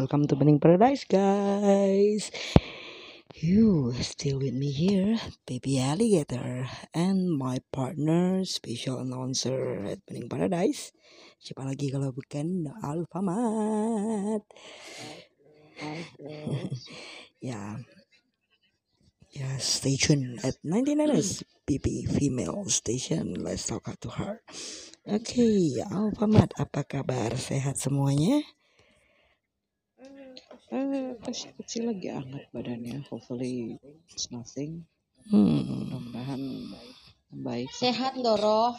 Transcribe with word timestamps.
Welcome 0.00 0.32
to 0.32 0.36
Bening 0.40 0.56
Paradise, 0.56 1.04
guys. 1.04 2.32
You 3.36 3.92
still 4.00 4.40
with 4.40 4.56
me 4.56 4.72
here, 4.72 5.20
Baby 5.44 5.76
Alligator, 5.76 6.64
and 6.96 7.28
my 7.28 7.60
partner, 7.68 8.40
special 8.48 9.04
announcer 9.04 9.84
at 9.84 10.00
Bening 10.08 10.32
Paradise. 10.32 10.96
Siapa 11.36 11.68
lagi 11.68 11.92
kalau 11.92 12.16
bukan 12.16 12.72
Alfamat? 12.80 14.40
ya, 17.52 17.76
ya, 19.36 19.48
stay 19.60 20.00
tuned 20.00 20.40
at 20.40 20.56
99ers 20.64 21.44
PP 21.68 22.08
female 22.08 22.64
station. 22.72 23.36
Let's 23.36 23.68
talk 23.68 23.84
to 24.00 24.08
her. 24.16 24.40
Oke, 25.04 25.76
Alfamat, 25.92 26.56
apa 26.56 26.88
kabar? 26.88 27.36
Sehat 27.36 27.76
semuanya? 27.76 28.40
Eh, 30.70 31.18
kecil-kecil 31.18 31.90
lagi 31.90 32.14
hangat 32.14 32.46
badannya. 32.54 33.02
Hopefully 33.10 33.74
it's 34.06 34.30
nothing. 34.30 34.86
Hmm. 35.26 35.66
Mudah-mudahan 35.66 36.42
baik. 37.34 37.68
Sehat 37.74 38.14
Doro. 38.22 38.78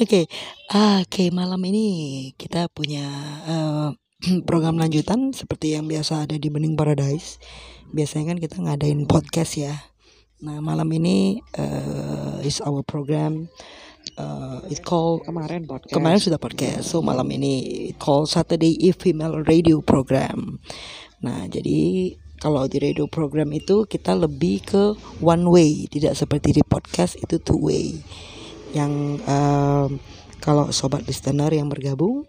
Oke, 0.00 0.32
ah, 0.72 1.04
oke 1.04 1.28
malam 1.28 1.60
ini 1.66 1.86
kita 2.40 2.72
punya 2.72 3.04
eh, 3.44 3.88
program 4.48 4.80
lanjutan 4.80 5.36
seperti 5.36 5.76
yang 5.76 5.84
biasa 5.84 6.24
ada 6.24 6.40
di 6.40 6.48
Bening 6.48 6.72
Paradise. 6.72 7.36
Biasanya 7.92 8.32
kan 8.32 8.38
kita 8.40 8.56
ngadain 8.64 9.04
podcast 9.04 9.60
ya. 9.60 9.76
Nah 10.40 10.64
malam 10.64 10.88
ini 10.96 11.44
eh, 11.52 12.48
is 12.48 12.64
our 12.64 12.80
program. 12.80 13.52
Eh, 14.16 14.72
it 14.72 14.80
called 14.82 15.22
Kemarin 15.26 15.66
podcast. 15.66 15.92
kemarin 15.94 16.18
sudah 16.18 16.40
podcast. 16.40 16.86
So 16.88 17.04
malam 17.04 17.28
ini 17.30 17.86
it 17.92 17.98
called 18.00 18.26
Saturday 18.30 18.74
Eve 18.80 18.98
Female 18.98 19.42
Radio 19.46 19.84
Program. 19.84 20.58
Nah 21.20 21.46
jadi 21.46 22.14
kalau 22.40 22.64
di 22.64 22.80
radio 22.80 23.04
program 23.04 23.52
itu 23.52 23.84
kita 23.84 24.16
lebih 24.16 24.64
ke 24.64 24.84
one 25.20 25.44
way, 25.44 25.84
tidak 25.92 26.16
seperti 26.16 26.56
di 26.56 26.64
podcast 26.64 27.20
itu 27.20 27.36
two 27.36 27.60
way. 27.60 28.00
Yang 28.72 29.20
em, 29.28 30.00
kalau 30.40 30.72
sobat 30.72 31.04
listener 31.04 31.52
yang 31.52 31.68
bergabung 31.68 32.24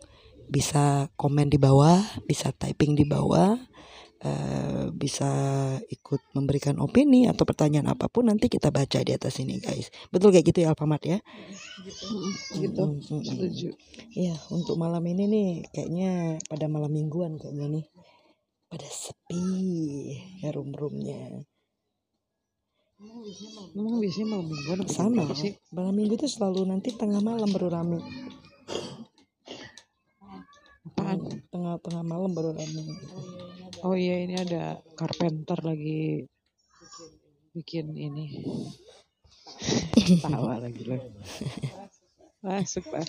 bisa 0.52 1.08
komen 1.16 1.48
di 1.48 1.56
bawah, 1.56 2.04
bisa 2.28 2.52
typing 2.52 3.00
di 3.00 3.08
bawah, 3.08 3.56
eh, 4.22 4.86
bisa 4.94 5.30
ikut 5.90 6.22
memberikan 6.38 6.78
opini 6.78 7.26
atau 7.26 7.44
pertanyaan 7.44 7.90
apa 7.94 8.06
pun 8.08 8.30
nanti 8.30 8.48
kita 8.48 8.70
baca 8.70 9.02
di 9.02 9.12
atas 9.14 9.42
ini 9.42 9.58
guys. 9.58 9.90
Betul 10.14 10.30
kayak 10.34 10.46
gitu 10.54 10.60
ya 10.66 10.74
Alfamat 10.74 11.02
ya? 11.06 11.18
Gitu. 12.54 12.84
Mm, 12.86 13.02
mm. 13.02 13.24
Setuju. 13.26 13.70
Iya, 14.14 14.36
untuk 14.54 14.78
malam 14.78 15.02
ini 15.10 15.24
nih 15.26 15.50
kayaknya 15.74 16.38
pada 16.46 16.66
malam 16.70 16.92
mingguan 16.94 17.42
kayaknya 17.42 17.82
nih 17.82 17.86
pada 18.72 18.88
sepi 18.88 19.44
ya 20.46 20.50
room-roomnya. 20.54 21.44
Memang 23.74 23.98
biasanya 23.98 24.28
malam 24.30 24.46
mingguan 24.46 24.80
Sama, 24.86 25.26
sih? 25.34 25.58
malam 25.74 25.98
minggu 25.98 26.22
tuh 26.22 26.30
selalu 26.30 26.70
nanti 26.70 26.94
tengah 26.94 27.18
malam 27.20 27.50
baru 27.50 27.74
rame. 27.74 27.98
Apaan? 31.02 31.20
Tengah-tengah 31.50 32.04
malam 32.06 32.32
baru 32.38 32.54
rame. 32.54 32.86
Oh 33.82 33.98
iya 33.98 34.22
ini 34.22 34.38
ada 34.38 34.78
carpenter 34.94 35.58
lagi 35.66 36.30
bikin 37.58 37.98
ini. 37.98 38.46
Tawa 40.22 40.62
lagi 40.62 40.86
loh. 40.86 41.02
Masuk 42.46 42.86
pak. 42.94 43.06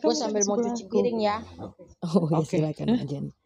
Gue 0.00 0.14
sambil 0.16 0.40
mau 0.48 0.56
cuci 0.56 0.88
piring 0.88 1.20
ya. 1.20 1.44
Oh 2.00 2.32
ya 2.32 2.40
Oke. 2.40 2.56
silakan 2.56 2.96
Ajen. 2.96 3.28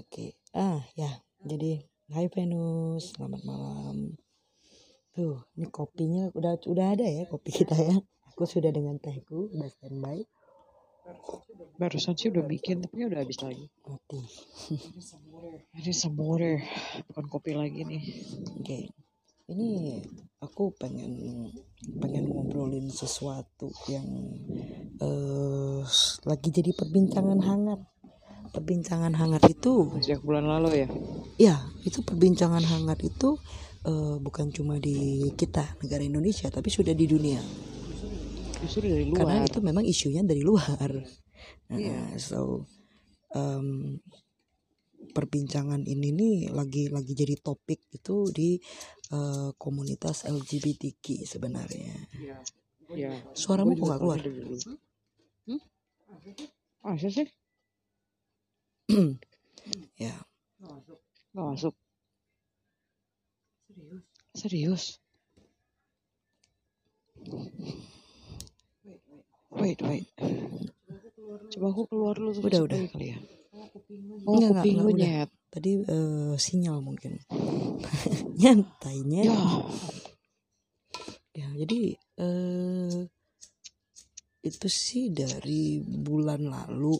Oke, 0.00 0.38
ah 0.54 0.78
ya, 0.94 1.10
jadi 1.42 1.82
Hai 2.14 2.30
Venus, 2.30 3.10
selamat 3.14 3.42
malam. 3.42 4.14
Tuh, 5.14 5.42
ini 5.58 5.66
kopinya 5.66 6.30
udah 6.34 6.62
udah 6.62 6.86
ada 6.94 7.06
ya 7.06 7.26
kopi 7.26 7.50
kita 7.50 7.74
ya. 7.74 7.98
Aku 8.30 8.46
sudah 8.46 8.70
dengan 8.70 9.02
tehku, 9.02 9.50
udah 9.50 9.66
standby. 9.70 10.22
Barusan 11.80 12.12
sih 12.12 12.28
udah 12.28 12.44
bikin 12.44 12.84
tapi 12.84 13.08
udah 13.08 13.24
habis 13.24 13.40
lagi. 13.40 13.66
Mati. 13.88 14.20
Ini 15.80 15.92
some 15.96 16.20
water, 16.20 16.60
bukan 17.08 17.24
kopi 17.30 17.56
lagi 17.56 17.88
nih. 17.88 18.02
Oke, 18.60 18.92
ini 19.48 19.98
aku 20.38 20.70
pengen 20.76 21.48
pengen 21.98 22.28
ngobrolin 22.30 22.86
sesuatu 22.92 23.72
yang 23.88 24.06
eh 25.00 25.82
lagi 26.28 26.48
jadi 26.52 26.70
perbincangan 26.76 27.40
hangat. 27.40 27.80
Perbincangan 28.50 29.14
hangat 29.14 29.46
itu, 29.46 29.94
Sejak 30.02 30.26
bulan 30.26 30.42
lalu 30.50 30.82
ya. 30.82 30.88
ya 31.38 31.56
itu 31.86 32.02
perbincangan 32.02 32.66
hangat 32.66 32.98
itu 33.06 33.38
eh, 33.86 34.16
bukan 34.18 34.50
cuma 34.50 34.76
di 34.82 35.30
kita 35.38 35.78
negara 35.80 36.02
Indonesia, 36.02 36.50
tapi 36.50 36.66
sudah 36.66 36.90
di 36.92 37.06
dunia. 37.06 37.38
Justru 38.60 38.84
dari 38.86 39.04
Karena 39.08 39.40
luar. 39.40 39.48
itu 39.48 39.58
memang 39.64 39.84
isunya 39.88 40.22
dari 40.22 40.42
luar. 40.44 40.90
Nah, 41.70 41.78
Iya. 41.80 42.18
so 42.20 42.66
em, 43.32 43.96
perbincangan 45.16 45.82
ini 45.88 46.08
nih 46.12 46.36
lagi 46.52 46.92
lagi 46.92 47.12
jadi 47.16 47.34
topik 47.40 47.80
itu 47.94 48.28
di 48.30 48.60
eh, 49.10 49.50
komunitas 49.58 50.22
LGBTQ 50.28 51.04
sebenarnya. 51.26 51.96
Ya. 52.94 53.14
Suaramu 53.34 53.74
Gua 53.74 53.78
kok 53.78 53.86
nggak 53.88 54.00
keluar? 54.02 54.20
Hmm? 55.46 55.60
Masa 56.84 57.08
sih? 57.10 57.28
Ya, 60.00 60.16
Nggak 61.36 61.46
masuk. 61.52 61.74
Serius? 64.32 64.96
Wait, 69.50 69.80
wait. 69.82 70.06
Coba 71.50 71.66
aku 71.68 71.82
keluar 71.86 72.14
dulu 72.14 72.30
Udah, 72.40 72.60
udah. 72.62 72.78
lagi 72.78 72.88
kali 72.90 73.06
ya. 73.10 73.18
Oh, 74.24 74.38
Enggak, 74.38 74.50
enggak, 74.50 74.62
kuping 74.62 74.76
lu 74.76 74.80
enggak, 74.80 74.94
udah. 74.94 74.98
nyet. 75.00 75.30
Tadi 75.50 75.70
eh, 75.82 76.34
sinyal 76.38 76.76
mungkin. 76.78 77.12
Nyantainya. 78.40 79.22
Ya, 79.26 79.38
Ya, 81.30 81.46
jadi 81.56 81.94
eh 82.20 83.00
itu 84.40 84.68
sih 84.68 85.08
dari 85.08 85.78
bulan 85.80 86.42
lalu 86.42 86.98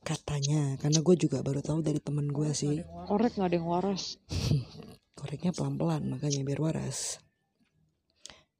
katanya 0.00 0.74
karena 0.80 1.00
gue 1.00 1.16
juga 1.18 1.44
baru 1.44 1.60
tahu 1.60 1.80
dari 1.80 2.00
teman 2.00 2.28
gue 2.28 2.50
sih 2.52 2.80
korek 3.06 3.36
nggak 3.36 3.48
ada 3.52 3.56
yang 3.56 3.68
waras. 3.68 4.16
koreknya 5.18 5.52
pelan-pelan 5.52 6.08
makanya 6.08 6.40
biar 6.42 6.60
waras 6.60 7.20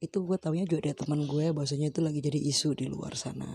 itu 0.06 0.24
gue 0.24 0.36
taunya 0.36 0.68
juga 0.68 0.90
dari 0.90 0.96
teman 0.96 1.24
gue 1.24 1.56
bahwasanya 1.56 1.88
itu 1.90 2.00
lagi 2.04 2.20
jadi 2.20 2.40
isu 2.40 2.76
di 2.76 2.86
luar 2.88 3.16
sana. 3.16 3.48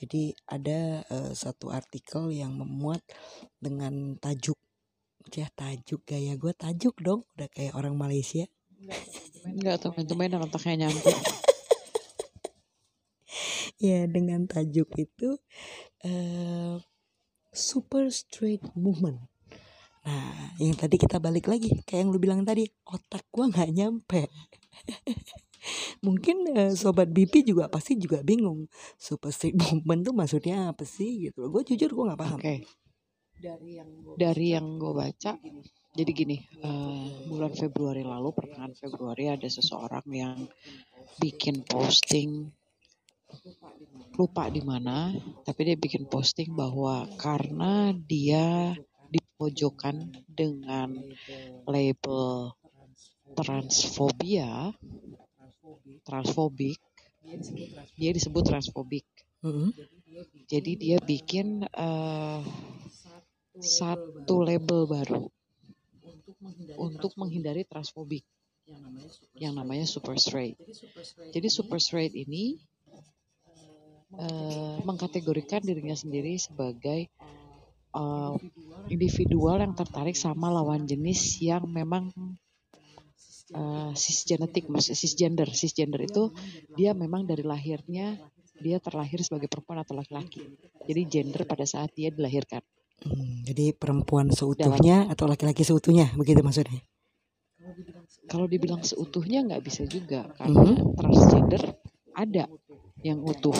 Jadi 0.00 0.32
ada 0.48 1.04
eh, 1.04 1.32
satu 1.36 1.68
artikel 1.68 2.32
yang 2.32 2.56
memuat 2.56 3.04
dengan 3.60 4.16
tajuk 4.16 4.56
ya 5.30 5.46
tajuk 5.54 6.02
gaya 6.02 6.34
gue 6.34 6.50
tajuk 6.56 6.96
dong 6.98 7.22
udah 7.36 7.46
kayak 7.52 7.76
orang 7.78 7.94
Malaysia. 7.94 8.48
Enggak 9.46 9.84
temen-temen 9.84 10.42
otaknya 10.42 10.88
nyampe. 10.88 11.06
ya 13.84 14.10
dengan 14.10 14.50
tajuk 14.50 14.90
itu 14.98 15.38
eh 16.02 16.80
super 17.52 18.10
straight 18.10 18.64
movement. 18.74 19.20
Nah 20.02 20.56
yang 20.56 20.74
tadi 20.74 20.96
kita 20.96 21.20
balik 21.20 21.46
lagi 21.46 21.84
kayak 21.84 22.00
yang 22.04 22.10
lu 22.10 22.18
bilang 22.18 22.42
tadi 22.42 22.64
otak 22.88 23.28
gua 23.28 23.52
nggak 23.52 23.70
nyampe 23.70 24.26
mungkin 26.04 26.48
eh, 26.52 26.72
sobat 26.74 27.10
BP 27.10 27.46
juga 27.46 27.68
pasti 27.68 27.96
juga 27.96 28.20
bingung 28.24 28.68
super 28.96 29.30
straight 29.32 29.56
movement 29.56 30.00
tuh 30.06 30.14
maksudnya 30.14 30.72
apa 30.72 30.84
sih? 30.84 31.30
Gitu 31.30 31.40
gue 31.46 31.62
jujur 31.74 31.90
gue 31.92 32.04
nggak 32.10 32.20
paham. 32.20 32.38
Oke. 32.38 32.56
Dari 34.20 34.52
yang 34.52 34.76
gue 34.76 34.92
baca, 34.92 35.32
jadi 35.90 36.10
gini, 36.14 36.36
eh, 36.38 37.08
bulan 37.26 37.50
Februari 37.56 38.06
lalu, 38.06 38.30
pertengahan 38.30 38.76
Februari 38.78 39.32
ada 39.32 39.48
seseorang 39.48 40.06
yang 40.12 40.38
bikin 41.18 41.66
posting 41.66 42.52
lupa 44.14 44.46
di 44.52 44.62
mana, 44.62 45.10
tapi 45.42 45.66
dia 45.66 45.76
bikin 45.78 46.06
posting 46.06 46.54
bahwa 46.54 47.08
karena 47.18 47.90
dia 47.94 48.76
dipojokkan 49.10 50.14
dengan 50.30 50.94
label 51.66 52.54
transfobia, 53.34 54.74
transfobik, 56.04 56.80
dia 57.96 58.10
disebut 58.10 58.42
transfobik. 58.46 59.06
Mm-mm. 59.40 59.72
Jadi 60.50 60.72
dia 60.76 60.96
bikin 61.00 61.64
eh, 61.64 62.42
satu 63.60 64.36
label 64.44 64.88
baru. 64.88 65.24
untuk 66.80 67.12
menghindari 67.20 67.68
transfobik 67.68 68.24
yang 69.36 69.52
namanya 69.56 69.84
super 69.84 70.16
straight. 70.16 70.56
Jadi 71.34 71.48
super 71.52 71.76
straight 71.76 72.14
ini 72.16 72.56
eh, 74.16 74.76
mengkategorikan 74.84 75.60
dirinya 75.60 75.96
sendiri 75.96 76.38
sebagai 76.40 77.10
eh, 77.94 78.34
individual 78.88 79.60
yang 79.60 79.74
tertarik 79.76 80.16
sama 80.16 80.48
lawan 80.48 80.86
jenis 80.86 81.40
yang 81.42 81.66
memang 81.68 82.10
eh, 83.54 83.92
cisgenetik, 83.96 84.64
maksudnya 84.72 84.98
cisgender. 84.98 85.48
Cisgender 85.52 86.00
itu 86.04 86.30
dia 86.78 86.90
memang 86.94 87.26
dari 87.26 87.42
lahirnya 87.46 88.18
dia 88.60 88.76
terlahir 88.78 89.20
sebagai 89.24 89.48
perempuan 89.48 89.80
atau 89.82 89.94
laki-laki. 89.96 90.44
Jadi 90.88 91.02
gender 91.08 91.42
pada 91.48 91.64
saat 91.64 91.90
dia 91.96 92.08
dilahirkan. 92.12 92.60
Hmm, 93.00 93.40
jadi 93.48 93.72
perempuan 93.72 94.28
seutuhnya 94.28 95.08
atau 95.08 95.24
laki-laki 95.24 95.64
seutuhnya 95.64 96.12
begitu 96.20 96.44
maksudnya 96.44 96.84
Kalau 98.30 98.46
dibilang 98.46 98.82
seutuhnya 98.84 99.42
nggak 99.46 99.62
bisa 99.64 99.82
juga 99.88 100.20
karena 100.38 100.60
Mhm. 100.64 100.96
transgender 100.98 101.62
ada 102.14 102.44
yang 103.02 103.18
utuh. 103.24 103.56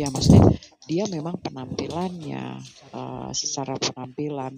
Ya 0.00 0.10
maksudnya 0.10 0.42
dia 0.90 1.04
memang 1.10 1.36
penampilannya 1.42 2.44
eh, 2.94 3.30
secara 3.34 3.74
penampilan, 3.78 4.54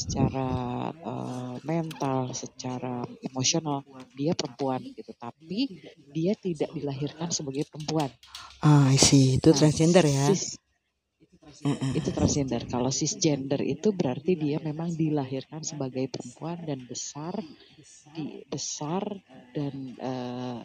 secara 0.00 0.48
eh, 1.12 1.54
mental, 1.72 2.20
secara 2.42 2.94
emosional 3.28 3.78
dia 4.18 4.32
perempuan 4.38 4.80
gitu. 4.98 5.12
Tapi 5.16 5.60
dia 6.16 6.32
tidak 6.46 6.70
dilahirkan 6.76 7.28
sebagai 7.32 7.64
perempuan. 7.70 8.10
ah 8.68 8.84
I 8.94 8.98
see 9.06 9.24
itu 9.38 9.48
Nah, 9.50 9.58
transgender 9.58 10.04
ya 10.18 10.26
cis- 10.32 10.56
itu 11.98 12.10
transgender. 12.16 12.62
Kalau 12.72 12.90
cisgender 12.90 13.60
itu 13.74 13.88
berarti 13.94 14.32
dia 14.44 14.58
memang 14.68 14.90
dilahirkan 15.02 15.62
sebagai 15.70 16.04
perempuan 16.14 16.58
dan 16.68 16.80
besar 16.90 17.34
di 18.14 18.42
besar 18.48 19.02
dan 19.54 19.74
eh, 20.00 20.60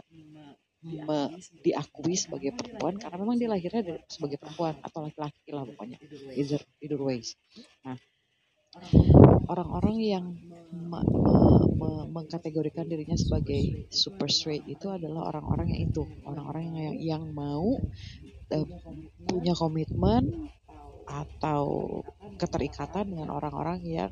me- 1.08 1.34
diakui 1.66 2.16
sebagai 2.16 2.52
perempuan 2.56 2.96
karena 3.02 3.18
memang 3.24 3.38
dia 3.42 3.50
lahirnya 3.52 3.84
sebagai 4.08 4.38
perempuan 4.42 4.76
atau 4.80 5.00
laki-laki 5.06 5.50
lah 5.56 5.64
pokoknya 5.68 5.98
either 6.40 6.62
either 6.84 7.00
ways. 7.02 7.36
Nah, 7.86 7.98
orang-orang 9.48 9.98
yang 10.00 10.26
me- 10.72 11.04
me- 11.04 11.68
me- 11.80 12.08
mengkategorikan 12.12 12.86
dirinya 12.88 13.16
sebagai 13.16 13.88
super 13.90 14.28
straight 14.28 14.66
itu 14.68 14.88
adalah 14.92 15.32
orang-orang 15.32 15.74
yang 15.76 15.82
itu, 15.90 16.04
orang-orang 16.28 16.64
yang 16.76 16.96
yang 16.98 17.24
mau 17.32 17.80
eh, 18.52 18.66
punya 19.28 19.54
komitmen 19.56 20.52
atau 21.08 22.00
keterikatan 22.38 23.16
dengan 23.16 23.32
orang-orang 23.34 23.80
yang 23.88 24.12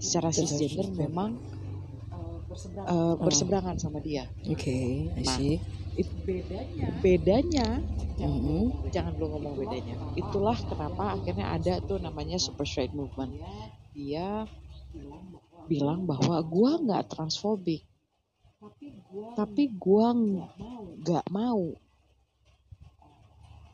secara 0.00 0.30
cisgender 0.32 0.88
memang 0.96 1.36
eh, 2.86 3.14
berseberangan 3.20 3.76
sama 3.76 3.98
dia. 4.00 4.24
oke 4.48 4.76
I 5.16 5.24
Nah, 5.24 5.38
It, 6.00 6.08
bedanya, 7.04 7.68
Mhm. 8.20 8.62
jangan 8.94 9.12
dulu 9.16 9.26
ngomong 9.36 9.54
bedanya. 9.60 9.96
Itulah 10.22 10.58
kenapa 10.70 11.04
akhirnya 11.16 11.46
ada 11.56 11.74
tuh 11.88 11.98
namanya 12.06 12.36
super 12.46 12.66
straight 12.68 12.92
movement. 12.96 13.32
Dia 13.96 14.28
bilang 15.70 16.00
bahwa 16.10 16.36
gua 16.52 16.72
nggak 16.84 17.04
transfobik, 17.12 17.82
tapi 19.36 19.62
gua 19.84 20.08
nggak 20.16 21.26
mau 21.38 21.62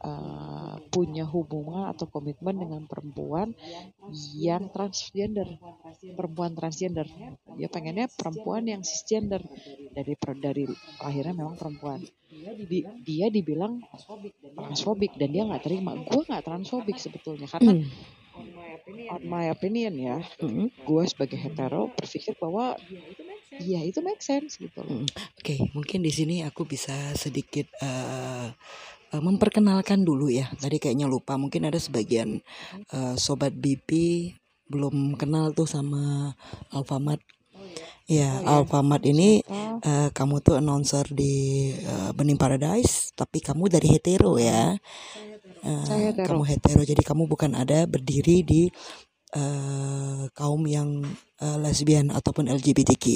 eh, 0.02 0.74
punya 0.92 1.24
hubungan 1.28 1.90
atau 1.92 2.06
komitmen 2.10 2.56
dengan 2.62 2.82
perempuan 2.90 3.54
yang 4.38 4.68
transgender, 4.74 5.48
perempuan 6.16 6.52
transgender. 6.58 7.06
Dia 7.56 7.68
pengennya 7.72 8.08
perempuan 8.12 8.64
yang 8.68 8.82
cisgender 8.84 9.42
dari 9.92 10.14
dari 10.40 10.64
lahirnya 11.00 11.34
memang 11.36 11.56
perempuan. 11.58 12.00
Di- 12.58 12.88
dia 13.00 13.28
dibilang 13.32 13.82
transfobik 14.58 15.12
dan 15.16 15.30
dia 15.34 15.42
nggak 15.48 15.64
terima. 15.64 15.96
Gue 15.98 16.22
nggak 16.28 16.44
transfobik 16.46 16.98
sebetulnya 17.00 17.48
karena 17.50 17.72
Hmm. 17.74 17.88
on 19.12 19.22
my 19.28 19.44
opinion 19.52 19.94
ya, 19.98 20.18
Mhm. 20.40 20.72
gue 20.88 21.04
sebagai 21.04 21.38
hetero 21.38 21.92
berpikir 21.92 22.32
bahwa 22.40 22.74
ya 23.60 23.80
itu 23.84 24.00
make 24.02 24.22
sense 24.24 24.58
gitu 24.58 24.80
loh. 24.82 25.04
Mm. 25.04 25.08
Oke, 25.38 25.54
mungkin 25.76 26.00
di 26.02 26.10
sini 26.10 26.36
aku 26.42 26.64
bisa 26.66 26.94
sedikit 27.14 27.68
eh, 27.84 28.48
eh, 29.12 29.22
memperkenalkan 29.22 30.02
dulu 30.02 30.32
ya. 30.32 30.48
Tadi 30.56 30.80
kayaknya 30.80 31.06
lupa. 31.06 31.36
Mungkin 31.36 31.68
ada 31.68 31.76
sebagian 31.76 32.40
eh, 32.90 33.14
sobat 33.20 33.52
BP 33.52 33.90
belum 34.72 35.20
kenal 35.20 35.52
tuh 35.52 35.68
sama 35.68 36.32
Alfamart. 36.72 37.20
Ya, 38.08 38.40
Alfamart 38.42 39.04
ini 39.06 39.44
eh, 39.84 40.08
kamu 40.10 40.42
tuh 40.42 40.58
announcer 40.58 41.06
di 41.12 41.70
eh, 41.76 42.10
Bening 42.16 42.40
Paradise, 42.40 43.12
tapi 43.12 43.38
kamu 43.38 43.68
dari 43.68 43.88
hetero 43.92 44.40
ya. 44.40 44.74
Eh, 45.62 45.84
Saya 45.86 46.10
hetero. 46.10 46.34
Kamu 46.34 46.42
hetero, 46.48 46.82
jadi 46.82 47.02
kamu 47.04 47.30
bukan 47.30 47.54
ada 47.54 47.86
berdiri 47.86 48.42
di 48.42 48.62
eh, 49.36 50.22
kaum 50.34 50.62
yang 50.66 51.04
eh, 51.38 51.58
lesbian 51.60 52.10
ataupun 52.10 52.50
LGBTQ. 52.50 53.06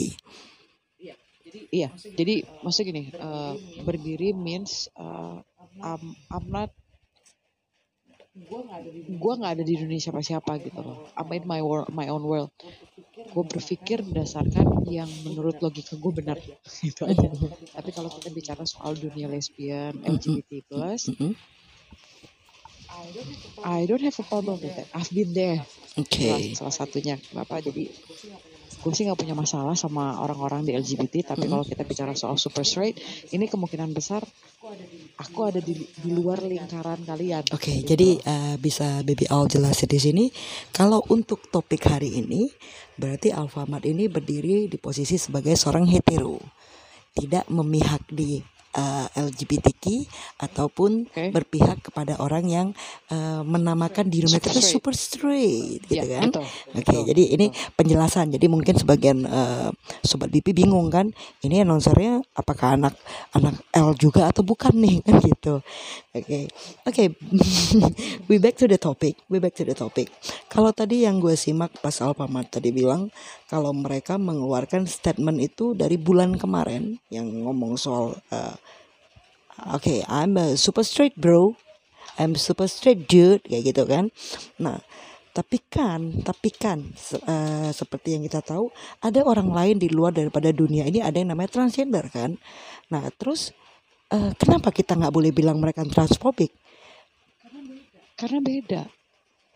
Iya, 1.73 1.89
jadi 2.15 2.45
maksudnya 2.63 2.89
gini, 2.93 3.03
eh, 3.11 3.55
berdiri 3.83 4.37
means 4.37 4.93
eh, 4.93 5.37
I'm, 5.83 6.17
I'm 6.33 6.47
not 6.53 6.71
gue 9.09 9.33
nggak 9.41 9.53
ada 9.57 9.65
di 9.65 9.75
dunia 9.81 9.97
siapa-siapa 9.97 10.61
gitu 10.61 10.81
loh. 10.85 11.09
I'm 11.17 11.33
in 11.33 11.49
my 11.49 11.65
world, 11.65 11.89
my 11.89 12.13
own 12.13 12.21
world. 12.21 12.53
Gue 13.33 13.45
berpikir 13.49 14.05
berdasarkan 14.05 14.85
yang 14.93 15.09
menurut 15.25 15.57
logika 15.65 15.97
gue 15.97 16.13
benar 16.13 16.37
itu 16.89 17.03
aja. 17.09 17.29
Tapi 17.73 17.91
kalau 17.97 18.13
kita 18.13 18.29
bicara 18.29 18.63
soal 18.69 18.93
dunia 18.93 19.33
lesbian, 19.33 19.97
LGBT 20.05 20.69
plus. 20.69 21.09
I 23.65 23.89
don't 23.89 24.05
have 24.05 24.17
a 24.21 24.27
problem 24.29 24.61
with 24.61 24.77
that. 24.77 24.89
I've 24.93 25.11
been 25.13 25.33
there. 25.33 25.65
Oke. 25.97 26.29
Salah, 26.29 26.69
salah 26.69 26.75
satunya 26.77 27.17
kenapa 27.17 27.65
jadi 27.65 27.89
gue 28.87 28.95
sih 28.95 29.03
nggak 29.03 29.19
punya 29.19 29.35
masalah 29.35 29.75
sama 29.75 30.23
orang-orang 30.23 30.63
di 30.63 30.71
LGBT 30.79 31.35
tapi 31.35 31.51
Mm-mm. 31.51 31.59
kalau 31.59 31.65
kita 31.67 31.83
bicara 31.83 32.15
soal 32.15 32.39
super 32.39 32.63
straight 32.63 32.95
ini 33.35 33.51
kemungkinan 33.51 33.91
besar 33.91 34.23
aku 35.19 35.41
ada 35.43 35.59
di, 35.59 35.75
di 35.75 36.11
luar 36.15 36.47
lingkaran 36.47 37.03
kalian 37.03 37.43
Oke, 37.51 37.83
jadi 37.83 38.21
eh, 38.23 38.55
bisa 38.61 39.01
Baby 39.01 39.27
Al 39.33 39.49
jelasin 39.49 39.89
di 39.89 39.97
sini. 39.97 40.25
Kalau 40.75 41.01
untuk 41.09 41.49
topik 41.49 41.89
hari 41.89 42.21
ini, 42.21 42.51
berarti 43.01 43.33
Alfamart 43.33 43.87
ini 43.89 44.13
berdiri 44.13 44.69
di 44.69 44.77
posisi 44.77 45.17
sebagai 45.17 45.57
seorang 45.57 45.89
hetero, 45.89 46.37
tidak 47.17 47.49
memihak 47.49 48.05
di 48.13 48.43
eh, 48.77 49.07
LGBTQ 49.17 50.05
ataupun 50.39 51.09
Oke. 51.09 51.33
berpihak 51.33 51.81
kepada 51.81 52.21
orang 52.21 52.45
yang 52.47 52.69
eh, 53.09 53.43
menamakan 53.43 54.13
diri 54.13 54.29
mereka 54.29 54.53
itu 54.53 54.61
super 54.61 54.93
straight, 54.93 55.81
gitu 55.89 56.05
Ya, 56.05 56.21
kan? 56.21 56.29
betul, 56.31 56.45
Oke, 56.47 56.77
betul, 56.77 57.01
jadi 57.09 57.23
ini 57.41 57.47
penjelasan. 57.75 58.31
Jadi 58.37 58.47
mungkin 58.47 58.77
sebagian 58.77 59.25
eh, 59.25 59.69
sobat 60.05 60.29
BP 60.29 60.53
bingung 60.53 60.93
kan, 60.93 61.09
ini 61.41 61.65
announcernya 61.65 62.21
apakah 62.37 62.77
anak 62.77 62.95
anak 63.33 63.57
L 63.73 63.97
juga 63.97 64.29
atau 64.29 64.45
bukan 64.45 64.77
nih 64.77 65.01
kan 65.07 65.17
gitu. 65.25 65.65
Oke, 66.13 66.49
oke. 66.85 67.05
we 68.29 68.37
back 68.37 68.57
to 68.57 68.69
the 68.69 68.77
topic. 68.77 69.17
We 69.29 69.41
back 69.41 69.57
to 69.57 69.65
the 69.65 69.77
topic. 69.77 70.13
Kalau 70.53 70.73
tadi 70.73 71.05
yang 71.09 71.21
gue 71.21 71.37
simak 71.37 71.73
pas 71.81 71.95
Alfamart 72.01 72.49
tadi 72.53 72.73
bilang 72.73 73.09
kalau 73.47 73.71
mereka 73.71 74.19
mengeluarkan 74.19 74.87
statement 74.91 75.39
itu 75.39 75.73
dari 75.75 75.95
bulan 75.99 76.35
kemarin 76.35 76.99
yang 77.11 77.27
ngomong 77.47 77.79
soal 77.79 78.19
eh, 78.31 78.57
Oke, 79.73 80.05
I'm 80.05 80.37
a 80.37 80.53
super 80.61 80.85
straight 80.85 81.17
bro. 81.17 81.57
I'm 82.21 82.37
super 82.37 82.69
straight 82.69 83.09
dude 83.09 83.41
kayak 83.49 83.73
gitu 83.73 83.89
kan. 83.89 84.13
Nah, 84.61 84.85
tapi 85.33 85.65
kan, 85.65 86.21
tapi 86.21 86.53
kan 86.53 86.93
eh, 87.25 87.71
seperti 87.73 88.21
yang 88.21 88.23
kita 88.29 88.45
tahu 88.45 88.69
ada 89.01 89.25
orang 89.25 89.49
lain 89.49 89.77
di 89.81 89.89
luar 89.89 90.13
daripada 90.13 90.53
dunia 90.53 90.85
ini 90.85 91.01
ada 91.01 91.17
yang 91.17 91.33
namanya 91.33 91.57
transgender 91.57 92.05
kan. 92.13 92.37
Nah, 92.93 93.09
terus 93.17 93.57
eh, 94.13 94.37
kenapa 94.37 94.69
kita 94.77 94.93
nggak 94.93 95.15
boleh 95.15 95.33
bilang 95.33 95.57
mereka 95.57 95.81
transfobik? 95.89 96.53
karena 98.17 98.41
beda 98.41 98.83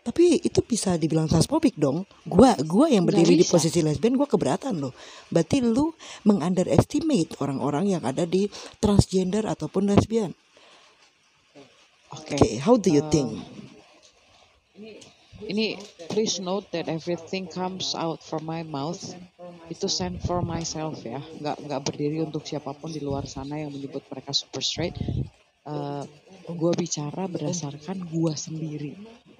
Tapi 0.01 0.41
itu 0.41 0.59
bisa 0.65 0.97
dibilang 0.97 1.29
transfobik 1.29 1.77
dong. 1.77 2.09
Gua 2.25 2.57
gua 2.65 2.89
yang 2.89 3.05
berdiri 3.05 3.37
di 3.37 3.45
posisi 3.45 3.85
lesbian 3.85 4.17
gua 4.17 4.25
keberatan 4.25 4.81
loh. 4.81 4.93
Berarti 5.29 5.61
lu 5.61 5.93
mengunderestimate 6.25 7.37
orang-orang 7.37 7.85
yang 7.97 8.03
ada 8.05 8.25
di 8.25 8.49
transgender 8.81 9.45
ataupun 9.45 9.93
lesbian. 9.93 10.33
oke 12.11 12.35
Oke, 12.35 12.59
how 12.65 12.75
do 12.75 12.89
you 12.91 13.03
Eh, 13.03 13.09
think? 13.13 13.29
ini 15.51 15.73
please 16.11 16.37
note 16.39 16.65
that 16.71 16.85
everything 16.87 17.49
comes 17.49 17.97
out 17.97 18.19
from 18.21 18.45
my 18.45 18.61
mouth 18.61 19.01
itu 19.73 19.87
sent 19.89 20.21
for 20.27 20.39
myself 20.45 21.01
ya 21.01 21.21
nggak 21.41 21.57
nggak 21.65 21.81
berdiri 21.87 22.17
untuk 22.27 22.43
siapa 22.45 22.71
pun 22.77 22.89
di 22.93 23.01
luar 23.01 23.25
sana 23.25 23.57
yang 23.61 23.71
menyebut 23.73 24.03
mereka 24.11 24.31
super 24.33 24.61
straight 24.61 24.97
Eh 25.61 26.03
gue 26.49 26.73
bicara 26.73 27.29
berdasarkan 27.29 27.97
gue 28.09 28.33
sendiri 28.33 28.91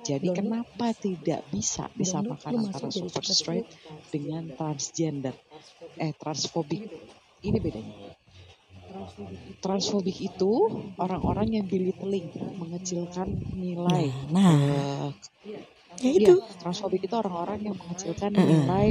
jadi 0.01 0.27
kenapa 0.33 0.93
tidak 0.97 1.41
bisa 1.53 1.85
disamakan 1.93 2.65
antara 2.67 2.89
super 2.89 3.23
straight 3.25 3.67
dengan 4.09 4.49
transgender? 4.57 5.35
Eh 6.01 6.11
transfobik 6.17 6.81
ini 7.45 7.57
bedanya. 7.61 7.95
Transfobik 9.61 10.17
itu 10.17 10.51
orang-orang 10.97 11.47
yang 11.61 11.65
belittling 11.69 12.27
mengecilkan 12.57 13.29
nilai. 13.55 14.09
Nah, 14.33 14.51
eh, 14.57 15.07
ya 16.01 16.09
Iya, 16.11 16.17
itu. 16.17 16.33
transfobik 16.57 17.01
itu 17.05 17.13
orang-orang 17.13 17.61
yang 17.61 17.75
mengecilkan 17.77 18.31
nilai 18.33 18.87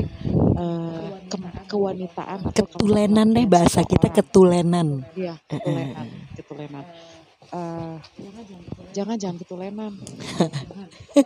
eh, 0.60 1.08
ke- 1.26 1.54
kewanitaan 1.70 2.38
atau 2.46 2.64
Ketulenan 2.70 3.34
deh 3.34 3.46
bahasa 3.50 3.82
kita 3.82 4.08
ketulenan. 4.14 5.02
Iya, 5.18 5.34
ketulenan, 5.50 6.06
ketulenan. 6.38 6.84
Eh, 7.50 7.96
jangan 8.94 9.16
jangan 9.18 9.36
ketulenan. 9.38 9.92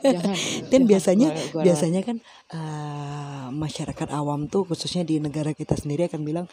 jangan. 0.00 0.36
Dan 0.72 0.82
biasanya 0.88 1.28
Gua- 1.30 1.48
gua- 1.52 1.64
biasanya 1.68 2.00
kan 2.00 2.16
eh, 2.48 3.46
masyarakat 3.52 4.08
awam 4.08 4.48
tuh 4.48 4.64
khususnya 4.64 5.04
di 5.04 5.20
negara 5.20 5.52
kita 5.52 5.76
sendiri 5.76 6.08
akan 6.08 6.24
bilang 6.24 6.46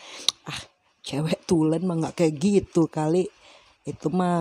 ah 0.43 0.59
cewek 1.01 1.47
tulen 1.47 1.87
mah 1.87 1.97
nggak 2.03 2.15
kayak 2.15 2.33
gitu 2.35 2.91
kali. 2.91 3.31
Itu 3.81 4.11
mah 4.11 4.39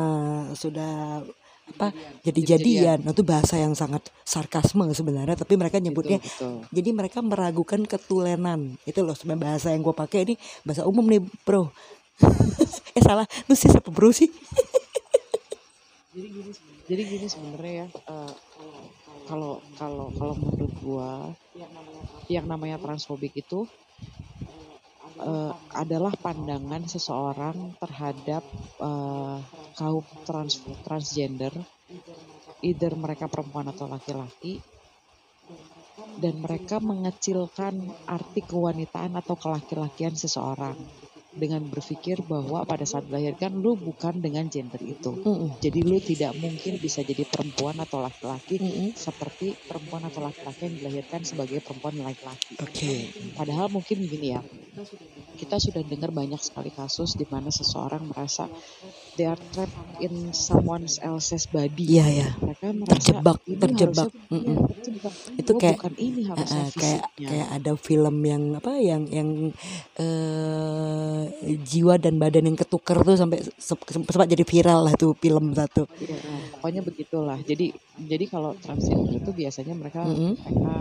sudah 0.52 1.22
apa 1.70 1.94
jadi-jadian. 2.26 3.06
Itu 3.06 3.22
bahasa 3.22 3.54
yang 3.54 3.78
sangat 3.78 4.10
sarkasme 4.26 4.90
sebenarnya 4.90 5.38
tapi 5.38 5.54
mereka 5.54 5.78
nyebutnya 5.78 6.18
betul, 6.18 6.58
betul. 6.58 6.74
jadi 6.74 6.90
mereka 6.90 7.18
meragukan 7.22 7.86
ketulenan. 7.86 8.74
Itu 8.82 9.06
loh 9.06 9.14
sebenarnya 9.14 9.42
bahasa 9.46 9.66
yang 9.70 9.86
gue 9.86 9.94
pakai 9.94 10.18
ini 10.26 10.34
bahasa 10.66 10.82
umum 10.84 11.06
nih 11.06 11.22
bro. 11.46 11.70
Eh 12.90 13.02
salah 13.06 13.22
lu 13.46 13.54
sih 13.54 13.70
siapa 13.70 13.86
bro 13.94 14.10
sih 14.10 14.26
Jadi 16.10 17.02
gini 17.06 17.26
sebenarnya 17.30 17.86
ya 17.86 17.88
eh, 17.94 18.34
kalau 19.30 19.62
kalau 19.78 20.10
kalau 20.18 20.34
menurut 20.34 20.72
gua 20.82 21.30
yang 22.26 22.50
namanya 22.50 22.82
transfobik 22.82 23.30
itu 23.38 23.62
eh, 25.22 25.52
adalah 25.70 26.10
pandangan 26.18 26.82
seseorang 26.90 27.78
terhadap 27.78 28.42
eh, 28.82 29.38
kaum 29.78 30.02
trans 30.26 30.58
transgender, 30.82 31.54
either 32.58 32.92
mereka 32.98 33.30
perempuan 33.30 33.70
atau 33.70 33.86
laki-laki, 33.86 34.58
dan 36.18 36.42
mereka 36.42 36.82
mengecilkan 36.82 37.86
arti 38.10 38.42
kewanitaan 38.42 39.14
atau 39.14 39.38
kelaki-lakian 39.38 40.18
seseorang 40.18 40.74
dengan 41.30 41.62
berpikir 41.62 42.18
bahwa 42.22 42.66
pada 42.66 42.82
saat 42.82 43.06
dilahirkan 43.06 43.54
lu 43.54 43.74
bukan 43.74 44.18
dengan 44.18 44.50
gender 44.50 44.82
itu. 44.82 45.14
Mm-mm. 45.14 45.62
Jadi 45.62 45.80
lu 45.80 45.96
tidak 45.98 46.34
mungkin 46.36 46.76
bisa 46.76 47.00
jadi 47.00 47.22
perempuan 47.22 47.78
atau 47.78 48.02
laki-laki 48.02 48.58
Mm-mm. 48.58 48.92
seperti 48.92 49.54
perempuan 49.64 50.02
atau 50.04 50.20
laki-laki 50.20 50.66
yang 50.66 50.74
dilahirkan 50.76 51.22
sebagai 51.22 51.62
perempuan 51.62 52.02
laki-laki. 52.02 52.58
oke 52.58 52.92
Padahal 53.32 53.70
mungkin 53.70 54.02
gini 54.02 54.34
ya, 54.34 54.42
kita 55.36 55.56
sudah 55.56 55.80
dengar 55.82 56.10
banyak 56.10 56.38
sekali 56.38 56.68
kasus 56.68 57.14
di 57.14 57.24
mana 57.24 57.48
seseorang 57.48 58.10
merasa 58.10 58.50
they 59.14 59.24
are 59.24 59.38
trapped 59.50 59.72
in 59.98 60.34
someone 60.34 60.84
else's 61.00 61.46
body. 61.46 61.86
iya 61.88 62.06
ya 62.08 62.28
Mereka 62.36 62.66
merasa 62.74 62.90
terjebak 62.98 63.38
terjebak 63.46 64.08
harusnya 64.10 64.34
Mm-mm. 64.34 64.56
ya, 64.56 64.66
terjebak. 64.82 65.14
Itu 65.36 65.50
Gua 65.50 65.60
kayak- 65.62 65.78
bukan 65.78 65.94
ini 65.96 66.20
harusnya 66.26 66.58
Uh, 66.60 66.66
uh, 66.66 66.74
kayak 66.74 67.00
fisiknya. 67.06 67.28
kayak 67.30 67.48
ada 67.54 67.72
film 67.78 68.16
yang 68.20 68.42
apa 68.56 68.72
yang 68.76 69.02
yang 69.06 69.30
jiwa 71.64 71.94
dan 71.96 72.16
badan 72.20 72.48
yang 72.48 72.58
ketuker 72.58 73.00
tuh 73.02 73.16
sampai 73.18 73.42
se- 73.42 73.88
sempat 73.90 74.28
jadi 74.28 74.44
viral 74.44 74.86
lah 74.86 74.94
tuh 74.94 75.12
film 75.18 75.52
satu. 75.52 75.84
Iya, 75.98 76.16
pokoknya 76.56 76.82
begitulah. 76.84 77.38
Jadi 77.42 77.74
jadi 78.08 78.24
kalau 78.30 78.56
transgender 78.56 79.20
itu 79.20 79.30
biasanya 79.32 79.74
mereka 79.76 80.06
Mm-mm. 80.06 80.34
mereka 80.40 80.72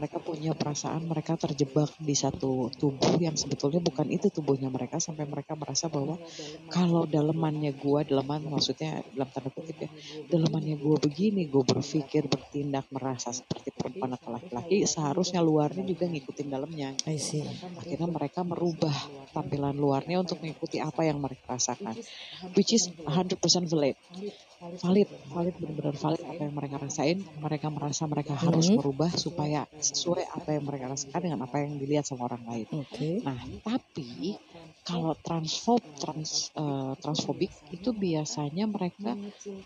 mereka 0.00 0.16
punya 0.16 0.56
perasaan 0.56 1.04
mereka 1.04 1.36
terjebak 1.36 1.92
di 2.00 2.16
satu 2.16 2.72
tubuh 2.72 3.20
yang 3.20 3.36
sebetulnya 3.36 3.84
bukan 3.84 4.08
itu 4.08 4.32
tubuhnya 4.32 4.72
mereka 4.72 4.96
sampai 4.96 5.28
mereka 5.28 5.52
merasa 5.52 5.92
bahwa 5.92 6.16
kalau 6.72 7.04
dalemannya 7.04 7.76
gua 7.76 8.00
daleman 8.00 8.48
maksudnya 8.48 9.04
dalam 9.12 9.28
tanda 9.28 9.52
kutip 9.52 9.76
ya 9.76 9.90
dalemannya 10.32 10.80
gua 10.80 10.96
begini 10.96 11.44
gua 11.52 11.68
berpikir 11.68 12.32
bertindak 12.32 12.88
merasa 12.88 13.28
seperti 13.36 13.76
perempuan 13.76 14.16
atau 14.16 14.32
laki-laki 14.32 14.88
seharusnya 14.88 15.44
luarnya 15.44 15.84
juga 15.84 16.08
ngikutin 16.08 16.48
dalamnya 16.48 16.96
I 17.04 17.20
see. 17.20 17.44
akhirnya 17.76 18.08
mereka 18.08 18.40
merubah 18.40 18.96
tampilan 19.36 19.76
luarnya 19.76 20.24
untuk 20.24 20.40
mengikuti 20.40 20.80
apa 20.80 21.04
yang 21.04 21.20
mereka 21.20 21.60
rasakan 21.60 21.92
which 22.56 22.72
is 22.72 22.88
100% 23.04 23.36
valid 23.68 24.00
valid 24.60 25.08
valid 25.32 25.54
benar-benar 25.56 25.96
valid 25.96 26.20
apa 26.20 26.40
yang 26.44 26.54
mereka 26.54 26.76
rasain 26.76 27.18
mereka 27.40 27.66
merasa 27.72 28.04
mereka 28.04 28.36
harus 28.36 28.68
Mhm. 28.68 28.76
merubah 28.76 29.10
supaya 29.16 29.64
sesuai 29.80 30.24
apa 30.36 30.48
yang 30.52 30.64
mereka 30.68 30.92
rasakan 30.92 31.20
dengan 31.24 31.40
apa 31.48 31.56
yang 31.64 31.80
dilihat 31.80 32.04
sama 32.04 32.28
orang 32.28 32.44
lain 32.44 32.66
Oke. 32.76 33.24
nah 33.24 33.40
tapi 33.64 34.36
kalau 34.84 35.16
transfob 35.24 35.80
trans 35.96 36.52
eh, 36.52 36.92
transfobik 37.00 37.48
itu 37.72 37.90
biasanya 37.96 38.68
mereka 38.68 39.16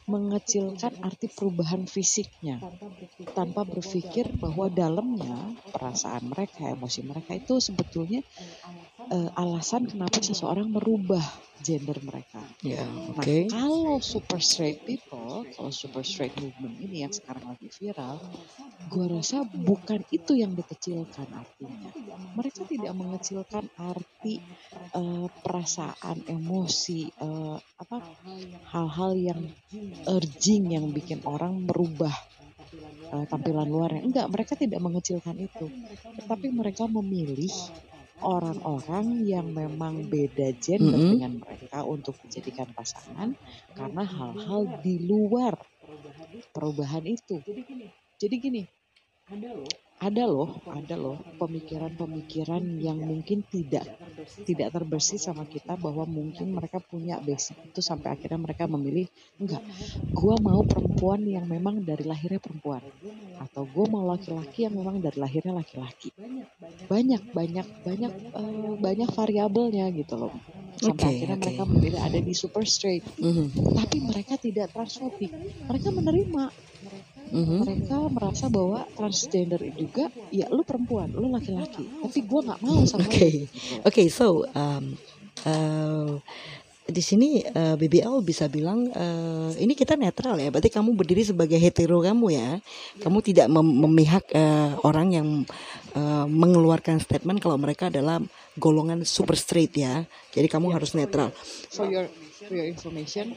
mengecilkan 0.06 0.92
arti 1.02 1.26
perubahan 1.26 1.90
fisiknya 1.90 2.62
tanpa 3.34 3.66
berpikir 3.66 4.30
bahwa 4.38 4.70
dalamnya 4.70 5.54
perasaan 5.74 6.30
mereka 6.30 6.70
emosi 6.70 7.02
mereka 7.02 7.34
itu 7.34 7.58
sebetulnya 7.58 8.22
eh, 9.10 9.30
alasan 9.34 9.84
kenapa 9.84 10.20
seseorang 10.22 10.70
merubah 10.70 11.22
gender 11.60 11.96
mereka 12.04 12.40
Ya, 12.60 12.80
Nah, 12.84 13.12
oke. 13.12 13.48
kalau 13.48 14.00
super 14.00 14.40
straight 14.40 14.80
people, 14.84 15.44
kalau 15.52 15.68
super 15.68 16.00
straight 16.00 16.32
movement 16.40 16.76
ini 16.80 17.04
yang 17.04 17.12
sekarang 17.12 17.44
lagi 17.44 17.68
viral, 17.68 18.16
gua 18.88 19.06
rasa 19.20 19.44
bukan 19.44 20.00
itu 20.08 20.32
yang 20.32 20.56
dikecilkan 20.56 21.28
artinya. 21.28 21.92
Mereka 22.34 22.64
tidak 22.64 22.92
mengecilkan 22.96 23.64
arti 23.76 24.40
eh, 24.96 25.26
perasaan, 25.44 26.24
emosi, 26.24 27.00
eh, 27.12 27.56
apa 27.60 27.96
hal-hal 28.72 29.12
yang 29.16 29.40
urging 30.08 30.72
yang 30.72 30.88
bikin 30.90 31.20
orang 31.24 31.64
merubah 31.64 32.12
eh, 33.12 33.24
tampilan 33.28 33.68
luarnya. 33.68 34.02
Enggak, 34.04 34.26
mereka 34.32 34.52
tidak 34.56 34.80
mengecilkan 34.80 35.36
itu. 35.36 35.66
Tetapi 36.16 36.48
mereka 36.50 36.88
memilih 36.88 37.52
orang-orang 38.22 39.24
yang 39.26 39.46
memang 39.50 40.06
beda 40.06 40.54
gender 40.60 41.00
Mm-mm. 41.00 41.10
dengan 41.10 41.32
mereka 41.42 41.82
untuk 41.86 42.18
dijadikan 42.22 42.70
pasangan 42.72 43.34
karena 43.74 44.02
hal-hal 44.06 44.68
di 44.84 45.02
luar 45.02 45.54
perubahan 46.54 47.04
itu. 47.04 47.42
Jadi 48.20 48.34
gini, 48.38 48.62
ada 50.08 50.24
loh, 50.34 50.50
ada 50.78 50.94
loh 51.04 51.18
pemikiran-pemikiran 51.40 52.62
yang 52.86 52.98
mungkin 53.10 53.38
tidak 53.54 53.86
tidak 54.48 54.68
terbersih 54.76 55.18
sama 55.26 55.44
kita 55.54 55.72
bahwa 55.84 56.04
mungkin 56.18 56.46
mereka 56.58 56.78
punya 56.90 57.16
basic 57.28 57.56
itu 57.68 57.80
sampai 57.90 58.08
akhirnya 58.14 58.40
mereka 58.46 58.64
memilih 58.74 59.06
enggak, 59.42 59.62
gua 60.18 60.36
mau 60.48 60.60
perempuan 60.70 61.20
yang 61.34 61.46
memang 61.54 61.76
dari 61.88 62.04
lahirnya 62.12 62.40
perempuan 62.46 62.82
atau 63.44 63.62
gua 63.74 63.86
mau 63.94 64.04
laki-laki 64.12 64.58
yang 64.68 64.74
memang 64.80 64.96
dari 65.04 65.18
lahirnya 65.24 65.54
laki-laki. 65.60 66.10
Banyak 66.92 67.22
banyak 67.38 67.66
banyak 67.88 68.12
eh, 68.40 68.72
banyak 68.86 69.10
variabelnya 69.18 69.86
gitu 70.00 70.14
loh. 70.22 70.34
Sampai 70.84 71.06
Oke, 71.06 71.12
akhirnya 71.12 71.36
oke. 71.36 71.44
mereka 71.44 71.62
memilih 71.72 72.00
ada 72.08 72.18
di 72.20 72.32
super 72.36 72.64
straight, 72.68 73.04
Mhm, 73.22 73.46
tapi 73.78 73.96
mereka 74.04 74.34
tidak 74.40 74.66
transfobik. 74.74 75.32
Mereka 75.70 75.88
menerima 75.98 76.44
mhm. 77.32 77.64
mereka 77.64 77.96
merasa 78.12 78.52
bahwa 78.52 78.84
transgender 78.92 79.62
juga 79.78 80.12
ya 80.28 80.50
lu 80.52 80.66
perempuan 80.66 81.08
lu 81.14 81.30
laki-laki 81.32 81.88
tapi 82.04 82.18
gua 82.26 82.40
nggak 82.52 82.60
mau 82.60 82.82
sama 82.84 83.04
Oke, 83.04 83.46
oke. 83.84 84.02
So, 84.08 84.48
um, 84.56 84.96
uh, 85.44 86.18
di 86.84 87.00
sini 87.00 87.40
uh, 87.40 87.76
BBL 87.80 88.20
bisa 88.20 88.48
bilang 88.50 88.88
uh, 88.92 89.52
ini 89.56 89.76
kita 89.76 89.94
netral 89.94 90.40
ya. 90.40 90.48
Berarti 90.50 90.72
kamu 90.72 90.96
berdiri 90.96 91.22
sebagai 91.24 91.56
hetero 91.60 92.00
kamu 92.00 92.26
ya. 92.32 92.50
Kamu 93.00 93.20
tidak 93.20 93.46
mem- 93.52 93.78
memihak 93.86 94.24
uh, 94.32 94.76
orang 94.82 95.08
yang 95.14 95.28
uh, 95.94 96.26
mengeluarkan 96.26 97.00
statement 97.00 97.40
kalau 97.40 97.56
mereka 97.60 97.88
adalah 97.88 98.20
golongan 98.56 99.04
super 99.04 99.36
straight 99.36 99.72
ya. 99.76 100.04
Jadi 100.32 100.48
kamu 100.48 100.72
harus 100.72 100.96
netral. 100.96 101.32
for 101.70 101.88
your 101.88 102.08
for 102.44 102.52
your 102.52 102.68
information 102.68 103.32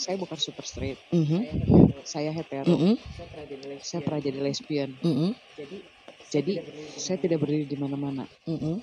saya 0.00 0.16
bukan 0.16 0.38
super 0.40 0.64
straight 0.64 0.96
Mhm, 1.12 1.44
saya 2.08 2.32
hetero 2.32 2.72
mhm, 2.72 2.96
saya 3.84 4.00
pernah 4.00 4.20
jadi 4.24 4.40
lesbian 4.40 4.96
mhm, 5.04 5.36
jadi 6.30 6.62
saya 6.96 7.20
tidak 7.20 7.44
berdiri 7.44 7.68
di 7.68 7.76
mana-mana 7.76 8.24
mhm. 8.48 8.80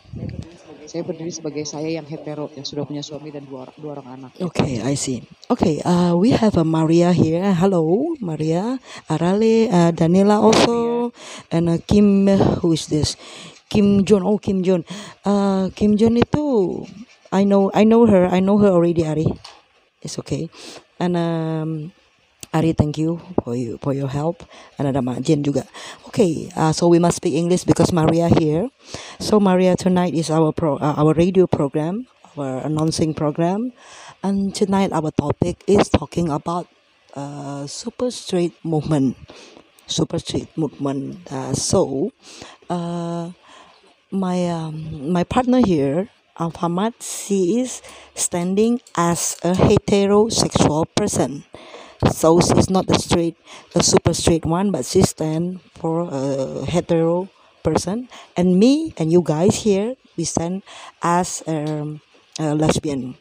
saya 0.86 1.02
berdiri 1.02 1.34
sebagai 1.34 1.66
saya 1.66 1.90
yang 1.90 2.06
hetero 2.06 2.54
yang 2.54 2.62
sudah 2.62 2.86
punya 2.86 3.02
suami 3.02 3.34
dan 3.34 3.50
dua 3.50 3.66
orang, 3.66 3.76
dua 3.82 3.92
orang 3.98 4.08
anak 4.14 4.32
Okay, 4.38 4.78
I 4.86 4.94
see. 4.94 5.26
Okay, 5.50 5.82
uh, 5.82 6.14
we 6.14 6.36
have 6.36 6.54
a 6.62 6.66
Maria 6.68 7.10
here. 7.10 7.42
Hello, 7.58 8.14
Maria, 8.22 8.78
Arale, 9.10 9.72
uh, 9.72 9.90
Daniela 9.90 10.38
also, 10.38 11.10
and 11.50 11.72
uh, 11.72 11.80
Kim. 11.88 12.30
Who 12.62 12.78
is 12.78 12.86
this? 12.92 13.18
Kim 13.72 14.06
Jong. 14.06 14.22
Oh, 14.24 14.38
Kim 14.38 14.62
Jong. 14.62 14.86
Uh, 15.26 15.74
Kim 15.74 15.98
Jong 15.98 16.22
itu, 16.22 16.46
I 17.32 17.44
know, 17.44 17.72
I 17.74 17.84
know 17.84 18.06
her. 18.06 18.30
I 18.30 18.40
know 18.40 18.62
her 18.62 18.70
already. 18.70 19.08
Ari, 19.08 19.28
it's 20.04 20.20
okay. 20.20 20.52
And 21.00 21.18
um, 21.18 21.92
Ari, 22.54 22.74
thank 22.74 22.98
you 22.98 23.20
for 23.44 23.56
you 23.56 23.78
for 23.82 23.94
your 23.94 24.08
help. 24.08 24.44
And 24.80 24.88
ada 24.88 25.04
Jen 25.20 25.44
juga. 25.44 25.68
Okay, 26.08 26.50
uh, 26.56 26.72
so 26.72 26.88
we 26.88 26.98
must 27.00 27.18
speak 27.20 27.36
English 27.36 27.64
because 27.68 27.92
Maria 27.92 28.30
here. 28.32 28.72
So 29.20 29.40
Maria, 29.40 29.76
tonight 29.76 30.16
is 30.16 30.32
our 30.32 30.52
pro, 30.52 30.78
uh, 30.80 30.96
our 30.98 31.14
radio 31.14 31.46
program, 31.46 32.08
our 32.38 32.64
announcing 32.64 33.14
program, 33.14 33.74
and 34.24 34.56
tonight 34.56 34.96
our 34.96 35.12
topic 35.12 35.62
is 35.68 35.90
talking 35.90 36.30
about 36.32 36.68
uh, 37.14 37.68
super 37.68 38.12
straight 38.12 38.56
movement, 38.64 39.18
super 39.86 40.18
straight 40.18 40.50
movement. 40.56 41.20
Uh, 41.30 41.52
so, 41.54 42.12
uh, 42.70 43.32
my 44.12 44.48
um, 44.48 45.12
my 45.12 45.24
partner 45.24 45.60
here, 45.60 46.10
Alfamad, 46.38 46.94
she 47.02 47.60
is 47.60 47.82
standing 48.14 48.80
as 48.96 49.38
a 49.44 49.54
heterosexual 49.54 50.86
person. 50.96 51.44
So 52.14 52.38
she's 52.40 52.70
not 52.70 52.86
a 52.94 52.98
straight, 53.02 53.36
a 53.74 53.82
super 53.82 54.14
straight 54.14 54.46
one, 54.46 54.70
but 54.70 54.86
she 54.86 55.02
stand 55.02 55.62
for 55.74 56.06
a 56.06 56.66
hetero 56.66 57.30
person. 57.66 58.08
And 58.38 58.62
me 58.62 58.94
and 59.02 59.12
you 59.12 59.26
guys 59.26 59.66
here, 59.66 59.98
we 60.16 60.24
stand 60.24 60.62
as 61.02 61.42
um, 61.50 62.02
a 62.38 62.54
lesbian, 62.54 63.18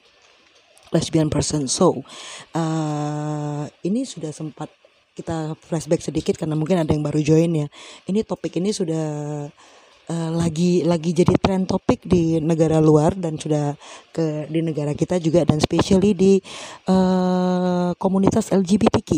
lesbian 0.92 1.32
person. 1.32 1.68
So 1.72 2.04
uh, 2.52 3.64
ini 3.80 4.04
sudah 4.04 4.36
sempat 4.36 4.68
kita 5.16 5.56
flashback 5.56 6.04
sedikit 6.04 6.36
karena 6.36 6.52
mungkin 6.52 6.76
ada 6.76 6.92
yang 6.92 7.00
baru 7.00 7.24
join 7.24 7.48
ya. 7.56 7.66
Ini 8.04 8.28
topik 8.28 8.60
ini 8.60 8.76
sudah 8.76 9.48
eh, 10.10 10.30
lagi 10.32 10.82
lagi 10.86 11.10
jadi 11.14 11.34
tren 11.38 11.66
topik 11.66 12.06
di 12.06 12.38
negara 12.42 12.78
luar 12.82 13.14
dan 13.18 13.38
sudah 13.38 13.74
ke 14.14 14.46
di 14.50 14.60
negara 14.62 14.92
kita 14.94 15.18
juga 15.22 15.42
dan 15.46 15.58
especially 15.58 16.12
di 16.14 16.32
eh, 16.88 17.90
komunitas 17.98 18.50
LGBTQ 18.54 19.10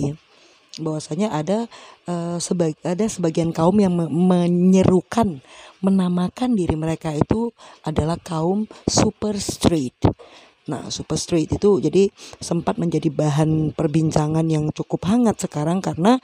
bahwasanya 0.79 1.35
ada 1.35 1.67
eh, 2.07 2.39
sebag 2.39 2.79
ada 2.87 3.05
sebagian 3.07 3.51
kaum 3.51 3.77
yang 3.79 3.95
me- 3.95 4.11
menyerukan 4.11 5.43
menamakan 5.83 6.59
diri 6.59 6.75
mereka 6.75 7.15
itu 7.15 7.55
adalah 7.87 8.19
kaum 8.19 8.67
super 8.87 9.39
straight. 9.39 9.95
Nah, 10.69 10.93
super 10.93 11.17
straight 11.17 11.49
itu 11.49 11.81
jadi 11.81 12.13
sempat 12.45 12.77
menjadi 12.77 13.09
bahan 13.09 13.73
perbincangan 13.73 14.45
yang 14.53 14.69
cukup 14.77 15.09
hangat 15.09 15.41
sekarang 15.41 15.81
karena 15.81 16.21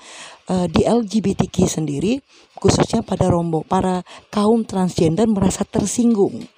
eh, 0.52 0.66
di 0.68 0.84
LGBTQ 0.84 1.56
sendiri 1.64 2.20
khususnya 2.64 3.04
pada 3.04 3.28
rombo 3.28 3.60
para 3.60 4.00
kaum 4.32 4.64
transgender 4.64 5.28
merasa 5.28 5.68
tersinggung. 5.68 6.48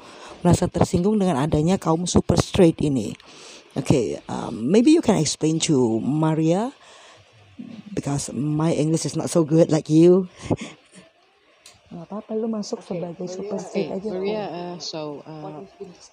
Merasa 0.46 0.70
tersinggung 0.70 1.18
dengan 1.18 1.42
adanya 1.42 1.82
kaum 1.82 2.06
super 2.06 2.38
straight 2.38 2.78
ini. 2.78 3.18
Okay, 3.74 4.22
um, 4.30 4.70
maybe 4.70 4.94
you 4.94 5.02
can 5.02 5.18
explain 5.18 5.58
to 5.66 5.98
Maria 5.98 6.70
because 7.90 8.30
my 8.30 8.70
English 8.70 9.02
is 9.02 9.18
not 9.18 9.26
so 9.26 9.42
good 9.42 9.66
like 9.74 9.90
you. 9.90 10.30
Gak 11.86 12.06
apa-apa 12.06 12.34
lu 12.34 12.50
masuk 12.50 12.82
sebagai 12.82 13.26
super 13.26 13.58
straight 13.58 13.90
Okay, 13.90 14.06
aja. 14.06 14.10
Maria, 14.10 14.42
uh, 14.46 14.76
so 14.78 15.22
uh, 15.26 15.62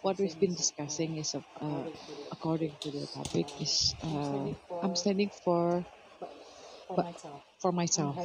what 0.05 0.17
we've 0.17 0.37
been 0.37 0.53
discussing 0.53 1.17
is, 1.17 1.33
uh, 1.37 1.85
according 2.33 2.73
to 2.81 2.93
the 2.93 3.05
topic, 3.09 3.49
is 3.61 3.93
uh, 4.05 4.53
I'm 4.81 4.93
standing 4.97 5.29
for 5.33 5.81
but 6.93 7.17
for 7.63 7.71
myself. 7.73 8.19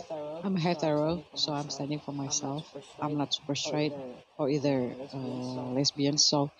I'm 0.45 0.57
hetero, 0.57 1.23
so 1.35 1.55
I'm 1.55 1.71
standing 1.71 2.01
for 2.01 2.13
myself. 2.13 2.67
I'm 3.03 3.17
not 3.17 3.35
super 3.35 3.57
straight 3.57 3.95
or 4.39 4.51
either 4.51 4.97
uh, 5.15 5.71
lesbian. 5.79 6.19
So, 6.19 6.53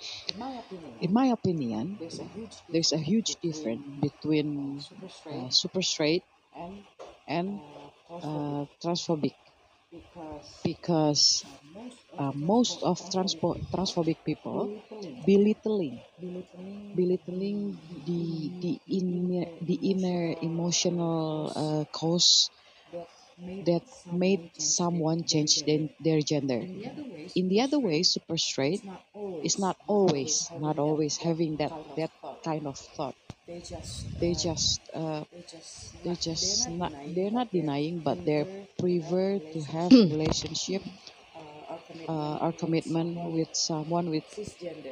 in 1.01 1.13
my 1.13 1.27
opinion, 1.29 2.01
there's 2.73 2.93
a 2.93 2.99
huge 2.99 3.37
difference 3.43 3.83
between 4.01 4.87
uh, 5.31 5.49
super 5.51 5.83
straight 5.83 6.25
and 7.29 7.61
uh, 8.23 8.67
transphobic 8.83 9.35
because 10.65 11.45
uh, 12.19 12.33
most 12.35 12.83
of 12.83 12.99
transpo- 13.15 13.59
transphobic 13.75 14.19
people 14.25 14.71
belittling 15.27 16.01
belittling 16.95 17.61
the 18.07 18.53
the 18.65 18.75
inner 18.99 19.47
the 19.61 19.79
inner 19.93 20.35
emotional 20.43 21.53
uh, 21.57 21.85
cause 21.93 22.51
that 23.61 23.83
made 24.11 24.43
someone 24.59 25.25
change 25.25 25.63
their 26.01 26.21
gender. 26.23 26.69
In 27.35 27.49
the 27.49 27.61
other 27.63 27.79
way 27.81 28.03
super 28.03 28.37
straight 28.39 28.83
is 29.43 29.59
not 29.59 29.77
always 29.87 30.51
not 30.57 30.79
always 30.79 31.17
having 31.19 31.57
that 31.59 31.75
that 31.97 32.13
kind 32.45 32.67
of 32.67 32.79
thought. 32.79 33.17
They 34.21 34.35
just 34.35 34.81
uh, 34.93 35.25
they 36.05 36.15
just 36.17 36.69
not 36.69 36.93
they're 37.05 37.31
not 37.31 37.53
denying 37.53 38.01
but 38.01 38.25
they 38.25 38.47
prefer 38.79 39.39
to 39.53 39.61
have 39.63 39.95
relationship 40.11 40.83
uh, 42.09 42.37
or 42.41 42.53
commitment 42.53 43.23
with 43.25 43.49
someone 43.53 44.11
with 44.11 44.25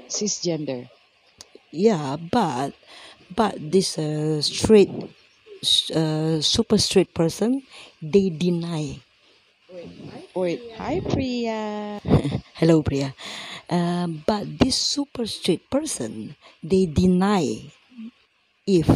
cisgender. 0.09 0.88
Yeah, 1.72 2.16
but 2.16 2.74
but 3.35 3.54
this 3.59 3.98
uh, 3.98 4.40
straight, 4.42 4.90
uh, 5.90 6.40
super 6.40 6.79
straight 6.79 7.12
person, 7.14 7.62
they 8.02 8.31
deny. 8.31 9.00
wait 10.35 10.61
hi 10.79 11.00
priya 11.00 11.98
Hello, 12.61 12.83
Priya. 12.83 13.12
Um, 13.68 14.24
but 14.26 14.59
this 14.59 14.76
super 14.76 15.26
straight 15.26 15.68
person, 15.70 16.37
they 16.62 16.87
deny 16.87 17.68
if 18.66 18.88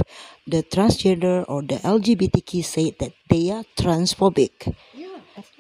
the 0.47 0.63
transgender 0.65 1.45
or 1.49 1.63
the 1.63 1.77
LGBTQ 1.85 2.65
say 2.65 2.91
that 2.99 3.13
they 3.29 3.51
are 3.51 3.65
transphobic. 3.77 4.75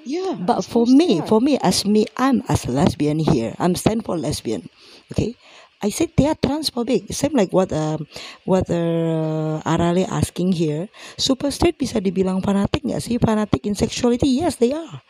yeah 0.04 0.34
But 0.40 0.62
for 0.64 0.86
me, 0.86 1.20
for 1.20 1.40
me, 1.40 1.58
as 1.60 1.84
me, 1.84 2.06
I'm 2.16 2.42
as 2.48 2.64
a 2.64 2.70
lesbian 2.72 3.18
here. 3.18 3.54
I'm 3.58 3.74
stand 3.76 4.04
for 4.04 4.16
lesbian. 4.16 4.68
Okay. 5.12 5.36
I 5.80 5.88
said 5.90 6.12
they 6.16 6.28
are 6.28 6.36
transphobic. 6.36 7.08
Same 7.12 7.32
like 7.34 7.52
what 7.52 7.72
um, 7.72 8.04
what 8.44 8.68
uh, 8.68 9.60
Arale 9.64 10.04
asking 10.08 10.52
here. 10.52 10.88
Super 11.16 11.48
straight 11.50 11.80
bisa 11.80 12.00
dibilang 12.04 12.44
fanatik 12.44 12.84
nggak 12.84 13.00
sih? 13.00 13.16
Fanatik 13.16 13.64
in 13.64 13.74
sexuality? 13.74 14.28
Yes, 14.28 14.60
they 14.60 14.72
are. 14.76 15.00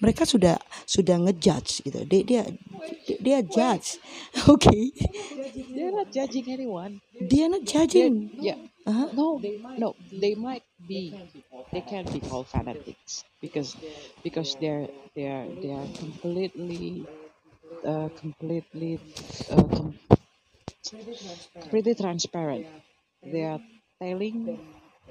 Mereka 0.00 0.24
sudah 0.24 0.56
sudah 0.88 1.20
ngejudge 1.20 1.84
gitu. 1.84 2.04
Dia 2.08 2.22
dia 2.24 2.42
dia 3.20 3.38
judge. 3.44 4.00
Okay. 4.48 4.92
They're 5.76 5.92
not 5.92 6.08
judging 6.12 6.48
anyone. 6.48 7.00
Dia 7.20 7.48
not 7.48 7.64
They're, 7.64 7.84
judging. 7.84 8.32
yeah. 8.40 8.56
Uh-huh. 8.86 9.12
No, 9.12 9.38
no, 9.76 9.94
they 10.10 10.34
might 10.34 10.64
be, 10.88 11.12
they 11.70 11.84
can 11.84 12.08
be 12.08 12.18
called 12.18 12.48
fanatics 12.48 13.28
because 13.40 13.76
because 14.24 14.56
they're 14.56 14.88
they're 15.14 15.44
they 15.60 15.68
are 15.70 15.84
completely, 16.00 17.04
uh, 17.84 18.08
completely, 18.16 18.96
uh, 19.52 19.62
com- 19.68 19.94
completely 21.60 21.94
transparent. 21.94 22.66
They 23.24 23.44
are 23.44 23.60
telling 24.00 24.60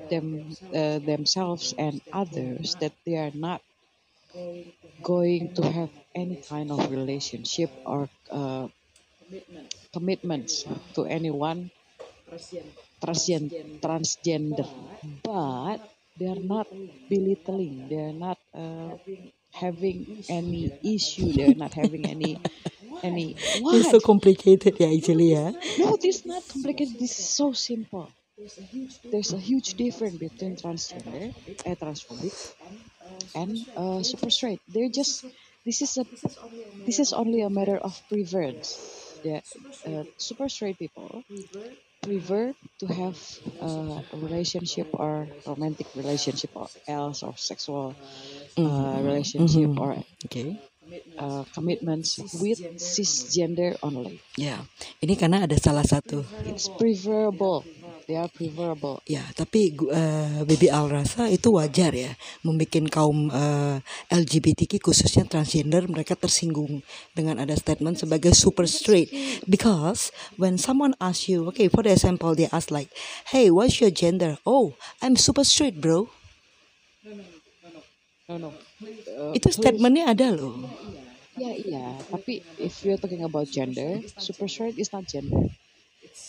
them 0.09 0.55
uh, 0.73 0.99
themselves 0.99 1.73
and 1.77 2.01
others 2.11 2.75
that 2.81 2.93
they 3.05 3.15
are 3.17 3.31
not 3.33 3.61
going 5.01 5.49
to 5.55 5.63
have 5.71 5.89
any 6.15 6.37
kind 6.37 6.71
of 6.71 6.89
relationship 6.91 7.71
or 7.85 8.09
uh, 8.31 8.67
commitments 9.93 10.65
to 10.93 11.05
anyone 11.05 11.69
transgen- 13.01 13.53
transgender, 13.83 14.67
but 15.23 15.79
they 16.17 16.27
are 16.33 16.43
not 16.55 16.67
belittling. 17.09 17.87
They 17.89 18.01
are 18.09 18.17
not 18.27 18.37
uh, 18.53 18.91
having 19.53 20.07
any 20.29 20.73
issue. 20.83 21.33
They 21.33 21.45
are 21.51 21.55
not 21.63 21.73
having 21.73 22.05
any 22.07 22.39
any 23.03 23.35
It's 23.71 23.89
so 23.89 23.99
complicated 23.99 24.75
yeah, 24.79 24.91
actually 24.97 25.31
yeah. 25.31 25.51
No, 25.77 25.97
this 26.01 26.17
is 26.19 26.25
not 26.25 26.47
complicated. 26.47 26.97
This 26.99 27.19
is 27.19 27.27
so 27.29 27.53
simple. 27.53 28.11
There's 29.11 29.33
a 29.33 29.39
huge 29.39 29.73
difference 29.75 30.17
between 30.17 30.55
transgender, 30.55 31.33
uh, 31.65 31.75
transphobic, 31.75 32.33
and 33.35 33.65
uh, 33.75 34.01
super 34.03 34.29
straight. 34.29 34.61
They're 34.67 34.89
just 34.89 35.25
this 35.65 35.81
is 35.81 35.97
a 35.97 36.05
this 36.85 36.99
is 36.99 37.13
only 37.13 37.41
a 37.41 37.49
matter 37.49 37.77
of 37.77 38.01
preference. 38.09 39.19
The 39.23 39.41
uh, 39.87 40.03
super 40.17 40.49
straight 40.49 40.77
people 40.79 41.23
prefer 42.01 42.53
to 42.79 42.87
have 42.87 43.17
uh, 43.61 44.01
a 44.13 44.17
relationship 44.17 44.87
or 44.93 45.29
romantic 45.45 45.87
relationship 45.95 46.51
or 46.55 46.69
else 46.87 47.23
or 47.23 47.35
sexual 47.37 47.95
uh, 48.63 48.99
relationship 49.03 49.71
Mhm. 49.71 49.77
or 49.77 49.97
Oke. 50.25 50.59
Uh, 51.17 51.43
commitments 51.53 52.17
with 52.39 52.59
cisgender 52.79 53.75
only. 53.83 54.19
Ya, 54.39 54.63
ini 55.03 55.15
karena 55.19 55.45
ada 55.45 55.57
salah 55.59 55.83
satu 55.83 56.23
It's 56.47 56.71
preferable. 56.71 57.65
They 58.09 58.17
are 58.17 58.25
preferable. 58.25 59.05
Ya, 59.05 59.21
tapi 59.37 59.69
eh, 59.69 60.41
Baby 60.41 60.73
Al 60.73 60.89
rasa 60.89 61.29
itu 61.29 61.53
wajar 61.53 61.93
ya, 61.93 62.17
membuat 62.41 62.89
kaum 62.89 63.29
eh, 63.29 63.77
LGBTQ 64.09 64.81
khususnya 64.81 65.29
transgender 65.29 65.85
mereka 65.85 66.17
tersinggung 66.17 66.81
dengan 67.13 67.37
ada 67.37 67.53
statement 67.53 68.01
sebagai 68.01 68.33
super 68.33 68.65
straight. 68.65 69.13
Because 69.45 70.09
when 70.41 70.57
someone 70.57 70.97
asks 70.97 71.29
you, 71.29 71.45
okay, 71.53 71.69
for 71.69 71.85
the 71.85 71.93
example 71.93 72.33
they 72.33 72.49
ask 72.49 72.73
like, 72.73 72.89
hey, 73.29 73.53
what's 73.53 73.77
your 73.77 73.93
gender? 73.93 74.41
Oh, 74.41 74.73
I'm 75.05 75.13
super 75.13 75.45
straight, 75.45 75.77
bro. 75.77 76.09
No, 77.05 77.13
no. 77.13 77.38
Uh, 78.29 79.33
Itu 79.33 79.49
please- 79.49 79.57
statementnya 79.57 80.05
ada 80.13 80.29
loh. 80.37 80.53
Yeah, 81.39 81.55
yeah. 81.65 81.91
Tapi 82.13 82.45
if 82.61 82.85
you're 82.85 82.99
talking 83.01 83.25
about 83.25 83.49
gender, 83.49 84.05
super 84.21 84.45
straight 84.45 84.77
is 84.77 84.93
not 84.93 85.09
gender. 85.09 85.49
It's 86.05 86.21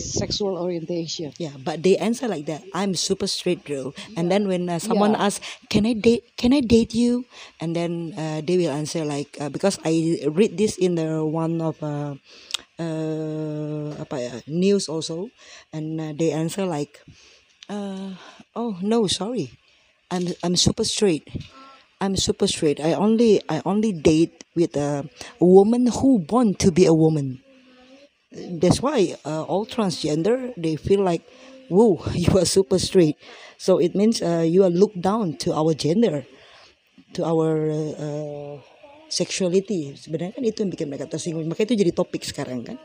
sexual 0.00 0.56
orientation. 0.56 1.34
Yeah, 1.36 1.54
but 1.60 1.82
they 1.84 1.98
answer 2.00 2.24
like 2.26 2.46
that. 2.48 2.64
I'm 2.72 2.94
super 2.96 3.26
straight, 3.28 3.62
bro. 3.68 3.92
And 4.16 4.30
then 4.32 4.48
when 4.48 4.66
uh, 4.70 4.80
someone 4.80 5.12
Yeah. 5.12 5.28
asks, 5.28 5.44
"Can 5.68 5.84
I 5.84 5.92
date? 5.94 6.24
Can 6.40 6.56
I 6.56 6.62
date 6.64 6.94
you?" 6.96 7.26
and 7.60 7.74
then 7.76 8.14
uh, 8.16 8.40
they 8.40 8.56
will 8.56 8.72
answer 8.72 9.04
like, 9.04 9.36
uh, 9.38 9.50
"Because 9.52 9.76
I 9.84 10.24
read 10.30 10.56
this 10.56 10.74
in 10.80 10.96
the 10.96 11.20
one 11.22 11.60
of 11.60 11.76
uh, 11.82 12.16
uh, 12.80 13.88
apa 13.98 14.42
news 14.48 14.86
also," 14.88 15.30
and 15.74 16.00
uh, 16.00 16.12
they 16.14 16.30
answer 16.34 16.66
like, 16.66 17.02
uh, 17.70 18.14
"Oh 18.54 18.78
no, 18.82 19.06
sorry, 19.06 19.54
I'm 20.10 20.32
I'm 20.42 20.56
super 20.56 20.84
straight." 20.84 21.28
I'm 21.96 22.12
super 22.12 22.44
straight. 22.44 22.76
I 22.76 22.92
only 22.92 23.40
I 23.48 23.64
only 23.64 23.88
date 23.96 24.44
with 24.52 24.76
a, 24.76 25.08
a 25.40 25.46
woman 25.46 25.88
who 25.88 26.26
want 26.28 26.60
to 26.60 26.68
be 26.68 26.84
a 26.84 26.92
woman 26.92 27.40
that's 28.32 28.82
why 28.82 29.16
uh, 29.24 29.42
all 29.44 29.66
transgender 29.66 30.52
they 30.56 30.76
feel 30.76 31.00
like 31.00 31.22
whoa 31.68 32.02
you 32.14 32.36
are 32.38 32.44
super 32.44 32.78
straight 32.78 33.16
so 33.56 33.78
it 33.78 33.94
means 33.94 34.20
uh, 34.22 34.44
you 34.46 34.64
are 34.64 34.70
looked 34.70 35.00
down 35.00 35.36
to 35.36 35.52
our 35.52 35.74
gender 35.74 36.26
to 37.12 37.24
our 37.24 37.70
uh, 37.96 38.56
sexuality 39.08 39.94
sebenarnya 39.94 40.34
kan 40.34 40.42
itu 40.44 40.58
yang 40.66 40.70
bikin 40.74 40.86
mereka 40.90 41.06
tersinggung 41.06 41.46
makanya 41.46 41.72
itu 41.72 41.86
jadi 41.86 41.92
topik 41.94 42.22
sekarang 42.26 42.62
kan 42.66 42.78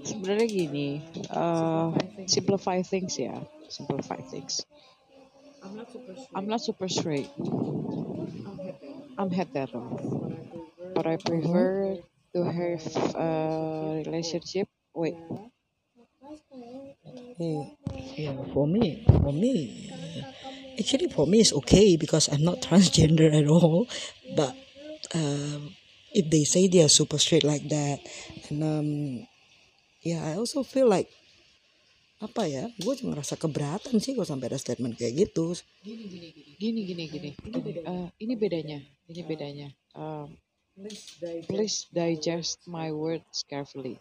Sebenarnya 0.00 0.46
gini, 0.48 1.02
uh, 1.28 1.92
simplify 2.24 2.80
things 2.80 3.18
ya, 3.20 3.36
simplify 3.68 4.16
things. 4.32 4.64
I'm 5.62 5.76
not 5.76 5.90
super 5.90 6.14
straight. 6.14 6.28
I'm 6.34 6.46
not 6.46 6.60
super 6.60 6.88
straight. 6.88 7.30
I'm 9.18 9.30
hetero. 9.30 9.98
but 10.94 11.06
I 11.06 11.16
prefer 11.16 11.96
to 12.34 12.44
have 12.44 13.14
a 13.16 14.02
relationship. 14.04 14.68
Wait, 14.94 15.14
yeah, 17.38 17.64
yeah 18.16 18.34
for 18.52 18.66
me 18.66 19.04
for 19.06 19.32
me 19.32 19.90
actually 20.78 21.08
for 21.08 21.26
me 21.26 21.40
it's 21.40 21.52
okay 21.52 21.96
because 21.96 22.28
I'm 22.32 22.44
not 22.44 22.60
transgender 22.66 23.32
at 23.32 23.48
all 23.48 23.88
but 24.36 24.54
um, 25.14 25.74
if 26.12 26.30
they 26.30 26.44
say 26.44 26.68
they 26.68 26.82
are 26.82 26.88
super 26.88 27.18
straight 27.18 27.44
like 27.44 27.68
that 27.68 28.00
and 28.48 28.62
um, 28.62 29.26
yeah 30.02 30.24
I 30.24 30.34
also 30.36 30.62
feel 30.62 30.88
like 30.88 31.08
apa 32.20 32.44
ya 32.44 32.68
gue 32.76 32.94
ngerasa 33.00 33.40
keberatan 33.40 33.96
sih 33.96 34.12
kalau 34.12 34.28
sampai 34.28 34.52
ada 34.52 34.60
statement 34.60 34.92
kayak 34.92 35.24
gitu 35.24 35.56
gini 36.60 36.84
gini 36.84 37.04
gini. 37.08 37.30
Uh, 37.88 38.12
ini 38.20 38.36
bedanya, 38.36 38.84
ini 39.08 39.22
bedanya. 39.24 39.68
Um, 39.96 40.36
please 41.48 41.88
digest 41.88 42.68
my 42.68 42.92
words 42.92 43.48
carefully. 43.48 43.96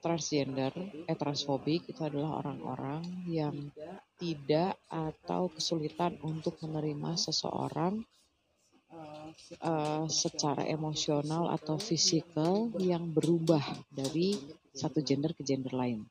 Transgender, 0.00 0.72
eh 1.04 1.18
transfobik 1.18 1.84
itu 1.92 2.00
adalah 2.00 2.40
orang-orang 2.40 3.04
yang 3.28 3.68
tidak 4.16 4.80
atau 4.88 5.52
kesulitan 5.52 6.16
untuk 6.24 6.56
menerima 6.64 7.20
seseorang 7.20 8.00
uh, 9.60 10.08
secara 10.08 10.64
emosional 10.64 11.52
atau 11.52 11.76
fisikal 11.76 12.72
yang 12.80 13.12
berubah 13.12 13.84
dari 13.92 14.40
satu 14.72 15.04
gender 15.04 15.36
ke 15.36 15.44
gender 15.44 15.76
lain. 15.76 16.08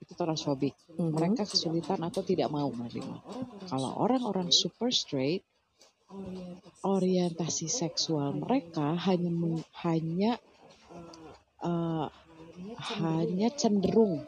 Itu 0.00 0.12
transfobik. 0.14 0.74
Mhm. 0.96 1.14
Mereka 1.14 1.42
kesulitan 1.48 2.00
atau 2.02 2.22
tidak 2.24 2.48
mau 2.48 2.68
menerima. 2.70 3.16
Kalau 3.68 3.90
orang-orang 3.98 4.52
super 4.52 4.92
straight, 4.92 5.44
orientasi 6.84 7.68
seksual 7.68 8.32
mereka 8.32 8.96
hanya 8.96 9.60
hanya 9.84 10.32
uh, 11.60 12.08
hanya 12.96 13.48
cenderung 13.52 14.24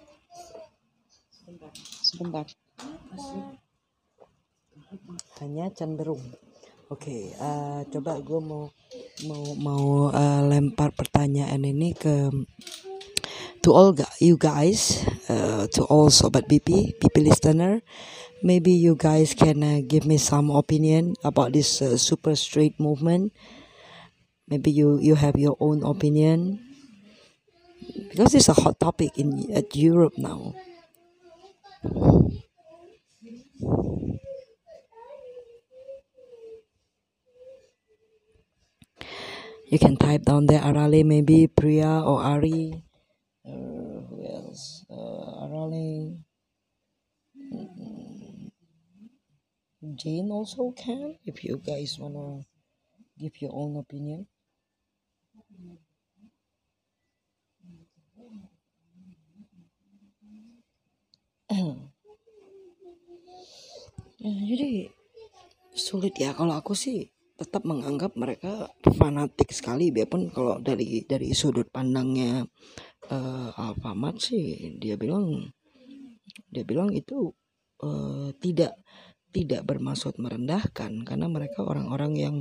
sebentar 2.04 2.44
hanya 5.40 5.72
cenderung 5.72 6.20
oke 6.92 7.16
eh, 7.33 7.80
coba 7.88 8.20
gue 8.20 8.40
mau 8.44 8.68
mau 9.24 9.44
mau 9.56 9.87
eh, 10.12 10.42
lempar 10.52 10.92
pertanyaan 10.92 11.64
ini 11.64 11.96
ke 11.96 12.28
to 13.62 13.73
all 13.73 13.92
you 14.20 14.37
guys 14.40 15.05
uh, 15.29 15.68
to 15.77 15.85
all 15.85 16.09
sobat 16.09 16.49
BP 16.49 16.96
BP 16.96 17.16
listener. 17.20 17.85
Maybe 18.40 18.73
you 18.73 18.96
guys 18.96 19.37
can 19.37 19.61
uh, 19.61 19.81
give 19.85 20.09
me 20.09 20.16
some 20.16 20.49
opinion 20.49 21.12
about 21.20 21.53
this 21.53 21.85
uh, 21.85 22.01
super 22.01 22.33
straight 22.33 22.81
movement. 22.81 23.37
Maybe 24.49 24.73
you 24.73 24.96
you 24.96 25.14
have 25.14 25.37
your 25.37 25.61
own 25.61 25.85
opinion. 25.85 26.64
Because 28.11 28.35
it's 28.35 28.49
a 28.49 28.57
hot 28.57 28.81
topic 28.81 29.12
in 29.20 29.53
at 29.53 29.77
Europe 29.77 30.16
now. 30.16 30.57
You 39.70 39.79
can 39.79 39.94
type 39.94 40.27
down 40.27 40.51
there 40.51 40.59
Arale 40.59 41.07
maybe 41.07 41.46
Priya 41.46 42.03
or 42.03 42.18
Ari 42.18 42.89
uh, 43.46 44.05
who 44.09 44.24
else? 44.26 44.85
Uh, 44.90 45.44
Arale. 45.46 46.18
Mm-hmm. 47.37 48.48
Jane 49.94 50.31
also 50.31 50.72
can, 50.72 51.16
if 51.24 51.42
you 51.42 51.57
guys 51.64 51.98
wanna 51.98 52.44
give 53.18 53.40
your 53.40 53.53
own 53.55 53.76
opinion. 53.76 54.26
ya, 61.50 61.74
jadi 64.50 64.92
sulit 65.74 66.14
ya 66.20 66.37
kalau 66.37 66.55
aku 66.61 66.76
sih 66.76 67.09
tetap 67.40 67.64
menganggap 67.64 68.12
mereka 68.20 68.68
fanatik 69.00 69.48
sekali. 69.57 69.88
Biarpun 69.88 70.29
kalau 70.29 70.61
dari 70.61 71.09
dari 71.09 71.33
sudut 71.33 71.72
pandangnya 71.72 72.44
uh, 73.09 73.48
Alfamart 73.57 74.20
sih 74.20 74.76
dia 74.76 75.00
bilang 75.00 75.48
dia 76.53 76.68
bilang 76.68 76.92
itu 76.92 77.33
uh, 77.81 78.29
tidak 78.44 78.76
tidak 79.33 79.64
bermaksud 79.64 80.20
merendahkan. 80.20 81.00
Karena 81.09 81.33
mereka 81.33 81.64
orang-orang 81.64 82.12
yang 82.20 82.37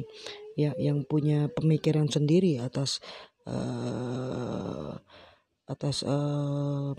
ya 0.60 0.76
yang 0.76 1.08
punya 1.08 1.48
pemikiran 1.48 2.12
sendiri 2.12 2.60
atas 2.60 3.00
uh, 3.48 5.00
atas 5.64 6.04
uh, 6.04 6.92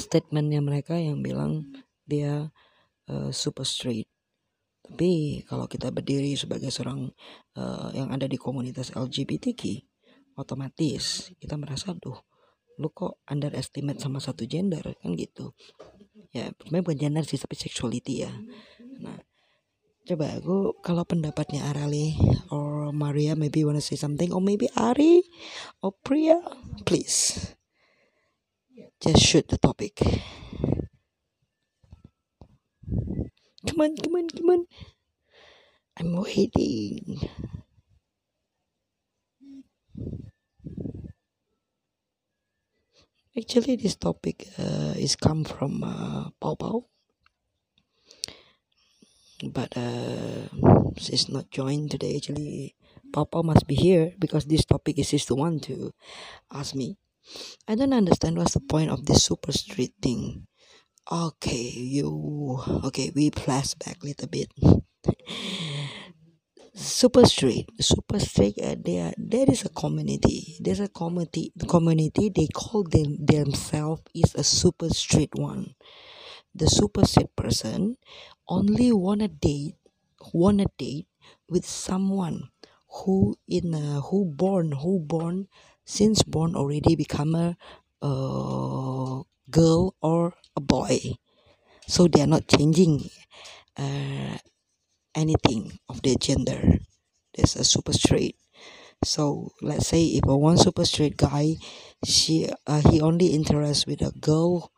statementnya 0.00 0.64
mereka 0.64 0.96
yang 0.96 1.20
bilang 1.20 1.76
dia 2.08 2.48
uh, 3.12 3.28
super 3.28 3.68
straight 3.68 4.08
tapi 4.86 5.42
kalau 5.44 5.66
kita 5.66 5.90
berdiri 5.90 6.38
sebagai 6.38 6.70
seorang 6.70 7.10
uh, 7.58 7.90
yang 7.90 8.08
ada 8.14 8.30
di 8.30 8.38
komunitas 8.38 8.94
LGBTQ, 8.94 9.82
otomatis 10.38 11.34
kita 11.42 11.58
merasa, 11.58 11.90
duh, 11.92 12.16
lu 12.78 12.88
kok 12.94 13.20
underestimate 13.26 13.98
sama 13.98 14.22
satu 14.22 14.46
gender 14.46 14.80
kan 15.02 15.12
gitu. 15.18 15.52
Ya, 16.30 16.48
sebenarnya 16.54 16.84
bukan 16.86 16.98
gender 17.02 17.24
sih, 17.26 17.36
tapi 17.36 17.58
sexuality 17.58 18.24
ya. 18.24 18.32
Nah, 19.02 19.20
coba 20.06 20.38
aku 20.38 20.78
kalau 20.80 21.02
pendapatnya 21.02 21.66
Arali 21.66 22.14
or 22.54 22.94
Maria 22.94 23.34
maybe 23.34 23.66
wanna 23.66 23.82
say 23.82 23.98
something 23.98 24.30
or 24.30 24.40
maybe 24.40 24.70
Ari 24.78 25.26
or 25.82 25.92
Priya, 25.92 26.40
please 26.86 27.52
just 29.02 29.20
shoot 29.20 29.50
the 29.50 29.58
topic. 29.58 29.98
Come 33.66 33.80
on, 33.80 33.96
come 33.96 34.14
on, 34.14 34.28
come 34.28 34.50
on. 34.50 34.66
I'm 35.98 36.16
waiting. 36.22 37.18
Actually, 43.36 43.76
this 43.76 43.96
topic 43.96 44.48
uh, 44.58 44.94
is 44.96 45.16
come 45.16 45.44
from 45.44 45.84
uh, 45.84 46.30
Pau 46.40 46.54
Pau, 46.54 46.86
but 49.44 49.76
uh, 49.76 50.48
she's 50.96 51.28
not 51.28 51.50
joined 51.50 51.90
today. 51.90 52.16
Actually, 52.16 52.74
Pau 53.12 53.24
Pau 53.24 53.42
must 53.42 53.66
be 53.66 53.74
here 53.74 54.14
because 54.18 54.46
this 54.46 54.64
topic 54.64 54.98
is 54.98 55.10
just 55.10 55.28
the 55.28 55.34
one 55.34 55.60
to 55.60 55.92
ask 56.52 56.74
me. 56.74 56.96
I 57.68 57.74
don't 57.74 57.92
understand 57.92 58.38
what's 58.38 58.54
the 58.54 58.60
point 58.60 58.90
of 58.90 59.04
this 59.04 59.24
super 59.24 59.52
street 59.52 59.92
thing. 60.00 60.46
Okay, 61.06 61.70
you 61.70 62.58
okay? 62.82 63.12
We 63.14 63.30
flashback 63.30 64.02
a 64.02 64.06
little 64.06 64.26
bit. 64.26 64.50
super 66.74 67.24
straight, 67.24 67.70
super 67.78 68.18
straight. 68.18 68.58
Uh, 68.58 68.74
there, 68.74 69.14
there 69.16 69.46
is 69.46 69.64
a 69.64 69.68
community. 69.68 70.58
There's 70.58 70.80
a 70.80 70.88
community. 70.88 71.52
Community. 71.68 72.32
They 72.34 72.48
call 72.52 72.82
them 72.82 73.24
themselves 73.24 74.02
is 74.16 74.34
a 74.34 74.42
super 74.42 74.88
straight 74.90 75.30
one. 75.36 75.76
The 76.56 76.66
super 76.66 77.06
straight 77.06 77.36
person 77.36 77.98
only 78.48 78.90
wanna 78.90 79.28
date, 79.28 79.76
wanna 80.34 80.66
date 80.76 81.06
with 81.48 81.64
someone 81.64 82.50
who 82.88 83.36
in 83.46 83.74
a, 83.74 84.00
who 84.00 84.24
born 84.24 84.72
who 84.72 84.98
born 84.98 85.46
since 85.84 86.24
born 86.24 86.56
already 86.56 86.96
become 86.96 87.36
a 87.36 87.56
uh, 88.02 89.22
girl 89.50 89.94
or 90.00 90.34
a 90.56 90.60
boy. 90.60 90.98
So 91.86 92.08
they 92.08 92.20
are 92.22 92.26
not 92.30 92.48
changing 92.48 93.08
uh, 93.76 94.38
anything 95.14 95.78
of 95.88 96.02
their 96.02 96.16
gender. 96.16 96.78
There's 97.34 97.56
a 97.56 97.64
super 97.64 97.92
straight. 97.92 98.36
So 99.04 99.52
let's 99.62 99.86
say 99.86 100.04
if 100.04 100.24
a 100.26 100.36
one 100.36 100.56
super 100.58 100.84
straight 100.84 101.16
guy 101.16 101.56
she 102.04 102.48
uh, 102.66 102.82
he 102.90 103.00
only 103.00 103.28
interests 103.28 103.86
with 103.86 104.02
a 104.02 104.12
girl 104.20 104.70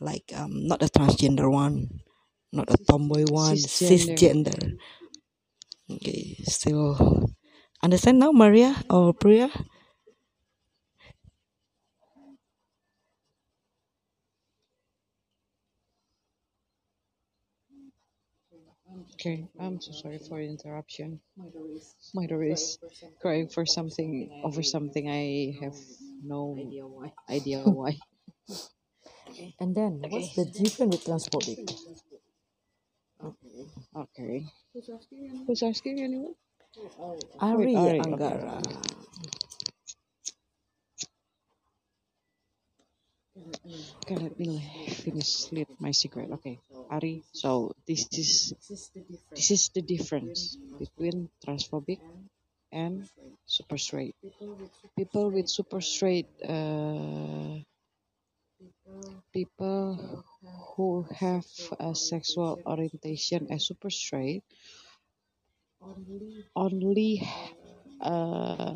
like 0.00 0.30
um 0.36 0.66
not 0.66 0.82
a 0.82 0.86
transgender 0.86 1.50
one 1.50 2.00
not 2.52 2.70
a 2.70 2.76
tomboy 2.84 3.24
one 3.28 3.56
cisgender, 3.56 4.54
cisgender. 4.54 4.78
okay 5.90 6.36
still 6.44 7.30
understand 7.82 8.18
now 8.18 8.30
maria 8.32 8.76
or 8.90 9.12
priya 9.14 9.50
Okay, 19.26 19.48
I'm 19.58 19.80
so 19.80 19.90
sorry 19.90 20.20
for 20.20 20.38
the 20.38 20.46
interruption. 20.46 21.18
My 22.14 22.26
daughter 22.26 22.44
is 22.44 22.78
crying 23.20 23.48
for 23.48 23.66
something 23.66 24.30
over 24.44 24.62
something 24.62 25.10
I 25.10 25.58
have 25.64 25.74
no 26.22 26.54
idea 27.28 27.58
why. 27.64 27.98
And 29.58 29.74
then, 29.74 29.98
what's 30.10 30.36
the 30.36 30.44
difference 30.44 30.94
with 30.94 31.04
transphobic? 31.04 31.58
Okay. 33.18 33.66
Okay. 33.96 34.46
Who's 35.48 35.62
asking 35.64 35.98
anyone? 36.02 36.34
Ari 37.40 37.66
Wait, 37.66 37.76
Ari, 37.76 37.98
okay. 37.98 38.04
Anggara. 38.06 38.62
Okay, 44.02 44.16
let 44.16 44.38
me 44.38 44.62
finish 45.02 45.52
lit 45.52 45.68
my 45.78 45.90
cigarette. 45.92 46.32
Okay, 46.38 46.58
Ari. 46.90 47.22
So 47.32 47.72
this 47.86 48.06
is 48.12 48.54
this 49.36 49.50
is 49.50 49.70
the 49.74 49.82
difference 49.82 50.58
between 50.78 51.28
transphobic 51.44 52.00
and 52.72 53.08
super 53.46 53.78
straight. 53.78 54.16
People 54.96 55.30
with 55.30 55.48
super 55.48 55.80
straight, 55.80 56.28
uh, 56.48 57.60
people 59.32 60.24
who 60.74 61.06
have 61.14 61.46
a 61.78 61.94
sexual 61.94 62.58
orientation 62.66 63.46
as 63.50 63.66
super 63.66 63.90
straight, 63.90 64.42
only 66.54 67.22
uh, 68.00 68.74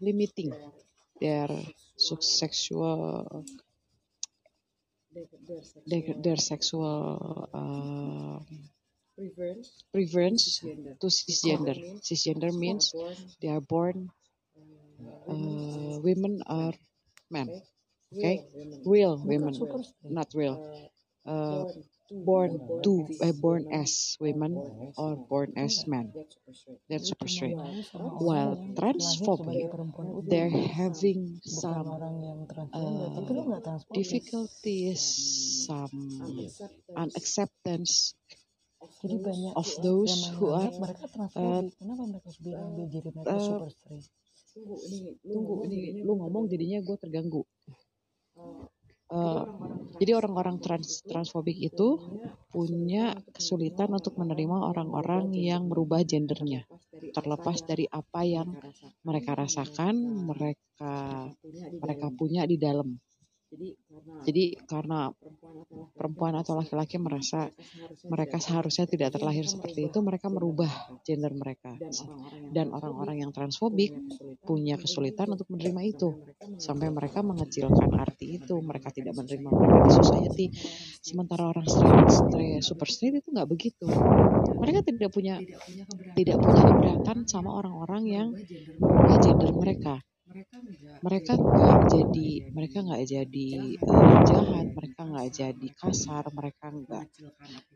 limiting 0.00 0.52
their 1.20 1.48
sexual 1.96 3.44
their, 5.86 6.02
their 6.22 6.36
sexual 6.36 7.48
uh, 7.54 8.38
preference 9.92 10.60
to 11.00 11.06
cisgender. 11.08 11.76
Cisgender. 12.02 12.50
Means 12.52 12.92
they 13.40 13.48
are 13.48 13.60
born 13.60 14.10
uh, 15.28 15.98
women. 16.06 16.42
or 16.48 16.72
men. 17.30 17.48
Okay, 18.14 18.44
real 18.86 19.18
women, 19.24 19.54
not 20.08 20.28
real. 20.34 20.56
Uh, 21.26 21.64
born 22.10 22.60
to 22.84 23.08
uh, 23.22 23.32
born 23.32 23.66
as 23.72 24.16
women 24.20 24.52
or 24.96 25.16
born 25.16 25.52
as 25.56 25.86
men. 25.86 26.12
That's 26.88 27.08
super 27.08 27.28
straight. 27.28 27.56
While 28.18 28.58
transphobic, 28.78 29.66
they're 30.30 30.50
having 30.50 31.40
some 31.44 32.00
uh, 32.72 33.20
difficulties, 33.92 35.00
some 35.66 36.52
unacceptance 36.96 38.14
of 39.56 39.68
those 39.82 40.30
who 40.38 40.50
are 40.50 40.70
uh, 41.36 41.62
uh, 43.26 43.60
tunggu 45.32 45.54
ini 45.66 45.80
lu 46.06 46.12
ngomong 46.20 46.44
jadinya 46.52 46.78
gue 46.86 46.96
terganggu. 47.02 47.42
Uh, 48.36 48.66
jadi 49.96 50.18
orang-orang 50.18 50.58
trans 50.58 51.06
transfobik 51.06 51.54
itu 51.54 51.94
punya 52.50 53.14
kesulitan 53.30 53.94
untuk 53.94 54.18
menerima 54.18 54.74
orang-orang 54.74 55.30
yang 55.30 55.70
merubah 55.70 56.02
gendernya, 56.02 56.66
terlepas 57.14 57.62
dari 57.62 57.86
apa 57.86 58.26
yang 58.26 58.50
mereka 59.06 59.38
rasakan, 59.38 59.94
mereka 60.26 61.30
mereka 61.78 62.06
punya 62.18 62.42
di 62.50 62.58
dalam. 62.58 62.98
Jadi 64.26 64.58
karena 64.66 65.06
perempuan 65.94 66.34
atau 66.34 66.58
laki-laki 66.58 66.98
merasa 66.98 67.46
mereka 68.10 68.42
seharusnya 68.42 68.90
tidak 68.90 69.14
terlahir 69.14 69.46
seperti 69.46 69.86
itu, 69.86 69.98
mereka 70.02 70.26
merubah 70.26 70.68
gender 71.06 71.30
mereka. 71.30 71.78
Dan 72.50 72.74
orang-orang 72.74 73.22
yang 73.22 73.30
transfobik 73.30 73.94
punya 74.42 74.74
kesulitan 74.74 75.30
untuk 75.38 75.46
menerima 75.46 75.80
itu. 75.86 76.26
Sampai 76.58 76.90
mereka 76.90 77.22
mengecilkan 77.22 77.94
arti 77.94 78.42
itu, 78.42 78.58
mereka 78.58 78.90
tidak 78.90 79.14
menerima 79.14 79.46
mereka 79.46 79.78
di 79.86 79.92
society. 79.94 80.46
Sementara 80.98 81.46
orang 81.46 81.70
straight, 81.70 82.10
straight 82.10 82.62
super 82.66 82.90
straight 82.90 83.22
itu 83.22 83.30
nggak 83.30 83.46
begitu. 83.46 83.86
Mereka 84.58 84.82
tidak 84.82 85.14
punya 85.14 85.38
tidak 86.18 86.36
punya 86.42 86.62
keberatan. 86.66 87.18
sama 87.26 87.58
orang-orang 87.58 88.02
yang 88.06 88.28
merubah 88.78 89.18
gender 89.18 89.50
mereka 89.56 89.98
mereka 91.00 91.32
nggak 91.36 91.78
jadi 91.88 92.28
mereka 92.52 92.78
nggak 92.84 93.02
jadi 93.08 93.50
eh, 93.78 94.18
jahat 94.26 94.66
mereka 94.74 95.00
nggak 95.06 95.28
jadi 95.32 95.68
kasar 95.80 96.24
mereka 96.34 96.66
nggak 96.72 97.04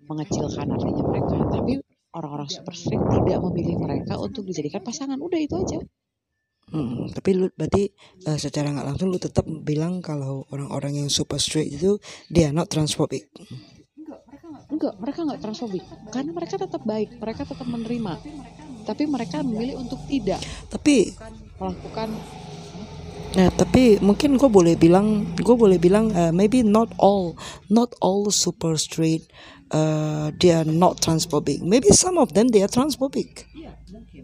mengecilkan 0.09 0.66
artinya 0.68 1.05
mereka. 1.09 1.37
tapi 1.49 1.73
orang-orang 2.11 2.51
super 2.51 2.75
straight 2.75 3.01
tidak 3.01 3.38
memilih 3.38 3.77
mereka 3.79 4.18
untuk 4.18 4.42
dijadikan 4.42 4.83
pasangan. 4.83 5.18
Udah 5.23 5.38
itu 5.38 5.55
aja. 5.55 5.79
Hmm, 6.70 7.11
tapi 7.11 7.35
lu 7.35 7.46
berarti 7.55 7.90
eh, 8.27 8.38
secara 8.38 8.70
nggak 8.70 8.87
langsung 8.87 9.11
lu 9.11 9.18
tetap 9.18 9.42
bilang 9.46 9.99
kalau 9.99 10.46
orang-orang 10.55 11.03
yang 11.03 11.09
super 11.11 11.38
straight 11.42 11.70
itu 11.70 11.99
dia 12.31 12.55
not 12.55 12.70
transphobic. 12.70 13.31
enggak 14.70 15.03
mereka 15.03 15.27
nggak 15.27 15.42
transfobik 15.42 15.83
karena 16.14 16.31
mereka 16.31 16.55
tetap 16.55 16.83
baik 16.87 17.18
mereka 17.18 17.42
tetap 17.42 17.66
menerima. 17.66 18.14
Tapi 18.81 19.03
mereka 19.07 19.44
memilih 19.44 19.83
untuk 19.83 20.01
tidak 20.09 20.40
Tapi 20.73 21.14
melakukan 21.61 22.09
Nah, 23.38 23.49
tapi 23.55 23.99
mungkin 24.03 24.35
gue 24.40 24.51
boleh 24.51 24.75
bilang, 24.75 25.23
gue 25.38 25.55
boleh 25.55 25.79
bilang, 25.79 26.11
uh, 26.14 26.33
maybe 26.35 26.66
not 26.66 26.90
all, 26.99 27.38
not 27.71 27.95
all 28.03 28.27
super 28.31 28.75
straight, 28.75 29.23
uh, 29.71 30.35
they 30.43 30.51
are 30.51 30.66
not 30.66 30.99
transphobic. 30.99 31.62
Maybe 31.62 31.95
some 31.95 32.19
of 32.19 32.35
them 32.35 32.51
they 32.51 32.62
are 32.66 32.71
transphobic. 32.71 33.47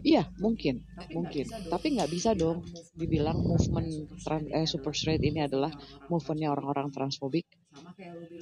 Iya 0.07 0.23
mungkin, 0.39 0.87
mungkin. 1.17 1.47
Tapi 1.73 1.87
nggak 1.99 2.11
bisa 2.15 2.31
dong 2.39 2.59
dibilang 2.97 3.39
movement 3.45 4.09
tran- 4.25 4.51
eh, 4.55 4.67
super 4.71 4.95
straight 4.97 5.23
ini 5.27 5.41
adalah 5.49 5.71
movementnya 6.11 6.49
orang-orang 6.55 6.89
transfobik. 6.95 7.47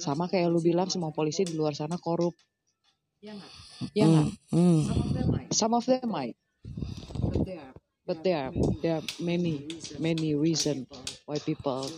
Sama 0.03 0.25
kayak 0.31 0.49
lu 0.53 0.59
bilang 0.69 0.87
semua 0.93 1.11
polisi 1.17 1.41
di 1.49 1.53
luar 1.59 1.73
sana 1.79 1.97
korup. 2.05 2.35
Ya 3.95 4.05
nggak? 4.07 4.27
Hmm, 4.53 4.81
Some 5.51 5.73
of 5.73 5.85
them 5.85 6.09
might. 6.09 6.37
But 8.05 8.21
there 8.21 8.37
are 8.37 8.53
there 8.85 9.01
are 9.01 9.05
many 9.17 9.65
many 9.97 10.37
reason 10.37 10.85
why 11.25 11.41
people 11.41 11.89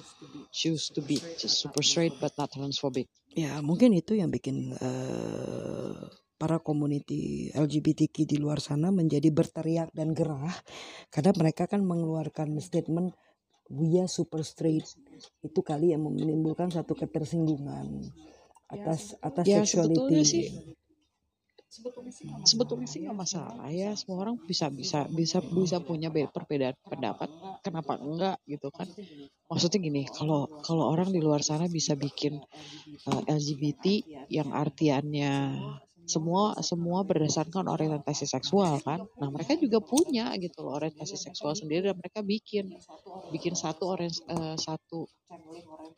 choose 0.56 0.88
to 0.96 1.04
be 1.04 1.20
just 1.36 1.60
super 1.60 1.84
straight 1.84 2.16
but 2.24 2.32
not 2.40 2.48
transphobic. 2.56 3.12
ya 3.38 3.62
mungkin 3.62 3.94
itu 3.94 4.18
yang 4.18 4.34
bikin 4.34 4.74
uh, 4.82 5.94
para 6.42 6.58
community 6.58 7.54
LGBTQ 7.54 8.26
di 8.26 8.38
luar 8.42 8.58
sana 8.58 8.90
menjadi 8.90 9.30
berteriak 9.30 9.94
dan 9.94 10.18
gerah 10.18 10.58
karena 11.14 11.38
mereka 11.38 11.70
kan 11.70 11.86
mengeluarkan 11.86 12.58
statement 12.58 13.14
we 13.70 14.02
are 14.02 14.10
super 14.10 14.42
straight 14.42 14.90
itu 15.46 15.60
kali 15.62 15.94
yang 15.94 16.02
menimbulkan 16.02 16.74
satu 16.74 16.98
ketersinggungan 16.98 18.10
atas 18.68 19.16
atas 19.24 19.46
Ya 19.48 19.64
sexuality. 19.64 20.76
Sebetulnya 21.68 22.14
sih 22.16 22.28
sebetulnya 22.48 22.88
sih 22.88 23.00
nggak 23.04 23.18
masalah 23.18 23.70
ya. 23.70 23.92
semua 24.00 24.18
orang 24.24 24.36
bisa 24.44 24.72
bisa 24.72 25.06
bisa 25.12 25.38
bisa 25.44 25.78
punya 25.84 26.10
be- 26.10 26.30
perbedaan 26.32 26.76
pendapat. 26.84 27.30
Kenapa 27.62 28.00
enggak 28.00 28.38
gitu 28.48 28.72
kan? 28.72 28.88
Maksudnya 29.48 29.80
gini 29.80 30.02
kalau 30.12 30.48
kalau 30.64 30.92
orang 30.92 31.10
di 31.12 31.20
luar 31.24 31.40
sana 31.40 31.72
bisa 31.72 31.96
bikin 31.96 32.40
uh, 33.08 33.22
LGBT 33.28 34.04
yang 34.28 34.52
artiannya 34.52 35.34
semua 36.08 36.56
semua 36.64 37.04
berdasarkan 37.04 37.68
orientasi 37.68 38.24
seksual 38.24 38.80
kan 38.80 39.04
nah 39.20 39.28
mereka 39.28 39.60
juga 39.60 39.84
punya 39.84 40.32
gitu 40.40 40.64
loh 40.64 40.80
orientasi 40.80 41.20
seksual 41.20 41.52
sendiri 41.52 41.92
dan 41.92 41.98
mereka 42.00 42.24
bikin 42.24 42.72
bikin 43.36 43.54
satu 43.60 43.92
orien 43.92 44.12
eh, 44.12 44.56
satu 44.56 45.12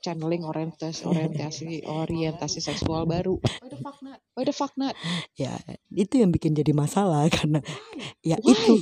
channeling 0.02 0.48
orientasi 0.48 1.06
orientasi 1.06 1.86
orientasi 1.86 2.60
seksual 2.64 3.06
baru 3.06 3.38
why 4.34 4.44
the 4.44 4.56
fuck 4.56 4.74
not 4.74 4.98
ya 5.38 5.54
itu 5.94 6.26
yang 6.26 6.34
bikin 6.34 6.58
jadi 6.58 6.74
masalah 6.74 7.30
karena 7.38 7.62
ya 8.26 8.42
Why? 8.42 8.52
itu 8.56 8.74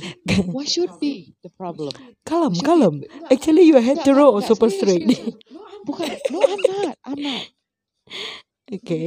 Why 0.54 0.64
should 0.64 0.92
be 1.02 1.34
the 1.44 1.50
problem? 1.52 1.90
kalem 2.24 2.54
kalem 2.62 3.04
actually 3.28 3.66
you 3.68 3.76
are 3.76 3.84
Enggak, 3.84 4.04
hetero 4.04 4.30
or 4.32 4.42
super 4.42 4.70
straight. 4.70 5.04
Bukan, 5.86 6.08
no 6.30 6.38
I'm 6.44 6.62
not, 6.68 6.96
I'm 7.04 7.20
not. 7.22 7.44
Oke. 8.68 9.02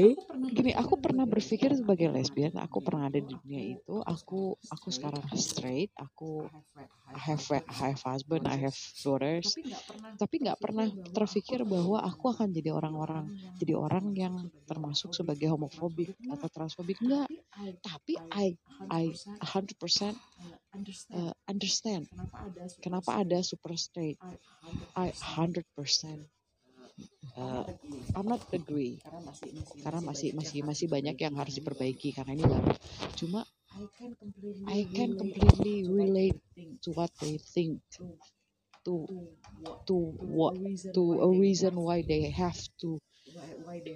Gini, 0.51 0.71
aku 0.75 0.97
pernah 0.97 1.23
berpikir 1.29 1.71
sebagai 1.77 2.11
lesbian, 2.11 2.57
aku 2.59 2.81
pernah 2.83 3.07
ada 3.07 3.21
di 3.21 3.31
dunia 3.31 3.77
itu, 3.77 4.01
aku 4.03 4.57
aku 4.67 4.87
sekarang 4.89 5.23
straight, 5.37 5.93
aku 5.95 6.49
I 7.11 7.19
have 7.19 7.43
I 7.51 7.91
have 7.91 8.01
husband, 8.03 8.47
I 8.47 8.57
have 8.67 8.75
daughters, 9.03 9.55
tapi 10.15 10.43
nggak 10.43 10.59
pernah 10.59 10.87
terpikir 11.11 11.67
bahwa 11.67 11.99
aku 12.03 12.31
akan 12.31 12.51
jadi 12.55 12.71
orang-orang, 12.71 13.27
jadi 13.59 13.73
orang 13.75 14.15
yang 14.15 14.35
termasuk 14.65 15.11
sebagai 15.11 15.51
homofobik 15.51 16.15
atau 16.31 16.47
transfobik. 16.47 16.99
Enggak. 17.03 17.27
Tapi 17.83 18.13
I 18.31 18.55
I 18.87 19.11
100% 19.43 20.15
uh, 21.11 21.33
understand. 21.51 22.07
kenapa 22.79 23.19
ada 23.19 23.43
super 23.43 23.75
straight. 23.75 24.17
I 24.95 25.11
100% 25.11 26.40
uh, 27.37 27.63
I'm 28.15 28.27
not 28.27 28.43
agree. 28.51 28.99
Karena 29.81 30.01
masih 30.03 30.35
masih 30.35 30.61
masih 30.65 30.87
banyak 30.87 31.17
yang 31.17 31.35
harus 31.37 31.57
diperbaiki. 31.57 32.15
karena 32.15 32.35
ini 32.35 32.43
baru. 32.45 32.71
Cuma 33.17 33.41
I 34.67 34.83
can 34.91 35.15
completely 35.15 35.87
relate 35.87 36.37
to 36.83 36.91
what 36.91 37.11
they 37.23 37.39
think. 37.39 37.79
to 38.85 39.05
to 39.85 39.95
what 40.17 40.57
to 40.93 41.21
a 41.21 41.29
reason 41.29 41.77
why 41.77 42.01
they 42.01 42.29
have 42.29 42.57
to 42.81 42.97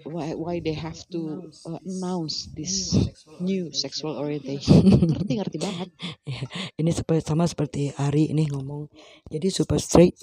why 0.05 0.33
why 0.37 0.61
they 0.61 0.73
have 0.73 0.97
to 1.09 1.49
uh, 1.65 1.81
announce 1.81 2.47
this 2.53 2.93
new 3.41 3.73
sexual 3.73 4.15
orientation. 4.15 4.85
Ngerti 4.85 5.33
ngerti 5.41 5.57
banget. 5.57 5.89
Ini 6.79 6.91
seperti 6.93 7.21
sama 7.25 7.49
seperti 7.49 7.91
Ari 7.97 8.31
ini 8.31 8.45
ngomong. 8.47 8.87
Jadi 9.27 9.47
super 9.49 9.81
straight 9.81 10.15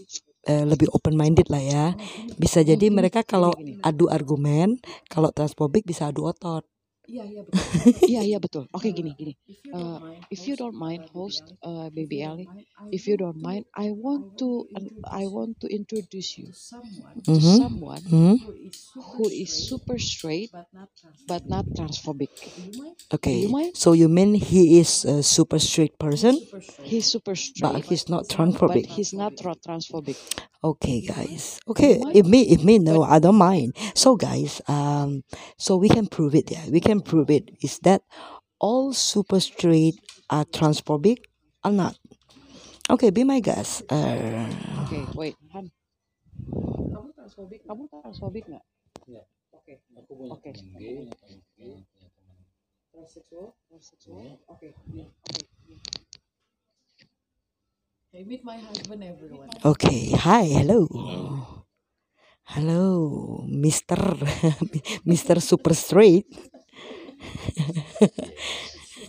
eh, 0.47 0.65
lebih 0.67 0.91
open 0.95 1.15
minded 1.15 1.49
lah 1.53 1.63
ya. 1.63 1.87
Bisa 2.39 2.63
jadi 2.65 2.89
mereka 2.91 3.23
kalau 3.23 3.55
adu 3.83 4.09
argumen 4.11 4.79
kalau 5.07 5.31
transphobic 5.31 5.87
bisa 5.87 6.11
adu 6.11 6.27
otot 6.27 6.72
iya 8.11 8.21
iya 8.25 8.39
betul 8.45 8.65
oke 8.73 8.89
gini 8.93 9.13
gini 9.17 9.35
Uh, 9.73 9.97
if 10.29 10.45
you 10.45 10.53
don't 10.53 10.77
mind 10.77 11.01
host 11.17 11.49
uh, 11.65 11.89
baby 11.97 12.21
Ali 12.21 12.53
if 12.93 13.09
you 13.09 13.17
don't 13.17 13.41
mind 13.41 13.65
I 13.73 13.89
want 13.89 14.29
to 14.37 14.69
I 15.09 15.25
want 15.33 15.57
to 15.65 15.67
introduce 15.73 16.37
you 16.37 16.53
to 17.33 17.41
Mhm. 17.41 17.41
someone 17.41 18.05
Hmm, 18.13 18.37
who 19.17 19.29
is 19.33 19.51
super 19.53 19.99
straight 19.99 20.53
but 21.27 21.43
not 21.49 21.65
transphobic 21.77 22.33
okay 23.13 23.45
You 23.45 23.49
mind? 23.49 23.73
so 23.77 23.93
you 23.93 24.09
mean 24.09 24.35
he 24.35 24.79
is 24.81 25.05
a 25.05 25.23
super 25.23 25.59
straight 25.59 25.99
person 25.99 26.41
he's 26.85 27.07
super 27.09 27.35
straight. 27.35 27.73
but 27.73 27.85
he's 27.89 28.09
not 28.09 28.29
transphobic. 28.29 28.85
but 28.85 28.85
transphobic 28.85 28.87
he's 28.87 29.13
not 29.13 29.33
tra- 29.37 29.57
transphobic 29.67 30.19
Okay, 30.65 31.01
guys. 31.03 31.59
Okay, 31.67 31.99
if 32.15 32.25
me, 32.27 32.43
if 32.49 32.63
me, 32.63 32.79
no, 32.79 33.03
I 33.03 33.19
don't 33.19 33.35
mind. 33.35 33.75
So, 33.95 34.15
guys, 34.17 34.63
um, 34.69 35.25
so 35.59 35.77
we 35.77 35.89
can 35.91 36.07
prove 36.07 36.35
it. 36.39 36.51
Yeah, 36.51 36.71
we 36.71 36.81
can 36.81 37.02
prove 37.03 37.31
it. 37.31 37.51
Is 37.63 37.79
that 37.85 38.03
all 38.61 38.93
super 38.93 39.41
straight 39.41 39.99
are 40.31 40.45
transphobic 40.47 41.19
or 41.65 41.73
not? 41.73 41.97
Okay, 42.91 43.11
be 43.11 43.25
my 43.25 43.41
guest. 43.41 43.83
Uh, 43.91 44.47
oke 44.83 44.99
wait 45.17 45.37
Han 45.55 45.67
kamu 46.93 47.09
transphobic 47.17 47.61
kamu 47.69 47.83
transphobic 47.91 48.45
nggak? 48.51 48.65
Oke. 49.53 49.73
Oke 50.33 50.51
transseksual 52.93 53.47
transseksual 53.69 54.39
oke 54.53 54.69
I 58.15 58.23
meet 58.25 58.45
my 58.45 58.59
husband 58.59 59.03
everyone. 59.03 59.49
okay, 59.65 60.13
hi, 60.13 60.45
hello, 60.45 60.85
hello, 62.45 63.45
Mister, 63.49 63.97
Mister 65.09 65.41
Super 65.41 65.75
Straight. 65.75 66.27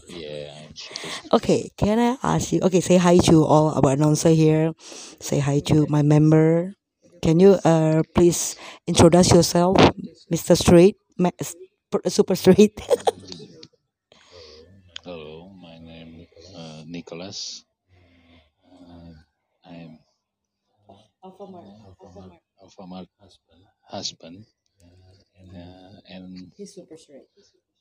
Yeah, 0.08 0.68
Okay, 1.34 1.72
can 1.78 2.00
I 2.00 2.18
ask 2.24 2.52
you? 2.52 2.60
Okay, 2.62 2.80
say 2.82 2.98
hi 2.98 3.18
to 3.30 3.44
all 3.44 3.74
our 3.76 3.94
announcer 3.94 4.30
here. 4.30 4.74
Say 5.20 5.40
hi 5.40 5.60
to 5.72 5.86
my 5.90 6.02
member. 6.02 6.74
Can 7.22 7.40
you 7.40 7.58
uh 7.66 8.04
please 8.16 8.56
introduce 8.88 9.32
yourself, 9.34 9.78
Mr. 10.30 10.56
Straight, 10.56 10.98
Ma- 11.18 11.36
s- 11.40 11.56
Super 12.08 12.36
Straight? 12.36 12.82
Hello, 15.04 15.50
my 15.62 15.78
name 15.80 16.28
uh, 16.56 16.84
Nicholas. 16.86 17.66
Uh, 18.66 19.14
I'm 19.66 20.00
Alphamart 22.62 23.08
husband. 23.20 23.64
Husband. 23.90 24.46
Uh, 25.56 26.02
and 26.10 26.52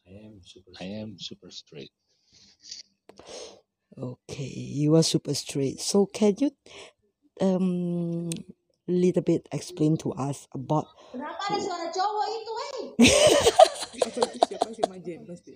He's 0.04 0.50
super 0.50 0.72
straight. 0.74 0.88
I 0.88 1.00
am 1.00 1.18
super 1.18 1.50
straight. 1.50 1.92
okay, 3.98 4.52
you 4.52 4.94
are 4.96 5.02
Super 5.02 5.34
Straight. 5.34 5.80
So 5.80 6.06
can 6.06 6.34
you 6.38 6.50
um 7.40 8.30
little 8.88 9.22
bit 9.22 9.48
explain 9.52 9.96
to 9.96 10.12
us 10.12 10.48
about 10.52 10.86
Kenapa 11.12 11.38
ada 11.48 11.58
suara 11.62 11.86
cowok 11.92 12.26
itu, 12.28 12.52
eh? 12.52 12.76
Apa 14.02 14.18
itu 14.26 14.38
siapa 14.48 14.68
sih 14.74 14.84
Majen 14.88 15.20
pasti? 15.28 15.52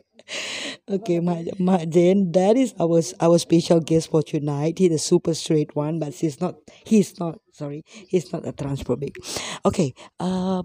Okay, 0.87 1.19
my, 1.19 1.43
my 1.59 1.83
Jane, 1.89 2.31
that 2.31 2.55
is 2.55 2.71
our 2.79 3.03
our 3.19 3.39
special 3.43 3.81
guest 3.83 4.07
for 4.13 4.23
tonight. 4.23 4.79
He's 4.79 4.93
a 4.95 5.03
super 5.03 5.35
straight 5.35 5.75
one, 5.75 5.99
but 5.99 6.15
he's 6.15 6.39
not. 6.39 6.63
He's 6.87 7.19
not. 7.19 7.43
Sorry, 7.51 7.83
he's 8.07 8.31
not 8.31 8.47
a 8.47 8.53
transphobic. 8.55 9.19
Okay, 9.67 9.97
um, 10.23 10.63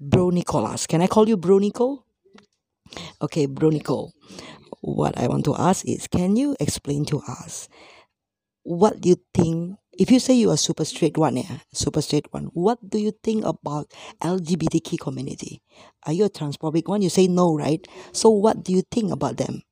Bro 0.00 0.34
Nicholas. 0.34 0.90
Can 0.90 1.02
I 1.02 1.06
call 1.06 1.28
you 1.28 1.36
Bro 1.36 1.62
Nico? 1.62 2.07
Okay, 3.22 3.46
Bro 3.46 3.70
Nico. 3.70 4.10
What 4.82 5.18
I 5.18 5.28
want 5.28 5.44
to 5.46 5.56
ask 5.56 5.86
is, 5.86 6.06
can 6.08 6.36
you 6.36 6.56
explain 6.60 7.04
to 7.06 7.20
us 7.28 7.68
what 8.64 9.04
you 9.06 9.16
think? 9.34 9.78
If 9.98 10.10
you 10.10 10.20
say 10.20 10.34
you 10.34 10.50
are 10.50 10.56
super 10.56 10.84
straight 10.84 11.18
one, 11.18 11.36
yeah, 11.36 11.58
super 11.72 12.02
straight 12.02 12.32
one. 12.32 12.50
What 12.54 12.78
do 12.88 12.98
you 12.98 13.12
think 13.22 13.44
about 13.44 13.92
LGBTQ 14.22 14.96
community? 14.96 15.62
Are 16.06 16.12
you 16.12 16.26
a 16.26 16.30
transphobic 16.30 16.88
one? 16.88 17.02
You 17.02 17.10
say 17.10 17.28
no, 17.28 17.54
right? 17.54 17.86
So 18.12 18.30
what 18.30 18.64
do 18.64 18.72
you 18.72 18.82
think 18.90 19.12
about 19.12 19.36
them? 19.38 19.62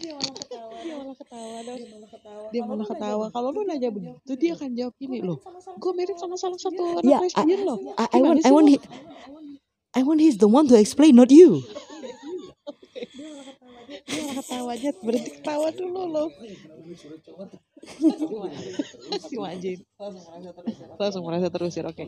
Dia 0.00 0.12
malah 0.16 0.34
ketawa. 0.36 0.76
Dia 0.82 0.96
malah 0.96 1.16
ketawa 1.18 1.56
dong. 1.64 1.78
Dia 1.78 1.88
malah 1.92 2.08
ketawa. 2.10 2.46
Dia 2.52 2.62
Kalau 2.62 2.68
malah 2.68 2.86
lu 2.86 2.90
ketawa. 2.90 3.24
nanya, 3.24 3.34
Kalau 3.34 3.48
lu 3.52 3.60
nanya 3.68 3.90
begitu, 3.92 4.32
dia 4.38 4.52
akan 4.56 4.70
jawab 4.76 4.94
gini 4.98 5.18
loh. 5.24 5.38
Gue 5.78 5.92
mirip 5.96 6.16
sama 6.18 6.36
salah 6.40 6.60
satu 6.60 6.82
anak 6.98 7.02
Yeah, 7.04 7.20
I, 7.20 7.44
lesbian 7.44 7.60
loh. 7.68 7.78
I, 7.98 8.18
want, 8.22 8.38
I 8.46 8.50
want, 8.52 8.68
he, 8.70 8.76
I 9.94 10.02
want 10.04 10.20
he's 10.20 10.38
the 10.38 10.48
one 10.48 10.66
to 10.68 10.76
explain, 10.78 11.16
not 11.16 11.30
you. 11.30 11.62
Dia 14.08 14.20
malah 14.24 14.36
ketawa 14.44 14.68
aja. 14.74 14.90
Berhenti 15.04 15.30
ketawa 15.40 15.68
dulu 15.72 16.02
loh. 16.08 16.28
Si 19.28 19.34
Majin. 19.38 19.78
Langsung 20.98 21.22
merasa 21.24 21.48
terusir. 21.52 21.84
Oke. 21.86 22.06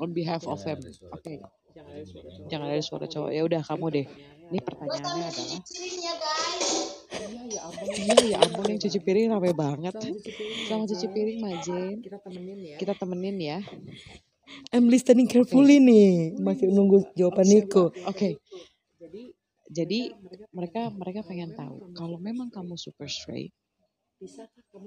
On 0.00 0.10
behalf 0.10 0.44
of 0.48 0.60
them. 0.64 0.80
Oke. 1.14 1.42
Jangan 2.48 2.66
ada 2.72 2.82
suara 2.82 3.06
cowok. 3.06 3.30
Ya 3.32 3.42
udah 3.44 3.60
kamu 3.62 3.86
deh. 3.92 4.06
Ini 4.48 4.58
pertanyaannya 4.64 5.26
adalah 5.28 5.60
Piringnya 5.60 6.14
guys. 6.16 6.98
Iya 7.98 8.16
ya 8.32 8.38
ampun 8.40 8.64
yang 8.68 8.80
cuci 8.80 8.98
piring 9.02 9.28
rame 9.32 9.50
banget. 9.52 9.94
Selamat 10.68 10.86
cuci 10.94 11.06
piring 11.10 11.38
Majen. 11.42 11.96
kita 12.04 12.18
temenin 12.22 12.58
ya. 12.60 12.76
Kita 12.78 12.92
temenin 12.94 13.36
ya. 13.40 13.58
I'm 14.72 14.88
listening 14.88 15.28
carefully 15.28 15.76
nih, 15.76 16.36
masih 16.40 16.72
nunggu 16.72 17.12
jawaban 17.12 17.44
Nico. 17.48 17.92
Oke. 18.08 18.40
Jadi 19.68 20.16
mereka 20.56 20.88
mereka 20.88 21.20
pengen 21.28 21.52
tahu 21.52 21.92
kalau 21.92 22.16
memang 22.16 22.48
kamu 22.48 22.80
super 22.80 23.04
straight, 23.04 23.52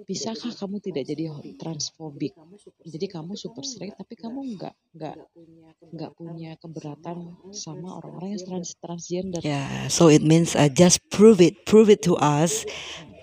bisakah 0.07 0.51
kamu 0.51 0.83
tidak 0.83 1.03
jadi 1.07 1.31
transfobik? 1.55 2.35
Jadi 2.83 3.05
kamu 3.07 3.39
super 3.39 3.63
straight 3.63 3.95
tapi 3.95 4.19
kamu 4.19 4.59
nggak 4.59 4.75
nggak 4.95 5.15
nggak 5.95 6.11
punya 6.19 6.59
keberatan 6.59 7.39
sama 7.55 7.95
orang-orang 7.99 8.35
yang 8.35 8.43
trans 8.43 8.75
transgender. 8.77 9.39
Yeah, 9.39 9.87
so 9.87 10.11
it 10.11 10.23
means 10.23 10.55
uh, 10.55 10.67
just 10.67 10.99
prove 11.07 11.39
it, 11.39 11.63
prove 11.63 11.87
it 11.87 12.03
to 12.03 12.19
us, 12.19 12.67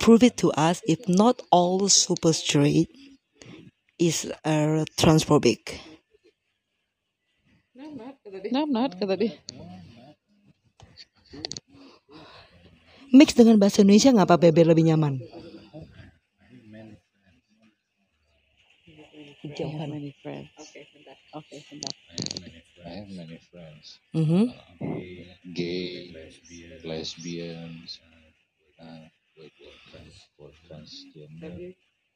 prove 0.00 0.24
it 0.24 0.40
to 0.40 0.48
us. 0.56 0.80
If 0.88 1.04
not 1.08 1.44
all 1.52 1.84
super 1.92 2.32
straight 2.32 2.88
is 4.00 4.30
uh, 4.48 4.88
transphobic. 4.96 5.76
Nah, 8.48 8.64
Nat, 8.64 8.96
kata 8.96 9.14
dia. 9.18 9.34
Mix 13.08 13.32
dengan 13.32 13.56
bahasa 13.56 13.80
Indonesia 13.80 14.12
nggak 14.12 14.28
apa-apa 14.28 14.52
biar 14.52 14.68
lebih 14.68 14.92
nyaman. 14.92 15.20
I 19.44 19.48
have 19.68 19.88
many 19.88 20.14
friends. 20.22 20.48
Oke, 21.34 21.46
bentar. 21.70 21.92
I 22.86 22.90
have 22.90 23.08
many 23.10 23.38
friends, 23.50 23.98
Mm-hmm. 24.14 24.44
gay, 25.54 26.14
lesbians, 26.84 28.00
uh, 28.80 29.06
wait, 29.38 29.52
for 30.36 30.50
transgender. 30.68 31.54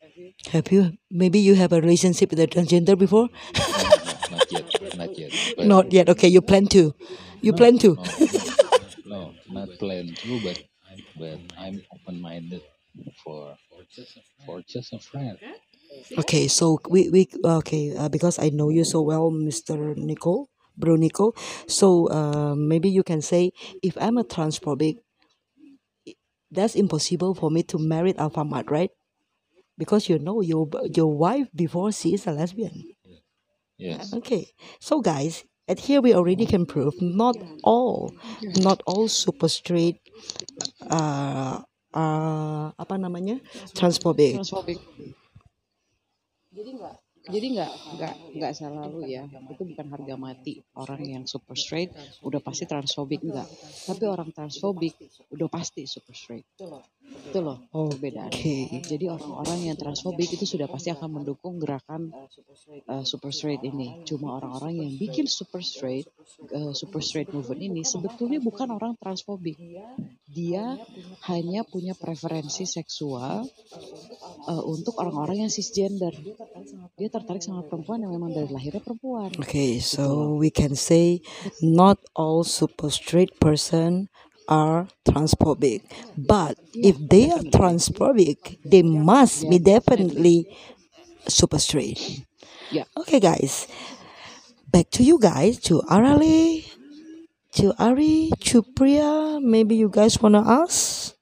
Have 0.03 0.17
you 0.17 0.33
Have 0.53 0.73
you? 0.73 0.93
maybe 1.11 1.39
you 1.39 1.55
have 1.55 1.73
a 1.73 1.81
relationship 1.81 2.31
with 2.31 2.41
a 2.41 2.47
transgender 2.47 2.99
before? 2.99 3.29
not 4.31 4.53
yet, 4.53 4.67
not 4.95 5.19
yet. 5.19 5.33
Not 5.59 5.93
yet. 5.93 6.09
Okay, 6.11 6.29
you 6.29 6.43
plan 6.43 6.67
to. 6.69 6.95
You 7.41 7.53
plan 7.53 7.79
to. 7.79 7.97
No, 9.05 9.35
not 9.49 9.69
plan 9.79 10.07
to, 10.23 10.41
but 10.41 10.59
but 11.19 11.39
I'm 11.59 11.83
open-minded 11.95 12.63
for 13.25 13.57
for 14.47 14.63
just 14.69 14.93
a 14.93 14.99
friend. 14.99 15.39
Okay, 16.19 16.49
so 16.49 16.79
we 16.89 17.09
we 17.11 17.29
okay 17.45 17.97
uh, 17.97 18.09
because 18.09 18.39
I 18.39 18.51
know 18.51 18.69
you 18.69 18.85
so 18.85 19.01
well, 19.01 19.31
Mr. 19.31 19.77
Nico, 19.97 20.49
Bro 20.77 20.97
Nico. 20.97 21.33
So 21.67 22.09
uh, 22.09 22.55
maybe 22.55 22.91
you 22.91 23.03
can 23.03 23.23
say 23.23 23.53
if 23.83 23.97
I'm 24.01 24.19
a 24.19 24.25
transphobic, 24.25 24.99
that's 26.51 26.75
impossible 26.75 27.35
for 27.35 27.51
me 27.51 27.63
to 27.73 27.79
marry 27.79 28.17
Alpha 28.19 28.45
Mart, 28.45 28.71
right? 28.71 28.91
Because 29.79 30.09
you 30.09 30.19
know 30.19 30.41
your 30.41 30.69
your 30.95 31.13
wife 31.13 31.49
before 31.55 31.93
she 31.93 32.15
is 32.15 32.27
a 32.27 32.33
lesbian. 32.33 32.93
Yes. 33.79 34.13
Okay, 34.15 34.53
so 34.81 35.01
guys, 35.01 35.45
at 35.67 35.81
here 35.81 36.01
we 36.01 36.15
already 36.15 36.47
can 36.47 36.67
prove 36.67 36.95
not 37.01 37.37
all, 37.65 38.13
not 38.61 38.83
all 38.87 39.09
super 39.09 39.49
straight, 39.49 39.99
uh, 40.91 41.63
uh, 41.95 42.67
apa 42.79 42.95
namanya, 43.01 43.41
transphobic. 43.75 44.39
Transfobik. 44.39 44.79
Jadi 47.23 47.47
nggak 47.55 47.73
nggak 47.97 48.15
nggak 48.37 48.53
selalu 48.53 49.01
ya. 49.09 49.25
Itu 49.49 49.63
bukan 49.63 49.87
harga 49.95 50.15
mati. 50.19 50.59
Orang 50.75 51.03
yang 51.07 51.25
super 51.25 51.55
straight 51.57 51.95
udah 52.23 52.41
pasti 52.43 52.65
transfobik 52.69 53.23
enggak 53.25 53.49
tapi 53.83 54.05
orang 54.07 54.31
transfobik 54.31 54.95
udah 55.35 55.49
pasti 55.51 55.87
super 55.87 56.15
straight 56.15 56.47
itu 57.13 57.39
loh. 57.41 57.59
Perbedaannya 57.73 58.33
Oke. 58.33 58.85
jadi 58.85 59.05
orang-orang 59.13 59.73
yang 59.73 59.77
transfobik 59.77 60.29
itu 60.37 60.45
sudah 60.45 60.69
pasti 60.69 60.93
akan 60.93 61.23
mendukung 61.23 61.57
gerakan 61.57 62.13
uh, 62.89 63.05
super 63.05 63.33
straight. 63.33 63.61
ini. 63.63 64.03
Cuma 64.09 64.37
orang-orang 64.41 64.81
yang 64.83 64.91
bikin 64.97 65.29
super 65.29 65.61
straight 65.61 66.09
uh, 66.53 66.73
super 66.73 67.01
straight 67.05 67.31
movement 67.31 67.63
ini 67.63 67.83
sebetulnya 67.87 68.43
bukan 68.43 68.73
orang 68.75 68.97
transfobik. 68.99 69.57
Dia 70.29 70.77
hanya 71.29 71.63
punya 71.63 71.93
preferensi 71.95 72.65
seksual. 72.65 73.45
uh, 74.49 74.63
untuk 74.67 74.99
orang-orang 74.99 75.47
yang 75.47 75.53
cisgender. 75.53 76.15
Dia 76.99 77.09
tertarik 77.11 77.43
sama 77.43 77.63
perempuan 77.67 78.03
yang 78.03 78.13
memang 78.15 78.35
dari 78.35 78.49
lahirnya 78.51 78.83
perempuan. 78.83 79.31
Okay, 79.39 79.79
so 79.79 80.35
we 80.37 80.51
can 80.51 80.75
say 80.75 81.23
not 81.63 81.99
all 82.15 82.43
super 82.43 82.91
straight 82.91 83.35
person 83.39 84.11
are 84.49 84.89
transphobic, 85.07 85.83
but 86.17 86.59
if 86.75 86.97
they 86.99 87.31
are 87.31 87.41
transphobic, 87.55 88.59
they 88.65 88.83
must 88.83 89.49
be 89.49 89.59
definitely 89.59 90.47
super 91.29 91.59
straight. 91.59 92.25
Yeah. 92.71 92.85
Okay, 92.97 93.21
guys, 93.21 93.69
back 94.71 94.91
to 94.93 95.03
you 95.05 95.19
guys, 95.19 95.59
to 95.69 95.81
Arale, 95.91 96.65
to 97.55 97.75
Ari, 97.79 98.31
to 98.41 98.63
Priya. 98.63 99.41
Maybe 99.41 99.77
you 99.77 99.89
guys 99.89 100.21
wanna 100.21 100.43
ask? 100.47 101.15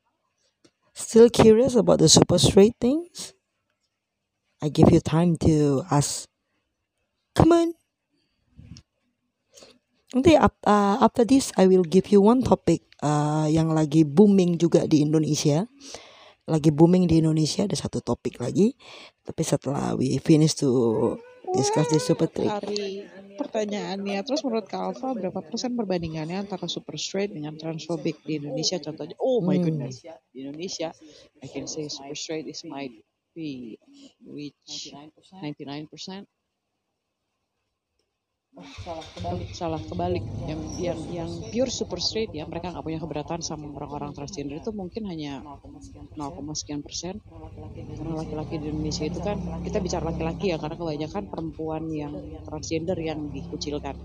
Still 0.95 1.29
curious 1.31 1.75
about 1.75 1.99
the 1.99 2.09
super 2.09 2.39
straight 2.39 2.75
things? 2.81 3.35
I 4.63 4.69
give 4.69 4.93
you 4.93 5.01
time 5.01 5.37
to 5.39 5.83
ask. 5.91 6.29
Come 7.35 7.53
on. 7.53 7.75
Nanti 10.11 10.35
uh, 10.35 10.97
after 10.99 11.23
this 11.23 11.55
I 11.55 11.71
will 11.71 11.87
give 11.87 12.11
you 12.11 12.19
one 12.19 12.43
topic 12.43 12.83
uh, 12.99 13.47
yang 13.47 13.71
lagi 13.71 14.03
booming 14.03 14.59
juga 14.59 14.87
di 14.91 15.07
Indonesia. 15.07 15.67
Lagi 16.51 16.75
booming 16.75 17.07
di 17.07 17.23
Indonesia 17.23 17.63
ada 17.63 17.79
satu 17.79 18.03
topik 18.03 18.43
lagi. 18.43 18.75
Tapi 19.23 19.43
setelah 19.47 19.95
we 19.95 20.19
finish 20.19 20.59
to 20.59 21.15
discuss 21.55 21.87
this 21.95 22.03
super 22.03 22.27
trick. 22.27 22.51
Ari 22.51 23.07
pertanyaannya 23.41 24.21
terus 24.21 24.45
menurut 24.45 24.69
Kak 24.69 24.93
Alfa 24.93 25.17
berapa 25.17 25.41
persen 25.41 25.73
perbandingannya 25.73 26.45
antara 26.45 26.69
super 26.69 27.01
straight 27.01 27.33
dengan 27.33 27.57
transfobik 27.57 28.21
di 28.21 28.37
Indonesia 28.37 28.77
contohnya 28.77 29.17
oh 29.17 29.41
my 29.41 29.57
Hmm. 29.57 29.65
goodness 29.65 30.05
di 30.29 30.45
Indonesia 30.45 30.93
I 31.41 31.49
can 31.49 31.65
say 31.65 31.89
super 31.89 32.13
straight 32.13 32.45
is 32.45 32.61
might 32.69 32.93
be 33.33 33.81
reach 34.29 34.93
99% 35.33 35.89
Salah 38.61 39.05
kebalik. 39.17 39.49
salah 39.57 39.81
kebalik 39.81 40.25
yang 40.45 40.61
yang 40.77 40.99
yang 41.11 41.31
pure 41.49 41.73
super 41.73 41.97
straight 41.99 42.31
ya 42.33 42.45
mereka 42.45 42.73
nggak 42.73 42.85
punya 42.85 43.01
keberatan 43.01 43.41
sama 43.41 43.73
orang-orang 43.73 44.13
transgender 44.13 44.61
itu 44.61 44.71
mungkin 44.73 45.09
hanya 45.09 45.41
0, 45.43 46.53
sekian 46.53 46.85
persen 46.85 47.21
karena 47.97 48.15
laki-laki 48.21 48.61
di 48.61 48.69
Indonesia 48.69 49.05
itu 49.09 49.21
kan 49.21 49.37
kita 49.65 49.81
bicara 49.81 50.13
laki-laki 50.13 50.53
ya 50.53 50.59
karena 50.61 50.77
kebanyakan 50.77 51.25
perempuan 51.33 51.83
yang 51.89 52.13
transgender 52.45 52.99
yang 53.01 53.33
dikucilkan 53.33 53.97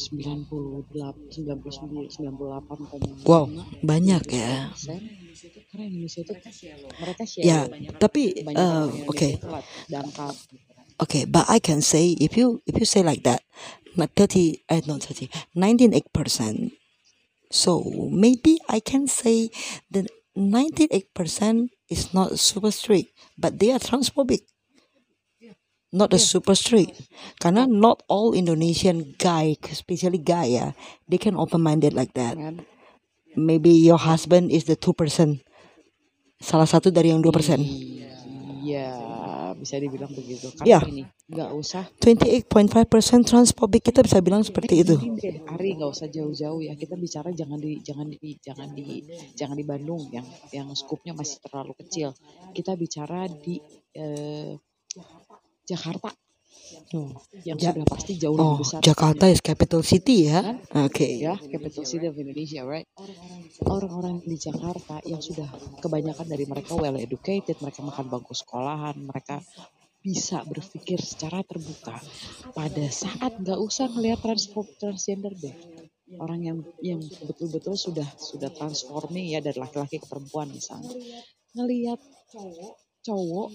98 0.00 1.28
99 1.28 2.08
98,5 2.08 3.28
Wow, 3.28 3.44
banyak 3.84 4.22
ya. 4.32 4.72
persen 4.72 5.00
karena 5.70 5.84
Indonesia 5.86 6.20
itu 6.24 6.34
mereka 6.98 7.22
share 7.28 7.44
Ya, 7.44 7.60
banyak 7.68 7.92
tapi 8.00 8.22
banyak 8.42 8.58
uh, 8.58 8.88
oke. 9.06 9.28
Dangkal 9.86 10.32
Okay, 11.00 11.24
but 11.24 11.48
I 11.48 11.58
can 11.58 11.80
say 11.80 12.12
if 12.20 12.36
you 12.36 12.60
if 12.68 12.76
you 12.76 12.84
say 12.84 13.02
like 13.02 13.24
that, 13.24 13.40
not 13.96 14.12
thirty, 14.12 14.60
uh, 14.68 14.84
not 14.84 15.02
thirty, 15.02 15.32
nineteen 15.56 15.96
eight 15.96 16.12
percent. 16.12 16.76
So 17.50 17.82
maybe 18.12 18.60
I 18.68 18.84
can 18.84 19.08
say 19.08 19.48
that 19.90 20.12
ninety 20.36 20.86
eight 20.92 21.08
percent 21.16 21.72
is 21.88 22.12
not 22.12 22.38
super 22.38 22.70
strict, 22.70 23.16
but 23.40 23.58
they 23.58 23.72
are 23.72 23.80
transphobic. 23.80 24.44
Not 25.90 26.14
a 26.14 26.22
super 26.22 26.54
strict, 26.54 27.02
karena 27.42 27.66
not 27.66 28.06
all 28.06 28.30
Indonesian 28.30 29.18
guy, 29.18 29.58
especially 29.66 30.22
guy 30.22 30.54
ya, 30.54 30.78
they 31.10 31.18
can 31.18 31.34
open 31.34 31.66
minded 31.66 31.90
like 31.98 32.14
that. 32.14 32.38
Maybe 33.34 33.74
your 33.74 33.98
husband 33.98 34.54
is 34.54 34.70
the 34.70 34.78
two 34.78 34.94
percent, 34.94 35.42
salah 36.38 36.70
satu 36.70 36.94
dari 36.94 37.10
yang 37.10 37.26
dua 37.26 37.34
persen. 37.34 37.58
iya 38.60 39.09
bisa 39.60 39.76
dibilang 39.76 40.08
begitu. 40.08 40.48
Ya. 40.64 40.80
karena 40.80 40.90
ini 40.90 41.04
nggak 41.28 41.50
usah. 41.54 41.84
28.5% 42.00 43.28
transphobic 43.28 43.92
kita 43.92 44.00
bisa 44.00 44.18
bilang 44.24 44.40
seperti 44.40 44.82
itu. 44.82 44.96
Ini 44.96 45.20
deh, 45.20 45.36
Ari 45.46 45.76
nggak 45.76 45.90
usah 45.92 46.08
jauh-jauh 46.08 46.64
ya. 46.64 46.72
Kita 46.74 46.96
bicara 46.96 47.28
jangan 47.30 47.60
di 47.60 47.78
jangan 47.84 48.06
di 48.08 48.30
jangan 48.40 48.68
di 48.72 49.04
jangan 49.36 49.56
di 49.60 49.64
Bandung 49.68 50.08
yang 50.08 50.24
yang 50.50 50.72
skupnya 50.72 51.12
masih 51.12 51.38
terlalu 51.44 51.76
kecil. 51.76 52.16
Kita 52.56 52.72
bicara 52.74 53.28
di 53.28 53.60
eh, 53.94 54.56
Jakarta 55.68 56.10
yang 57.46 57.56
Ja- 57.58 57.72
sudah 57.72 57.86
pasti 57.86 58.12
jauh 58.18 58.36
Oh, 58.36 58.58
lebih 58.58 58.62
besar 58.66 58.78
Jakarta 58.82 59.24
is 59.30 59.40
capital 59.40 59.82
city 59.82 60.26
ya. 60.30 60.58
Oke. 60.76 61.06
ya 61.18 61.34
capital 61.38 61.84
city 61.86 62.06
of 62.06 62.16
Indonesia 62.16 62.62
right? 62.66 62.86
Orang-orang 63.66 64.22
di 64.24 64.36
Jakarta. 64.36 64.98
Yang 65.06 65.34
sudah 65.34 65.48
kebanyakan 65.80 66.26
dari 66.26 66.44
mereka 66.46 66.74
well 66.76 66.96
educated 66.96 67.56
mereka 67.62 67.80
makan 67.82 68.06
bangku 68.10 68.34
sekolahan 68.34 68.96
mereka 68.98 69.40
bisa 70.00 70.40
berpikir 70.48 70.96
secara 71.00 71.44
terbuka. 71.44 72.00
Pada 72.56 72.86
saat 72.88 73.36
nggak 73.36 73.60
usah 73.60 73.92
ngelihat 73.92 74.20
transgender 74.80 75.36
deh. 75.36 75.56
Orang 76.18 76.42
yang 76.42 76.58
yang 76.82 76.98
betul-betul 77.22 77.78
sudah 77.78 78.08
sudah 78.18 78.50
transforming 78.50 79.30
ya 79.30 79.38
dari 79.38 79.60
laki-laki 79.60 80.02
ke 80.02 80.06
perempuan 80.10 80.50
misalnya. 80.50 80.90
Ngelihat 81.54 82.00
cowok 83.00 83.48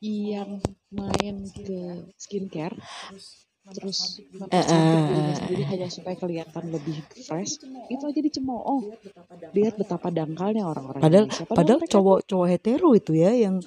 yang 0.00 0.60
main 0.90 1.36
ke 1.52 2.08
skincare 2.16 2.76
terus 3.68 4.16
mempercantik 4.32 5.00
dirinya 5.12 5.34
sendiri 5.36 5.62
hanya 5.68 5.88
supaya 5.92 6.16
kelihatan 6.16 6.64
lebih 6.72 7.04
fresh 7.28 7.60
itu 7.92 8.00
aja 8.00 8.20
dicemooh. 8.24 8.96
Lihat 9.52 9.76
betapa 9.76 10.08
dangkalnya. 10.08 10.64
orang-orang 10.64 11.02
Padahal 11.04 11.24
Indonesia. 11.28 11.44
Padahal 11.52 11.78
mereka 11.84 11.92
cowok 11.92 12.18
cowok 12.24 12.46
hetero 12.48 12.90
itu 12.96 13.12
ya 13.12 13.30
yang 13.36 13.60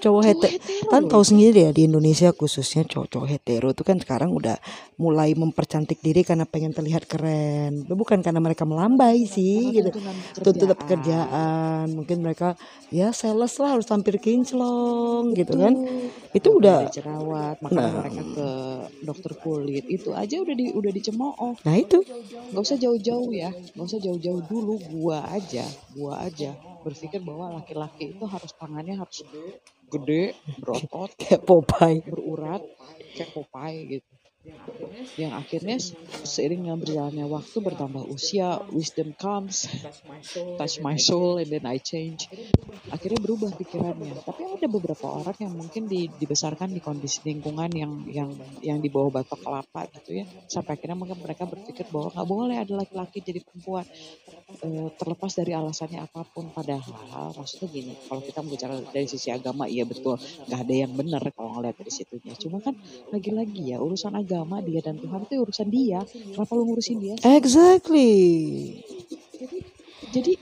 cowok 0.00 0.22
hetero. 0.26 0.58
Kan 0.90 1.02
tahu 1.06 1.22
sendiri 1.22 1.68
ya 1.68 1.70
di 1.70 1.86
Indonesia 1.86 2.30
khususnya 2.34 2.86
cowok-cowok 2.86 3.28
hetero 3.30 3.70
itu 3.70 3.82
kan 3.82 3.98
sekarang 3.98 4.30
udah 4.34 4.58
mulai 4.98 5.34
mempercantik 5.34 5.98
diri 5.98 6.22
karena 6.22 6.46
pengen 6.46 6.70
terlihat 6.70 7.10
keren. 7.10 7.86
Bukan 7.86 8.22
karena 8.22 8.38
mereka 8.38 8.62
melambai 8.66 9.26
sih 9.26 9.74
karena 9.74 9.90
gitu. 9.90 9.98
Tuntutan 10.42 10.76
pekerjaan. 10.78 10.78
pekerjaan, 10.78 11.84
mungkin 11.94 12.18
mereka 12.22 12.48
ya 12.94 13.10
sales 13.10 13.54
lah 13.58 13.78
harus 13.78 13.86
tampil 13.86 14.16
kinclong 14.22 15.34
gitu 15.34 15.54
betul. 15.54 15.62
kan. 15.62 15.74
Itu 16.34 16.48
udah 16.58 16.78
jerawat 16.90 17.56
makanya 17.62 17.90
nah, 17.90 17.94
mereka 18.02 18.22
ke 18.22 18.48
dokter 19.02 19.32
kulit. 19.42 19.84
Itu 19.90 20.14
aja 20.14 20.38
udah 20.38 20.54
di 20.54 20.70
udah 20.70 20.90
dicemooh. 20.90 21.58
Nah 21.66 21.74
itu. 21.74 22.02
Nggak 22.54 22.62
usah 22.62 22.78
jauh-jauh 22.78 23.30
ya. 23.34 23.50
Nggak 23.74 23.86
usah 23.86 24.00
jauh-jauh 24.00 24.42
dulu. 24.46 24.74
Gua 24.94 25.26
aja 25.30 25.66
gua 25.94 26.26
aja 26.26 26.54
berpikir 26.84 27.24
bahwa 27.24 27.56
laki-laki 27.56 28.12
itu 28.12 28.24
harus 28.28 28.52
tangannya 28.60 29.00
harus 29.00 29.24
gede 30.00 30.22
berotot 30.62 31.10
kayak 31.18 31.42
Popeye. 31.46 32.00
berurat 32.06 32.62
kayak 33.14 33.30
Popeye 33.34 33.80
gitu 33.98 34.13
yang 35.14 35.32
akhirnya 35.32 35.78
se- 35.80 35.96
seiring 36.26 36.66
dengan 36.68 36.78
berjalannya 36.82 37.24
waktu 37.30 37.56
bertambah 37.64 38.04
usia 38.12 38.60
wisdom 38.74 39.14
comes 39.16 39.64
touch 40.60 40.82
my 40.84 40.98
soul 41.00 41.40
and 41.40 41.48
then 41.48 41.64
I 41.64 41.78
change. 41.80 42.28
Akhirnya 42.92 43.20
berubah 43.22 43.54
pikirannya. 43.56 44.20
Tapi 44.26 44.42
ada 44.44 44.66
beberapa 44.68 45.06
orang 45.08 45.36
yang 45.40 45.52
mungkin 45.54 45.88
di- 45.88 46.10
dibesarkan 46.10 46.74
di 46.74 46.80
kondisi 46.84 47.24
lingkungan 47.24 47.70
yang 47.72 47.92
yang 48.10 48.30
yang 48.60 48.78
di 48.84 48.88
bawah 48.92 49.22
batok 49.22 49.40
kelapa 49.40 49.88
gitu 49.96 50.20
ya. 50.20 50.24
Sampai 50.50 50.76
akhirnya 50.76 50.98
mungkin 50.98 51.18
mereka 51.22 51.48
berpikir 51.48 51.88
bahwa 51.88 52.12
nggak 52.12 52.28
boleh 52.28 52.56
ada 52.60 52.72
laki-laki 52.84 53.18
jadi 53.24 53.40
perempuan. 53.40 53.86
Eh, 54.60 54.88
terlepas 55.00 55.32
dari 55.34 55.52
alasannya 55.56 56.04
apa 56.04 56.20
pun 56.28 56.52
padahal 56.52 57.32
maksudnya 57.34 57.68
gini 57.72 57.92
kalau 58.06 58.22
kita 58.22 58.40
bicara 58.44 58.74
dari 58.92 59.08
sisi 59.08 59.32
agama 59.32 59.66
iya 59.66 59.82
betul 59.88 60.14
nggak 60.20 60.60
ada 60.62 60.74
yang 60.74 60.92
benar 60.94 61.22
kalau 61.32 61.58
ngeliat 61.58 61.74
dari 61.80 61.92
situnya. 61.92 62.34
Cuma 62.38 62.60
kan 62.60 62.76
lagi-lagi 63.10 63.74
ya 63.74 63.80
urusan 63.80 64.14
agama 64.14 64.33
dia 64.66 64.80
dan 64.82 64.98
Tuhan 64.98 65.22
itu 65.22 65.34
urusan 65.38 65.68
dia 65.70 65.98
kenapa 66.34 66.52
lu 66.58 66.62
ngurusin 66.66 66.98
dia 66.98 67.14
sih 67.14 67.30
Exactly. 67.38 68.14
jadi 69.38 69.58
jadi 70.12 70.32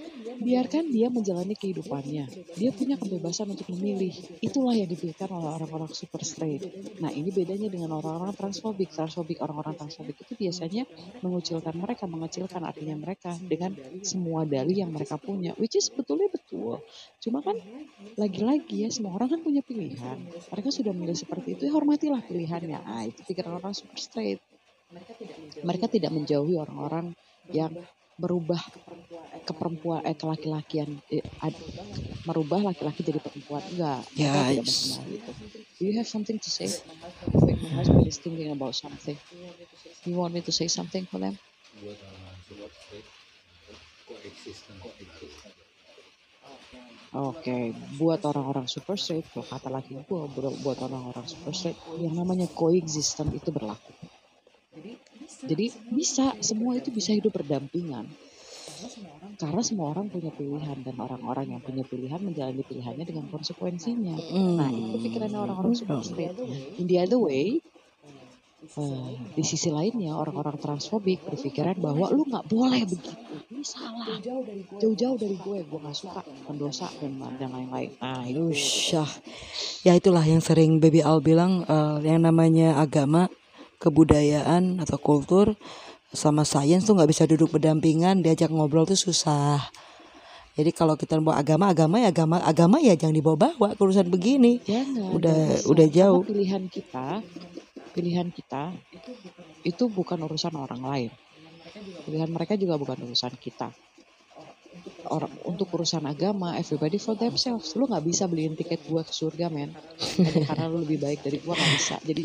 biarkan 0.42 0.90
dia 0.90 1.06
menjalani 1.08 1.54
kehidupannya. 1.54 2.24
Dia 2.58 2.70
punya 2.74 2.98
kebebasan 2.98 3.54
untuk 3.54 3.70
memilih. 3.72 4.12
Itulah 4.42 4.74
yang 4.74 4.90
dipikirkan 4.90 5.30
oleh 5.30 5.54
orang-orang 5.54 5.90
super 5.94 6.20
straight. 6.26 6.66
Nah 6.98 7.14
ini 7.14 7.30
bedanya 7.30 7.70
dengan 7.70 7.94
orang-orang 7.94 8.34
transfobik 8.34 8.90
transfobik 8.90 9.38
orang-orang 9.38 9.78
transfobik 9.78 10.18
itu 10.18 10.34
biasanya 10.34 10.84
mengucilkan 11.22 11.74
mereka 11.78 12.10
mengecilkan 12.10 12.62
artinya 12.66 12.98
mereka 12.98 13.38
dengan 13.38 13.78
semua 14.02 14.42
dalih 14.42 14.82
yang 14.82 14.90
mereka 14.90 15.16
punya 15.16 15.54
which 15.62 15.78
is 15.78 15.88
betulnya 15.88 16.26
betul. 16.28 16.82
Cuma 17.22 17.40
kan 17.40 17.54
lagi-lagi 18.18 18.84
ya 18.84 18.90
semua 18.90 19.14
orang 19.14 19.38
kan 19.38 19.40
punya 19.46 19.62
pilihan. 19.62 20.18
Mereka 20.50 20.68
sudah 20.74 20.90
memilih 20.90 21.16
seperti 21.16 21.54
itu 21.54 21.70
ya 21.70 21.72
hormatilah 21.72 22.20
pilihannya. 22.26 22.78
Ah 22.82 23.06
itu 23.06 23.22
pikiran 23.24 23.62
orang 23.62 23.72
super 23.72 23.96
straight. 23.96 24.42
Mereka 25.64 25.88
tidak 25.88 26.12
menjauhi 26.12 26.60
orang-orang 26.60 27.16
yang 27.48 27.72
berubah 28.22 28.62
ke 29.46 29.52
perempuan 29.58 29.98
eh 30.06 30.14
ke 30.14 30.24
laki-lakian 30.32 30.88
eh, 31.10 31.24
merubah 32.28 32.60
laki-laki 32.70 33.00
jadi 33.02 33.18
perempuan. 33.18 33.62
Enggak 33.74 34.00
Ya, 34.14 34.30
tidak 34.46 34.62
it's- 34.62 34.70
mengenal 34.70 35.02
itu 35.10 35.32
do 35.78 35.82
you 35.90 35.94
have 35.98 36.06
something 36.06 36.38
to 36.38 36.50
say? 36.58 36.70
Wait 37.42 37.58
my 37.66 37.72
husband 37.74 38.06
is 38.06 38.18
thinking 38.22 38.50
about 38.54 38.74
something. 38.78 39.18
You 40.06 40.14
want 40.18 40.30
me 40.34 40.40
to 40.46 40.52
say 40.54 40.68
something 40.70 41.04
for 41.10 41.18
them? 41.18 41.34
Oke, 47.12 47.76
buat 48.00 48.24
orang-orang 48.24 48.64
super 48.64 48.96
straight, 48.96 49.28
kalau 49.36 49.44
kata 49.44 49.68
laki 49.68 49.92
gue, 50.00 50.22
buat 50.64 50.78
orang-orang 50.80 51.26
super 51.28 51.52
straight, 51.52 51.76
yang 52.00 52.16
namanya 52.16 52.48
coexistence 52.56 53.36
itu 53.36 53.52
berlaku. 53.52 53.92
Jadi 54.72 54.96
bisa, 55.90 56.36
semua 56.40 56.78
itu 56.78 56.94
bisa 56.94 57.12
hidup 57.12 57.34
berdampingan. 57.34 58.06
Karena 59.38 59.62
semua 59.62 59.94
orang 59.94 60.10
punya 60.10 60.30
pilihan 60.34 60.78
dan 60.82 60.96
orang-orang 60.98 61.56
yang 61.56 61.62
punya 61.62 61.82
pilihan 61.86 62.18
menjalani 62.18 62.62
pilihannya 62.62 63.04
dengan 63.06 63.26
konsekuensinya. 63.30 64.16
Nah 64.58 64.70
itu 64.70 64.96
pikirannya 65.02 65.38
orang-orang 65.38 65.74
super 65.74 66.02
straight. 66.02 66.34
In 66.78 66.86
the 66.86 66.98
other 66.98 67.18
way, 67.18 67.58
eh, 68.62 69.10
di 69.34 69.42
sisi 69.42 69.70
lainnya 69.70 70.14
orang-orang 70.14 70.58
transfobik 70.58 71.26
berpikiran 71.26 71.78
bahwa 71.78 72.10
lu 72.14 72.22
nggak 72.26 72.46
boleh 72.46 72.82
begitu. 72.86 73.10
Ini 73.50 73.62
salah. 73.66 74.06
Jauh-jauh 74.78 75.16
dari 75.18 75.36
gue, 75.38 75.58
gue 75.62 75.78
nggak 75.82 75.96
suka 75.98 76.22
pendosa 76.46 76.86
dan 77.02 77.18
dan 77.38 77.50
lain-lain. 77.50 77.90
Nah 77.98 78.22
itu. 78.26 78.50
Ya 79.82 79.98
itulah 79.98 80.22
yang 80.22 80.42
sering 80.42 80.78
Baby 80.78 81.02
Al 81.02 81.18
bilang 81.22 81.66
eh, 81.66 81.98
yang 82.06 82.22
namanya 82.22 82.78
agama, 82.78 83.26
kebudayaan 83.82 84.78
atau 84.78 84.96
kultur 85.02 85.58
sama 86.14 86.46
sains 86.46 86.86
tuh 86.86 86.94
nggak 86.94 87.10
bisa 87.10 87.24
duduk 87.26 87.50
berdampingan, 87.50 88.22
diajak 88.22 88.52
ngobrol 88.52 88.86
tuh 88.86 88.94
susah. 88.94 89.58
Jadi 90.52 90.68
kalau 90.76 91.00
kita 91.00 91.16
mau 91.16 91.32
agama, 91.32 91.72
agama 91.72 91.96
ya 91.96 92.12
agama, 92.12 92.36
agama 92.44 92.76
ya 92.78 92.92
jangan 92.92 93.16
dibawa-bawa 93.16 93.72
ke 93.72 93.80
urusan 93.80 94.12
begini. 94.12 94.60
Jangan. 94.60 95.16
Udah 95.16 95.64
udah 95.64 95.86
Karena 95.88 95.98
jauh. 96.04 96.22
pilihan 96.22 96.62
kita, 96.68 97.24
pilihan 97.96 98.28
kita 98.28 98.76
itu 99.64 99.84
bukan 99.88 100.20
urusan 100.28 100.52
orang 100.52 100.82
lain. 100.84 101.10
Pilihan 102.04 102.28
mereka 102.28 102.60
juga 102.60 102.76
bukan 102.76 103.00
urusan 103.08 103.32
kita. 103.40 103.72
Orang 105.06 105.34
untuk 105.44 105.68
urusan 105.74 106.02
agama, 106.06 106.54
everybody 106.56 106.96
for 106.96 107.18
themselves. 107.18 107.74
Lu 107.74 107.90
nggak 107.90 108.04
bisa 108.06 108.24
beliin 108.30 108.54
tiket 108.54 108.86
gua 108.86 109.02
ke 109.02 109.12
surga, 109.12 109.50
men. 109.50 109.74
Karena 110.48 110.70
lu 110.70 110.82
lebih 110.86 111.02
baik 111.02 111.26
dari 111.26 111.38
gua 111.42 111.58
nggak 111.58 111.72
bisa. 111.74 111.96
Jadi 112.02 112.24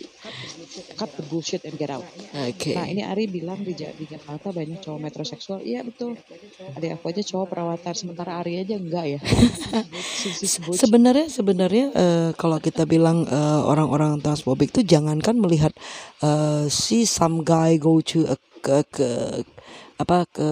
cut 0.95 1.10
the 1.18 1.24
bullshit 1.28 1.66
and 1.66 1.76
get 1.76 1.89
out. 1.89 2.05
Oke. 2.47 2.78
Nah 2.78 2.86
ini 2.88 3.01
Ari 3.03 3.28
bilang 3.28 3.62
di, 3.62 3.74
di 3.74 4.05
Jakarta 4.08 4.53
banyak 4.53 4.80
cowok 4.80 4.99
metroseksual. 5.03 5.60
Iya 5.66 5.84
betul. 5.84 6.16
Ada 6.78 6.97
aku 6.97 7.05
aja 7.12 7.22
cowok 7.26 7.47
perawatan. 7.49 7.93
Sementara 7.97 8.39
Ari 8.39 8.62
aja 8.62 8.76
enggak 8.78 9.05
ya. 9.18 9.20
Sebenarnya 10.82 11.28
sebenarnya 11.28 11.86
eh, 11.93 12.30
kalau 12.38 12.58
kita 12.62 12.86
bilang 12.86 13.26
eh, 13.26 13.62
orang-orang 13.66 14.22
transfobik 14.22 14.72
itu 14.74 14.82
jangankan 14.86 15.38
melihat 15.38 15.74
eh, 16.24 16.66
si 16.72 17.03
some 17.03 17.41
guy 17.43 17.76
go 17.82 17.99
to 18.01 18.26
a 18.30 18.36
ke 18.62 18.84
ke 18.89 19.08
apa 19.97 20.30
ke 20.30 20.49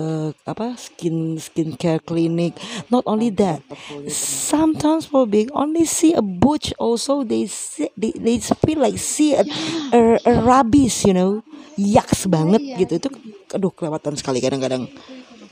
apa 0.50 0.74
skin 0.74 1.38
skincare 1.38 2.02
clinic. 2.02 2.58
Not 2.90 3.06
only 3.06 3.30
that 3.38 3.62
some 4.10 4.74
transphobic 4.74 5.54
only 5.54 5.86
see 5.86 6.18
a 6.18 6.22
butch 6.26 6.74
also 6.82 7.22
they 7.22 7.46
see, 7.46 7.94
they, 7.94 8.10
they 8.18 8.42
feel 8.42 8.82
like 8.82 8.98
see 8.98 9.38
a, 9.38 9.46
a, 9.94 10.18
a 10.26 10.34
rabies 10.42 11.06
you 11.06 11.14
know? 11.14 11.46
Yaks 11.76 12.26
banget 12.32 12.64
gitu. 12.80 13.04
Itu 13.04 13.10
aduh 13.52 13.70
kelewatan 13.70 14.16
sekali 14.16 14.40
kadang-kadang 14.42 14.90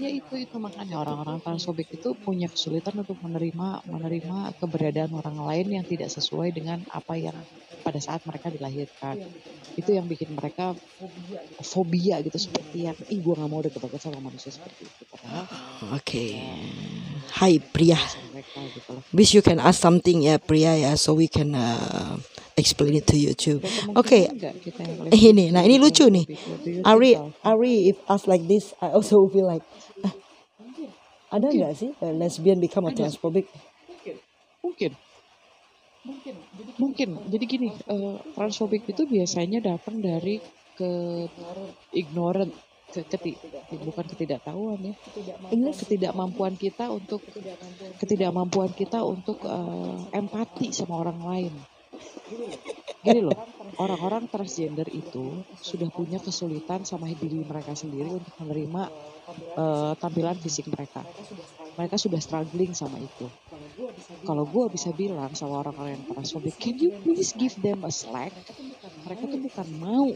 ya 0.04 0.10
itu 0.12 0.34
itu. 0.36 0.56
Makanya 0.60 0.99
orang-orang 0.99 1.39
transfobik 1.39 1.88
itu 1.95 2.12
punya 2.20 2.51
kesulitan 2.51 2.99
untuk 2.99 3.16
menerima 3.24 3.88
menerima 3.88 4.60
keberadaan 4.60 5.12
orang 5.16 5.38
lain 5.39 5.68
yang 5.80 5.86
tidak 5.88 6.12
sesuai 6.12 6.51
dengan 6.51 6.84
apa 6.91 7.16
yang 7.16 7.38
pada 7.84 7.99
saat 8.04 8.24
mereka 8.28 8.51
dilahirkan. 8.51 9.24
Itu 9.74 9.95
yang 9.95 10.06
bikin 10.06 10.36
mereka 10.36 10.76
fobia 11.64 12.20
gitu 12.22 12.38
seperti 12.38 12.86
yang 12.91 12.97
ih 13.10 13.20
gue 13.24 13.34
nggak 13.34 13.49
mau 13.49 13.64
deket-deket 13.64 13.99
sama 14.04 14.20
manusia 14.20 14.51
seperti 14.51 14.86
itu. 14.86 15.04
Padahal 15.08 15.45
oke. 15.97 16.26
Hai 17.34 17.58
pria 17.58 17.97
gitu 18.54 18.93
wish 19.14 19.34
you 19.34 19.41
can 19.41 19.60
ask 19.60 19.82
something 19.82 20.22
ya 20.26 20.38
pria 20.38 20.76
ya 20.76 20.91
so 20.97 21.14
we 21.14 21.28
can 21.30 21.54
uh, 21.56 22.18
explain 22.58 22.97
it 22.97 23.06
to 23.06 23.18
you 23.18 23.34
too. 23.34 23.62
Oke. 23.97 24.30
Eh, 25.10 25.22
ini 25.34 25.49
nah 25.49 25.66
ini 25.66 25.78
lucu 25.78 26.10
nih. 26.10 26.26
Ari? 26.86 27.18
Ari 27.45 27.93
if 27.93 27.97
asked 28.10 28.30
like 28.30 28.45
this 28.45 28.74
I 28.82 28.93
also 28.93 29.26
feel 29.30 29.49
like 29.49 29.66
ada 31.34 31.47
nggak 31.49 31.73
sih 31.73 31.89
uh, 31.97 32.13
lesbian 32.13 32.61
become 32.61 32.86
a 32.86 32.93
transphobic? 32.93 33.49
Mungkin. 34.63 34.91
Mungkin. 36.79 37.09
Jadi 37.31 37.45
gini. 37.47 37.69
Eh, 37.71 38.15
transfobik 38.36 38.88
itu 38.88 39.03
biasanya 39.07 39.59
datang 39.63 39.99
dari 40.03 40.39
ke 40.75 40.91
ignorant 41.95 42.51
ke 42.93 43.01
keti- 43.09 43.39
bukan 43.84 44.05
ketidaktahuan 44.05 44.79
ya. 44.84 44.93
Ketidakmampuan. 45.73 46.53
Kita 46.59 46.91
untuk 46.91 47.23
ketidakmampuan 47.99 48.71
kita 48.75 49.03
untuk 49.03 49.43
eh, 49.43 49.97
empati 50.15 50.71
sama 50.71 50.99
orang 50.99 51.19
lain. 51.23 51.53
Gini 53.03 53.19
loh 53.19 53.36
orang-orang 53.77 54.31
transgender 54.31 54.88
itu 54.89 55.43
sudah 55.59 55.91
punya 55.91 56.17
kesulitan 56.23 56.88
sama 56.88 57.11
diri 57.11 57.43
mereka 57.43 57.75
sendiri 57.75 58.09
untuk 58.09 58.34
menerima 58.39 58.89
eh, 59.36 59.93
tampilan 59.99 60.38
fisik 60.39 60.65
mereka 60.69 61.01
mereka 61.77 61.95
sudah 61.97 62.19
struggling 62.21 62.71
sama 62.73 62.97
itu 63.01 63.27
kalau 64.23 64.47
gue 64.47 64.65
bisa 64.71 64.89
bilang 64.95 65.36
sama 65.36 65.59
orang-orang 65.59 65.99
yang 65.99 66.05
transfobik, 66.07 66.55
can 66.55 66.79
you 66.79 66.95
please 67.03 67.36
give 67.36 67.51
them 67.59 67.84
a 67.84 67.91
slack? 67.91 68.31
Mereka 69.03 69.23
tuh 69.27 69.39
bukan 69.43 69.67
mau 69.84 70.07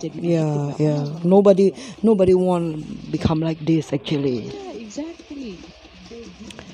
jadi 0.00 0.16
yeah 0.16 0.72
yeah 0.80 1.02
nobody 1.26 1.76
nobody 2.00 2.32
want 2.32 2.80
become 3.12 3.44
like 3.44 3.60
this 3.60 3.92
actually 3.92 4.48
Yeah, 4.48 4.72
exactly. 4.80 5.60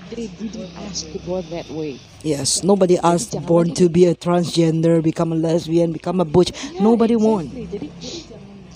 They 0.07 0.31
didn't 0.39 0.71
ask 0.87 1.11
to 1.11 1.19
go 1.27 1.43
that 1.51 1.67
way. 1.75 1.99
yes 2.23 2.63
nobody 2.63 2.95
asked 3.03 3.35
born 3.43 3.75
to 3.75 3.91
be 3.91 4.07
a 4.07 4.15
transgender 4.15 5.03
become 5.03 5.35
a 5.35 5.39
lesbian 5.39 5.91
become 5.91 6.23
a 6.23 6.29
butch 6.29 6.55
Yeah, 6.55 6.87
nobody 6.87 7.19
want 7.19 7.51
exactly. 7.51 7.67
Jadi 7.67 7.89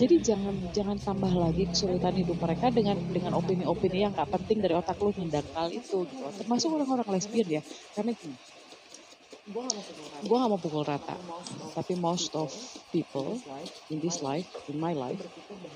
jadi 0.01 0.17
jangan 0.33 0.57
jangan 0.73 0.97
tambah 0.97 1.29
lagi 1.29 1.69
kesulitan 1.69 2.17
hidup 2.17 2.41
mereka 2.41 2.73
dengan 2.73 2.97
dengan 3.13 3.37
opini-opini 3.37 4.09
yang 4.09 4.17
gak 4.17 4.33
penting 4.33 4.65
dari 4.65 4.73
otak 4.73 4.97
lu 4.97 5.13
yang 5.13 5.29
dangkal 5.29 5.69
itu 5.69 6.09
gitu. 6.09 6.25
Termasuk 6.41 6.73
orang-orang 6.73 7.21
lesbian 7.21 7.61
ya. 7.61 7.63
Karena 7.93 8.17
gini, 8.17 8.37
gue 10.25 10.37
gak 10.41 10.49
mau 10.49 10.57
pukul 10.57 10.89
rata, 10.89 11.21
tapi 11.77 12.01
most 12.01 12.33
of 12.33 12.49
people 12.89 13.37
in 13.93 14.01
this 14.01 14.25
life, 14.25 14.49
in 14.73 14.81
my 14.81 14.97
life, 14.97 15.21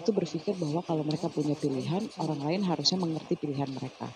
itu 0.01 0.11
berpikir 0.15 0.57
bahwa 0.57 0.81
kalau 0.81 1.05
mereka 1.05 1.29
punya 1.29 1.53
pilihan, 1.53 2.09
orang 2.17 2.41
lain 2.41 2.61
harusnya 2.65 2.97
mengerti 2.97 3.37
pilihan 3.37 3.69
mereka. 3.77 4.09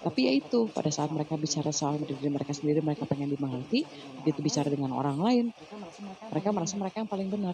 Tapi 0.00 0.20
ya 0.24 0.32
itu, 0.32 0.72
pada 0.72 0.88
saat 0.88 1.12
mereka 1.12 1.36
bicara 1.36 1.68
soal 1.76 2.00
diri 2.00 2.32
mereka 2.32 2.56
sendiri, 2.56 2.80
mereka 2.80 3.04
pengen 3.04 3.28
dimengerti, 3.28 3.84
begitu 4.24 4.40
bicara 4.40 4.72
dengan 4.72 4.96
orang 4.96 5.20
lain, 5.20 5.44
mereka 6.32 6.48
merasa 6.56 6.80
mereka 6.80 7.04
yang 7.04 7.10
paling 7.10 7.28
benar. 7.28 7.52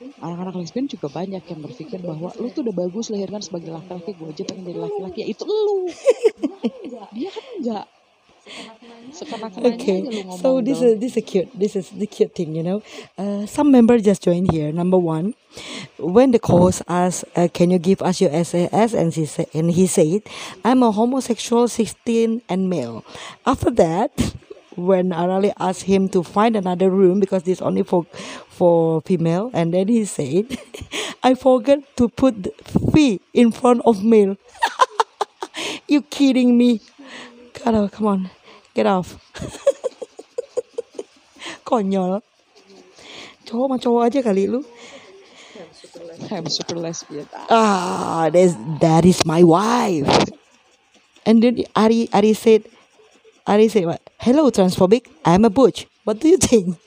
Anak-anak 0.00 0.56
lesbian 0.56 0.88
juga 0.88 1.12
banyak 1.12 1.44
yang 1.44 1.60
berpikir 1.60 2.00
bahwa 2.00 2.32
lu 2.40 2.48
tuh 2.48 2.64
udah 2.64 2.72
bagus 2.72 3.12
lahirkan 3.12 3.44
sebagai 3.44 3.68
laki-laki, 3.68 4.16
gue 4.16 4.28
aja 4.32 4.42
pengen 4.48 4.64
jadi 4.64 4.80
laki-laki, 4.80 5.18
ya 5.20 5.26
itu 5.28 5.44
lu. 5.44 5.92
Dia 7.16 7.28
kan 7.28 7.44
enggak. 7.60 7.86
Okay, 9.60 10.24
so 10.40 10.60
this 10.60 10.80
is 10.82 10.98
this 10.98 11.14
is 11.14 11.24
cute. 11.24 11.46
This 11.54 11.76
is 11.76 11.92
the 11.92 12.08
cute 12.08 12.34
thing, 12.34 12.56
you 12.56 12.64
know. 12.64 12.82
Uh, 13.14 13.46
some 13.46 13.70
member 13.70 14.00
just 14.00 14.24
joined 14.24 14.50
here. 14.50 14.72
Number 14.72 14.98
one, 14.98 15.34
when 16.00 16.32
the 16.32 16.40
host 16.42 16.82
asked, 16.88 17.28
uh, 17.36 17.46
"Can 17.52 17.70
you 17.70 17.78
give 17.78 18.02
us 18.02 18.18
your 18.18 18.32
SAS?" 18.32 18.96
and 18.96 19.14
he 19.14 19.28
said, 19.28 19.46
and 19.54 19.70
he 19.70 19.86
said, 19.86 20.26
"I'm 20.64 20.82
a 20.82 20.90
homosexual, 20.90 21.68
16 21.68 22.42
and 22.48 22.66
male." 22.66 23.04
After 23.46 23.70
that, 23.76 24.10
when 24.76 25.10
Arali 25.10 25.52
asked 25.58 25.82
him 25.82 26.08
to 26.10 26.22
find 26.22 26.56
another 26.56 26.90
room 26.90 27.20
because 27.20 27.42
this 27.42 27.60
only 27.60 27.82
for 27.82 28.04
for 28.48 29.00
female, 29.02 29.50
and 29.52 29.74
then 29.74 29.88
he 29.88 30.04
said, 30.04 30.58
"I 31.22 31.34
forgot 31.34 31.80
to 31.96 32.08
put 32.08 32.42
the 32.42 32.52
fee 32.92 33.20
in 33.32 33.52
front 33.52 33.82
of 33.84 34.02
male." 34.04 34.36
you 35.88 36.02
kidding 36.02 36.56
me? 36.56 36.80
God, 37.64 37.74
oh, 37.74 37.88
come 37.88 38.06
on, 38.06 38.30
get 38.74 38.86
off. 38.86 39.18
Konyol. 41.66 42.22
Cowok 43.50 43.66
sama 43.66 43.76
cowok 43.82 44.02
aja 44.06 44.20
kali 44.22 44.46
lu. 44.46 44.62
I'm 46.30 46.46
super 46.46 46.78
lesbian. 46.78 47.26
Ah, 47.50 48.30
that's, 48.30 48.54
that 48.78 49.04
is 49.04 49.26
my 49.26 49.42
wife. 49.42 50.06
And 51.26 51.42
then 51.42 51.66
Ari 51.74 52.08
Ari 52.14 52.32
said, 52.34 52.62
Ari 53.50 53.66
said 53.66 53.84
what? 53.84 54.00
Hello, 54.18 54.48
transphobic. 54.50 55.08
I'm 55.24 55.44
a 55.44 55.50
butch. 55.50 55.88
What 56.04 56.20
do 56.20 56.28
you 56.28 56.36
think? 56.38 56.78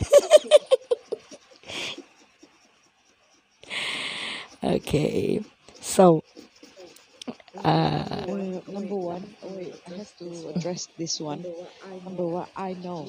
okay, 4.63 5.41
so 5.81 6.23
uh, 7.63 8.13
Uh, 8.23 8.61
number 8.71 8.95
one, 8.95 9.23
wait, 9.43 9.75
I 9.87 9.91
have 9.99 10.17
to 10.19 10.27
address 10.55 10.87
this 10.97 11.19
one. 11.19 11.43
Number 12.05 12.25
one, 12.25 12.47
I 12.55 12.73
know 12.73 13.07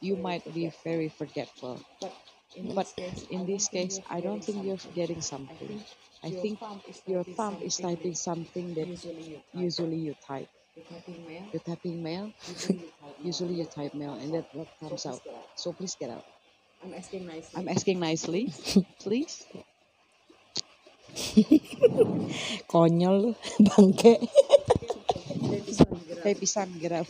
you 0.00 0.16
might 0.16 0.42
be 0.52 0.72
very 0.84 1.08
forgetful, 1.08 1.80
but 2.74 2.86
in 3.30 3.46
this 3.46 3.68
case, 3.68 4.00
I 4.10 4.20
don't 4.20 4.42
think 4.42 4.64
you're 4.64 4.82
forgetting 4.82 5.22
something. 5.22 5.82
I 6.22 6.30
think 6.30 6.58
your 7.06 7.24
thumb 7.24 7.56
is 7.62 7.76
typing 7.78 8.14
something 8.14 8.74
that 8.74 8.88
usually 9.54 9.96
you 9.96 10.14
type. 10.26 10.48
You're 11.52 11.60
typing 11.62 12.02
mail, 12.02 12.32
usually 13.22 13.54
you 13.54 13.64
type 13.64 13.94
mail, 14.02 14.14
and 14.14 14.32
that 14.34 14.46
what 14.54 14.68
comes 14.80 15.06
out. 15.06 15.20
So 15.56 15.72
please 15.72 15.96
get 15.98 16.10
out. 16.10 16.24
I'm 16.84 16.94
asking 16.94 17.26
nicely. 17.26 17.54
I'm 17.60 17.68
asking 17.68 18.00
nicely, 18.00 18.52
please. 19.00 19.44
konyol 22.70 23.34
bangke. 23.66 24.14
Get 26.80 26.92
out. 26.92 27.08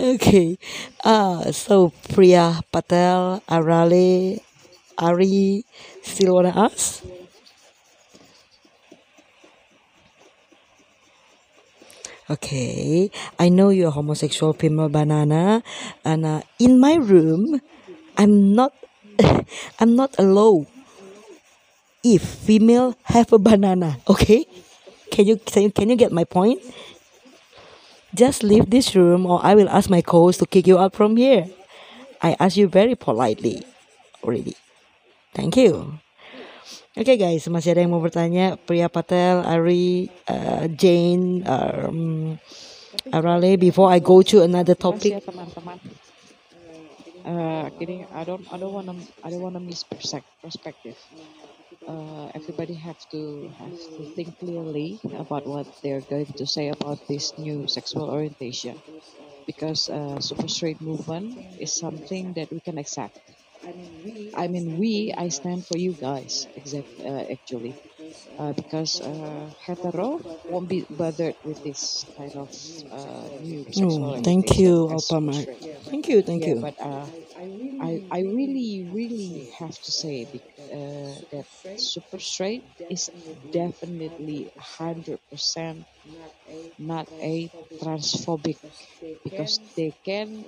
Okay. 0.00 0.58
Uh, 1.04 1.52
so 1.52 1.92
Priya 2.12 2.60
Patel, 2.72 3.42
Arale, 3.48 4.40
Ari, 4.98 5.64
still 6.02 6.34
wanna 6.34 6.52
ask? 6.56 7.04
Okay, 12.32 13.12
I 13.36 13.52
know 13.52 13.68
you're 13.68 13.92
a 13.92 13.96
homosexual 13.98 14.56
female 14.56 14.88
banana, 14.88 15.60
and 16.00 16.24
uh, 16.24 16.40
in 16.56 16.80
my 16.80 16.96
room, 16.96 17.60
I'm 18.16 18.56
not, 18.56 18.72
I'm 19.80 19.92
not 19.96 20.16
allowed 20.16 20.64
if 22.00 22.24
female 22.24 22.96
have 23.12 23.36
a 23.36 23.38
banana. 23.38 24.00
Okay, 24.08 24.48
can 25.12 25.28
you 25.28 25.36
can 25.44 25.68
you, 25.68 25.70
can 25.76 25.92
you 25.92 25.96
get 25.96 26.08
my 26.08 26.24
point? 26.24 26.64
Just 28.16 28.40
leave 28.42 28.72
this 28.72 28.96
room 28.96 29.24
or 29.24 29.40
I 29.44 29.54
will 29.54 29.68
ask 29.68 29.88
my 29.88 30.00
co-host 30.00 30.40
to 30.40 30.46
kick 30.46 30.66
you 30.66 30.76
out 30.76 30.92
from 30.96 31.16
here. 31.16 31.48
I 32.20 32.36
ask 32.40 32.56
you 32.56 32.68
very 32.68 32.94
politely 32.94 33.64
already. 34.24 34.56
Thank 35.32 35.56
you. 35.56 36.01
Oke 36.92 37.16
guys, 37.16 37.48
masih 37.48 37.72
ada 37.72 37.88
yang 37.88 37.96
mau 37.96 38.04
bertanya? 38.04 38.60
Priya 38.68 38.92
Patel, 38.92 39.40
Ari, 39.48 40.12
uh, 40.28 40.68
Jane, 40.76 41.40
um, 41.48 42.36
Arale. 43.08 43.56
Before 43.56 43.88
I 43.88 43.96
go 43.96 44.20
to 44.20 44.44
another 44.44 44.76
topic, 44.76 45.16
ya 45.16 45.24
teman-teman. 45.24 45.80
Uh, 47.24 47.72
gini, 47.80 48.04
I 48.12 48.28
don't, 48.28 48.44
I 48.52 48.60
don't 48.60 48.76
wanna, 48.76 48.92
I 49.24 49.32
don't 49.32 49.40
wanna 49.40 49.64
miss 49.64 49.88
perspective. 49.88 51.00
Uh, 51.88 52.28
everybody 52.36 52.76
have 52.76 53.00
to 53.08 53.48
have 53.56 53.72
to 53.72 54.12
think 54.12 54.36
clearly 54.36 55.00
about 55.16 55.48
what 55.48 55.64
they're 55.80 56.04
going 56.04 56.28
to 56.28 56.44
say 56.44 56.68
about 56.68 57.00
this 57.08 57.32
new 57.40 57.64
sexual 57.72 58.12
orientation, 58.12 58.76
because 59.48 59.88
uh, 59.88 60.20
super 60.20 60.44
straight 60.44 60.84
movement 60.84 61.40
is 61.56 61.72
something 61.72 62.36
that 62.36 62.52
we 62.52 62.60
can 62.60 62.76
accept. 62.76 63.16
I 64.34 64.48
mean 64.48 64.76
we 64.78 65.12
I 65.16 65.28
stand 65.28 65.66
for 65.66 65.76
you 65.78 65.92
guys 66.08 66.48
exact 66.56 66.88
uh, 67.00 67.24
actually 67.34 67.76
uh, 68.38 68.52
because 68.54 69.00
uh, 69.00 69.50
hetero 69.66 70.20
won't 70.48 70.68
be 70.68 70.86
bothered 70.90 71.36
with 71.44 71.58
this 71.64 72.04
kind 72.16 72.34
of 72.36 72.50
uh, 72.90 73.28
new 73.38 73.66
sexual 73.72 74.10
Oh, 74.10 74.22
thank 74.24 74.58
you, 74.58 74.88
Mark. 75.20 75.48
Thank 75.90 76.08
you, 76.08 76.22
thank 76.22 76.42
Yeah, 76.42 76.54
you. 76.54 76.56
but 76.60 76.74
uh, 76.80 77.08
I 77.80 78.00
I 78.10 78.20
really 78.20 78.84
really 78.90 79.48
have 79.58 79.74
to 79.86 79.92
say 79.92 80.26
uh, 80.58 81.16
that 81.32 81.46
super 81.76 82.18
straight 82.18 82.64
is 82.88 83.10
definitely 83.52 84.50
hundred 84.58 85.20
percent 85.30 85.86
not 86.78 87.08
a 87.22 87.50
transphobic 87.82 88.58
because 89.24 89.60
they 89.76 89.94
can 90.04 90.44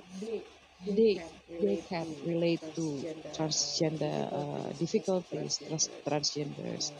they 0.89 1.21
they 1.61 1.77
can 1.89 2.15
relate 2.25 2.61
to 2.75 3.07
transgender 3.37 4.17
uh, 4.39 4.73
difficulties 4.73 5.61
trans- 5.67 5.91
transgenders 6.07 6.91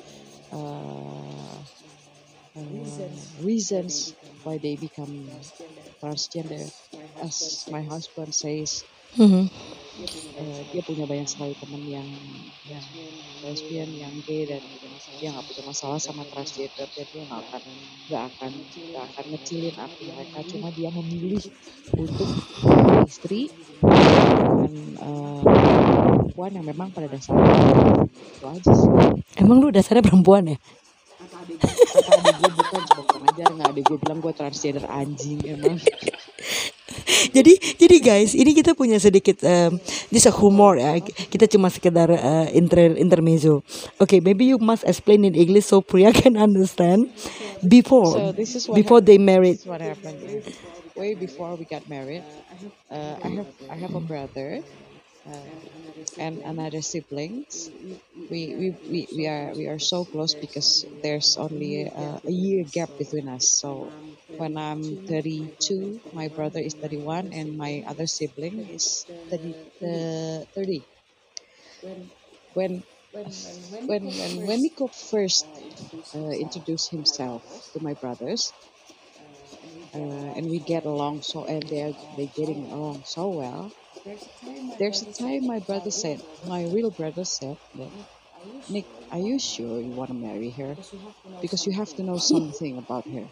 uh, 0.51 1.61
uh, 2.57 3.09
reasons 3.39 4.15
why 4.43 4.57
they 4.61 4.75
become 4.77 5.15
transgender. 6.03 6.71
As 7.23 7.65
my 7.69 7.83
husband 7.83 8.33
says 8.33 8.83
Eh, 9.15 10.61
dia 10.75 10.83
punya 10.83 11.07
banyak 11.07 11.23
sekali 11.23 11.55
teman 11.55 11.79
yang 11.87 12.03
yang 12.67 12.83
lesbian, 13.47 13.87
yang 13.95 14.11
gay 14.27 14.43
dan 14.43 14.59
dia 15.15 15.31
nggak 15.31 15.47
punya 15.47 15.63
masalah 15.63 15.99
sama 16.03 16.27
transgender 16.27 16.83
dan 16.91 17.07
dia 17.07 17.23
nggak 17.23 17.41
akan 17.47 17.61
nggak 18.11 18.23
akan 18.35 18.51
nggak 18.91 19.03
akan 19.15 19.25
ngecilin 19.31 19.75
aku 19.79 19.99
mereka. 20.11 20.39
Cuma 20.51 20.67
dia 20.75 20.89
memilih 20.91 21.43
untuk 21.95 22.29
istri 23.07 23.47
dengan 23.79 24.71
perempuan 26.19 26.51
yang 26.59 26.67
memang 26.67 26.91
pada 26.91 27.07
dasarnya 27.07 27.55
itu 28.11 28.45
aja 28.51 28.71
sih. 28.75 28.91
Emang 29.39 29.63
lu 29.63 29.71
dasarnya 29.71 30.03
perempuan 30.03 30.51
ya? 30.51 30.57
kata 31.15 32.11
adik 32.11 32.35
gue 32.35 32.51
bukan 32.51 32.81
bukan 32.99 33.19
ajar 33.31 33.47
nggak 33.55 33.69
adik 33.71 33.83
gue 33.87 33.97
bilang 34.03 34.19
gue 34.19 34.33
transgender 34.35 34.85
anjing 34.91 35.39
emang 35.47 35.79
jadi 37.35 37.53
jadi 37.77 37.95
guys 38.01 38.31
ini 38.33 38.51
kita 38.57 38.73
punya 38.73 38.97
sedikit 38.97 39.41
um, 39.45 39.77
this 40.09 40.25
a 40.25 40.33
humor 40.33 40.77
ya. 40.79 40.97
Kita 41.03 41.45
cuma 41.49 41.69
sekedar 41.69 42.09
uh, 42.09 42.47
inter 42.51 42.97
intermezzo. 42.97 43.61
Okay 44.01 44.19
maybe 44.19 44.49
you 44.49 44.57
must 44.57 44.83
explain 44.85 45.23
in 45.25 45.33
English 45.37 45.69
so 45.69 45.81
Priya 45.81 46.11
can 46.21 46.35
understand. 46.37 47.09
Before 47.65 48.13
So 48.13 48.31
this 48.33 48.53
is 48.53 48.67
what 48.69 48.75
before 48.77 48.99
hap- 49.01 49.09
they 49.09 49.17
married. 49.17 49.61
This 49.61 49.65
is 49.65 49.71
what 49.71 49.81
happened. 49.81 50.19
Way 50.95 51.11
before 51.11 51.59
we 51.59 51.67
got 51.67 51.83
married, 51.91 52.23
uh, 52.87 53.19
I 53.19 53.29
have 53.35 53.51
I 53.67 53.75
have 53.75 53.93
a 53.95 53.99
brother 53.99 54.63
uh, 55.25 55.49
and 56.19 56.41
another 56.45 56.81
siblings. 56.81 57.69
We, 58.31 58.41
we 58.59 58.67
we 58.91 58.99
we 59.17 59.27
are 59.27 59.53
we 59.55 59.65
are 59.67 59.79
so 59.79 60.05
close 60.05 60.33
because 60.35 60.85
there's 61.03 61.37
only 61.39 61.83
a, 61.83 62.19
a 62.25 62.31
year 62.31 62.65
gap 62.71 62.91
between 62.97 63.27
us. 63.29 63.45
So 63.61 63.93
when 64.37 64.57
I'm 64.57 64.97
32, 65.09 66.01
my 66.13 66.27
brother 66.29 66.59
is 66.59 66.75
31, 66.81 67.31
and 67.33 67.57
my 67.57 67.83
other 67.87 68.07
sibling 68.07 68.69
is 68.73 69.05
30. 69.29 69.55
Uh, 69.83 70.45
30. 70.55 70.83
When 72.53 72.83
when 73.85 74.03
when 74.03 74.47
when 74.47 74.61
Nico 74.61 74.87
first 74.87 75.45
uh, 76.15 76.29
introduced 76.45 76.89
himself 76.91 77.43
to 77.73 77.79
my 77.81 77.93
brothers, 77.93 78.51
uh, 79.93 80.29
and 80.37 80.49
we 80.49 80.59
get 80.59 80.85
along 80.85 81.21
so 81.21 81.45
and 81.45 81.63
they're 81.69 81.93
they 82.17 82.27
getting 82.27 82.69
along 82.71 83.03
so 83.05 83.27
well. 83.29 83.71
There's 84.79 85.01
a 85.01 85.05
time 85.05 85.45
my 85.45 85.59
brother 85.59 85.91
said, 85.91 86.21
my 86.43 86.63
real 86.63 86.89
brother 86.91 87.25
said 87.25 87.57
that, 87.73 87.91
Nick, 88.69 88.87
are 89.11 89.19
you 89.19 89.39
sure 89.39 89.81
you 89.81 89.93
want 89.93 90.09
to 90.09 90.15
marry 90.15 90.51
her? 90.59 90.77
Because 91.41 91.65
you 91.65 91.73
have 91.77 91.93
to 91.95 92.03
know 92.03 92.17
something 92.19 92.77
about 92.77 93.05
her. 93.13 93.29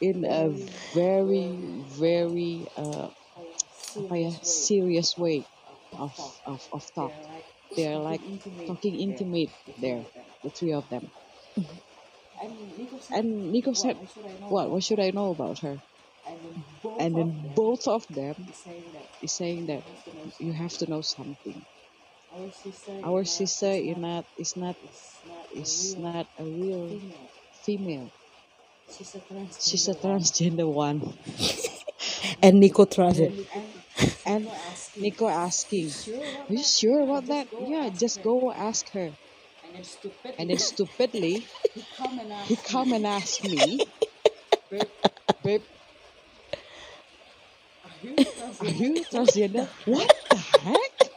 In 0.00 0.24
a 0.24 0.50
very 0.94 1.84
very 1.98 2.66
uh, 2.76 3.08
serious 4.42 5.16
way 5.16 5.46
of, 5.98 6.12
of 6.46 6.60
of 6.72 6.82
talk. 6.94 7.14
They're 7.76 7.98
like 7.98 8.22
talking 8.66 8.94
intimate 9.00 9.50
there, 9.78 10.04
the 10.42 10.50
three 10.50 10.72
of 10.72 10.88
them. 10.90 11.10
And 13.12 13.52
Nico 13.52 13.74
said, 13.74 14.00
What? 14.48 14.70
What 14.72 14.82
should 14.82 14.98
I 14.98 15.10
know 15.12 15.30
about 15.30 15.60
her? 15.60 15.80
And 16.98 17.16
then 17.16 17.52
both 17.54 17.86
of 17.88 18.06
them 18.08 18.34
is 19.22 19.32
saying 19.32 19.66
that 19.66 19.84
you 20.38 20.52
have 20.52 20.72
to 20.78 20.90
know 20.90 21.02
something. 21.02 21.64
Our 23.02 23.24
sister 23.24 23.70
is 23.72 23.96
not 23.96 24.24
is 24.38 24.56
not 24.56 24.76
is 25.54 25.94
not 25.98 26.26
a 26.38 26.44
real 26.44 27.00
female. 27.64 28.10
She's 29.60 29.88
a 29.88 29.94
transgender 29.94 30.70
one. 30.70 31.14
and 32.42 32.60
Nico 32.60 32.84
trusted 32.84 33.34
And 34.26 34.50
Nico 34.96 35.28
asking, 35.28 35.88
Are 36.48 36.54
you 36.54 36.64
sure 36.64 37.02
about 37.02 37.26
that? 37.28 37.48
Yeah, 37.58 37.88
just 37.90 38.22
go 38.22 38.52
ask 38.52 38.90
her. 38.92 39.12
And 40.38 40.50
then 40.50 40.58
stupidly, 40.58 41.46
he 42.44 42.56
come 42.56 42.92
and 42.92 43.06
ask 43.06 43.42
me, 43.44 43.86
Babe, 45.44 45.62
are 48.02 48.66
you 48.66 49.04
transgender? 49.04 49.68
What 49.84 50.12
the 50.30 50.36
heck? 50.36 51.10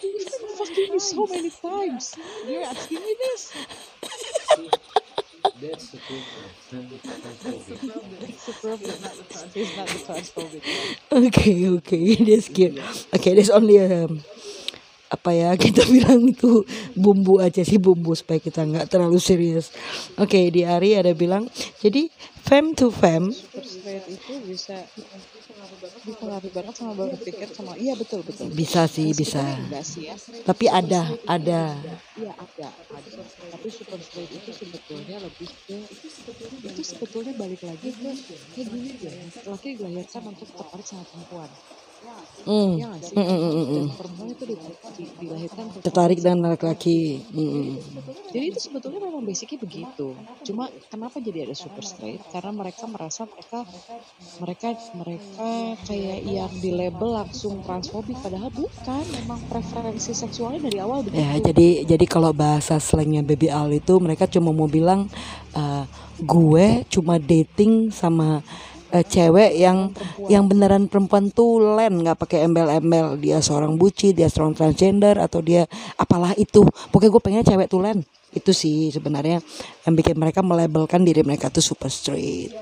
He's 0.00 0.38
been 0.38 0.56
fucking 0.58 0.92
me 0.92 0.98
so 0.98 1.26
many 1.26 1.50
times. 1.50 2.14
You're 2.46 2.64
asking 2.64 2.98
me 3.00 3.16
this? 3.18 3.52
That's 5.62 5.90
the 5.90 5.98
problem. 5.98 6.24
That's 8.20 8.46
the 8.46 8.52
problem. 8.52 8.90
He's 9.54 9.76
not 9.76 9.86
the 9.88 9.98
transphobic. 10.04 10.62
okay 11.12 11.68
okay 11.68 12.14
that's 12.24 12.48
cute 12.48 12.78
okay 13.14 13.34
there's 13.34 13.50
only 13.50 13.78
um, 13.80 14.22
apa 15.12 15.30
ya 15.36 15.50
kita 15.64 15.84
bilang 15.84 16.24
itu 16.24 16.64
bumbu 16.96 17.36
aja 17.44 17.60
sih 17.60 17.76
bumbu 17.76 18.16
supaya 18.16 18.40
kita 18.40 18.64
nggak 18.64 18.88
terlalu 18.88 19.20
serius 19.20 19.68
oke 20.16 20.40
di 20.48 20.64
Ari 20.64 20.96
ada 20.96 21.12
bilang 21.12 21.44
jadi 21.84 22.08
fem 22.40 22.72
to 22.72 22.88
fem 22.88 23.28
itu 24.08 24.32
bisa 24.48 24.80
dipengaruhi 26.02 26.50
banget 26.50 26.74
sama 26.74 26.92
berpikir 26.96 27.46
sama 27.52 27.76
iya 27.76 27.92
betul 27.92 28.24
betul 28.24 28.48
bisa 28.50 28.88
sih 28.88 29.12
bisa 29.12 29.44
ya 30.00 30.16
tapi 30.48 30.66
ada 30.66 31.06
ada 31.28 31.76
Iya 32.12 32.32
ada, 32.36 32.68
ada. 32.92 33.24
Tapi 33.56 33.68
super 33.72 33.96
straight 34.04 34.28
itu 34.28 34.52
sebetulnya 34.52 35.16
lebih 35.16 35.48
ke 35.64 35.80
itu 36.60 36.82
sebetulnya 36.84 37.32
balik 37.40 37.64
lagi 37.64 37.88
ke 37.88 38.10
kayak 38.52 38.68
gini 38.68 38.90
deh. 39.00 39.14
Laki 39.48 39.80
dilahirkan 39.80 40.22
untuk 40.28 40.52
tertarik 40.52 40.84
sama 40.84 41.08
perempuan. 41.08 41.48
Sih? 42.02 43.14
Mm, 43.14 43.22
mm, 43.22 43.64
mm, 43.70 43.86
perempuan 43.94 44.28
itu 44.34 44.44
dilahirkan 45.22 45.66
tertarik 45.78 46.18
dengan 46.18 46.50
laki-laki 46.50 47.22
Mm, 47.30 47.78
Jadi 48.32 48.44
itu 48.50 48.58
sebetulnya 48.58 48.98
memang 48.98 49.22
basicnya 49.22 49.60
begitu. 49.60 50.16
Cuma 50.42 50.66
kenapa 50.90 51.22
jadi 51.22 51.46
ada 51.46 51.54
super 51.54 51.84
straight? 51.86 52.24
Karena 52.32 52.50
mereka 52.50 52.88
merasa 52.90 53.28
mereka 53.30 53.62
mereka 54.42 54.68
mereka 54.96 55.50
kayak 55.84 56.20
yang 56.26 56.52
di 56.58 56.70
label 56.72 57.14
langsung 57.14 57.62
transfobik 57.62 58.18
padahal 58.18 58.50
bukan. 58.50 59.04
Memang 59.22 59.40
preferensi 59.46 60.10
seksualnya 60.12 60.66
dari 60.66 60.78
awal 60.82 61.04
begitu. 61.06 61.22
ya 61.22 61.38
jadi 61.38 61.68
jadi 61.86 62.04
kalau 62.08 62.32
bahasa 62.34 62.80
slangnya 62.82 63.22
baby 63.22 63.52
Al 63.52 63.70
itu 63.70 63.94
mereka 64.02 64.26
cuma 64.26 64.50
mau 64.50 64.66
bilang 64.66 65.06
eh, 65.54 65.84
gue 66.18 66.66
cuma 66.88 67.18
dating 67.18 67.90
sama 67.92 68.40
eh, 68.92 69.04
cewek 69.04 69.56
yang 69.56 69.90
yang 70.28 70.44
beneran 70.46 70.86
perempuan 70.86 71.32
tulen 71.32 72.04
nggak 72.04 72.20
pakai 72.20 72.44
embel-embel. 72.44 73.16
Dia 73.18 73.40
seorang 73.40 73.80
buci 73.80 74.12
dia 74.12 74.28
seorang 74.28 74.52
transgender 74.52 75.16
atau 75.16 75.40
dia 75.40 75.64
apalah 75.96 76.36
itu. 76.36 76.62
Pokoknya 76.92 77.10
gue 77.10 77.22
pengen 77.24 77.42
cewek 77.48 77.68
tulen. 77.72 78.04
Itu 78.32 78.52
sih 78.52 78.92
sebenarnya 78.92 79.40
yang 79.88 79.94
bikin 79.96 80.16
mereka 80.16 80.40
melabelkan 80.44 81.04
diri 81.04 81.24
mereka 81.24 81.48
tuh 81.48 81.64
super 81.64 81.88
straight. 81.88 82.52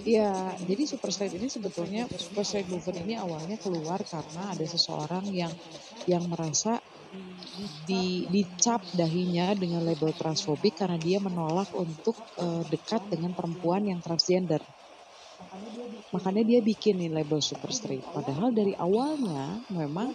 Iya, 0.00 0.56
jadi 0.64 0.88
super 0.88 1.12
straight 1.12 1.36
ini 1.36 1.52
sebetulnya 1.52 2.08
super 2.16 2.40
straight 2.40 2.72
movement 2.72 3.04
ini 3.04 3.20
awalnya 3.20 3.60
keluar 3.60 4.00
karena 4.00 4.56
ada 4.56 4.64
seseorang 4.64 5.28
yang 5.28 5.52
yang 6.08 6.24
merasa 6.24 6.80
di 7.84 8.24
dicap 8.30 8.80
dahinya 8.94 9.52
dengan 9.52 9.82
label 9.82 10.14
transfobik 10.14 10.78
karena 10.78 10.96
dia 10.96 11.18
menolak 11.20 11.68
untuk 11.76 12.16
eh, 12.40 12.64
dekat 12.70 13.12
dengan 13.12 13.36
perempuan 13.36 13.84
yang 13.84 14.00
transgender. 14.00 14.62
Makanya 16.10 16.42
dia 16.42 16.60
bikin 16.60 16.98
nih 16.98 17.10
label 17.10 17.38
super 17.38 17.70
straight. 17.70 18.02
Padahal 18.02 18.50
dari 18.50 18.74
awalnya 18.74 19.62
memang 19.70 20.10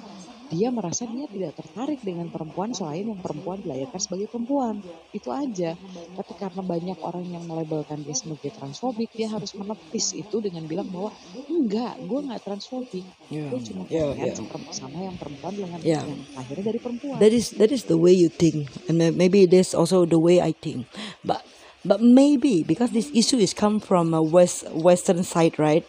dia 0.46 0.70
merasa 0.70 1.10
dia 1.10 1.26
tidak 1.26 1.58
tertarik 1.58 2.06
dengan 2.06 2.30
perempuan 2.30 2.70
selain 2.70 3.10
yang 3.10 3.18
perempuan 3.18 3.58
dilahirkan 3.58 3.98
sebagai 3.98 4.30
perempuan 4.30 4.78
itu 5.10 5.34
aja 5.34 5.74
tapi 6.14 6.34
karena 6.38 6.62
banyak 6.62 7.02
orang 7.02 7.26
yang 7.26 7.50
melabelkan 7.50 8.06
dia 8.06 8.14
sebagai 8.14 8.54
transfobik 8.54 9.10
dia 9.10 9.26
harus 9.26 9.58
menepis 9.58 10.14
itu 10.14 10.38
dengan 10.46 10.70
bilang 10.70 10.86
bahwa 10.94 11.10
enggak 11.50 11.98
gue 11.98 12.20
nggak 12.30 12.42
transfobik 12.46 13.02
Yeah. 13.26 13.50
gue 13.50 13.60
cuma 13.66 13.90
Yeah, 13.90 14.14
pengen 14.14 14.22
yeah. 14.22 14.36
sama- 14.38 14.70
sama 14.70 14.98
yang 15.02 15.18
perempuan 15.18 15.54
dengan 15.58 15.80
Yeah. 15.82 16.06
yang 16.06 16.14
lahirnya 16.38 16.66
dari 16.70 16.78
perempuan 16.78 17.18
that 17.18 17.34
is 17.34 17.50
that 17.58 17.74
is 17.74 17.90
the 17.90 17.98
way 17.98 18.14
you 18.14 18.30
think 18.30 18.70
and 18.86 19.02
may- 19.02 19.10
maybe 19.18 19.50
that's 19.50 19.74
also 19.74 20.06
the 20.06 20.22
way 20.22 20.38
i 20.38 20.54
think 20.54 20.86
but 21.26 21.42
but 21.86 22.02
maybe 22.02 22.64
because 22.64 22.92
this 22.92 23.12
issue 23.14 23.38
is 23.38 23.54
come 23.54 23.80
from 23.80 24.14
a 24.14 24.22
west 24.22 24.70
western 24.72 25.24
side 25.24 25.58
right? 25.60 25.86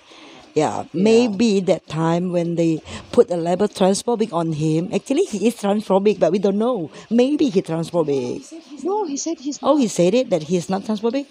Yeah, 0.54 0.84
maybe 0.94 1.60
that 1.68 1.86
time 1.86 2.32
when 2.32 2.54
they 2.56 2.80
put 3.12 3.30
a 3.30 3.36
label 3.36 3.68
transphobic 3.68 4.32
on 4.32 4.52
him 4.52 4.88
actually 4.92 5.24
he 5.24 5.48
is 5.48 5.56
transphobic 5.56 6.18
but 6.18 6.32
we 6.32 6.38
don't 6.38 6.58
know. 6.58 6.90
Maybe 7.10 7.48
he 7.48 7.60
transphobic. 7.60 8.40
No 8.84 9.04
he 9.04 9.16
said 9.16 9.38
he's 9.38 9.58
oh 9.62 9.76
he 9.76 9.88
said 9.88 10.14
it 10.14 10.30
that 10.30 10.44
he's 10.44 10.68
not 10.68 10.82
transphobic? 10.82 11.26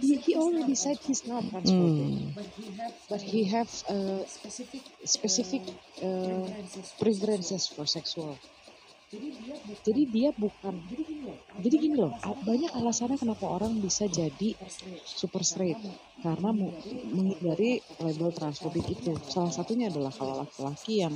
He, 0.00 0.16
he 0.16 0.36
already 0.36 0.74
said 0.74 0.98
he's 1.06 1.26
not 1.26 1.42
transphobic. 1.44 2.36
Hmm. 2.36 2.40
but 3.08 3.22
he 3.22 3.44
have 3.44 3.68
uh, 3.88 4.24
specific 5.04 5.62
uh, 6.02 6.44
preferences 7.00 7.66
for 7.68 7.86
sexual 7.86 8.38
jadi 9.82 10.02
dia 10.06 10.28
bukan 10.34 10.74
jadi 11.62 11.76
gini 11.76 11.96
loh. 11.98 12.12
Banyak 12.22 12.72
alasannya 12.76 13.18
kenapa 13.18 13.48
orang 13.48 13.80
bisa 13.80 14.06
jadi 14.06 14.54
super 15.04 15.42
straight. 15.42 15.78
karena 16.16 16.48
menghindari 16.48 17.84
label 18.00 18.32
transfobik 18.32 18.88
itu. 18.88 19.12
Salah 19.28 19.52
satunya 19.52 19.92
adalah 19.92 20.08
kalau 20.08 20.40
laki-laki 20.42 21.04
yang 21.04 21.12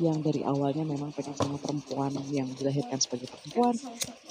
yang 0.00 0.18
dari 0.24 0.40
awalnya 0.42 0.82
memang 0.82 1.12
pengen 1.12 1.36
sama 1.36 1.60
perempuan 1.60 2.10
yang 2.32 2.48
dilahirkan 2.56 2.98
sebagai 2.98 3.28
perempuan. 3.30 3.76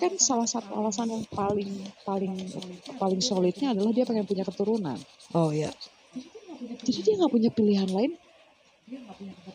Kan 0.01 0.17
salah 0.17 0.49
satu 0.49 0.73
alasan 0.75 1.13
yang 1.13 1.23
paling 1.29 1.71
paling 2.03 2.33
paling 2.97 3.21
solidnya 3.21 3.77
adalah 3.77 3.93
dia 3.93 4.03
pengen 4.03 4.25
punya 4.25 4.43
keturunan. 4.43 4.97
Oh 5.37 5.53
yeah 5.53 5.71
jadi 6.83 6.99
dia 7.03 7.13
nggak 7.19 7.33
punya 7.33 7.49
pilihan 7.51 7.89
lain 7.89 8.11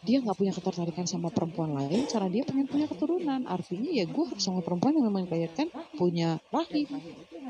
dia 0.04 0.18
nggak 0.24 0.36
punya 0.38 0.52
ketertarikan 0.54 1.04
sama 1.04 1.28
perempuan 1.28 1.76
lain 1.76 2.08
karena 2.08 2.28
dia 2.32 2.42
pengen 2.46 2.66
punya 2.70 2.86
keturunan 2.88 3.40
artinya 3.44 3.90
ya 3.92 4.04
gue 4.08 4.24
harus 4.24 4.42
sama 4.42 4.60
perempuan 4.64 4.96
yang 4.96 5.06
memang 5.10 5.28
dilahirkan 5.28 5.68
punya 5.96 6.40
rahim 6.48 6.88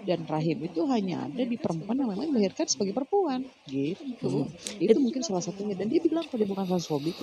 dan 0.02 0.20
rahim 0.26 0.58
itu 0.64 0.80
hanya 0.90 1.28
ada 1.28 1.42
di 1.44 1.56
perempuan 1.60 1.96
yang 2.00 2.10
memang 2.10 2.32
dilahirkan 2.32 2.66
sebagai 2.66 2.96
perempuan 2.96 3.46
gitu 3.68 4.48
itu 4.80 4.98
mungkin 4.98 5.22
salah 5.22 5.44
satunya 5.44 5.78
dan 5.78 5.86
dia 5.86 6.02
bilang 6.02 6.26
kalau 6.26 6.38
dia 6.40 6.48
bukan 6.48 6.66
transfobik 6.66 7.16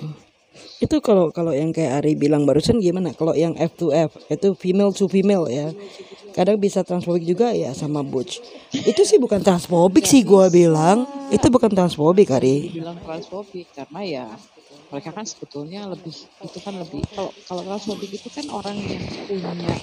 Itu 0.80 1.04
kalau 1.04 1.28
kalau 1.36 1.52
yang 1.52 1.68
kayak 1.68 2.00
Ari 2.00 2.16
bilang 2.16 2.48
barusan 2.48 2.80
gimana? 2.80 3.12
Kalau 3.12 3.36
yang 3.36 3.52
F 3.60 3.76
to 3.76 3.92
F 3.92 4.16
itu 4.32 4.56
female 4.56 4.88
to 4.88 5.04
female 5.04 5.44
ya. 5.52 5.68
Kadang 6.32 6.56
bisa 6.56 6.80
transfobik 6.80 7.28
juga 7.28 7.52
ya 7.52 7.76
sama 7.76 8.00
butch. 8.00 8.40
Itu 8.72 9.04
sih 9.04 9.20
bukan 9.20 9.44
transfobik 9.44 10.08
sih 10.08 10.24
gua 10.24 10.48
bilang. 10.48 11.04
Itu 11.28 11.52
bukan 11.52 11.76
transfobik 11.76 12.32
Ari. 12.32 12.72
bilang 12.72 12.96
transfobik 13.04 13.68
karena 13.76 14.00
ya 14.04 14.26
mereka 14.90 15.10
kan 15.10 15.26
sebetulnya 15.26 15.90
lebih 15.90 16.14
itu 16.14 16.58
kan 16.62 16.74
lebih 16.78 17.02
kalau 17.10 17.30
kalau 17.46 17.62
transfobik 17.66 18.10
itu 18.14 18.28
kan 18.30 18.46
orang 18.54 18.78
yang 18.78 19.02
punya 19.26 19.74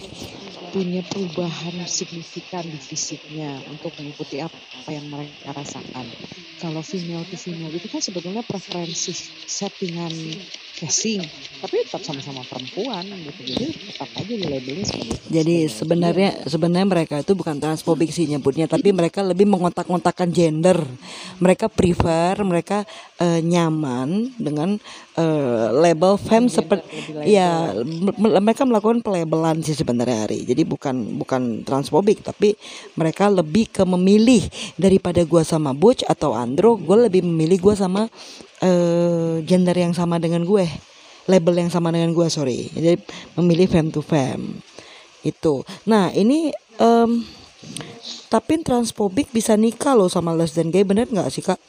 punya 0.74 1.01
perubahan 1.06 1.86
signifikan 1.86 2.66
di 2.66 2.80
fisiknya 2.82 3.62
untuk 3.70 3.93
mengikuti 3.99 4.41
apa 4.41 4.89
yang 4.89 5.06
mereka 5.06 5.54
rasakan. 5.54 6.10
Kalau 6.58 6.82
female 6.82 7.28
to 7.30 7.38
female 7.38 7.70
itu 7.70 7.86
kan 7.91 8.01
sebetulnya 8.01 8.41
preferensi 8.41 9.14
settingan 9.45 10.10
casing, 10.84 11.24
tapi 11.64 11.88
tetap 11.88 12.04
sama-sama 12.04 12.44
perempuan 12.44 13.08
gitu. 13.08 13.56
Jadi 13.56 13.68
tetap 13.72 14.10
aja 14.20 14.34
di 14.36 14.48
labelnya 14.52 14.84
sebagai 14.84 15.16
Jadi 15.32 15.56
sebenarnya 15.72 16.30
sebenarnya 16.44 16.88
mereka 16.92 17.16
itu 17.24 17.32
bukan 17.32 17.56
transfobik 17.64 18.12
sih 18.12 18.28
nyebutnya, 18.28 18.68
tapi 18.68 18.92
mereka 18.92 19.24
lebih 19.24 19.48
mengotak-ngotakkan 19.48 20.28
gender. 20.36 20.84
Mereka 21.40 21.72
prefer, 21.72 22.36
mereka 22.44 22.84
eh, 23.16 23.40
nyaman 23.40 24.36
dengan 24.36 24.76
eh, 25.16 25.68
label 25.72 26.20
femme 26.20 26.52
seperti 26.52 26.84
ya 27.24 27.72
mereka 28.20 28.68
melakukan 28.68 29.00
pelabelan 29.00 29.64
sih 29.64 29.80
sebenarnya 29.80 30.28
Ari. 30.28 30.44
Jadi 30.44 30.68
bukan 30.68 31.16
bukan 31.16 31.64
transfobik, 31.64 32.28
tapi 32.28 32.60
mereka 33.00 33.32
lebih 33.32 33.72
ke 33.72 33.88
memilih 33.88 34.44
daripada 34.76 35.24
gua 35.24 35.48
sama 35.48 35.72
Butch 35.72 36.04
atau 36.04 36.36
Andro, 36.36 36.76
gue 36.76 37.08
lebih 37.08 37.24
memilih 37.24 37.72
gua 37.72 37.76
sama 37.80 38.12
eh, 38.64 39.36
gender 39.43 39.76
yang 39.76 39.91
sama 39.91 40.18
dengan 40.18 40.47
gue, 40.47 40.64
label 41.28 41.55
yang 41.59 41.72
sama 41.72 41.91
dengan 41.91 42.16
gue 42.16 42.28
sorry. 42.32 42.72
Jadi 42.72 43.03
memilih 43.36 43.68
femme 43.68 43.91
to 43.91 43.99
femme 43.99 44.64
itu. 45.28 45.68
Nah 45.88 46.16
ini 46.16 46.55
em, 46.80 47.11
tapi 48.32 48.64
transfobik 48.64 49.30
bisa 49.36 49.59
nikah 49.59 49.95
loh 49.95 50.07
sama 50.07 50.32
les 50.32 50.55
dan 50.55 50.72
gay 50.72 50.88
bener 50.88 51.11
nggak 51.11 51.28
sih 51.32 51.43
kak? 51.43 51.59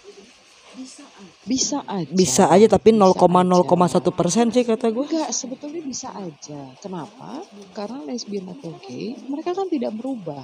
bisa 1.45 1.84
aja. 1.84 2.09
Bisa 2.11 2.45
aja 2.49 2.66
tapi 2.66 2.97
Bisa 2.97 3.05
0,01 3.20 4.16
persen 4.16 4.49
sih 4.49 4.64
kata 4.64 4.88
gue. 4.90 5.07
Enggak, 5.07 5.30
sebetulnya 5.30 5.82
bisa 5.84 6.09
aja. 6.16 6.61
Kenapa? 6.80 7.45
Karena 7.76 8.01
lesbian 8.09 8.49
atau 8.49 8.72
gay, 8.80 9.12
mereka 9.28 9.53
kan 9.53 9.68
tidak 9.68 9.92
berubah. 9.92 10.42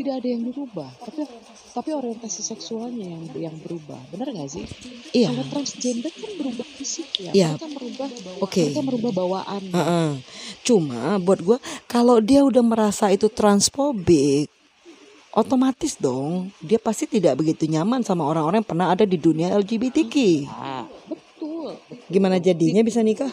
Tidak 0.00 0.14
ada 0.16 0.28
yang 0.32 0.48
berubah, 0.48 0.88
tapi 0.96 1.28
tapi 1.76 1.90
orientasi 1.92 2.40
seksualnya 2.40 3.04
yang 3.04 3.22
yang 3.36 3.56
berubah. 3.60 4.00
Benar 4.08 4.32
nggak 4.32 4.48
sih? 4.48 4.64
Iya. 5.12 5.28
Kalau 5.28 5.44
transgender 5.52 6.08
kan 6.08 6.30
berubah 6.40 6.66
fisik 6.80 7.08
ya. 7.20 7.32
Iya. 7.36 7.50
Mereka 7.60 7.68
merubah 7.68 8.08
Oke. 8.40 8.64
mereka 8.64 8.80
merubah 8.80 9.10
bawaan. 9.12 9.62
Heeh. 9.68 10.08
Cuma 10.64 11.20
buat 11.20 11.40
gue 11.44 11.58
kalau 11.84 12.16
dia 12.24 12.40
udah 12.40 12.64
merasa 12.64 13.12
itu 13.12 13.28
transfobik, 13.28 14.48
otomatis 15.36 15.94
dong 16.00 16.50
dia 16.58 16.80
pasti 16.80 17.06
tidak 17.06 17.38
begitu 17.38 17.70
nyaman 17.70 18.02
sama 18.02 18.26
orang-orang 18.26 18.64
yang 18.64 18.70
pernah 18.72 18.88
ada 18.90 19.04
di 19.04 19.20
dunia 19.20 19.52
LGBTQ. 19.52 20.14
Ah, 20.48 20.88
betul. 21.06 21.76
betul. 21.86 22.08
Gimana 22.08 22.40
jadinya 22.40 22.80
bisa 22.80 23.04
nikah? 23.04 23.30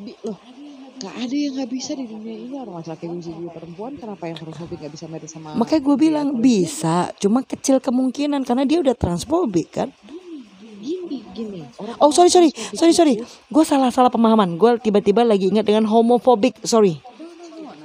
Bi- 0.00 0.16
loh, 0.24 0.36
gak 1.00 1.16
ada 1.16 1.32
yang 1.32 1.52
nggak 1.56 1.70
bisa 1.72 1.96
di 1.96 2.04
dunia 2.04 2.36
ini 2.36 2.54
orang 2.60 2.84
laki-laki 2.84 3.08
bisa 3.08 3.32
jadi 3.32 3.48
perempuan. 3.48 3.92
Kenapa 3.96 4.22
yang 4.28 4.36
transfobik 4.36 4.76
nggak 4.84 4.92
bisa 4.92 5.04
married 5.08 5.30
sama? 5.32 5.56
Makanya 5.56 5.80
gue 5.80 5.96
bilang 5.96 6.28
bisa, 6.36 7.08
cuma 7.16 7.40
kecil 7.40 7.80
kemungkinan 7.80 8.44
karena 8.44 8.68
dia 8.68 8.78
udah 8.84 8.92
transfobik 8.92 9.72
kan. 9.72 9.88
Gini, 10.80 11.24
gini. 11.32 11.60
Orang 11.80 11.96
Oh 11.96 12.12
sorry 12.12 12.28
sorry 12.28 12.52
sorry 12.76 12.92
sorry, 12.92 13.14
gue 13.24 13.64
salah 13.64 13.88
salah 13.88 14.12
pemahaman. 14.12 14.60
Gue 14.60 14.76
tiba-tiba 14.76 15.24
lagi 15.24 15.48
ingat 15.48 15.64
dengan 15.64 15.88
homofobik. 15.88 16.60
Sorry. 16.68 17.00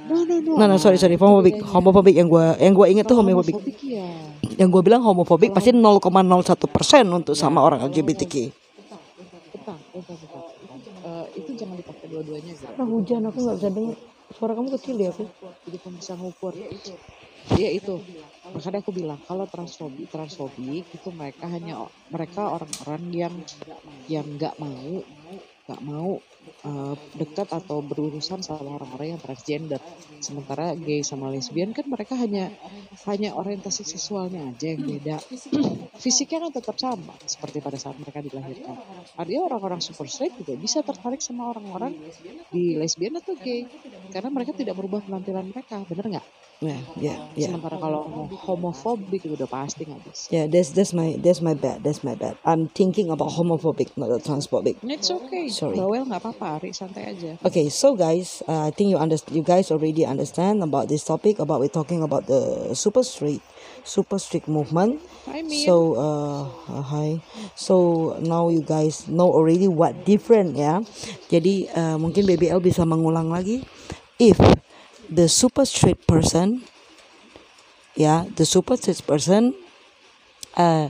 No, 0.06 0.22
no, 0.22 0.36
no. 0.38 0.54
Nah, 0.60 0.70
nah 0.70 0.78
sorry 0.78 1.00
sorry 1.00 1.16
homofobik 1.16 1.64
homofobik 1.66 2.14
yang 2.14 2.28
gue 2.28 2.44
yang 2.60 2.76
gue 2.76 2.86
ingat 2.92 3.08
tuh 3.08 3.16
Kalau 3.16 3.32
homofobik. 3.32 3.56
homofobik 3.56 3.80
ya. 3.80 4.06
Yang 4.60 4.68
gue 4.76 4.82
bilang 4.84 5.00
homofobik 5.02 5.50
pasti 5.56 5.72
0,01 5.72 6.04
persen 6.68 7.04
untuk 7.08 7.32
sama 7.32 7.64
orang 7.64 7.80
LGBTQ. 7.88 8.34
Bentar, 8.76 9.76
bentar, 9.90 10.14
bentar. 10.20 10.42
Eh, 11.06 11.26
itu 11.38 11.50
jangan 11.54 11.78
dipakai 11.78 11.95
dua-duanya. 12.16 12.52
Nah 12.80 12.86
hujan 12.88 13.28
aku 13.28 13.38
nggak 13.44 13.56
bisa 13.60 13.70
dengar. 13.70 13.96
Suara 14.26 14.52
kamu 14.56 14.68
kecil 14.80 14.96
ya 14.98 15.12
aku. 15.12 15.24
Jadi 15.68 15.76
kamu 15.84 15.96
bisa 16.00 16.12
ngukur. 16.16 16.54
Iya 17.54 17.68
itu. 17.76 17.94
Makanya 18.50 18.78
aku 18.82 18.90
bilang 18.90 19.20
kalau 19.28 19.46
transfobik, 19.46 20.10
transfobik 20.10 20.82
itu 20.88 21.08
mereka 21.14 21.44
hanya 21.46 21.86
mereka 22.10 22.42
orang-orang 22.50 23.02
yang 23.12 23.34
yang 24.10 24.26
nggak 24.34 24.56
mau 24.58 25.04
nggak 25.66 25.82
mau 25.82 26.22
eh, 26.68 26.94
dekat 27.20 27.48
atau 27.50 27.78
berurusan 27.84 28.40
sama 28.46 28.68
orang-orang 28.78 29.16
yang 29.16 29.22
transgender. 29.24 29.80
Sementara 30.26 30.74
gay 30.86 31.00
sama 31.04 31.26
lesbian 31.34 31.70
kan 31.76 31.86
mereka 31.88 32.14
hanya 32.22 32.50
hanya 33.08 33.30
orientasi 33.40 33.84
seksualnya 33.86 34.40
aja 34.50 34.66
yang 34.74 34.82
beda. 34.86 35.18
Fisiknya 36.02 36.38
kan 36.48 36.52
tetap 36.58 36.76
sama 36.80 37.14
seperti 37.24 37.58
pada 37.64 37.78
saat 37.80 37.96
mereka 38.02 38.20
dilahirkan. 38.26 38.76
Artinya 39.20 39.42
orang-orang 39.48 39.80
super 39.82 40.06
straight 40.12 40.34
juga 40.36 40.54
bisa 40.60 40.80
tertarik 40.84 41.20
sama 41.24 41.48
orang-orang 41.52 41.92
di 42.52 42.76
lesbian 42.80 43.16
atau 43.20 43.34
gay 43.40 43.68
karena 44.12 44.30
mereka 44.34 44.52
tidak 44.56 44.74
merubah 44.78 45.00
penampilan 45.06 45.46
mereka, 45.52 45.82
bener 45.88 46.06
nggak? 46.12 46.26
Ya 46.56 46.72
ya 46.96 47.12
ya. 47.36 47.52
Sementara 47.52 47.76
kalau 47.76 48.08
homo- 48.08 48.32
homofobik 48.32 49.28
itu 49.28 49.36
udah 49.36 49.44
pasti 49.44 49.84
nggak 49.84 50.00
bisa. 50.08 50.32
Yeah, 50.32 50.48
that's 50.48 50.72
that's 50.72 50.96
my 50.96 51.20
that's 51.20 51.44
my 51.44 51.52
bad. 51.52 51.84
That's 51.84 52.00
my 52.00 52.16
bad. 52.16 52.40
I'm 52.48 52.72
thinking 52.72 53.12
about 53.12 53.36
homophobic, 53.36 53.92
not 54.00 54.08
the 54.08 54.16
transphobic. 54.24 54.80
It's 54.80 55.12
okay. 55.12 55.52
Sorry. 55.52 55.76
Bawel 55.76 56.08
nggak 56.08 56.16
apa-apa, 56.16 56.56
Ari 56.56 56.72
santai 56.72 57.12
aja. 57.12 57.36
Okay, 57.44 57.68
so 57.68 57.92
guys, 57.92 58.40
uh, 58.48 58.64
I 58.64 58.72
think 58.72 58.88
you 58.88 58.96
understand. 58.96 59.36
You 59.36 59.44
guys 59.44 59.68
already 59.68 60.08
understand 60.08 60.64
about 60.64 60.88
this 60.88 61.04
topic. 61.04 61.36
About 61.44 61.60
we're 61.60 61.68
talking 61.68 62.00
about 62.00 62.24
the 62.24 62.72
super 62.72 63.04
street, 63.04 63.44
super 63.84 64.16
street 64.16 64.48
movement. 64.48 64.96
I 65.28 65.44
mean, 65.44 65.60
So 65.68 66.00
uh, 66.00 66.48
uh, 66.72 66.84
hi. 66.88 67.20
So 67.52 68.16
now 68.24 68.48
you 68.48 68.64
guys 68.64 69.04
know 69.12 69.28
already 69.28 69.68
what 69.68 70.08
different 70.08 70.56
ya. 70.56 70.80
Jadi 71.28 71.68
uh, 71.68 72.00
mungkin 72.00 72.24
BBL 72.24 72.64
bisa 72.64 72.88
mengulang 72.88 73.28
lagi. 73.28 73.60
If 74.16 74.40
the 75.10 75.26
super 75.26 75.64
street 75.66 76.02
person, 76.04 76.62
ya, 77.94 78.24
the 78.34 78.44
super 78.46 78.76
street 78.78 79.02
person, 79.04 79.54
uh, 80.56 80.88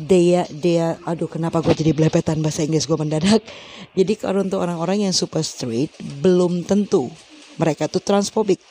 dia 0.00 0.46
dia 0.48 0.96
aduh 1.02 1.26
kenapa 1.26 1.60
gue 1.60 1.74
jadi 1.74 1.90
belepetan 1.92 2.40
bahasa 2.40 2.62
Inggris 2.62 2.86
gue 2.86 2.96
mendadak? 2.96 3.42
Jadi 3.98 4.14
kalau 4.14 4.46
untuk 4.46 4.62
orang-orang 4.62 5.10
yang 5.10 5.14
super 5.14 5.42
straight 5.42 5.90
belum 6.22 6.62
tentu 6.62 7.10
mereka 7.58 7.90
tuh 7.90 7.98
transphobic. 7.98 8.62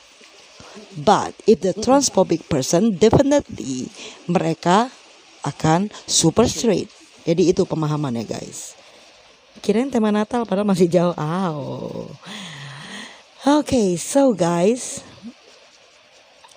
But 0.96 1.36
if 1.44 1.60
the 1.60 1.76
transphobic 1.76 2.48
person 2.48 2.96
definitely 2.96 3.92
mereka 4.26 4.88
akan 5.44 5.92
super 6.08 6.48
straight 6.48 6.88
jadi 7.24 7.52
itu 7.52 7.68
pemahamannya 7.68 8.24
guys. 8.24 8.74
Kirain 9.60 9.92
tema 9.92 10.08
Natal 10.08 10.48
padahal 10.48 10.64
masih 10.64 10.88
jauh. 10.88 11.12
Oh. 11.14 12.08
Okay 13.46 13.96
so 13.96 14.36
guys 14.36 15.00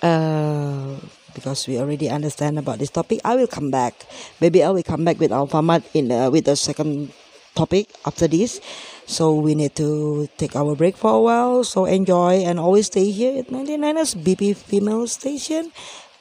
uh, 0.03 0.99
because 1.33 1.63
we 1.65 1.79
already 1.79 2.09
understand 2.09 2.59
about 2.59 2.77
this 2.77 2.91
topic 2.91 3.23
i 3.23 3.35
will 3.35 3.47
come 3.47 3.71
back. 3.71 3.95
Maybe 4.41 4.63
i 4.63 4.69
will 4.69 4.83
come 4.83 5.05
back 5.05 5.19
with 5.19 5.31
alphamart 5.31 5.87
in 5.95 6.11
uh, 6.11 6.29
with 6.29 6.43
the 6.43 6.55
second 6.55 7.15
topic 7.55 7.87
after 8.05 8.27
this. 8.27 8.59
So 9.05 9.35
we 9.35 9.55
need 9.55 9.75
to 9.79 10.27
take 10.37 10.55
our 10.55 10.75
break 10.75 10.97
for 10.97 11.15
a 11.15 11.21
while. 11.21 11.63
So 11.63 11.85
enjoy 11.85 12.43
and 12.43 12.59
always 12.59 12.87
stay 12.87 13.11
here 13.11 13.39
at 13.39 13.47
99ers 13.47 14.19
bp 14.19 14.55
female 14.55 15.07
station. 15.07 15.71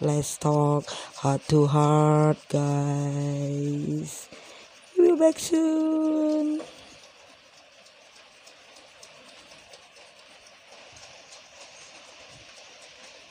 Let's 0.00 0.38
talk 0.38 0.86
heart 1.22 1.42
to 1.50 1.66
heart 1.66 2.38
guys. 2.48 4.28
We'll 4.94 5.16
be 5.16 5.20
back 5.20 5.38
soon 5.38 6.62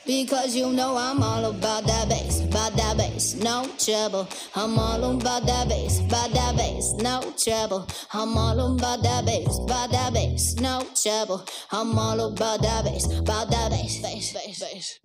Because 0.04 0.56
you 0.56 0.72
know 0.72 0.96
I'm 0.96 1.22
all 1.22 1.44
about 1.44 1.86
that 1.86 2.08
bass, 2.08 2.40
about 2.40 2.72
that 2.76 2.96
bass, 2.96 3.36
no 3.36 3.70
trouble. 3.78 4.28
I'm 4.56 4.76
all 4.76 5.16
about 5.16 5.46
that 5.46 5.68
bass, 5.68 6.00
about 6.00 6.32
that 6.32 6.56
bass, 6.56 6.92
no 6.94 7.32
trouble. 7.38 7.86
I'm 8.12 8.36
all 8.36 8.74
about 8.74 9.02
that 9.04 9.24
bass, 9.24 9.56
about 9.60 9.92
that 9.92 10.12
bass, 10.12 10.54
no 10.56 10.84
trouble. 11.00 11.46
I'm 11.70 11.96
all 11.96 12.20
about 12.32 12.62
that 12.62 12.84
bass, 12.84 13.06
about 13.16 13.48
that 13.50 13.70
bass, 13.70 14.02
bass, 14.02 14.32
bass, 14.32 14.58
bass. 14.58 14.98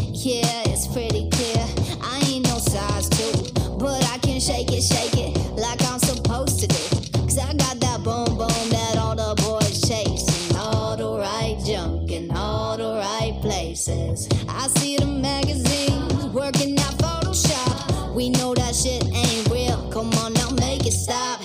Yeah, 0.00 0.62
it's 0.66 0.88
pretty 0.88 1.30
clear. 1.30 1.64
I 2.02 2.20
ain't 2.26 2.46
no 2.48 2.58
size 2.58 3.08
two, 3.08 3.52
but 3.78 4.04
I 4.10 4.18
can 4.18 4.40
shake 4.40 4.72
it, 4.72 4.82
shake 4.82 5.16
it 5.16 5.36
like 5.54 5.80
I'm 5.84 6.00
places. 13.84 14.28
I 14.48 14.68
see 14.78 14.96
the 14.96 15.06
magazines 15.06 16.24
working 16.26 16.78
out 16.78 16.94
Photoshop. 16.98 18.14
We 18.14 18.30
know 18.30 18.54
that 18.54 18.74
shit 18.74 19.04
ain't 19.06 19.48
real. 19.48 19.90
Come 19.90 20.12
on 20.14 20.34
now, 20.34 20.50
make 20.50 20.86
it 20.86 20.92
stop. 20.92 21.39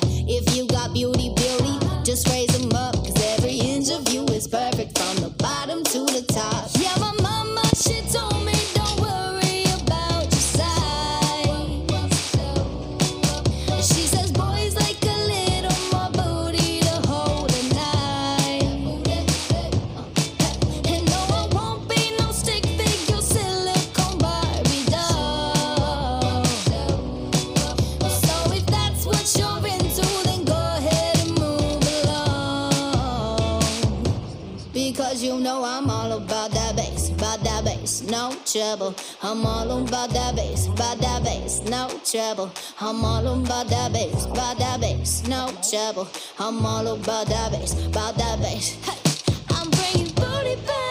Trouble. 38.55 38.95
I'm 39.21 39.45
all 39.45 39.83
about 39.83 40.11
that 40.11 40.37
bass, 40.37 40.67
about 40.67 40.99
that 40.99 41.23
bass, 41.25 41.61
no 41.63 41.89
trouble. 42.05 42.49
I'm 42.79 43.03
all 43.03 43.27
about 43.27 43.67
that 43.67 43.91
bass, 43.91 44.27
about 44.27 44.57
that 44.59 44.79
bass, 44.79 45.27
no 45.27 45.51
trouble. 45.69 46.07
I'm 46.39 46.65
all 46.65 46.87
about 46.87 47.27
that 47.27 47.51
bass, 47.51 47.73
about 47.85 48.15
that 48.15 48.39
bass. 48.39 48.75
Hey, 48.85 49.35
I'm 49.49 49.69
bringing 49.71 50.13
booty 50.15 50.55
back. 50.65 50.84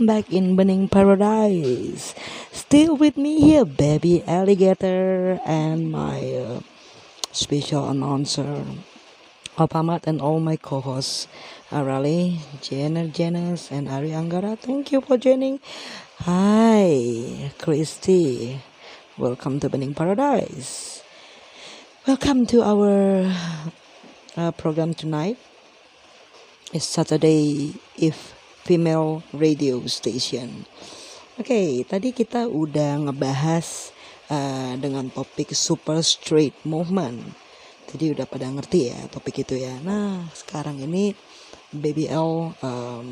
Welcome 0.00 0.16
back 0.16 0.32
in 0.32 0.56
Bening 0.56 0.90
Paradise. 0.90 2.14
Still 2.52 2.96
with 2.96 3.18
me 3.18 3.38
here, 3.38 3.66
baby 3.66 4.24
alligator, 4.24 5.38
and 5.44 5.92
my 5.92 6.24
uh, 6.40 6.60
special 7.32 7.86
announcer, 7.90 8.64
Alpamat, 9.58 10.06
and 10.06 10.22
all 10.22 10.40
my 10.40 10.56
co-hosts, 10.56 11.28
Arali, 11.68 12.40
Jenner 12.62 13.08
Jenners, 13.08 13.70
and 13.70 13.90
Ari 13.90 14.16
Anggara. 14.16 14.56
Thank 14.58 14.90
you 14.90 15.02
for 15.02 15.18
joining. 15.18 15.60
Hi, 16.24 17.52
Christy. 17.58 18.62
Welcome 19.18 19.60
to 19.60 19.68
Bening 19.68 19.94
Paradise. 19.94 21.02
Welcome 22.06 22.46
to 22.46 22.62
our 22.62 23.28
uh, 24.34 24.50
program 24.52 24.94
tonight. 24.94 25.36
It's 26.72 26.86
Saturday 26.86 27.74
If 27.98 28.39
Female 28.70 29.18
Radio 29.34 29.82
Station. 29.90 30.62
Oke, 31.34 31.82
tadi 31.90 32.14
kita 32.14 32.46
udah 32.46 33.02
ngebahas 33.02 33.90
uh, 34.30 34.78
dengan 34.78 35.10
topik 35.10 35.50
Super 35.58 35.98
Straight 36.06 36.54
Movement. 36.62 37.34
Jadi 37.90 38.14
udah 38.14 38.30
pada 38.30 38.46
ngerti 38.46 38.94
ya 38.94 39.10
topik 39.10 39.42
itu 39.42 39.58
ya. 39.58 39.74
Nah, 39.82 40.22
sekarang 40.30 40.78
ini 40.78 41.10
BBL 41.74 42.54
um, 42.62 43.06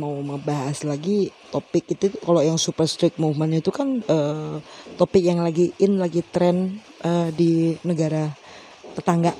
mau 0.00 0.16
membahas 0.16 0.88
lagi 0.88 1.28
topik 1.52 1.92
itu 1.92 2.08
kalau 2.24 2.40
yang 2.40 2.56
super 2.56 2.88
strict 2.88 3.20
movement 3.20 3.52
itu 3.52 3.68
kan 3.68 4.00
uh, 4.08 4.64
topik 4.96 5.20
yang 5.20 5.44
lagi 5.44 5.76
in 5.76 6.00
lagi 6.00 6.24
tren 6.24 6.80
uh, 7.04 7.28
di 7.36 7.76
negara 7.84 8.32
tetangga 8.96 9.36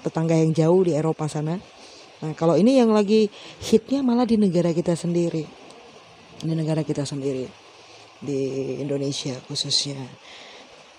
tetangga 0.00 0.32
yang 0.32 0.56
jauh 0.56 0.80
di 0.80 0.96
Eropa 0.96 1.28
sana. 1.28 1.79
Nah 2.20 2.32
kalau 2.36 2.56
ini 2.56 2.76
yang 2.76 2.92
lagi 2.92 3.32
hitnya 3.64 4.04
malah 4.04 4.28
di 4.28 4.36
negara 4.36 4.76
kita 4.76 4.92
sendiri, 4.92 5.44
di 6.40 6.52
negara 6.52 6.84
kita 6.84 7.08
sendiri 7.08 7.48
di 8.20 8.40
Indonesia 8.80 9.34
khususnya. 9.48 9.96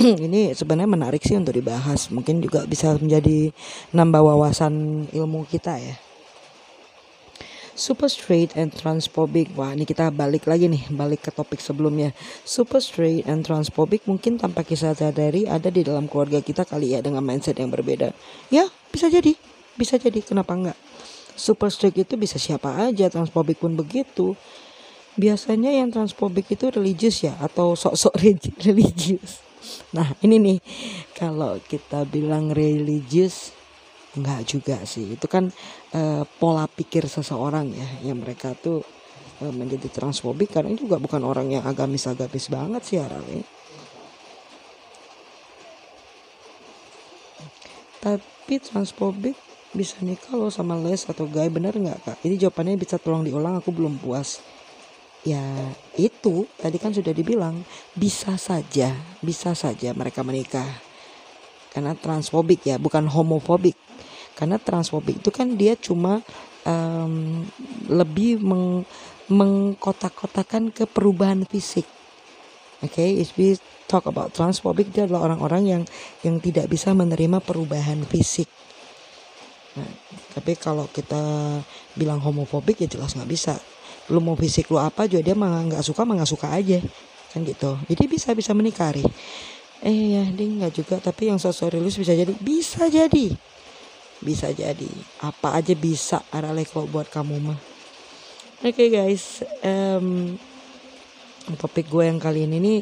ini 0.26 0.58
sebenarnya 0.58 0.90
menarik 0.90 1.22
sih 1.22 1.38
untuk 1.38 1.54
dibahas. 1.54 2.10
Mungkin 2.10 2.42
juga 2.42 2.66
bisa 2.66 2.98
menjadi 2.98 3.54
nambah 3.94 4.22
wawasan 4.26 5.06
ilmu 5.14 5.46
kita 5.46 5.78
ya. 5.78 5.96
Super 7.72 8.12
straight 8.12 8.54
and 8.58 8.70
transphobic. 8.74 9.54
Wah, 9.58 9.74
ini 9.74 9.88
kita 9.88 10.12
balik 10.14 10.46
lagi 10.46 10.70
nih, 10.70 10.92
balik 10.94 11.26
ke 11.26 11.32
topik 11.34 11.58
sebelumnya. 11.64 12.14
Super 12.46 12.78
straight 12.84 13.26
and 13.26 13.42
transphobic 13.42 14.06
mungkin 14.06 14.38
tanpa 14.38 14.62
kita 14.62 14.94
sadari 14.94 15.48
ada 15.48 15.72
di 15.72 15.82
dalam 15.82 16.06
keluarga 16.06 16.44
kita 16.44 16.68
kali 16.68 16.94
ya 16.94 17.00
dengan 17.02 17.26
mindset 17.26 17.58
yang 17.58 17.74
berbeda. 17.74 18.14
Ya, 18.54 18.70
bisa 18.92 19.08
jadi. 19.10 19.34
Bisa 19.80 19.98
jadi, 19.98 20.20
kenapa 20.22 20.52
enggak? 20.54 20.78
Super 21.34 21.70
straight 21.74 21.98
itu 21.98 22.16
bisa 22.20 22.38
siapa 22.38 22.88
aja, 22.88 23.08
transphobic 23.08 23.58
pun 23.58 23.74
begitu. 23.74 24.38
Biasanya 25.20 25.72
yang 25.76 25.92
transphobic 25.92 26.48
itu 26.52 26.72
religius 26.72 27.24
ya 27.26 27.36
atau 27.42 27.76
sok-sok 27.76 28.16
religius. 28.68 29.44
Nah, 29.94 30.16
ini 30.24 30.38
nih 30.42 30.60
kalau 31.14 31.60
kita 31.62 32.08
bilang 32.08 32.50
religius 32.56 33.54
Enggak 34.12 34.44
juga 34.44 34.78
sih. 34.84 35.16
Itu 35.16 35.28
kan 35.32 35.48
uh, 35.96 36.24
pola 36.40 36.68
pikir 36.68 37.08
seseorang 37.08 37.72
ya 37.72 38.12
yang 38.12 38.20
mereka 38.20 38.52
tuh 38.52 38.84
uh, 39.40 39.54
menjadi 39.56 39.88
transfobik 39.88 40.52
karena 40.52 40.76
ini 40.76 40.80
juga 40.84 41.00
bukan 41.00 41.24
orang 41.24 41.48
yang 41.56 41.64
agamis-agamis 41.64 42.52
banget 42.52 42.82
sih 42.84 43.00
Arale. 43.00 43.48
Tapi 48.04 48.56
transfobik 48.60 49.38
bisa 49.72 50.00
nikah 50.04 50.36
lo 50.36 50.52
sama 50.52 50.76
les 50.80 51.08
atau 51.08 51.28
gay 51.28 51.48
bener 51.48 51.76
nggak 51.76 52.00
kak? 52.04 52.18
Ini 52.28 52.36
jawabannya 52.48 52.76
bisa 52.76 53.00
tolong 53.00 53.24
diulang 53.24 53.60
aku 53.60 53.72
belum 53.72 54.00
puas. 54.00 54.44
Ya 55.22 55.42
itu 55.96 56.50
tadi 56.58 56.82
kan 56.82 56.92
sudah 56.92 57.14
dibilang 57.14 57.62
bisa 57.94 58.36
saja, 58.36 58.92
bisa 59.22 59.54
saja 59.54 59.94
mereka 59.94 60.26
menikah 60.26 60.92
karena 61.72 61.96
transfobik 61.96 62.68
ya 62.68 62.76
bukan 62.76 63.08
homofobik 63.08 63.80
karena 64.36 64.60
transfobik 64.60 65.24
itu 65.24 65.32
kan 65.32 65.56
dia 65.56 65.80
cuma 65.80 66.20
um, 66.68 67.48
lebih 67.88 68.44
meng, 68.44 68.84
mengkotak-kotakan 69.32 70.76
ke 70.76 70.84
perubahan 70.84 71.48
fisik 71.48 71.88
oke 72.84 72.92
okay? 72.92 73.24
if 73.24 73.32
we 73.40 73.56
talk 73.88 74.04
about 74.04 74.36
transphobic 74.36 74.92
dia 74.92 75.08
adalah 75.08 75.32
orang-orang 75.32 75.64
yang 75.64 75.84
yang 76.28 76.44
tidak 76.44 76.68
bisa 76.68 76.92
menerima 76.92 77.40
perubahan 77.40 78.04
fisik 78.04 78.52
nah, 79.78 79.92
tapi 80.32 80.56
kalau 80.56 80.88
kita 80.92 81.20
bilang 81.96 82.20
homofobik 82.24 82.80
ya 82.84 82.88
jelas 82.88 83.16
nggak 83.16 83.30
bisa. 83.30 83.56
Lu 84.12 84.20
mau 84.24 84.36
fisik 84.36 84.72
lu 84.72 84.80
apa 84.80 85.08
juga 85.08 85.24
dia 85.24 85.36
mah 85.36 85.68
nggak 85.68 85.84
suka 85.84 86.08
mah 86.08 86.20
nggak 86.20 86.32
suka 86.32 86.48
aja. 86.52 86.80
Kan 87.32 87.48
gitu. 87.48 87.80
Jadi 87.88 88.04
bisa 88.08 88.36
bisa 88.36 88.52
menikari. 88.52 89.04
Eh 89.84 90.20
ya 90.20 90.24
dia 90.28 90.48
nggak 90.48 90.74
juga. 90.76 90.96
Tapi 91.00 91.32
yang 91.32 91.40
sosok 91.40 91.76
religius 91.76 92.00
bisa 92.00 92.14
jadi. 92.16 92.34
Bisa 92.40 92.88
jadi. 92.92 93.26
Bisa 94.20 94.48
jadi. 94.52 94.92
Apa 95.24 95.60
aja 95.60 95.74
bisa 95.76 96.24
arale 96.32 96.68
kalau 96.68 96.88
buat 96.88 97.08
kamu 97.08 97.36
mah. 97.40 97.60
Oke 98.62 98.76
okay, 98.76 98.88
guys. 98.92 99.42
Um, 99.64 100.38
topik 101.58 101.90
gue 101.90 102.06
yang 102.06 102.22
kali 102.22 102.46
ini 102.46 102.58
nih 102.62 102.80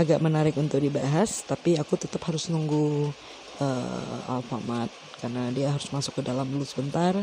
agak 0.00 0.18
menarik 0.24 0.56
untuk 0.56 0.80
dibahas. 0.80 1.44
Tapi 1.44 1.76
aku 1.76 2.00
tetap 2.00 2.24
harus 2.24 2.48
nunggu 2.48 3.12
uh, 3.60 4.32
Alfamart 4.32 5.01
karena 5.22 5.54
dia 5.54 5.70
harus 5.70 5.86
masuk 5.94 6.18
ke 6.18 6.22
dalam 6.26 6.50
dulu 6.50 6.66
sebentar 6.66 7.14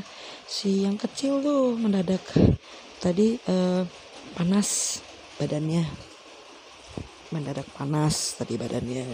si 0.47 0.87
yang 0.87 0.95
kecil 0.95 1.43
tuh 1.43 1.75
mendadak 1.75 2.23
tadi 3.03 3.35
uh, 3.51 3.83
panas 4.39 5.03
badannya 5.35 5.83
mendadak 7.35 7.67
panas 7.75 8.39
tadi 8.39 8.55
badannya 8.55 9.05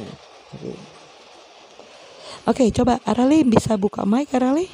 Oke, 2.46 2.70
coba 2.70 3.02
Arali 3.02 3.42
bisa 3.42 3.74
buka 3.74 4.06
mic 4.06 4.30
Arali? 4.30 4.70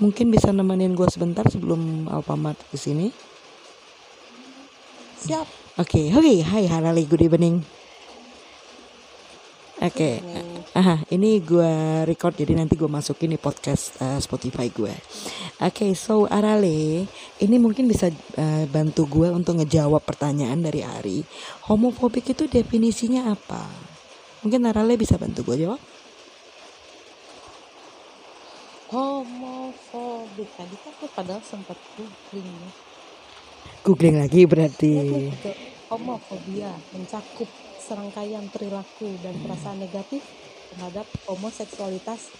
Mungkin 0.00 0.32
bisa 0.32 0.48
nemenin 0.48 0.96
gue 0.96 1.04
sebentar 1.12 1.44
sebelum 1.44 2.08
Alfamart 2.08 2.56
ke 2.72 2.80
sini. 2.80 3.12
Siap. 5.20 5.76
Oke, 5.76 6.08
okay, 6.08 6.16
oke, 6.16 6.24
okay. 6.24 6.38
hai 6.40 6.64
Arali, 6.72 7.04
good 7.04 7.20
evening. 7.20 7.81
Oke, 9.82 10.22
okay. 10.22 10.22
aha, 10.78 11.02
ini 11.10 11.42
gue 11.42 12.06
record 12.06 12.38
jadi 12.38 12.54
nanti 12.54 12.78
gue 12.78 12.86
masukin 12.86 13.34
di 13.34 13.38
podcast 13.42 13.98
uh, 13.98 14.22
Spotify 14.22 14.70
gue. 14.70 14.94
Oke, 15.58 15.90
okay, 15.90 15.90
so 15.98 16.30
Arale, 16.30 17.02
ini 17.42 17.56
mungkin 17.58 17.90
bisa 17.90 18.06
uh, 18.38 18.64
bantu 18.70 19.10
gue 19.10 19.34
untuk 19.34 19.58
ngejawab 19.58 20.06
pertanyaan 20.06 20.62
dari 20.62 20.86
Ari. 20.86 21.26
Homofobik 21.66 22.30
itu 22.30 22.46
definisinya 22.46 23.34
apa? 23.34 23.66
Mungkin 24.46 24.62
Arale 24.70 24.94
bisa 24.94 25.18
bantu 25.18 25.50
gue 25.50 25.66
jawab? 25.66 25.82
homofobik 28.92 30.52
tadi 30.52 30.76
kan 30.84 30.92
aku 30.92 31.08
padahal 31.16 31.40
sempat 31.40 31.80
googling 31.96 32.44
ya 32.44 32.70
googling 33.80 34.16
lagi 34.20 34.44
berarti 34.44 34.92
ya, 35.40 35.52
homofobia 35.88 36.76
mencakup 36.92 37.48
serangkaian 37.82 38.46
perilaku 38.54 39.10
dan 39.26 39.34
perasaan 39.42 39.82
negatif 39.82 40.22
terhadap 40.72 41.04
homoseksualitas 41.26 42.30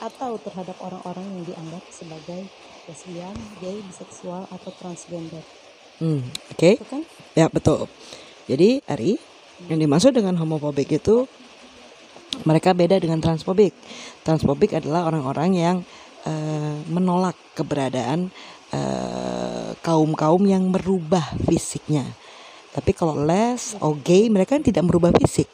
atau 0.00 0.36
terhadap 0.40 0.76
orang-orang 0.80 1.24
yang 1.40 1.44
dianggap 1.52 1.84
sebagai 1.88 2.46
lesbian, 2.88 3.36
gay, 3.60 3.80
biseksual 3.84 4.48
atau 4.48 4.70
transgender. 4.76 5.44
Hmm, 6.00 6.24
oke. 6.24 6.56
Okay. 6.56 6.74
kan? 6.88 7.04
Ya 7.36 7.48
betul. 7.52 7.88
Jadi 8.48 8.80
Ari, 8.88 9.20
yang 9.68 9.80
dimaksud 9.80 10.16
dengan 10.16 10.36
homofobik 10.40 10.88
itu 10.96 11.28
mereka 12.48 12.72
beda 12.72 12.96
dengan 12.96 13.20
transfobik. 13.20 13.76
Transfobik 14.24 14.72
adalah 14.72 15.04
orang-orang 15.12 15.50
yang 15.52 15.76
uh, 16.24 16.76
menolak 16.88 17.36
keberadaan 17.52 18.32
uh, 18.72 19.76
kaum-kaum 19.84 20.40
yang 20.48 20.72
merubah 20.72 21.36
fisiknya. 21.44 22.06
Tapi 22.70 22.90
kalau 22.94 23.18
les 23.26 23.74
atau 23.74 23.98
gay 23.98 24.30
mereka 24.30 24.54
kan 24.54 24.62
tidak 24.62 24.86
merubah 24.86 25.10
fisik. 25.16 25.50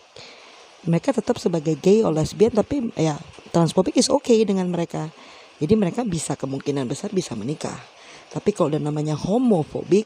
Mereka 0.86 1.16
tetap 1.16 1.40
sebagai 1.40 1.74
gay 1.80 2.04
atau 2.04 2.12
lesbian 2.12 2.52
tapi 2.52 2.92
ya 2.94 3.16
transfobik 3.50 3.96
is 3.96 4.12
okay 4.12 4.44
dengan 4.44 4.68
mereka. 4.68 5.08
Jadi 5.56 5.72
mereka 5.72 6.04
bisa 6.04 6.36
kemungkinan 6.36 6.84
besar 6.84 7.08
bisa 7.10 7.32
menikah. 7.32 7.76
Tapi 8.28 8.52
kalau 8.52 8.76
udah 8.76 8.82
namanya 8.82 9.16
homofobik, 9.16 10.04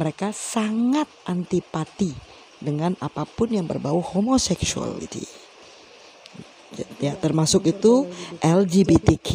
mereka 0.00 0.32
sangat 0.32 1.04
antipati 1.28 2.14
dengan 2.56 2.96
apa 3.04 3.28
pun 3.28 3.52
yang 3.52 3.68
berbau 3.68 4.00
homoseksuality. 4.00 5.28
Ya, 7.00 7.12
termasuk 7.20 7.68
itu 7.68 8.08
LGBTQ. 8.40 9.28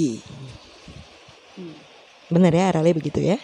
Benar 2.33 2.51
ya 2.53 2.63
Arale 2.73 2.97
begitu 2.97 3.21
ya? 3.21 3.37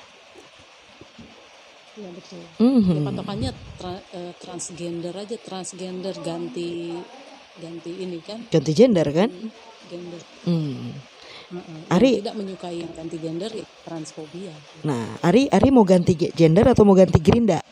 Iya 1.97 2.09
betul. 2.13 2.41
Mm-hmm. 2.61 2.93
Ya, 2.93 3.01
patokannya 3.01 3.51
tra, 3.81 3.93
uh, 4.13 4.33
transgender 4.37 5.13
aja, 5.17 5.35
transgender 5.41 6.13
ganti 6.21 6.93
ganti 7.57 7.91
ini 7.97 8.21
kan? 8.21 8.37
Ganti 8.53 8.71
gender 8.77 9.07
kan? 9.09 9.29
Gender. 9.89 10.21
Hmm. 10.45 10.93
Mm-mm. 11.47 11.89
Ari- 11.89 12.19
Yang 12.19 12.21
tidak 12.27 12.35
menyukai 12.37 12.75
yang 12.83 12.91
ganti 12.93 13.17
gender 13.17 13.49
ya 13.49 13.65
transfobia. 13.81 14.53
Nah, 14.85 15.17
Ari 15.25 15.47
Ari 15.49 15.69
mau 15.73 15.87
ganti 15.87 16.13
ge- 16.13 16.33
gender 16.35 16.67
atau 16.69 16.83
mau 16.85 16.93
ganti 16.93 17.17
gerinda? 17.17 17.63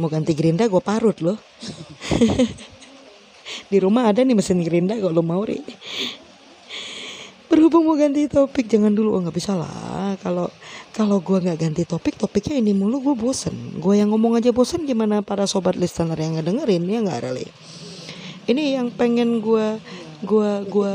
Mau 0.00 0.10
ganti 0.10 0.34
gerinda 0.34 0.66
gue 0.66 0.82
parut 0.82 1.14
loh. 1.22 1.38
Di 3.70 3.78
rumah 3.78 4.08
ada 4.10 4.24
nih 4.24 4.34
mesin 4.34 4.58
gerinda 4.64 4.96
kalau 4.98 5.20
lo 5.20 5.22
mau 5.22 5.44
Ri. 5.44 5.60
Berhubung 7.44 7.84
mau 7.84 7.94
ganti 7.94 8.24
topik 8.26 8.66
jangan 8.66 8.90
dulu 8.90 9.20
oh 9.20 9.32
bisa 9.32 9.52
lah. 9.52 10.16
Kalau 10.24 10.48
kalau 10.94 11.20
gue 11.20 11.38
nggak 11.44 11.58
ganti 11.58 11.82
topik 11.84 12.16
topiknya 12.16 12.58
ini 12.58 12.72
mulu 12.72 13.02
gue 13.02 13.14
bosen. 13.18 13.76
Gue 13.78 14.00
yang 14.00 14.10
ngomong 14.10 14.40
aja 14.40 14.50
bosen 14.50 14.88
gimana 14.88 15.20
para 15.20 15.44
sobat 15.44 15.76
listener 15.76 16.16
yang 16.16 16.40
ngedengerin 16.40 16.84
ya 16.88 16.98
nggak 17.04 17.20
Rale? 17.20 17.46
Ini 18.44 18.80
yang 18.80 18.92
pengen 18.92 19.40
gue 19.40 19.80
gue 20.24 20.50
gue 20.68 20.92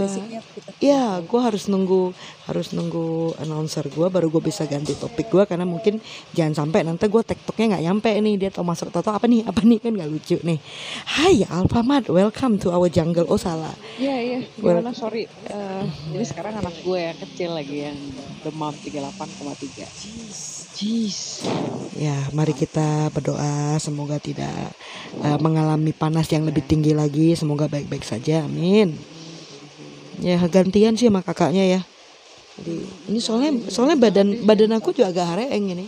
Ya, 0.79 1.19
gue 1.19 1.41
harus 1.43 1.67
nunggu 1.67 2.15
harus 2.49 2.73
nunggu 2.73 3.37
announcer 3.37 3.85
gue 3.91 4.07
baru 4.09 4.31
gue 4.33 4.41
bisa 4.41 4.65
ganti 4.65 4.97
topik 4.97 5.29
gue 5.29 5.43
karena 5.45 5.69
mungkin 5.69 6.01
jangan 6.33 6.65
sampai 6.65 6.81
nanti 6.81 7.05
gue 7.05 7.21
tektoknya 7.21 7.77
nggak 7.77 7.83
nyampe 7.85 8.09
nih 8.09 8.35
dia 8.41 8.49
tau 8.49 8.65
masuk 8.65 8.89
atau 8.89 9.13
apa 9.13 9.29
nih 9.29 9.45
apa 9.45 9.61
nih 9.61 9.77
kan 9.77 9.93
nggak 9.93 10.09
lucu 10.09 10.41
nih. 10.41 10.57
Hai 11.05 11.45
Alfamart, 11.45 12.09
welcome 12.09 12.57
to 12.57 12.73
our 12.73 12.89
jungle. 12.89 13.27
Oh 13.29 13.37
salah. 13.37 13.75
Iya 14.01 14.17
iya. 14.17 14.39
Gimana 14.57 14.95
sorry. 14.97 15.29
Eh, 15.45 15.83
jadi 16.15 16.25
sekarang 16.25 16.57
anak 16.57 16.73
gue 16.81 16.97
yang 16.97 17.17
kecil 17.21 17.53
lagi 17.53 17.77
yang 17.91 17.97
demam 18.41 18.73
38,3. 18.73 19.85
Jeez. 20.79 21.43
Ya, 21.99 22.15
mari 22.31 22.55
kita 22.55 23.11
berdoa 23.11 23.75
semoga 23.83 24.15
tidak 24.17 24.73
eh, 25.19 25.37
mengalami 25.43 25.91
panas 25.91 26.31
yang 26.31 26.47
lebih 26.47 26.63
tinggi 26.63 26.95
lagi. 26.95 27.35
Semoga 27.35 27.67
baik-baik 27.67 28.07
saja. 28.07 28.47
Amin. 28.47 29.18
Ya 30.19 30.39
gantian 30.51 30.99
sih 30.99 31.07
sama 31.07 31.23
kakaknya 31.23 31.79
ya. 31.79 31.81
Jadi 32.59 32.75
ini 33.07 33.19
soalnya 33.23 33.51
soalnya 33.71 33.95
badan 33.95 34.43
badan 34.43 34.75
aku 34.75 34.91
juga 34.91 35.15
agak 35.15 35.25
hareeng 35.35 35.71
ini. 35.71 35.85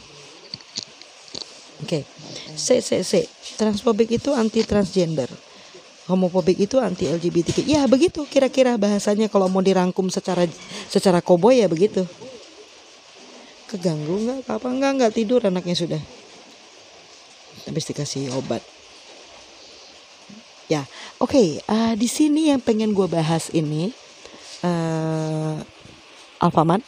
Oke. 1.83 2.07
C 2.55 2.79
C 2.79 3.03
C. 3.03 3.27
Transfobik 3.59 4.07
itu 4.07 4.31
anti 4.31 4.63
transgender. 4.63 5.27
Homofobik 6.07 6.57
itu 6.59 6.79
anti 6.79 7.07
LGBTQ. 7.07 7.67
Ya 7.67 7.83
begitu 7.87 8.23
kira-kira 8.27 8.75
bahasanya 8.79 9.27
kalau 9.27 9.51
mau 9.51 9.59
dirangkum 9.59 10.07
secara 10.07 10.47
secara 10.87 11.19
koboy 11.19 11.59
ya 11.59 11.67
begitu. 11.67 12.07
Keganggu 13.67 14.15
nggak? 14.27 14.47
Apa 14.47 14.67
nggak 14.67 14.91
nggak 14.99 15.13
tidur 15.15 15.39
anaknya 15.43 15.75
sudah. 15.75 16.01
Habis 17.67 17.87
dikasih 17.87 18.31
obat. 18.35 18.63
Ya, 20.71 20.87
oke. 21.19 21.59
eh, 21.59 21.93
di 21.99 22.07
sini 22.07 22.47
yang 22.47 22.63
pengen 22.63 22.95
gue 22.95 23.03
bahas 23.03 23.51
ini 23.51 23.91
eh 24.65 25.55
Alfamart. 26.41 26.81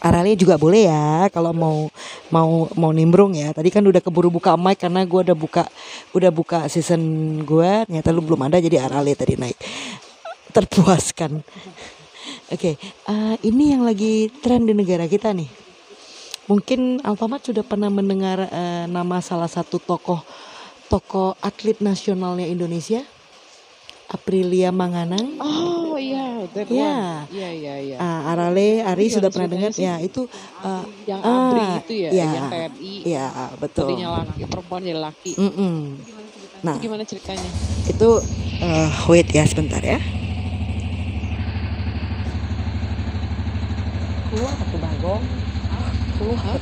Aralia 0.00 0.32
juga 0.32 0.56
boleh 0.56 0.88
ya 0.88 1.28
kalau 1.28 1.52
mau 1.52 1.92
mau 2.32 2.64
mau 2.72 2.88
nimbrung 2.88 3.36
ya. 3.36 3.52
Tadi 3.52 3.68
kan 3.68 3.84
udah 3.84 4.00
keburu 4.00 4.32
buka 4.32 4.56
mic 4.56 4.80
karena 4.80 5.04
gue 5.04 5.20
udah 5.28 5.36
buka 5.36 5.68
udah 6.16 6.30
buka 6.32 6.58
season 6.72 7.00
gue. 7.44 7.84
Ternyata 7.84 8.08
lu 8.08 8.24
belum 8.24 8.48
ada 8.48 8.56
jadi 8.56 8.80
Aralia 8.80 9.12
tadi 9.12 9.36
naik. 9.36 9.60
Terpuaskan. 10.56 11.44
Oke, 12.50 12.80
eh, 12.80 13.34
ini 13.46 13.76
yang 13.76 13.84
lagi 13.84 14.32
tren 14.40 14.64
di 14.64 14.72
negara 14.72 15.04
kita 15.04 15.30
nih. 15.36 15.46
Mungkin 16.48 17.04
Alfamart 17.04 17.46
sudah 17.46 17.62
pernah 17.62 17.92
mendengar 17.92 18.48
eh, 18.48 18.84
nama 18.88 19.20
salah 19.20 19.46
satu 19.46 19.78
tokoh 19.78 20.24
tokoh 20.90 21.38
atlet 21.38 21.78
nasionalnya 21.78 22.50
Indonesia, 22.50 23.06
Aprilia 24.10 24.74
Manganang. 24.74 25.38
Oh 25.38 25.94
iya, 25.94 26.42
that 26.50 26.66
Ya. 26.66 27.22
one. 27.22 27.30
Iya 27.30 27.48
iya 27.54 27.74
iya. 27.78 27.96
Ah, 28.02 28.34
Arale, 28.34 28.82
Ari 28.82 29.06
Gimana 29.06 29.14
sudah 29.14 29.28
pernah 29.30 29.50
dengar? 29.54 29.70
sih? 29.70 29.86
Ya, 29.86 30.02
itu 30.02 30.26
eh, 30.60 30.84
yang 31.06 31.20
ah, 31.22 31.30
ABRI 31.46 31.66
itu 31.78 31.94
ya, 31.94 32.10
iya. 32.10 32.26
yang 32.26 32.46
TNI. 32.50 32.94
ya 33.06 33.26
betul. 33.54 33.86
Tadinya 33.86 34.08
laki, 34.18 34.42
perempuan 34.50 34.80
jadi 34.82 34.98
laki. 34.98 35.32
Mm-mm. 35.38 35.74
Nah, 36.60 36.74
Itu 36.74 36.82
gimana 36.82 37.02
ceritanya? 37.06 37.50
itu 37.86 38.08
eh, 38.60 38.90
wait 39.06 39.28
ya 39.30 39.46
sebentar 39.46 39.78
ya. 39.78 40.02
keluar 44.26 44.54
ke 44.58 44.76
bagong. 44.76 45.22
Hah? 46.36 46.58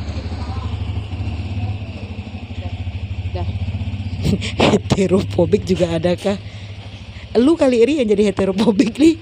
Dah. 3.30 3.48
heterofobik 4.68 5.64
juga 5.64 5.96
ada 5.96 6.12
kah? 6.12 6.36
Lu 7.36 7.52
kali 7.60 7.84
ini 7.84 8.00
yang 8.00 8.08
jadi 8.08 8.32
heterofobik 8.32 8.96
nih. 8.96 9.20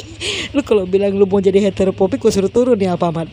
lu 0.54 0.66
kalau 0.66 0.82
bilang 0.88 1.14
lu 1.14 1.28
mau 1.28 1.38
jadi 1.38 1.62
heterofobik 1.70 2.18
gue 2.18 2.32
suruh 2.34 2.50
turun 2.50 2.74
ya 2.80 2.98
apa 2.98 3.14
mat? 3.14 3.30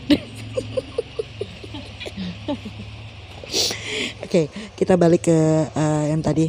Oke, 4.21 4.47
kita 4.77 4.95
balik 4.95 5.27
ke 5.27 5.37
eh, 5.73 6.03
yang 6.13 6.21
tadi 6.21 6.45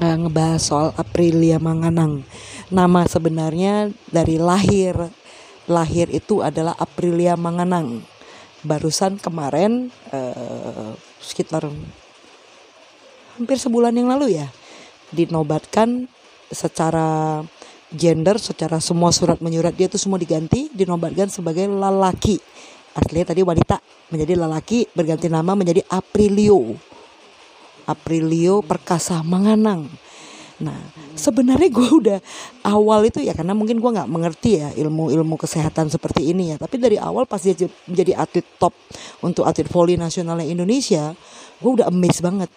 eh, 0.00 0.16
ngebahas 0.16 0.62
soal 0.62 0.88
Aprilia 0.94 1.58
Manganang. 1.58 2.22
Nama 2.70 3.04
sebenarnya 3.10 3.90
dari 4.08 4.38
lahir 4.38 4.96
lahir 5.66 6.06
itu 6.08 6.40
adalah 6.40 6.78
Aprilia 6.78 7.34
Manganang. 7.34 8.00
Barusan 8.62 9.18
kemarin 9.18 9.90
eh, 10.14 10.92
sekitar 11.20 11.68
hampir 13.36 13.56
sebulan 13.56 13.96
yang 13.96 14.12
lalu 14.12 14.36
ya 14.36 14.48
dinobatkan 15.10 16.08
secara 16.50 17.40
gender 17.90 18.38
secara 18.38 18.78
semua 18.78 19.10
surat 19.10 19.42
menyurat 19.42 19.74
dia 19.74 19.90
itu 19.90 19.98
semua 19.98 20.18
diganti 20.18 20.70
dinobatkan 20.70 21.26
sebagai 21.30 21.66
lelaki. 21.66 22.38
Artinya 22.94 23.34
tadi 23.34 23.42
wanita 23.42 23.78
menjadi 24.10 24.34
lelaki 24.38 24.86
berganti 24.94 25.26
nama 25.30 25.54
menjadi 25.54 25.82
Aprilio. 25.90 26.74
Aprilio 27.86 28.62
Perkasa 28.62 29.22
Manganang. 29.26 29.90
Nah 30.62 30.78
sebenarnya 31.18 31.70
gue 31.72 31.88
udah 32.02 32.18
awal 32.66 33.06
itu 33.06 33.22
ya 33.22 33.34
karena 33.34 33.54
mungkin 33.54 33.82
gue 33.82 33.90
nggak 33.90 34.10
mengerti 34.10 34.62
ya 34.62 34.68
ilmu-ilmu 34.74 35.34
kesehatan 35.38 35.90
seperti 35.90 36.30
ini 36.30 36.54
ya. 36.54 36.56
Tapi 36.58 36.78
dari 36.78 36.98
awal 36.98 37.26
pas 37.26 37.42
dia 37.42 37.54
menjadi 37.90 38.18
atlet 38.18 38.46
top 38.58 38.74
untuk 39.22 39.46
atlet 39.46 39.66
voli 39.66 39.98
nasionalnya 39.98 40.46
Indonesia 40.46 41.14
gue 41.60 41.70
udah 41.82 41.90
amazed 41.90 42.22
banget. 42.22 42.50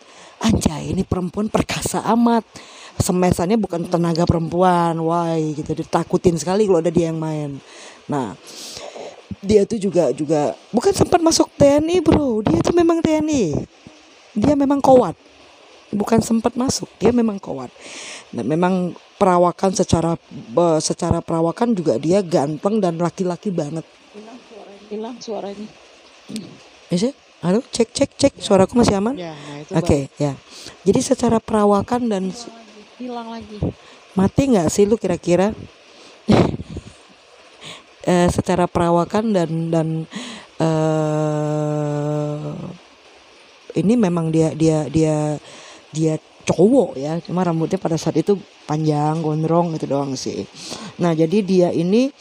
Anjay 0.44 0.92
ini 0.92 1.08
perempuan 1.08 1.48
perkasa 1.48 2.04
amat 2.14 2.44
semesannya 3.00 3.58
bukan 3.58 3.88
tenaga 3.90 4.28
perempuan 4.28 4.98
why 5.00 5.54
gitu. 5.58 5.74
Ditakutin 5.74 6.38
sekali 6.38 6.68
kalau 6.68 6.80
ada 6.82 6.94
dia 6.94 7.10
yang 7.14 7.20
main. 7.20 7.58
Nah 8.10 8.38
dia 9.44 9.68
tuh 9.68 9.80
juga 9.82 10.14
juga 10.16 10.56
bukan 10.72 10.94
sempat 10.96 11.20
masuk 11.20 11.50
TNI 11.58 12.02
bro. 12.04 12.44
Dia 12.46 12.60
tuh 12.62 12.76
memang 12.76 13.00
TNI 13.02 13.56
dia 14.34 14.58
memang 14.58 14.82
kuat 14.82 15.14
bukan 15.94 16.20
sempat 16.26 16.58
masuk 16.58 16.90
dia 16.98 17.14
memang 17.14 17.38
kuat 17.38 17.70
dan 18.34 18.46
memang 18.50 18.98
perawakan 19.22 19.78
secara 19.78 20.18
secara 20.82 21.22
perawakan 21.22 21.78
juga 21.78 22.02
dia 22.02 22.20
ganteng 22.26 22.82
dan 22.82 22.98
laki-laki 22.98 23.54
banget. 23.54 23.86
Hilang 24.90 25.18
suaranya. 25.22 25.68
ya 26.90 26.98
sih. 26.98 27.14
Halo? 27.46 27.62
Cek 27.62 27.94
cek 27.94 28.12
cek. 28.18 28.34
Suaraku 28.42 28.74
masih 28.80 28.98
aman? 28.98 29.14
Ya, 29.20 29.36
nah 29.70 29.84
oke 29.84 30.10
ya. 30.18 30.34
Jadi 30.82 31.00
secara 31.04 31.38
perawakan 31.38 32.10
dan 32.10 32.24
hilang 33.08 33.30
lagi. 33.34 33.58
mati 34.14 34.42
nggak 34.54 34.70
sih 34.70 34.86
lu 34.88 34.96
kira-kira? 34.98 35.52
Eh, 38.04 38.28
secara 38.28 38.68
perawakan 38.68 39.32
dan 39.32 39.72
dan 39.72 40.04
eh 40.60 42.52
ini 43.80 43.96
memang 43.96 44.28
dia 44.28 44.52
dia 44.52 44.92
dia 44.92 45.40
dia 45.88 46.20
cowok 46.44 47.00
ya. 47.00 47.24
Cuma 47.24 47.48
rambutnya 47.48 47.80
pada 47.80 47.96
saat 47.96 48.20
itu 48.20 48.36
panjang 48.68 49.24
gondrong 49.24 49.80
itu 49.80 49.88
doang 49.88 50.20
sih. 50.20 50.44
Nah 51.00 51.16
jadi 51.16 51.40
dia 51.40 51.70
ini 51.72 52.12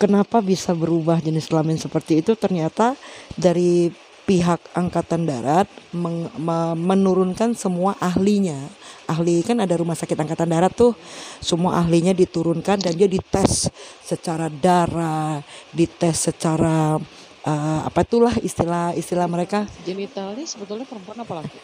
kenapa 0.00 0.40
bisa 0.40 0.72
berubah 0.72 1.20
jenis 1.20 1.46
kelamin 1.46 1.76
seperti 1.76 2.24
itu? 2.24 2.32
Ternyata 2.32 2.96
dari 3.36 3.92
pihak 4.32 4.64
angkatan 4.72 5.28
darat 5.28 5.68
meng- 5.92 6.32
me- 6.40 6.72
menurunkan 6.72 7.52
semua 7.52 7.92
ahlinya 8.00 8.56
ahli 9.04 9.44
kan 9.44 9.60
ada 9.60 9.76
rumah 9.76 9.92
sakit 9.92 10.16
angkatan 10.16 10.48
darat 10.48 10.72
tuh 10.72 10.96
semua 11.44 11.76
ahlinya 11.76 12.16
diturunkan 12.16 12.80
dan 12.80 12.96
dia 12.96 13.04
dites 13.04 13.68
secara 14.00 14.48
darah 14.48 15.44
dites 15.68 16.32
secara 16.32 16.96
eh, 17.44 17.80
apa 17.84 18.00
itulah 18.08 18.32
istilah 18.40 18.96
istilah 18.96 19.28
mereka 19.28 19.68
Genitalnya 19.84 20.48
sebetulnya 20.48 20.88
perempuan 20.88 21.20
apa 21.20 21.44
laki? 21.44 21.58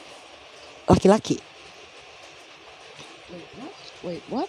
laki-laki 0.92 1.36
Wait, 4.04 4.22
what? 4.28 4.46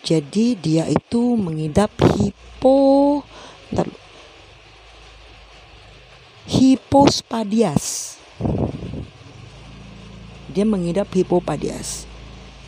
jadi 0.00 0.56
dia 0.56 0.84
itu 0.88 1.36
mengidap 1.36 1.92
hipo 2.16 3.20
bentar. 3.68 4.03
Hipospadias 6.48 8.16
dia 10.50 10.64
mengidap 10.68 11.08
hipopadias 11.12 12.04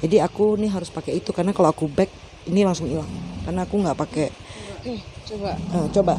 jadi 0.00 0.26
aku 0.26 0.58
nih 0.58 0.70
harus 0.72 0.90
pakai 0.92 1.18
itu 1.20 1.30
karena 1.30 1.52
kalau 1.52 1.70
aku 1.70 1.86
back 1.88 2.10
ini 2.48 2.64
langsung 2.66 2.88
hilang 2.88 3.08
karena 3.44 3.62
aku 3.62 3.74
nggak 3.78 3.98
pakai 3.98 4.28
coba. 5.26 5.50
Eh, 5.58 5.86
coba 5.90 6.14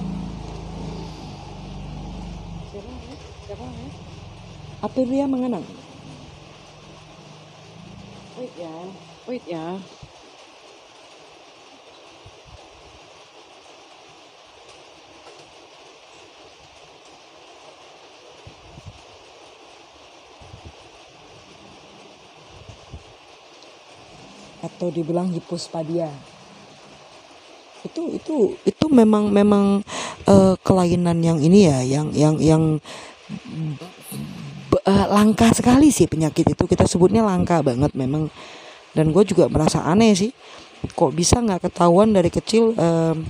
namanya? 2.87 3.15
Siapa 3.47 3.63
namanya? 3.63 3.91
Aprilia 4.83 5.25
mengenang 5.25 5.65
Wait 8.37 8.53
ya. 8.53 8.75
Wait 9.25 9.43
ya. 9.49 9.65
Atau 24.67 24.91
dibilang 24.91 25.31
hipospadia. 25.31 26.11
Itu 27.87 28.11
itu. 28.11 28.37
Itu 28.67 28.85
memang 28.91 29.31
memang 29.31 29.81
eh, 30.27 30.55
kelainan 30.59 31.23
yang 31.23 31.39
ini 31.39 31.71
ya 31.71 31.79
yang 31.87 32.07
yang 32.11 32.35
yang 32.43 32.63
eh, 34.83 35.05
langka 35.07 35.55
sekali 35.55 35.87
sih 35.89 36.11
penyakit 36.11 36.51
itu. 36.51 36.63
Kita 36.67 36.83
sebutnya 36.83 37.23
langka 37.23 37.63
banget 37.63 37.95
memang. 37.95 38.27
Dan 38.91 39.13
gue 39.13 39.23
juga 39.23 39.45
merasa 39.47 39.85
aneh 39.85 40.17
sih. 40.17 40.31
Kok 40.77 41.13
bisa 41.13 41.41
nggak 41.41 41.69
ketahuan 41.69 42.13
dari 42.13 42.29
kecil 42.29 42.73
em, 42.77 43.25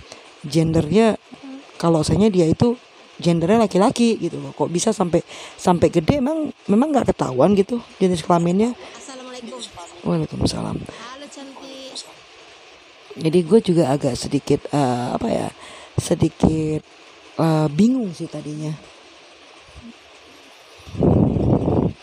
gendernya 0.47 1.15
kalau 1.79 2.03
saya 2.03 2.27
dia 2.27 2.47
itu 2.47 2.75
gendernya 3.19 3.67
laki-laki 3.67 4.15
gitu 4.19 4.37
loh. 4.39 4.51
Kok 4.55 4.69
bisa 4.71 4.95
sampai 4.95 5.21
sampai 5.59 5.91
gede? 5.91 6.23
Emang 6.23 6.53
memang 6.71 6.93
nggak 6.93 7.11
ketahuan 7.11 7.51
gitu 7.57 7.81
jenis 7.99 8.23
kelaminnya. 8.23 8.71
Assalamualaikum. 8.95 9.59
Waalaikumsalam. 10.07 10.77
Jadi 13.17 13.39
gue 13.41 13.59
juga 13.65 13.89
agak 13.89 14.13
sedikit 14.13 14.69
eh, 14.69 15.07
apa 15.13 15.27
ya 15.27 15.47
sedikit 15.97 16.81
eh, 17.41 17.67
bingung 17.73 18.13
sih 18.13 18.29
tadinya. 18.29 18.73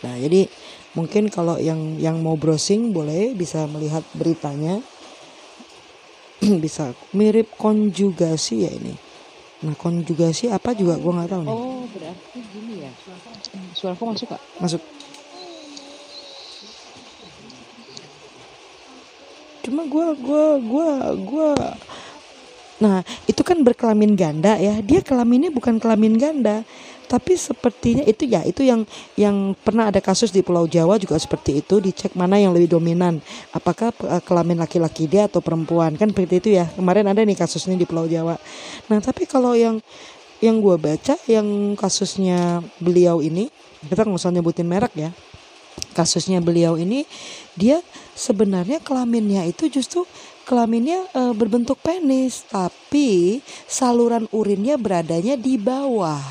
Nah 0.05 0.15
jadi 0.19 0.47
mungkin 0.93 1.31
kalau 1.31 1.57
yang 1.57 1.97
yang 1.97 2.19
mau 2.19 2.35
browsing 2.35 2.91
boleh 2.91 3.33
bisa 3.33 3.63
melihat 3.71 4.03
beritanya. 4.13 4.83
Bisa 6.61 6.91
mirip 7.15 7.55
konjugasi 7.55 8.67
ya 8.67 8.71
ini. 8.75 8.91
Nah 9.63 9.73
konjugasi 9.79 10.51
apa 10.51 10.75
juga 10.75 10.99
gue 10.99 11.11
nggak 11.15 11.31
tahu 11.31 11.41
nih. 11.47 11.55
Oh, 11.55 11.87
berarti 11.89 12.39
gini 12.53 12.83
ya. 12.85 12.91
Suaraku 13.71 14.03
masuk 14.13 14.27
gak? 14.35 14.43
masuk 14.59 14.81
cuma 19.65 19.89
gue 19.89 20.07
gue 20.21 20.45
gue 20.61 20.89
gue 21.25 21.51
nah 22.75 23.01
itu 23.23 23.39
kan 23.39 23.55
berkelamin 23.63 24.19
ganda 24.19 24.59
ya. 24.59 24.83
Dia 24.83 24.99
kelaminnya 24.99 25.47
bukan 25.47 25.79
kelamin 25.79 26.19
ganda 26.19 26.61
tapi 27.05 27.37
sepertinya 27.37 28.03
itu 28.03 28.25
ya 28.25 28.41
itu 28.43 28.65
yang 28.65 28.81
yang 29.15 29.53
pernah 29.61 29.93
ada 29.93 30.01
kasus 30.01 30.33
di 30.33 30.41
Pulau 30.41 30.65
Jawa 30.65 30.97
juga 30.97 31.15
seperti 31.15 31.61
itu. 31.61 31.77
Dicek 31.79 32.17
mana 32.17 32.41
yang 32.41 32.51
lebih 32.51 32.75
dominan. 32.75 33.21
Apakah 33.53 33.93
eh, 33.93 34.21
kelamin 34.25 34.59
laki-laki 34.59 35.05
dia 35.05 35.29
atau 35.29 35.39
perempuan? 35.39 35.95
Kan 35.95 36.11
seperti 36.11 36.35
itu 36.41 36.49
ya. 36.57 36.65
Kemarin 36.73 37.05
ada 37.07 37.21
nih 37.21 37.37
kasusnya 37.37 37.77
di 37.77 37.85
Pulau 37.87 38.09
Jawa. 38.09 38.35
Nah 38.89 38.99
tapi 38.99 39.29
kalau 39.29 39.53
yang 39.53 39.79
yang 40.43 40.59
gue 40.59 40.75
baca 40.75 41.15
yang 41.31 41.79
kasusnya 41.79 42.59
beliau 42.83 43.23
ini 43.23 43.47
kita 43.87 44.03
nggak 44.03 44.19
usah 44.19 44.33
nyebutin 44.33 44.67
merek 44.67 44.93
ya. 44.97 45.13
Kasusnya 45.95 46.43
beliau 46.43 46.75
ini 46.75 47.07
dia 47.55 47.79
sebenarnya 48.15 48.79
kelaminnya 48.79 49.43
itu 49.43 49.67
justru 49.67 50.07
kelaminnya 50.47 51.03
eh, 51.11 51.33
berbentuk 51.35 51.77
penis 51.83 52.47
tapi 52.47 53.43
saluran 53.67 54.25
urinnya 54.31 54.79
beradanya 54.79 55.35
di 55.35 55.59
bawah. 55.59 56.23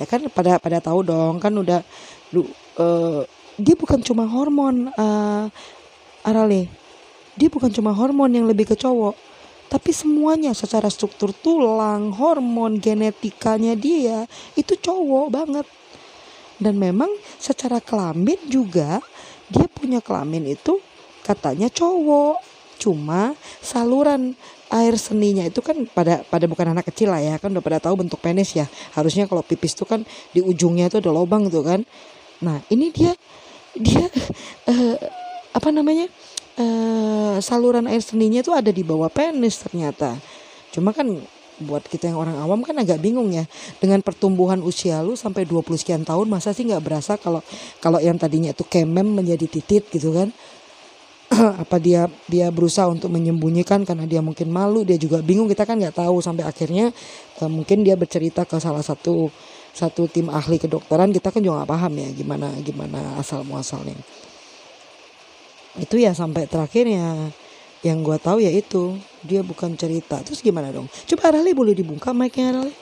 Ya 0.00 0.04
kan 0.08 0.24
pada 0.32 0.56
pada 0.56 0.80
tahu 0.80 1.04
dong 1.04 1.36
kan 1.40 1.52
udah 1.52 1.84
lu- 2.32 2.52
eh, 2.80 3.22
dia 3.60 3.76
bukan 3.76 4.00
cuma 4.00 4.24
hormon 4.24 4.88
eh, 4.90 5.44
Arale. 6.26 6.66
Dia 7.36 7.52
bukan 7.52 7.68
cuma 7.68 7.92
hormon 7.92 8.32
yang 8.32 8.48
lebih 8.48 8.72
ke 8.72 8.76
cowok 8.80 9.26
tapi 9.66 9.90
semuanya 9.90 10.54
secara 10.54 10.86
struktur 10.86 11.34
tulang 11.34 12.14
hormon 12.14 12.78
genetikanya 12.78 13.74
dia 13.74 14.24
itu 14.54 14.78
cowok 14.78 15.26
banget. 15.28 15.66
Dan 16.56 16.80
memang 16.80 17.10
secara 17.36 17.82
kelamin 17.84 18.40
juga 18.48 19.04
dia 19.52 19.66
punya 19.70 20.02
kelamin 20.02 20.56
itu 20.56 20.78
katanya 21.22 21.66
cowok 21.70 22.42
cuma 22.76 23.32
saluran 23.64 24.36
air 24.70 24.94
seninya 24.98 25.46
itu 25.46 25.62
kan 25.62 25.86
pada 25.86 26.26
pada 26.26 26.44
bukan 26.50 26.74
anak 26.74 26.90
kecil 26.90 27.14
lah 27.14 27.22
ya 27.22 27.38
kan 27.38 27.54
udah 27.54 27.62
pada 27.62 27.78
tahu 27.78 28.02
bentuk 28.02 28.18
penis 28.18 28.52
ya. 28.52 28.66
Harusnya 28.94 29.30
kalau 29.30 29.42
pipis 29.46 29.78
tuh 29.78 29.86
kan 29.86 30.02
di 30.34 30.42
ujungnya 30.42 30.90
itu 30.90 30.98
ada 30.98 31.10
lubang 31.14 31.46
tuh 31.46 31.62
kan. 31.62 31.80
Nah 32.42 32.60
ini 32.68 32.90
dia 32.90 33.14
dia 33.78 34.06
eh, 34.70 34.96
apa 35.54 35.68
namanya 35.70 36.10
eh, 36.58 37.36
saluran 37.38 37.86
air 37.86 38.02
seninya 38.02 38.42
itu 38.42 38.50
ada 38.50 38.70
di 38.74 38.82
bawah 38.82 39.08
penis 39.08 39.62
ternyata. 39.62 40.18
Cuma 40.74 40.90
kan 40.90 41.06
buat 41.62 41.84
kita 41.86 42.12
yang 42.12 42.18
orang 42.20 42.36
awam 42.40 42.60
kan 42.60 42.76
agak 42.76 43.00
bingung 43.00 43.32
ya. 43.32 43.48
Dengan 43.80 44.02
pertumbuhan 44.04 44.60
usia 44.60 45.00
lu 45.00 45.16
sampai 45.16 45.48
20 45.48 45.64
sekian 45.76 46.02
tahun 46.04 46.28
masa 46.28 46.52
sih 46.52 46.68
nggak 46.68 46.82
berasa 46.84 47.16
kalau 47.16 47.40
kalau 47.80 48.02
yang 48.02 48.20
tadinya 48.20 48.52
itu 48.52 48.64
kemem 48.66 49.06
menjadi 49.22 49.46
titit 49.48 49.88
gitu 49.88 50.12
kan? 50.12 50.28
Apa 51.62 51.80
dia 51.80 52.06
dia 52.28 52.52
berusaha 52.52 52.86
untuk 52.86 53.08
menyembunyikan 53.10 53.82
karena 53.82 54.04
dia 54.04 54.20
mungkin 54.20 54.52
malu 54.52 54.86
dia 54.86 55.00
juga 55.00 55.24
bingung 55.24 55.48
kita 55.48 55.64
kan 55.64 55.80
nggak 55.80 55.96
tahu. 55.96 56.20
Sampai 56.20 56.44
akhirnya 56.44 56.92
eh, 57.40 57.50
mungkin 57.50 57.82
dia 57.86 57.96
bercerita 57.96 58.44
ke 58.44 58.60
salah 58.60 58.84
satu 58.84 59.32
satu 59.76 60.08
tim 60.08 60.32
ahli 60.32 60.56
kedokteran 60.56 61.12
kita 61.12 61.28
kan 61.28 61.44
juga 61.44 61.60
nggak 61.60 61.70
paham 61.76 61.92
ya 62.00 62.08
gimana 62.16 62.48
gimana 62.64 63.20
asal 63.20 63.44
muasalnya 63.44 63.92
itu 65.76 66.00
ya 66.00 66.16
sampai 66.16 66.48
terakhirnya 66.48 67.28
yang 67.84 68.00
gua 68.04 68.16
tahu 68.20 68.38
ya 68.44 68.52
itu 68.52 69.00
dia 69.24 69.40
bukan 69.44 69.74
cerita 69.80 70.20
terus 70.24 70.40
gimana 70.44 70.70
dong 70.72 70.88
coba 71.08 71.22
Arali 71.32 71.52
boleh 71.56 71.74
dibuka 71.76 72.12
mic-nya 72.16 72.52
Arali 72.54 72.72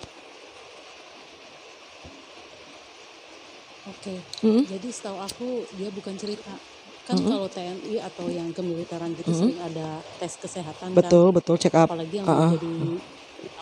Oke. 3.84 4.24
Mm-mm. 4.42 4.64
Jadi 4.64 4.88
setahu 4.96 5.18
aku 5.20 5.48
dia 5.76 5.88
bukan 5.92 6.16
cerita. 6.16 6.56
Kan 7.04 7.18
Mm-mm. 7.20 7.28
kalau 7.28 7.46
TNI 7.52 8.00
atau 8.00 8.26
yang 8.32 8.48
kemiliteran 8.56 9.12
gitu 9.12 9.32
Mm-mm. 9.32 9.36
sering 9.36 9.60
ada 9.60 10.00
tes 10.20 10.32
kesehatan 10.40 10.96
kan. 11.04 11.16
betul 11.16 11.32
betul 11.36 11.56
check 11.60 11.74
up 11.76 11.90
Apalagi 11.90 12.14
yang 12.20 12.28
mau 12.32 12.44
jadi 12.48 12.74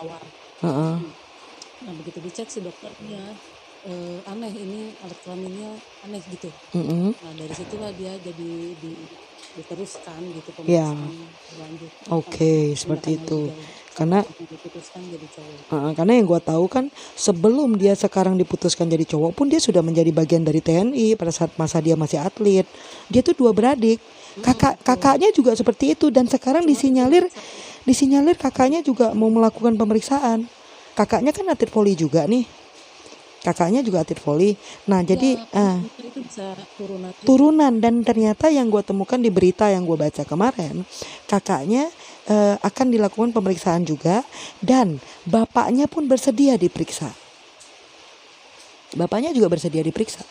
awar. 0.01 0.23
Heeh. 0.63 0.95
Nah 1.83 1.93
begitu 1.99 2.19
dicek 2.23 2.47
si 2.53 2.59
dokternya 2.63 3.35
eh, 3.83 4.19
aneh 4.31 4.53
ini 4.65 4.81
alat 5.03 5.19
kelaminnya 5.23 5.69
aneh 6.05 6.23
gitu. 6.23 6.49
Mm-mm. 6.75 7.13
Nah 7.23 7.31
dari 7.35 7.53
situlah 7.55 7.91
dia 7.95 8.13
jadi 8.19 8.51
di, 8.79 8.91
diteruskan 9.53 10.19
gitu 10.33 10.49
Ya. 10.65 10.89
Oke, 12.09 12.73
Sampai 12.73 12.79
seperti 12.79 13.09
itu. 13.21 13.39
jauh. 13.49 13.81
Karena-. 13.93 14.25
Heeh, 15.69 15.91
karena 15.93 16.11
yang 16.17 16.25
gua 16.25 16.41
tahu 16.41 16.65
kan 16.65 16.89
sebelum 17.13 17.77
dia 17.77 17.93
sekarang 17.93 18.33
diputuskan 18.41 18.89
jadi 18.89 19.05
cowok 19.05 19.31
pun 19.37 19.45
dia 19.53 19.61
sudah 19.61 19.85
menjadi 19.85 20.09
bagian 20.09 20.41
dari 20.41 20.65
TNI 20.65 21.13
pada 21.13 21.29
saat 21.29 21.53
masa 21.61 21.77
dia 21.77 21.93
masih 21.93 22.17
atlet. 22.17 22.65
Dia 23.13 23.21
tuh 23.21 23.37
dua 23.37 23.53
beradik. 23.53 24.01
Kakak 24.41 24.81
kakaknya 24.81 25.29
juga 25.29 25.53
seperti 25.53 25.93
itu 25.93 26.09
dan 26.09 26.25
sekarang 26.25 26.65
disinyalir 26.65 27.29
disinyalir 27.85 28.33
kakaknya 28.33 28.81
juga 28.81 29.13
mau 29.13 29.29
melakukan 29.29 29.77
pemeriksaan. 29.77 30.49
Kakaknya 30.97 31.29
kan 31.29 31.45
atlet 31.53 31.69
voli 31.69 31.93
juga 31.93 32.25
nih. 32.25 32.62
Kakaknya 33.43 33.83
juga 33.83 34.07
atlet 34.07 34.15
voli. 34.23 34.55
Nah, 34.87 35.03
jadi 35.03 35.35
Ya, 35.35 35.75
ah, 35.75 35.77
itu 35.99 36.23
bisa 36.23 36.55
turunan. 36.79 37.11
turunan. 37.27 37.73
Dan 37.83 37.99
ternyata 38.07 38.47
yang 38.47 38.71
gue 38.71 38.79
temukan 38.79 39.19
di 39.19 39.27
berita 39.27 39.67
yang 39.67 39.83
gue 39.83 39.99
baca 39.99 40.23
kemarin 40.23 40.87
kakaknya 41.27 41.91
eh, 42.31 42.55
akan 42.63 42.87
dilakukan 42.87 43.35
pemeriksaan 43.35 43.83
juga 43.83 44.23
dan 44.63 45.03
bapaknya 45.27 45.91
pun 45.91 46.07
bersedia 46.07 46.55
diperiksa. 46.55 47.11
Bapaknya 48.95 49.35
juga 49.35 49.51
bersedia 49.51 49.83
diperiksa. 49.83 50.23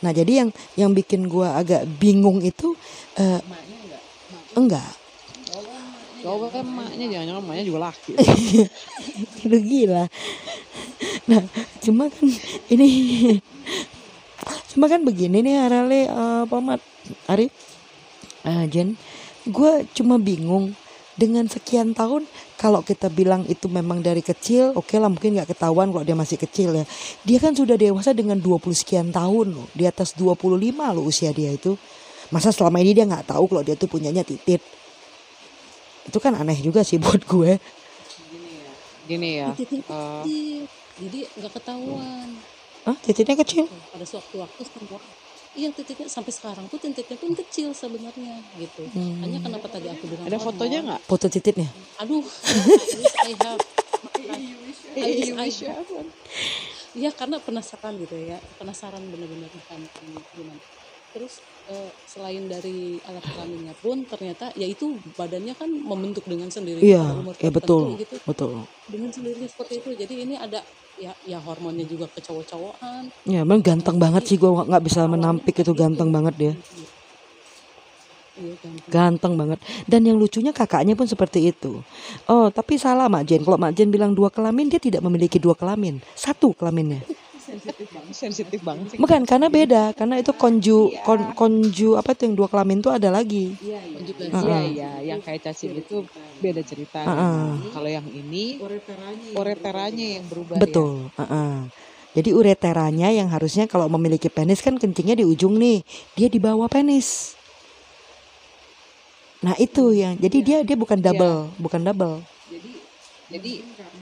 Nah 0.00 0.14
jadi 0.14 0.46
yang 0.46 0.50
yang 0.78 0.90
bikin 0.96 1.28
gue 1.28 1.44
agak 1.44 1.84
bingung 2.00 2.40
itu 2.40 2.72
eh, 3.20 3.42
enggak 4.56 4.96
Cowok 6.18 6.50
kan 6.50 6.64
emaknya 6.66 7.06
jangan-jangan 7.14 7.42
emaknya 7.46 7.64
juga 7.64 7.80
laki. 7.90 8.12
Lu 9.50 9.58
gila. 9.62 10.04
Nah, 11.30 11.42
cuma 11.78 12.10
kan 12.10 12.26
ini. 12.74 12.88
Cuma 14.74 14.90
kan 14.90 15.02
begini 15.06 15.42
nih 15.42 15.56
Arale 15.62 16.10
eh, 16.10 16.44
Pamat 16.46 16.80
Arif 17.30 17.50
eh, 18.46 18.64
Jen 18.70 18.98
gue 19.48 19.72
cuma 19.94 20.18
bingung. 20.18 20.74
Dengan 21.18 21.50
sekian 21.50 21.98
tahun 21.98 22.30
kalau 22.54 22.78
kita 22.86 23.10
bilang 23.10 23.42
itu 23.50 23.66
memang 23.66 23.98
dari 23.98 24.22
kecil 24.22 24.70
oke 24.78 24.94
lah 25.02 25.10
mungkin 25.10 25.34
nggak 25.34 25.50
ketahuan 25.50 25.90
kalau 25.90 26.06
dia 26.06 26.14
masih 26.14 26.38
kecil 26.38 26.70
ya. 26.78 26.86
Dia 27.26 27.42
kan 27.42 27.58
sudah 27.58 27.74
dewasa 27.74 28.14
dengan 28.14 28.38
20 28.38 28.62
sekian 28.70 29.10
tahun 29.10 29.50
loh. 29.50 29.66
Di 29.74 29.90
atas 29.90 30.14
25 30.14 30.46
loh 30.94 31.02
usia 31.02 31.34
dia 31.34 31.50
itu. 31.50 31.74
Masa 32.30 32.54
selama 32.54 32.78
ini 32.78 32.94
dia 32.94 33.02
nggak 33.02 33.34
tahu 33.34 33.50
kalau 33.50 33.66
dia 33.66 33.74
tuh 33.74 33.90
punyanya 33.90 34.22
titit 34.22 34.62
itu 36.08 36.18
kan 36.18 36.32
aneh 36.32 36.56
juga 36.56 36.80
sih 36.80 36.96
buat 36.96 37.20
gue. 37.28 37.60
Gini 39.08 39.40
ya. 39.40 39.48
titiknya 39.56 39.88
eh, 39.88 40.20
kecil 40.24 40.58
jadi 41.00 41.18
nggak 41.40 41.52
ketahuan. 41.56 42.28
Hah, 42.84 42.96
titiknya 43.04 43.36
kecil? 43.40 43.64
Pada 43.68 44.04
suatu-waktu 44.04 44.62
semua 44.64 45.00
iya 45.58 45.74
titiknya 45.74 46.06
sampai 46.06 46.30
sekarang 46.30 46.70
tuh 46.70 46.78
titiknya 46.78 47.18
pun 47.18 47.34
kecil 47.34 47.74
sebenarnya 47.74 48.38
gitu. 48.62 48.86
Hmm. 48.94 49.26
hanya 49.26 49.42
kenapa 49.42 49.66
tadi 49.66 49.90
aku 49.90 50.06
bilang 50.06 50.30
ada 50.30 50.38
fotonya 50.38 50.78
nggak? 50.86 51.00
foto 51.08 51.26
titiknya? 51.26 51.66
Aduh 51.98 52.22
I 53.26 53.32
have. 53.34 53.62
I 54.94 55.34
wish 55.34 55.66
I 55.66 55.72
have. 55.74 56.06
Iya 56.94 57.10
karena 57.10 57.42
penasaran 57.42 57.98
gitu 57.98 58.16
ya. 58.16 58.38
Penasaran 58.60 59.02
bener-bener 59.10 59.50
kan 59.66 59.82
ini 59.82 60.20
gimana 60.36 60.62
terus 61.12 61.40
eh, 61.72 61.90
selain 62.04 62.44
dari 62.48 63.00
alat 63.08 63.24
kelaminnya 63.24 63.74
pun 63.80 64.04
ternyata 64.04 64.52
ya 64.54 64.68
itu 64.68 64.96
badannya 65.16 65.54
kan 65.56 65.70
membentuk 65.70 66.24
dengan 66.28 66.52
sendirinya 66.52 66.84
iya 66.84 67.04
umur 67.16 67.34
ya 67.40 67.50
betul 67.52 67.96
gitu. 67.96 68.16
betul. 68.24 68.52
Dengan 68.88 69.10
sendirinya 69.12 69.48
seperti 69.48 69.80
itu 69.80 69.88
jadi 69.96 70.14
ini 70.28 70.34
ada 70.36 70.60
ya 70.98 71.12
ya 71.24 71.38
hormonnya 71.38 71.86
juga 71.86 72.10
kecowok-cowokan 72.10 73.08
ya 73.24 73.46
memang 73.46 73.62
ganteng 73.62 73.96
banget 73.96 74.22
sih 74.26 74.36
gue 74.36 74.50
nggak 74.50 74.84
bisa 74.84 75.06
menampik 75.06 75.54
itu 75.62 75.72
ganteng 75.72 76.12
banget 76.12 76.34
dia. 76.36 76.54
Iya 78.38 78.54
kan 78.62 78.72
ganteng 78.86 79.34
banget. 79.34 79.58
Dan 79.90 80.06
yang 80.06 80.14
lucunya 80.14 80.54
kakaknya 80.54 80.94
pun 80.94 81.10
seperti 81.10 81.50
itu. 81.50 81.82
Oh 82.30 82.46
tapi 82.54 82.78
salah 82.78 83.10
Mak 83.10 83.26
Jen. 83.26 83.42
Kalau 83.42 83.58
Mak 83.58 83.74
Jen 83.74 83.90
bilang 83.90 84.14
dua 84.14 84.30
kelamin 84.30 84.70
dia 84.70 84.78
tidak 84.78 85.02
memiliki 85.02 85.42
dua 85.42 85.58
kelamin. 85.58 85.98
Satu 86.14 86.54
kelaminnya 86.54 87.02
Sensitif 88.12 88.60
banget. 88.60 88.84
Sih. 88.92 88.98
bukan 89.00 89.24
karena 89.24 89.48
beda. 89.48 89.82
Karena 89.96 90.20
itu 90.20 90.32
konju 90.36 90.92
kon, 91.02 91.20
konju 91.32 91.96
apa 91.96 92.12
tuh 92.12 92.28
yang 92.28 92.34
dua 92.36 92.48
kelamin 92.50 92.84
tuh 92.84 92.92
ada 92.92 93.08
lagi. 93.08 93.56
Juga 94.04 94.22
Iya. 94.28 94.60
Iya, 94.68 94.90
yang 95.14 95.20
kayak 95.24 95.40
cacing 95.48 95.80
itu 95.80 96.04
beda 96.38 96.62
cerita. 96.62 97.00
Heeh. 97.02 97.72
Kalau 97.72 97.90
yang 97.90 98.06
ini 98.12 98.60
ureteranya 99.34 100.06
yang 100.20 100.24
berubah 100.28 100.54
ya. 100.56 100.60
betul. 100.60 100.92
Heeh. 101.16 101.52
jadi 102.16 102.34
ureteranya 102.34 103.14
yang 103.14 103.28
harusnya 103.30 103.70
kalau 103.70 103.86
memiliki 103.86 104.26
penis 104.26 104.58
kan 104.58 104.74
kencingnya 104.74 105.22
di 105.22 105.24
ujung 105.24 105.54
nih. 105.54 105.84
Dia 106.18 106.28
di 106.28 106.40
bawah 106.42 106.66
penis. 106.66 107.38
Nah 109.38 109.54
itu 109.54 109.94
yang 109.94 110.18
jadi 110.18 110.38
dia 110.42 110.58
dia 110.66 110.74
bukan 110.74 110.98
double 110.98 111.46
bukan 111.62 111.80
double. 111.86 112.18
Jadi 112.50 112.72
jadi 113.30 113.52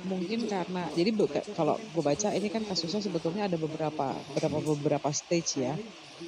mungkin 0.07 0.47
karena 0.47 0.87
jadi 0.95 1.11
kalau 1.53 1.77
gue 1.77 2.03
baca 2.03 2.29
ini 2.33 2.49
kan 2.49 2.63
kasusnya 2.63 3.03
sebetulnya 3.03 3.51
ada 3.51 3.59
beberapa 3.59 4.15
beberapa 4.33 4.59
beberapa 4.75 5.09
stage 5.11 5.61
ya. 5.61 5.75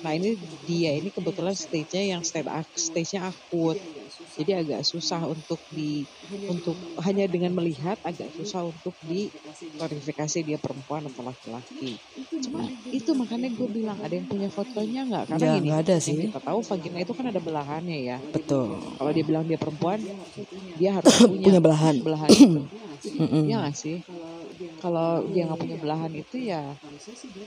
Nah 0.05 0.13
ini 0.13 0.37
dia 0.69 0.93
ini 0.93 1.09
kebetulan 1.09 1.57
stage-nya 1.57 2.19
yang 2.19 2.23
stage 2.27 2.45
stage-nya 2.77 3.33
akut. 3.33 3.81
Jadi 4.39 4.55
agak 4.55 4.87
susah 4.87 5.27
untuk 5.27 5.59
di 5.75 6.07
untuk 6.47 6.77
hanya 7.03 7.27
dengan 7.27 7.55
melihat 7.57 7.99
agak 8.07 8.31
susah 8.39 8.67
untuk 8.69 8.95
di 9.03 9.33
klarifikasi 9.79 10.39
dia 10.47 10.59
perempuan 10.61 11.09
atau 11.09 11.27
laki-laki. 11.27 11.99
Cuma 12.39 12.69
itu 12.93 13.11
makanya 13.19 13.49
gue 13.51 13.69
bilang 13.71 13.99
ada 13.99 14.15
yang 14.15 14.29
punya 14.29 14.47
fotonya 14.53 15.03
nggak? 15.09 15.25
Karena 15.35 15.47
Ya, 15.49 15.53
nggak 15.59 15.81
ada 15.89 15.97
sih. 15.99 16.15
kita 16.31 16.41
tahu 16.45 16.61
vagina 16.63 16.99
itu 17.03 17.13
kan 17.17 17.27
ada 17.33 17.41
belahannya 17.41 17.99
ya. 18.05 18.19
betul 18.31 18.79
Kalau 19.01 19.11
dia 19.11 19.25
bilang 19.27 19.45
dia 19.49 19.59
perempuan, 19.59 19.99
dia 20.79 20.91
harus 21.01 21.11
punya, 21.25 21.47
punya 21.49 21.61
belahan 21.63 21.95
belahan 22.05 22.29
Mm-mm. 23.05 23.47
Iya 23.47 23.57
nggak 23.63 23.77
sih? 23.77 23.97
Kalau 24.83 25.23
dia 25.31 25.47
nggak 25.47 25.59
punya 25.59 25.77
belahan 25.79 26.13
itu 26.13 26.37
ya 26.39 26.75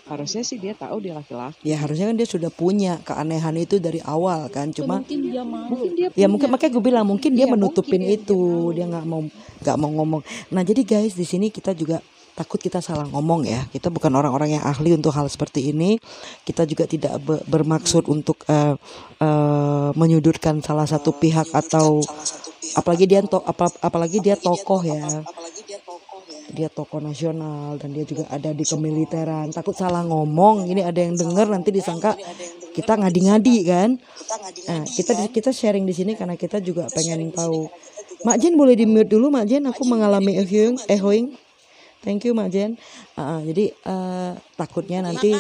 harusnya 0.08 0.44
sih 0.44 0.58
dia 0.58 0.72
tahu 0.76 1.04
dia 1.04 1.14
laki-laki. 1.16 1.60
ya 1.64 1.76
harusnya 1.80 2.12
kan 2.12 2.18
dia 2.20 2.28
sudah 2.28 2.52
punya 2.52 3.00
keanehan 3.04 3.56
itu 3.58 3.80
dari 3.80 4.00
awal 4.04 4.48
kan. 4.48 4.72
Cuma 4.72 5.04
mungkin 5.04 5.20
dia 5.28 5.44
mau. 5.44 5.68
Mungkin 5.68 5.92
dia 5.96 6.08
ya 6.16 6.28
mungkin 6.32 6.48
makanya 6.52 6.72
gue 6.76 6.84
bilang 6.84 7.06
mungkin 7.08 7.32
dia 7.36 7.48
Iya, 7.48 7.54
menutupin 7.54 8.02
mungkin. 8.04 8.18
itu. 8.24 8.40
dia 8.72 8.86
nggak 8.88 9.06
mau 9.06 9.22
nggak 9.62 9.78
mau 9.78 9.92
ngomong. 10.02 10.22
Nah 10.56 10.62
jadi 10.64 10.82
guys 10.84 11.14
di 11.16 11.28
sini 11.28 11.52
kita 11.52 11.76
juga 11.76 12.00
takut 12.32 12.58
kita 12.58 12.80
salah 12.80 13.04
ngomong 13.12 13.44
ya. 13.44 13.68
Kita 13.70 13.92
bukan 13.92 14.12
orang-orang 14.16 14.56
yang 14.58 14.64
ahli 14.64 14.96
untuk 14.96 15.12
hal 15.12 15.28
seperti 15.28 15.76
ini. 15.76 16.00
Kita 16.42 16.64
juga 16.64 16.88
tidak 16.88 17.20
be- 17.20 17.44
bermaksud 17.44 18.08
untuk 18.08 18.48
eh, 18.48 18.76
eh, 19.20 19.90
menyudutkan 19.94 20.64
salah 20.64 20.88
satu 20.88 21.12
pihak 21.12 21.52
atau 21.52 22.00
apalagi 22.72 23.04
dia 23.04 23.20
to, 23.20 23.44
apa, 23.44 23.68
apalagi 23.84 24.24
dia 24.24 24.40
tokoh 24.40 24.80
ya 24.80 25.22
dia 26.52 26.70
tokoh 26.70 27.00
nasional 27.00 27.80
dan 27.80 27.96
dia 27.96 28.04
juga 28.04 28.28
ada 28.28 28.52
di 28.52 28.64
kemiliteran 28.68 29.50
takut 29.56 29.74
salah 29.74 30.04
ngomong 30.06 30.68
ini 30.68 30.84
ada 30.84 31.00
yang 31.00 31.16
denger 31.16 31.48
nanti 31.50 31.72
disangka 31.74 32.14
kita 32.72 32.96
ngadi-ngadi 33.00 33.58
kan 33.68 33.90
Nah, 34.68 34.84
kita 34.88 35.14
kita 35.30 35.52
sharing 35.52 35.84
di 35.84 35.94
sini 35.96 36.16
karena 36.16 36.40
kita 36.40 36.64
juga 36.64 36.88
pengen 36.92 37.34
tahu. 37.34 37.68
Mak 38.22 38.38
Jen 38.38 38.54
boleh 38.56 38.78
di 38.78 38.86
mute 38.86 39.10
dulu 39.10 39.34
Mak 39.34 39.46
Jen, 39.50 39.64
aku 39.66 39.84
mengalami 39.84 40.38
echoing. 40.38 40.78
echoing. 40.86 41.34
Thank 42.06 42.26
you 42.30 42.34
Mak 42.38 42.50
Jen. 42.54 42.78
Ah, 43.18 43.42
jadi 43.42 43.74
eh, 43.74 44.32
takutnya 44.56 45.04
nanti 45.06 45.34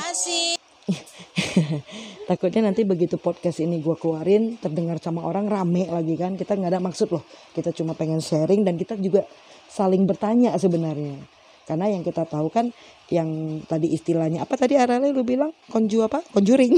takutnya 2.29 2.67
nanti 2.67 2.81
begitu 2.83 3.15
podcast 3.21 3.61
ini 3.61 3.79
gua 3.79 3.95
keluarin 3.95 4.57
terdengar 4.57 4.97
sama 4.99 5.23
orang 5.23 5.47
rame 5.47 5.87
lagi 5.87 6.17
kan 6.17 6.35
kita 6.35 6.57
nggak 6.57 6.73
ada 6.73 6.81
maksud 6.81 7.13
loh 7.13 7.23
kita 7.53 7.69
cuma 7.71 7.93
pengen 7.95 8.19
sharing 8.19 8.65
dan 8.65 8.75
kita 8.75 8.97
juga 8.97 9.23
saling 9.71 10.03
bertanya 10.03 10.51
sebenarnya. 10.59 11.15
Karena 11.63 11.87
yang 11.87 12.03
kita 12.03 12.27
tahu 12.27 12.51
kan 12.51 12.75
yang 13.07 13.61
tadi 13.63 13.95
istilahnya 13.95 14.43
apa 14.43 14.59
tadi 14.59 14.75
Arale 14.75 15.15
lu 15.15 15.23
bilang? 15.23 15.55
Konju 15.71 16.03
apa? 16.03 16.19
Conjuring 16.35 16.75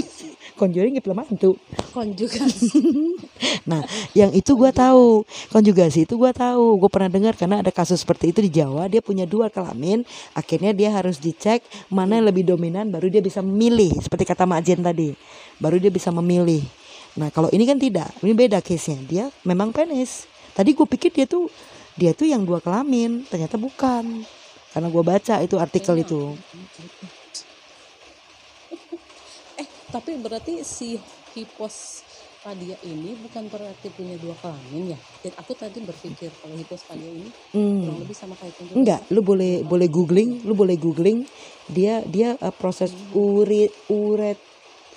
conjuring 0.54 0.94
film 1.04 1.18
hantu 1.18 1.58
konjugasi 1.94 2.70
Nah, 3.70 3.86
yang 4.12 4.34
itu 4.36 4.54
gua 4.60 4.76
tahu, 4.76 5.24
konjugasi 5.54 6.04
itu 6.04 6.20
gua 6.20 6.36
tahu, 6.36 6.76
gue 6.84 6.90
pernah 6.92 7.08
dengar 7.08 7.34
karena 7.38 7.64
ada 7.64 7.72
kasus 7.72 8.04
seperti 8.04 8.36
itu 8.36 8.44
di 8.44 8.52
Jawa, 8.52 8.92
dia 8.92 9.00
punya 9.00 9.24
dua 9.24 9.48
kelamin, 9.48 10.04
akhirnya 10.36 10.76
dia 10.76 10.92
harus 10.92 11.16
dicek 11.16 11.64
mana 11.88 12.20
yang 12.20 12.28
lebih 12.28 12.44
dominan, 12.44 12.92
baru 12.92 13.08
dia 13.08 13.24
bisa 13.24 13.40
memilih, 13.40 13.96
seperti 14.04 14.28
kata 14.28 14.44
Mak 14.44 14.62
Jen 14.68 14.84
tadi, 14.84 15.16
baru 15.64 15.80
dia 15.80 15.88
bisa 15.88 16.12
memilih. 16.12 16.60
Nah, 17.16 17.32
kalau 17.32 17.48
ini 17.56 17.64
kan 17.64 17.80
tidak, 17.80 18.12
ini 18.20 18.36
beda 18.36 18.60
case-nya, 18.60 19.00
dia 19.08 19.26
memang 19.48 19.72
penis. 19.72 20.28
Tadi 20.52 20.76
gue 20.76 20.86
pikir 20.86 21.10
dia 21.16 21.26
tuh 21.26 21.48
dia 21.94 22.12
tuh 22.14 22.26
yang 22.26 22.42
dua 22.44 22.58
kelamin, 22.58 23.22
ternyata 23.30 23.56
bukan, 23.58 24.26
karena 24.74 24.88
gue 24.90 25.04
baca 25.06 25.36
itu 25.42 25.56
artikel 25.62 25.96
itu. 26.02 26.22
eh 29.62 29.68
tapi 29.94 30.18
berarti 30.18 30.66
si 30.66 30.98
hipospadia 31.38 32.78
ini 32.82 33.14
bukan 33.22 33.46
berarti 33.50 33.94
punya 33.94 34.18
dua 34.18 34.34
kelamin 34.42 34.98
ya 34.98 35.00
Dan 35.22 35.34
aku 35.38 35.54
tadi 35.54 35.78
berpikir 35.82 36.34
kalau 36.42 36.58
hipospadia 36.58 37.10
ini 37.10 37.30
kurang 37.30 37.54
Hmm. 37.54 38.02
lebih 38.02 38.18
sama 38.18 38.34
kayak 38.38 38.54
konjugasi 38.58 38.78
Enggak, 38.82 39.02
lu 39.14 39.22
boleh 39.22 39.62
boleh 39.62 39.88
googling, 39.90 40.42
lu 40.42 40.54
boleh 40.58 40.78
googling 40.78 41.30
dia 41.70 42.02
dia 42.10 42.34
uh, 42.42 42.50
proses 42.50 42.90
uret 43.14 43.70
uret 43.90 44.40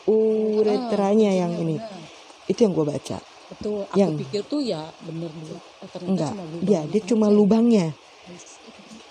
ureteranya 0.08 1.34
yang 1.34 1.52
ini. 1.60 1.76
Itu 2.46 2.64
yang 2.64 2.72
gua 2.72 2.94
baca. 2.94 3.18
Betul 3.46 3.86
aku 3.86 3.98
Yang- 3.98 4.16
pikir 4.26 4.42
tuh 4.46 4.60
ya 4.62 4.82
bener 5.06 5.30
bener 5.30 5.58
eh, 5.58 5.88
ternyata 5.90 6.10
Enggak. 6.10 6.32
cuma 6.32 6.44
lubang 6.46 6.62
Dia 6.66 6.80
dia 6.86 7.02
cuma 7.06 7.26
lubangnya. 7.30 7.86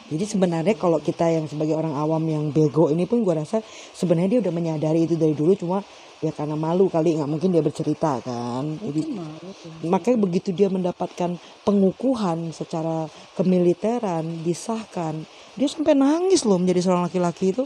Jadi 0.06 0.22
sebenarnya 0.30 0.76
kalau 0.78 1.02
kita 1.02 1.26
yang 1.34 1.50
sebagai 1.50 1.74
orang 1.74 1.98
awam 1.98 2.22
yang 2.30 2.54
bego 2.54 2.94
ini 2.94 3.10
pun 3.10 3.26
gua 3.26 3.42
rasa 3.42 3.58
sebenarnya 3.98 4.38
dia 4.38 4.42
udah 4.46 4.54
menyadari 4.54 5.10
itu 5.10 5.18
dari 5.18 5.34
dulu 5.34 5.58
cuma 5.58 5.82
ya 6.22 6.30
karena 6.30 6.54
malu 6.54 6.94
kali 6.94 7.18
nggak 7.18 7.26
mungkin 7.26 7.50
dia 7.50 7.66
bercerita 7.66 8.22
kan. 8.22 8.78
Jadi 8.86 9.02
malu 9.10 9.50
makanya 9.90 10.18
begitu 10.22 10.54
dia 10.54 10.70
mendapatkan 10.70 11.42
pengukuhan 11.66 12.54
secara 12.54 13.10
kemiliteran 13.34 14.46
disahkan 14.46 15.26
dia 15.58 15.68
sampai 15.72 15.98
nangis 15.98 16.46
loh 16.46 16.62
menjadi 16.62 16.86
seorang 16.86 17.10
laki-laki 17.10 17.56
itu 17.56 17.64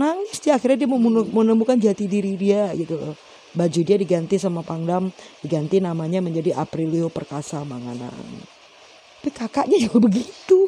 nangis 0.00 0.38
dia 0.40 0.56
akhirnya 0.56 0.86
dia 0.86 0.88
menemukan 1.34 1.76
jati 1.76 2.06
diri 2.06 2.38
dia 2.38 2.70
gitu 2.78 2.96
loh 2.96 3.27
baju 3.56 3.80
dia 3.84 3.96
diganti 3.96 4.36
sama 4.36 4.60
Pangdam 4.66 5.08
diganti 5.40 5.80
namanya 5.80 6.20
menjadi 6.20 6.56
Aprilio 6.58 7.08
Perkasa 7.08 7.64
Manganan 7.64 8.12
tapi 9.18 9.34
kakaknya 9.34 9.76
juga 9.82 9.98
begitu. 10.08 10.58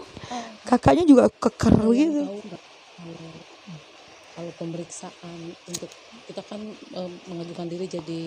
Kakaknya 0.69 1.05
juga 1.09 1.31
keker 1.31 1.75
gitu. 1.97 2.23
nggak 2.29 2.63
kalau 4.31 4.53
pemeriksaan 4.57 5.41
untuk 5.69 5.91
kita 6.29 6.45
kan 6.45 6.61
eh, 6.77 7.11
mengajukan 7.29 7.67
diri 7.73 7.87
jadi 7.89 8.23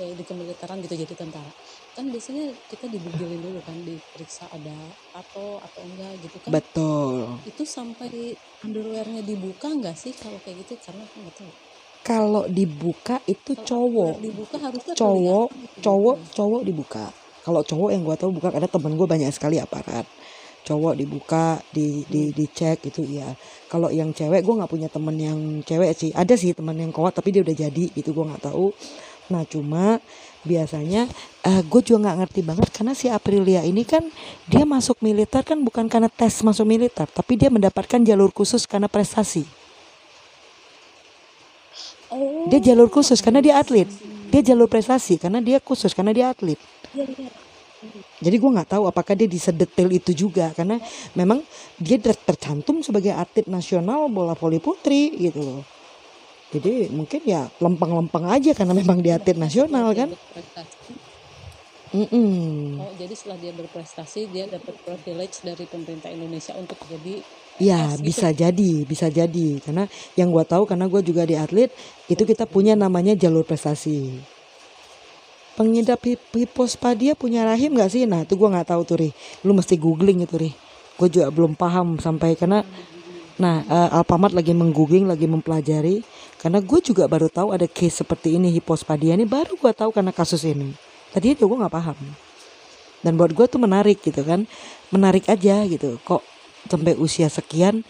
eh, 0.00 0.12
di 0.18 0.22
kemiliteran 0.26 0.82
gitu 0.82 0.94
jadi 0.98 1.14
tentara. 1.14 1.52
Kan 1.94 2.10
biasanya 2.10 2.50
kita 2.66 2.90
dibugilin 2.90 3.38
dulu 3.38 3.60
kan 3.62 3.78
diperiksa 3.78 4.50
ada 4.50 4.90
atau 5.14 5.62
atau 5.62 5.80
enggak 5.86 6.18
gitu 6.24 6.38
kan. 6.42 6.50
Betul. 6.50 7.40
Itu 7.46 7.62
sampai 7.62 8.34
underwearnya 8.66 9.22
dibuka 9.22 9.70
nggak 9.70 9.94
sih 9.94 10.12
kalau 10.18 10.42
kayak 10.42 10.66
gitu? 10.66 10.82
Karena 10.82 11.06
aku 11.06 11.14
nggak 11.22 11.36
tahu 11.38 11.52
kalau 12.04 12.44
dibuka 12.46 13.18
itu 13.24 13.56
cowok. 13.56 14.20
Underwear 14.20 14.28
dibuka 14.28 14.56
harusnya 14.60 14.94
cowok 14.94 15.46
gitu. 15.48 15.80
cowok 15.80 16.16
cowok 16.36 16.60
dibuka. 16.62 17.04
Kalau 17.40 17.60
cowok 17.64 17.88
yang 17.92 18.02
gua 18.04 18.16
tahu 18.20 18.30
buka 18.36 18.48
karena 18.52 18.68
temen 18.68 18.92
gue 18.96 19.08
banyak 19.08 19.32
sekali 19.32 19.56
aparat 19.56 20.04
cowok 20.64 20.96
dibuka 20.96 21.60
di 21.76 22.08
di 22.08 22.32
dicek 22.32 22.80
gitu 22.88 23.04
ya 23.04 23.28
kalau 23.68 23.92
yang 23.92 24.16
cewek 24.16 24.40
gue 24.40 24.54
nggak 24.56 24.72
punya 24.72 24.88
temen 24.88 25.16
yang 25.16 25.38
cewek 25.60 25.92
sih. 25.92 26.10
Ada 26.12 26.40
sih 26.40 26.56
temen 26.56 26.76
yang 26.76 26.88
kuat 26.88 27.12
tapi 27.12 27.36
dia 27.36 27.44
udah 27.44 27.52
jadi 27.52 27.84
gitu 27.92 28.16
gue 28.16 28.24
nggak 28.24 28.48
tahu. 28.48 28.72
Nah 29.28 29.44
cuma 29.44 30.00
biasanya 30.44 31.08
gue 31.44 31.80
juga 31.84 32.08
nggak 32.08 32.16
ngerti 32.20 32.40
banget 32.44 32.68
karena 32.72 32.92
si 32.92 33.08
Aprilia 33.08 33.64
ini 33.64 33.84
kan 33.84 34.04
dia 34.48 34.64
masuk 34.68 35.00
militer 35.00 35.40
kan 35.40 35.60
bukan 35.60 35.88
karena 35.88 36.12
tes 36.12 36.44
masuk 36.44 36.68
militer 36.68 37.08
tapi 37.08 37.40
dia 37.40 37.48
mendapatkan 37.48 38.00
jalur 38.04 38.28
khusus 38.28 38.68
karena 38.68 38.88
prestasi 38.88 39.63
Oh, 42.14 42.46
dia 42.46 42.62
jalur 42.62 42.86
khusus 42.86 43.18
karena 43.18 43.42
dia 43.42 43.58
atlet 43.58 43.90
dia 44.30 44.42
jalur 44.54 44.70
prestasi 44.70 45.18
karena 45.18 45.42
dia 45.42 45.58
khusus 45.58 45.90
karena 45.90 46.14
dia 46.14 46.30
atlet 46.30 46.54
iya, 46.94 47.04
iya. 47.10 47.30
jadi 48.22 48.36
gue 48.38 48.50
nggak 48.54 48.70
tahu 48.70 48.86
apakah 48.86 49.18
dia 49.18 49.26
di 49.26 49.34
sedetail 49.34 49.90
itu 49.90 50.14
juga 50.14 50.54
karena 50.54 50.78
memang 51.18 51.42
dia 51.82 51.98
ter- 51.98 52.14
tercantum 52.22 52.86
sebagai 52.86 53.10
atlet 53.10 53.50
nasional 53.50 54.06
bola 54.06 54.38
voli 54.38 54.62
putri 54.62 55.10
gitu 55.18 55.42
loh 55.42 55.60
jadi 56.54 56.86
mungkin 56.94 57.18
ya 57.26 57.50
lempeng-lempeng 57.58 58.30
aja 58.30 58.54
karena 58.54 58.78
memang 58.78 59.02
dia 59.02 59.18
atlet 59.18 59.34
nasional 59.34 59.90
kan 59.90 60.14
berprestasi. 60.14 60.94
Mm-mm. 61.94 62.78
Oh, 62.78 62.90
jadi 62.98 63.14
setelah 63.14 63.38
dia 63.38 63.54
berprestasi 63.54 64.30
dia 64.30 64.50
dapat 64.50 64.74
privilege 64.82 65.42
dari 65.46 65.62
pemerintah 65.66 66.10
Indonesia 66.10 66.54
untuk 66.58 66.78
jadi 66.90 67.22
Ya 67.62 67.94
gitu. 67.94 68.10
bisa 68.10 68.34
jadi, 68.34 68.82
bisa 68.82 69.06
jadi 69.06 69.62
karena 69.62 69.86
yang 70.18 70.34
gua 70.34 70.42
tahu 70.42 70.66
karena 70.66 70.90
gue 70.90 71.02
juga 71.06 71.22
di 71.22 71.38
atlet 71.38 71.70
itu 72.10 72.22
kita 72.26 72.50
punya 72.50 72.74
namanya 72.74 73.14
jalur 73.14 73.46
prestasi. 73.46 74.18
Pengidap 75.54 76.02
hip- 76.02 76.34
hipospadia 76.34 77.14
punya 77.14 77.46
rahim 77.46 77.78
nggak 77.78 77.90
sih? 77.94 78.02
Nah 78.10 78.26
itu 78.26 78.34
gua 78.34 78.50
nggak 78.58 78.74
tahu 78.74 78.82
tuh 78.82 78.96
Ri. 78.98 79.10
Lu 79.46 79.54
mesti 79.54 79.78
googling 79.78 80.26
itu 80.26 80.34
Ri. 80.34 80.50
Gue 80.98 81.06
juga 81.10 81.30
belum 81.30 81.54
paham 81.54 81.98
sampai 81.98 82.34
karena 82.34 82.66
Nah 83.34 83.66
eh, 83.66 83.96
Alfamart 83.98 84.30
lagi 84.30 84.54
menggoogling, 84.54 85.10
lagi 85.10 85.26
mempelajari 85.26 86.06
karena 86.38 86.62
gue 86.62 86.78
juga 86.78 87.10
baru 87.10 87.26
tahu 87.26 87.50
ada 87.50 87.66
case 87.66 88.04
seperti 88.04 88.38
ini 88.38 88.52
hipospadia 88.54 89.18
ini 89.18 89.26
baru 89.26 89.58
gua 89.58 89.74
tahu 89.74 89.90
karena 89.90 90.14
kasus 90.14 90.46
ini. 90.46 90.70
Tadi 91.10 91.34
itu 91.34 91.46
gue 91.46 91.58
nggak 91.58 91.74
paham. 91.74 91.98
Dan 93.02 93.18
buat 93.18 93.34
gue 93.34 93.46
tuh 93.50 93.60
menarik 93.60 94.00
gitu 94.00 94.22
kan, 94.24 94.46
menarik 94.94 95.26
aja 95.26 95.66
gitu. 95.66 95.98
Kok 96.02 96.33
sampai 96.70 96.94
usia 96.98 97.28
sekian 97.28 97.84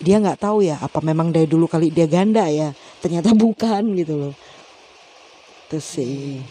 dia 0.00 0.16
nggak 0.22 0.40
tahu 0.40 0.64
ya 0.64 0.76
apa 0.80 0.98
memang 1.04 1.30
dari 1.34 1.46
dulu 1.48 1.66
kali 1.68 1.92
dia 1.92 2.06
ganda 2.08 2.46
ya 2.50 2.72
ternyata 3.02 3.32
bukan 3.42 3.82
gitu 3.96 4.14
loh 4.28 4.34
terus 5.68 5.86
sih 5.86 6.42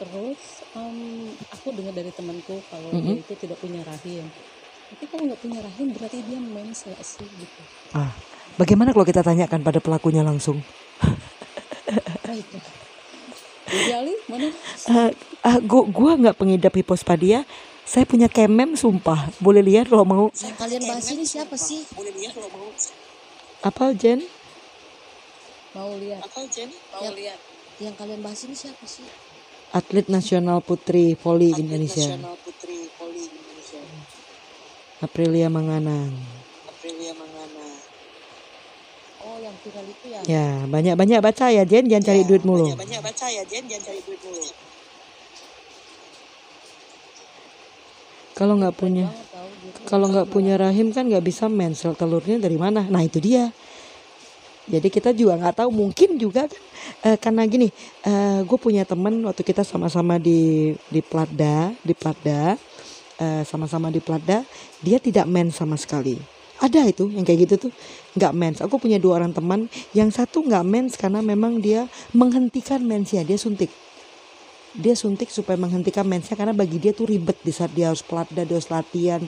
Terus 0.00 0.42
em, 0.74 0.98
aku 1.54 1.68
dengar 1.76 1.94
dari 1.94 2.10
temanku 2.18 2.66
kalau 2.70 2.94
Mm-mm. 2.94 3.04
dia 3.04 3.22
itu 3.22 3.34
tidak 3.42 3.58
punya 3.62 3.80
rahim. 3.86 4.24
Tapi 4.90 5.04
kalau 5.10 5.24
nggak 5.28 5.42
punya 5.44 5.60
rahim 5.66 5.88
berarti 5.94 6.18
dia 6.28 6.38
mens 6.40 6.80
nggak 6.86 7.02
sih 7.12 7.28
gitu. 7.42 7.62
ah 7.94 8.10
bagaimana 8.60 8.92
kalau 8.94 9.06
kita 9.06 9.22
tanyakan 9.24 9.60
pada 9.66 9.80
pelakunya 9.80 10.22
langsung 10.24 10.58
Apa 12.14 12.32
itu? 12.36 12.58
Jadi 13.72 13.90
Ali 13.92 14.14
mana? 14.30 14.48
ah 14.88 15.10
ah, 15.44 15.58
gua 15.64 15.82
gua 15.88 16.12
nggak 16.20 16.36
pengidap 16.40 16.74
hipospadia 16.76 17.44
saya 17.84 18.04
punya 18.08 18.28
kemem 18.32 18.74
sumpah 18.74 19.28
boleh 19.38 19.60
lihat 19.60 19.92
kalau 19.92 20.04
mau 20.08 20.24
Yang 20.32 20.56
kalian 20.56 20.82
bahas 20.88 21.06
ini 21.12 21.24
siapa 21.24 21.56
sih? 21.56 21.84
apa 23.64 23.84
Jen 23.96 24.20
Mau 25.74 25.90
lihat? 25.98 26.22
Mau 26.22 27.10
lihat. 27.18 27.38
Yang 27.82 27.94
kalian 27.98 28.20
bahas 28.22 28.40
ini 28.46 28.54
siapa 28.54 28.84
sih? 28.86 29.04
atlet 29.74 30.06
nasional 30.06 30.62
putri 30.62 31.18
voli 31.18 31.50
Indonesia 31.50 32.14
Putri 32.46 32.86
Poli 32.94 33.26
Indonesia. 33.26 33.82
Aprilia 35.02 35.50
Manganang 35.50 36.14
Aprilia 36.70 37.10
Mangana. 37.18 37.66
Oh, 39.26 39.36
yang 39.42 39.56
viral 39.66 39.86
itu 39.90 40.06
ya? 40.14 40.20
ya 40.30 40.48
banyak 40.70 40.94
banyak 40.94 41.18
baca 41.18 41.50
ya 41.50 41.66
Jen 41.66 41.90
jangan 41.90 42.06
cari 42.06 42.22
duit 42.22 42.46
mulu 42.46 42.70
Banyak 42.78 43.02
baca 43.02 43.26
ya, 43.26 43.42
Jen, 43.42 43.66
jangan 43.66 43.82
cari 43.90 44.00
duit 44.06 44.20
mulu. 44.22 44.42
Kalau 48.34 48.58
nggak 48.58 48.74
punya 48.74 49.06
kalau 49.86 50.10
nggak 50.10 50.28
punya 50.32 50.58
rahim 50.58 50.90
kan 50.90 51.06
nggak 51.06 51.24
bisa 51.24 51.46
mens 51.46 51.84
sel 51.84 51.94
telurnya 51.94 52.40
dari 52.40 52.58
mana? 52.58 52.82
Nah 52.88 53.04
itu 53.04 53.22
dia. 53.22 53.52
Jadi 54.64 54.88
kita 54.88 55.12
juga 55.12 55.36
nggak 55.36 55.60
tahu 55.60 55.70
mungkin 55.70 56.16
juga 56.16 56.48
kan 56.48 56.62
eh, 57.04 57.18
karena 57.20 57.44
gini 57.44 57.68
gue 58.48 58.58
punya 58.58 58.88
temen 58.88 59.20
waktu 59.28 59.44
kita 59.44 59.60
sama-sama 59.60 60.16
di 60.16 60.72
di 60.88 61.04
Platda 61.04 61.68
di 61.84 61.92
Platda 61.92 62.56
eh, 63.20 63.42
sama-sama 63.44 63.92
di 63.92 64.00
Platda 64.00 64.40
dia 64.80 64.96
tidak 64.96 65.28
mens 65.28 65.60
sama 65.60 65.76
sekali. 65.76 66.16
Ada 66.64 66.88
itu 66.88 67.12
yang 67.12 67.28
kayak 67.28 67.44
gitu 67.44 67.68
tuh 67.68 67.72
nggak 68.16 68.32
mens. 68.32 68.58
Aku 68.64 68.80
punya 68.80 68.96
dua 68.96 69.20
orang 69.20 69.36
teman 69.36 69.68
yang 69.92 70.08
satu 70.08 70.40
nggak 70.40 70.64
mens 70.64 70.96
karena 70.96 71.20
memang 71.20 71.60
dia 71.60 71.84
menghentikan 72.16 72.80
mensnya 72.80 73.20
dia 73.20 73.36
suntik 73.36 73.68
dia 74.74 74.98
suntik 74.98 75.30
supaya 75.30 75.54
menghentikan 75.54 76.02
mensnya 76.02 76.34
karena 76.34 76.50
bagi 76.50 76.82
dia 76.82 76.90
tuh 76.90 77.06
ribet 77.06 77.38
di 77.46 77.54
saat 77.54 77.70
dia 77.70 77.94
harus 77.94 78.02
pelatda 78.02 78.42
dia 78.42 78.58
harus 78.58 78.70
latihan. 78.70 79.22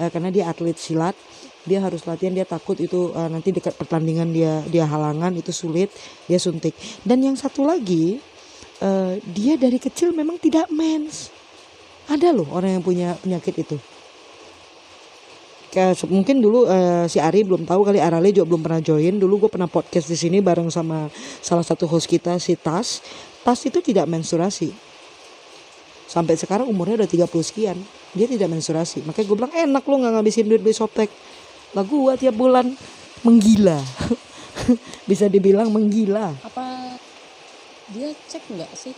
Eh, 0.00 0.08
karena 0.08 0.32
dia 0.32 0.48
atlet 0.48 0.76
silat 0.76 1.12
dia 1.68 1.76
harus 1.84 2.08
latihan 2.08 2.32
dia 2.32 2.48
takut 2.48 2.76
itu 2.80 3.12
eh, 3.12 3.28
nanti 3.28 3.52
dekat 3.52 3.76
pertandingan 3.76 4.32
dia 4.32 4.64
dia 4.68 4.84
halangan 4.88 5.32
itu 5.36 5.52
sulit 5.52 5.92
dia 6.28 6.36
suntik. 6.36 6.76
Dan 7.04 7.24
yang 7.24 7.36
satu 7.36 7.64
lagi 7.64 8.20
eh, 8.80 9.12
dia 9.24 9.56
dari 9.56 9.80
kecil 9.80 10.12
memang 10.12 10.36
tidak 10.36 10.68
mens. 10.72 11.32
Ada 12.08 12.32
loh 12.32 12.48
orang 12.52 12.80
yang 12.80 12.84
punya 12.84 13.16
penyakit 13.20 13.54
itu. 13.60 13.76
Mungkin 16.10 16.42
dulu 16.42 16.66
eh, 16.66 17.06
si 17.06 17.22
Ari 17.22 17.46
belum 17.46 17.62
tahu 17.62 17.86
kali 17.86 18.02
Arale 18.02 18.34
juga 18.34 18.52
belum 18.52 18.62
pernah 18.66 18.82
join. 18.82 19.16
Dulu 19.22 19.46
gue 19.46 19.50
pernah 19.52 19.70
podcast 19.70 20.10
di 20.10 20.18
sini 20.18 20.42
bareng 20.42 20.66
sama 20.66 21.06
salah 21.38 21.62
satu 21.62 21.86
host 21.86 22.10
kita 22.10 22.36
si 22.42 22.58
Tas. 22.58 22.98
Tas 23.46 23.60
itu 23.64 23.78
tidak 23.78 24.10
menstruasi 24.10 24.89
sampai 26.10 26.34
sekarang 26.34 26.66
umurnya 26.66 27.06
udah 27.06 27.10
30 27.30 27.30
sekian. 27.46 27.78
Dia 28.10 28.26
tidak 28.26 28.50
menstruasi 28.50 29.06
makanya 29.06 29.26
gue 29.30 29.36
bilang 29.38 29.54
enak 29.54 29.82
lu 29.86 29.94
nggak 30.02 30.12
ngabisin 30.18 30.50
duit 30.50 30.58
beli 30.58 30.74
softtek. 30.74 31.06
Lah 31.70 31.86
gua 31.86 32.18
tiap 32.18 32.34
bulan 32.34 32.74
menggila. 33.22 33.78
Bisa 35.10 35.30
dibilang 35.30 35.70
menggila. 35.70 36.34
Apa 36.42 36.98
dia 37.94 38.10
cek 38.10 38.42
nggak 38.50 38.72
sih? 38.74 38.94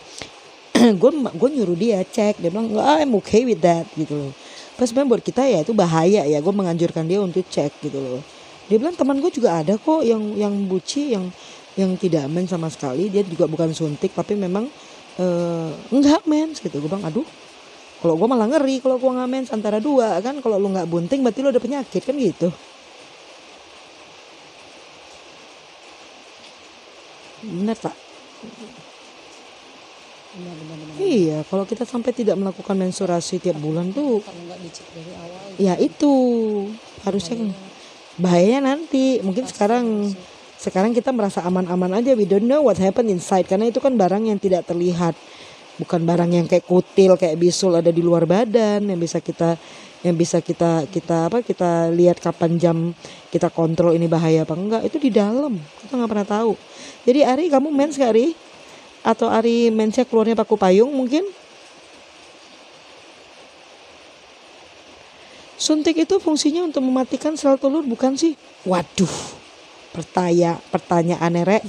gue 1.01 1.11
gue 1.13 1.49
nyuruh 1.53 1.77
dia 1.77 2.01
cek. 2.01 2.41
Dia 2.41 2.49
bilang 2.49 2.73
"Ah, 2.81 2.97
I'm 2.97 3.13
okay 3.21 3.45
with 3.45 3.61
that 3.61 3.85
gitu 3.93 4.17
loh. 4.17 4.31
Pas 4.73 4.89
sebenarnya 4.89 5.09
buat 5.13 5.23
kita 5.23 5.45
ya 5.45 5.61
itu 5.61 5.73
bahaya 5.77 6.25
ya. 6.25 6.39
Gue 6.41 6.53
menganjurkan 6.53 7.05
dia 7.05 7.21
untuk 7.21 7.45
cek 7.45 7.77
gitu 7.85 8.01
loh. 8.01 8.21
Dia 8.65 8.81
bilang 8.81 8.97
teman 8.97 9.21
gue 9.21 9.29
juga 9.29 9.61
ada 9.61 9.77
kok 9.77 10.01
yang 10.01 10.33
yang 10.33 10.53
buci 10.65 11.13
yang 11.13 11.29
yang 11.77 11.93
tidak 11.93 12.25
men 12.25 12.49
sama 12.49 12.73
sekali. 12.73 13.05
Dia 13.13 13.21
juga 13.21 13.45
bukan 13.45 13.69
suntik 13.69 14.17
tapi 14.17 14.33
memang 14.33 14.65
eh, 15.19 15.71
enggak 15.93 16.23
mens 16.25 16.57
gitu 16.63 16.79
gue 16.81 16.89
bilang 16.89 17.05
aduh 17.05 17.27
kalau 18.03 18.19
gue 18.19 18.27
malah 18.27 18.51
ngeri 18.51 18.83
kalau 18.83 18.99
gue 18.99 19.11
nggak 19.15 19.29
mens 19.31 19.49
antara 19.55 19.79
dua 19.79 20.19
kan? 20.19 20.35
Kalau 20.43 20.59
lu 20.59 20.75
nggak 20.75 20.91
bunting 20.91 21.23
berarti 21.23 21.39
lu 21.39 21.55
ada 21.55 21.63
penyakit 21.63 22.03
kan 22.03 22.19
gitu. 22.19 22.51
Bener 27.47 27.79
tak 27.79 27.95
Benar 30.33 30.55
benar 30.57 30.77
benar. 30.81 30.95
Iya, 30.97 31.37
kalau 31.45 31.63
kita 31.63 31.85
sampai 31.85 32.09
tidak 32.09 32.33
melakukan 32.41 32.73
menstruasi 32.73 33.37
tiap 33.37 33.53
bulan 33.61 33.93
tuh, 33.93 34.17
dari 34.17 35.13
awal. 35.13 35.61
ya 35.61 35.77
itu. 35.77 36.13
Harusnya 37.05 37.53
bahayanya 38.17 38.73
nanti. 38.73 39.21
Mungkin 39.21 39.45
sekarang 39.45 40.09
sekarang 40.63 40.95
kita 40.95 41.11
merasa 41.11 41.43
aman-aman 41.43 41.99
aja. 41.99 42.15
We 42.15 42.23
don't 42.23 42.47
know 42.47 42.63
what 42.63 42.79
happened 42.79 43.11
inside. 43.11 43.43
Karena 43.51 43.67
itu 43.67 43.83
kan 43.83 43.99
barang 43.99 44.31
yang 44.31 44.39
tidak 44.39 44.63
terlihat, 44.63 45.11
bukan 45.75 46.07
barang 46.07 46.31
yang 46.31 46.47
kayak 46.47 46.63
kutil, 46.63 47.19
kayak 47.19 47.35
bisul 47.35 47.75
ada 47.75 47.91
di 47.91 47.99
luar 47.99 48.23
badan 48.23 48.87
yang 48.87 48.95
bisa 48.95 49.19
kita 49.19 49.59
yang 50.03 50.15
bisa 50.19 50.43
kita 50.43 50.83
kita 50.87 51.31
apa 51.31 51.39
kita 51.39 51.87
lihat 51.95 52.19
kapan 52.19 52.59
jam 52.59 52.77
kita 53.31 53.47
kontrol 53.51 53.91
ini 53.91 54.07
bahaya 54.07 54.47
apa 54.47 54.55
enggak. 54.55 54.87
Itu 54.87 55.03
di 55.03 55.11
dalam. 55.11 55.59
Kita 55.59 55.99
nggak 55.99 56.11
pernah 56.15 56.27
tahu. 56.31 56.55
Jadi 57.03 57.19
Ari 57.27 57.51
kamu 57.51 57.67
mens 57.67 57.99
gak 57.99 58.15
Ari? 58.15 58.31
Atau 59.03 59.27
Ari 59.27 59.67
mensnya 59.67 60.07
keluarnya 60.07 60.39
paku 60.39 60.55
payung 60.55 60.95
mungkin? 60.95 61.27
Suntik 65.59 65.99
itu 66.07 66.15
fungsinya 66.23 66.63
untuk 66.63 66.83
mematikan 66.87 67.35
sel 67.35 67.59
telur 67.59 67.83
bukan 67.83 68.15
sih? 68.15 68.39
Waduh. 68.63 69.42
Pertanya 69.93 70.57
pertanyaan 70.73 71.33
rek. 71.45 71.61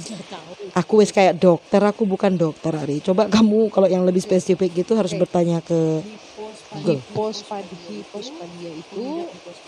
Aku 0.73 0.99
wis 0.99 1.13
kayak 1.13 1.37
dokter, 1.37 1.77
aku 1.85 2.09
bukan 2.09 2.33
dokter 2.33 2.73
Ari. 2.73 2.97
Coba 3.05 3.29
kamu 3.29 3.69
kalau 3.69 3.85
yang 3.85 4.01
lebih 4.01 4.19
spesifik 4.25 4.81
gitu 4.81 4.97
harus 4.97 5.13
bertanya 5.13 5.61
ke 5.61 6.01
Google. 6.73 6.99
hipospadia 7.05 7.85
hipospadia 7.85 8.71
itu 8.73 9.05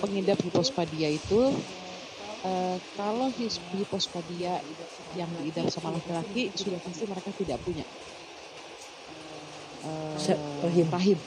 pengidap 0.01 0.38
hipospadia 0.41 1.07
itu 1.13 1.39
eh, 2.43 2.77
kalau 2.97 3.29
hipospadia 3.38 4.59
yang 5.13 5.29
diidap 5.38 5.69
sama 5.69 5.93
laki-laki 5.95 6.49
sudah 6.57 6.81
pasti 6.81 7.05
mereka 7.05 7.29
tidak 7.38 7.57
punya 7.61 7.85
eh, 9.85 10.17
Se- 10.17 10.41
rahim. 10.65 10.88
rahim 10.89 11.19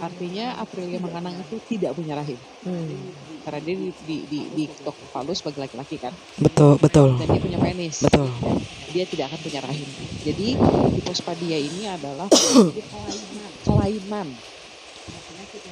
Artinya 0.00 0.56
Aprilia 0.58 0.98
Manganang 0.98 1.44
itu 1.44 1.56
tidak 1.68 1.92
punya 1.92 2.16
rahim. 2.18 2.40
Hmm. 2.64 3.29
Karena 3.40 3.60
dia 3.64 3.74
di, 3.76 3.88
di, 4.04 4.16
di, 4.28 4.40
diketok 4.52 4.96
palu 5.10 5.32
sebagai 5.32 5.64
laki-laki 5.64 5.96
kan. 5.96 6.12
Betul, 6.36 6.76
betul. 6.76 7.16
Dan 7.16 7.28
dia 7.32 7.40
punya 7.40 7.58
penis. 7.58 8.04
Betul. 8.04 8.28
Dia 8.90 9.04
tidak 9.08 9.32
akan 9.32 9.40
punya 9.40 9.60
rahim. 9.64 9.88
Jadi 10.26 10.48
hipospadia 11.00 11.58
ini 11.58 11.82
adalah 11.88 12.28
kelainan. 12.28 13.50
kelainan. 13.64 14.28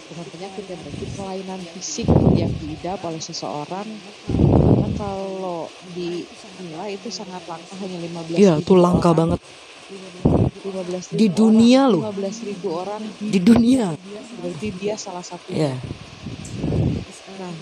Bukan 0.08 0.26
penyakit 0.34 0.64
yang 0.66 0.80
berarti 0.82 1.06
kelainan 1.14 1.60
fisik 1.76 2.08
yang 2.34 2.50
diidap 2.58 2.98
oleh 3.04 3.20
seseorang. 3.20 3.86
Karena 4.26 4.88
kalau 4.96 5.68
dinilai 5.92 6.96
itu 6.96 7.12
sangat 7.12 7.44
langka 7.46 7.74
hanya 7.78 7.98
15 8.00 8.34
Iya, 8.40 8.52
itu 8.58 8.72
langka 8.74 9.12
orang. 9.12 9.36
banget 9.36 9.40
15 9.88 11.16
Di 11.16 11.26
dunia 11.32 11.88
loh. 11.88 12.02
15 12.12 12.48
ribu 12.48 12.68
orang 12.74 13.02
di 13.20 13.38
dunia. 13.40 13.94
berarti 14.40 14.68
dia 14.76 14.94
salah 14.98 15.24
satunya. 15.24 15.72
Ya. 15.72 15.74
Nah, 17.40 17.54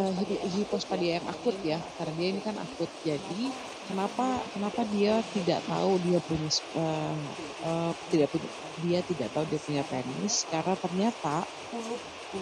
eh, 0.00 0.12
hipo- 0.18 0.42
hipospadia 0.54 1.12
yang 1.20 1.26
akut 1.34 1.56
ya, 1.72 1.78
karena 1.96 2.12
dia 2.18 2.28
ini 2.32 2.40
kan 2.48 2.56
akut. 2.66 2.90
Jadi 3.08 3.42
kenapa 3.88 4.26
kenapa 4.54 4.80
dia 4.94 5.12
tidak 5.34 5.60
tahu 5.70 5.92
dia 6.06 6.18
punya 6.28 6.48
eh, 6.82 7.16
eh, 7.68 7.90
tidak 8.12 8.28
punya 8.32 8.48
dia 8.84 8.98
tidak 9.10 9.28
tahu 9.34 9.44
dia 9.50 9.60
punya 9.66 9.82
penis 9.86 10.34
karena 10.52 10.74
ternyata 10.84 11.46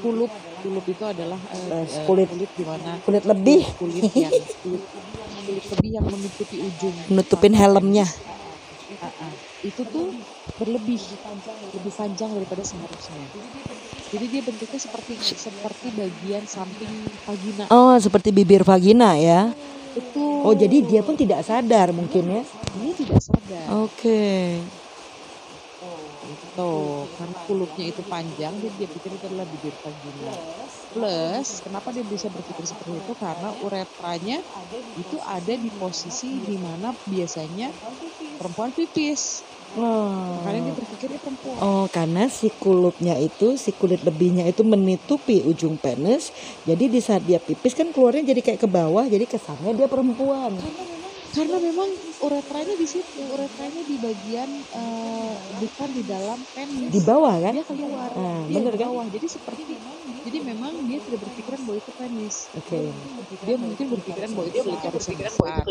kulup 0.03 0.33
kulup 0.63 0.85
itu 0.95 1.05
adalah 1.13 1.41
Eh, 1.55 1.71
eh, 1.99 2.09
kulit. 2.09 2.29
kulit 2.29 2.51
di 2.59 2.65
mana 2.71 2.93
Kulit 3.05 3.25
lebih 3.27 3.63
kulit 3.79 4.09
yang 4.25 4.35
kulit, 4.63 4.83
kulit 5.47 5.65
lebih 5.73 5.91
yang 5.99 6.07
menutupi 6.13 6.57
ujung 6.69 6.97
nutupin 7.15 7.55
helmnya. 7.61 8.07
Ah, 9.01 9.13
ah. 9.19 9.35
Itu 9.63 9.83
tuh 9.87 10.11
berlebih 10.59 10.99
lebih 11.71 11.93
panjang 11.95 12.31
daripada 12.35 12.67
seharusnya. 12.67 13.23
Jadi 14.11 14.27
dia 14.29 14.43
bentuknya 14.43 14.81
seperti 14.83 15.15
seperti 15.23 15.87
bagian 15.95 16.45
samping 16.51 16.93
vagina. 17.23 17.65
Oh, 17.71 17.95
seperti 17.97 18.35
bibir 18.35 18.67
vagina 18.67 19.15
ya. 19.15 19.55
betul. 19.95 20.43
Oh, 20.43 20.55
jadi 20.57 20.83
dia 20.83 21.01
pun 21.07 21.15
tidak 21.15 21.47
sadar 21.47 21.95
mungkin 21.95 22.43
ya. 22.43 22.43
dia 22.83 22.95
tidak 22.99 23.21
sadar. 23.23 23.87
Oke. 23.87 24.59
gitu. 26.23 26.73
Karena 27.19 27.37
kulupnya 27.47 27.85
itu 27.87 28.03
panjang 28.07 28.53
jadi 28.59 28.75
dia 28.75 28.89
pikir 28.91 29.11
itu 29.15 29.25
adalah 29.31 29.47
bibir 29.47 29.75
vagina. 29.79 30.33
Plus 30.91 31.49
kenapa 31.63 31.89
dia 31.95 32.05
bisa 32.05 32.27
berpikir 32.29 32.65
seperti 32.67 32.99
itu? 32.99 33.13
Karena 33.15 33.49
uretranya 33.63 34.39
itu 34.99 35.17
ada 35.23 35.55
di 35.55 35.71
posisi 35.71 36.43
di 36.43 36.57
mana 36.59 36.93
biasanya 37.07 37.71
perempuan 38.39 38.75
pipis 38.75 39.52
makanya 39.77 40.61
dia 40.69 40.75
berpikir 40.77 41.09
dia 41.09 41.21
perempuan 41.21 41.57
Oh, 41.63 41.87
karena 41.87 42.27
si 42.27 42.49
kulupnya 42.59 43.15
itu, 43.23 43.55
si 43.55 43.71
kulit 43.77 44.03
lebihnya 44.03 44.49
itu 44.51 44.67
menutupi 44.67 45.47
ujung 45.47 45.79
penis. 45.79 46.35
Jadi 46.67 46.91
di 46.91 46.99
saat 46.99 47.23
dia 47.23 47.39
pipis 47.39 47.77
kan 47.77 47.87
keluarnya 47.95 48.35
jadi 48.35 48.41
kayak 48.43 48.61
ke 48.65 48.69
bawah, 48.69 49.05
jadi 49.07 49.25
kesannya 49.29 49.77
dia 49.79 49.87
perempuan. 49.87 50.59
karena 51.33 51.57
memang 51.65 51.89
uretranya 52.21 52.77
di 52.77 52.85
situ 52.85 53.21
uretranya 53.25 53.83
di 53.89 53.97
bagian 53.97 54.51
eh, 54.53 55.33
bukan 55.65 55.89
di 55.97 56.03
dalam 56.05 56.39
penis 56.53 56.93
Di 56.93 57.01
bawah 57.09 57.35
kan? 57.41 57.53
dia 57.57 57.65
keluar 57.65 58.11
Ah, 58.13 58.45
dia 58.45 58.61
bener 58.61 58.73
di 58.77 58.81
kan? 58.85 58.89
bawah 58.93 59.05
jadi 59.09 59.27
seperti 59.33 59.63
jadi 60.29 60.39
memang 60.45 60.73
dia 60.85 60.99
tidak 61.01 61.21
berpikiran 61.25 61.61
bahwa 61.65 61.77
itu 61.81 61.93
penis 61.97 62.35
Oke. 62.53 62.79
dia 63.49 63.57
mungkin 63.57 63.87
berpikiran 63.97 64.29
bahwa 64.37 64.47
itu 64.53 64.61
besar 64.61 65.65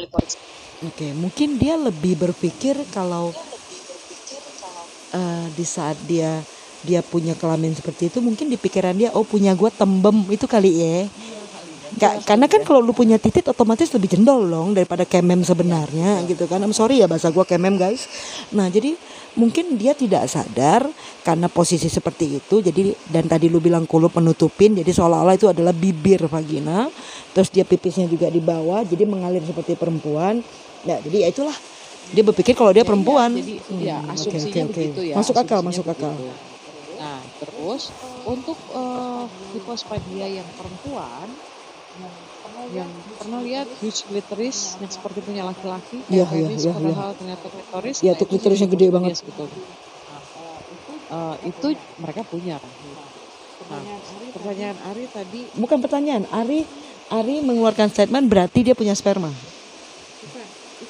Oke, 0.81 1.13
mungkin 1.13 1.61
dia 1.61 1.77
lebih 1.77 2.17
berpikir 2.17 2.73
kalau 2.89 3.29
eh, 5.13 5.45
di 5.53 5.65
saat 5.67 5.95
dia 6.07 6.41
dia 6.81 7.05
punya 7.05 7.37
kelamin 7.37 7.77
seperti 7.77 8.09
itu 8.09 8.17
mungkin 8.25 8.49
di 8.49 8.57
pikiran 8.57 8.97
dia 8.97 9.13
oh 9.13 9.21
punya 9.21 9.53
gua 9.53 9.69
tembem 9.69 10.25
itu 10.33 10.49
kali 10.49 10.71
ya. 10.81 10.97
Nggak, 11.91 12.23
karena 12.23 12.45
kan 12.47 12.63
kalau 12.63 12.79
lu 12.79 12.95
punya 12.95 13.19
titit 13.19 13.43
otomatis 13.51 13.91
lebih 13.91 14.15
jendol 14.15 14.47
dong 14.47 14.71
daripada 14.71 15.03
kemem 15.03 15.43
sebenarnya 15.43 16.23
gitu 16.23 16.47
kan. 16.47 16.63
I'm 16.63 16.71
sorry 16.71 17.03
ya 17.03 17.07
bahasa 17.11 17.27
gua 17.35 17.43
kemem 17.43 17.75
guys. 17.75 18.07
Nah, 18.55 18.71
jadi 18.71 18.95
mungkin 19.35 19.75
dia 19.75 19.91
tidak 19.91 20.23
sadar 20.31 20.87
karena 21.27 21.51
posisi 21.51 21.91
seperti 21.91 22.39
itu. 22.39 22.63
Jadi 22.63 22.95
dan 23.11 23.27
tadi 23.27 23.51
lu 23.51 23.59
bilang 23.59 23.83
kulup 23.83 24.15
menutupin 24.15 24.71
jadi 24.71 24.87
seolah-olah 24.87 25.35
itu 25.35 25.51
adalah 25.51 25.75
bibir 25.75 26.23
vagina. 26.31 26.87
Terus 27.35 27.51
dia 27.51 27.67
pipisnya 27.67 28.07
juga 28.07 28.31
di 28.31 28.39
bawah 28.39 28.87
jadi 28.87 29.03
mengalir 29.03 29.43
seperti 29.43 29.75
perempuan. 29.75 30.39
Ya 30.87 30.95
jadi 31.03 31.27
ya 31.27 31.35
itulah 31.35 31.55
dia 32.11 32.23
berpikir 32.23 32.53
kalau 32.53 32.71
dia 32.71 32.83
perempuan 32.83 33.31
jadi 33.33 33.55
Hmm, 33.61 33.79
ya 33.79 33.97
asumsinya 34.05 34.63
oke, 34.63 34.71
oke. 34.71 34.75
begitu 34.75 35.01
ya 35.07 35.15
masuk 35.15 35.35
akal 35.35 35.59
masuk 35.61 35.85
akal 35.85 36.11
begitu. 36.11 36.35
nah 36.95 37.19
terus 37.37 37.81
untuk 38.23 38.57
eh, 38.71 39.23
hipospadia 39.53 40.27
yang 40.29 40.47
perempuan 40.53 41.27
yang 42.71 42.87
pernah 43.17 43.39
lihat 43.41 43.67
huge 43.79 44.05
clitoris 44.05 44.79
yang 44.79 44.87
seperti 44.87 45.19
punya 45.19 45.43
laki-laki 45.43 45.99
Iya, 46.07 46.23
iya, 46.25 46.47
penis 46.47 46.63
iya, 46.63 46.71
padahal 46.71 47.11
ternyata 47.13 47.45
klitoris 47.47 47.97
Iya, 47.99 48.11
nah, 48.11 48.15
itu 48.15 48.23
klitorisnya 48.25 48.67
jadi 48.67 48.75
gede 48.77 48.87
banget. 48.91 49.11
sebetulnya. 49.17 49.59
Eh, 51.11 51.35
itu 51.43 51.67
mereka 51.97 52.21
punya 52.23 52.55
nah 53.61 53.83
pertanyaan 54.31 54.77
Ari 54.85 55.05
tadi 55.07 55.41
bukan 55.53 55.77
pertanyaan 55.79 56.23
Ari 56.27 56.65
Ari 57.07 57.35
mengeluarkan 57.39 57.87
statement 57.87 58.25
berarti 58.25 58.63
dia 58.63 58.73
punya 58.73 58.91
sperma 58.91 59.31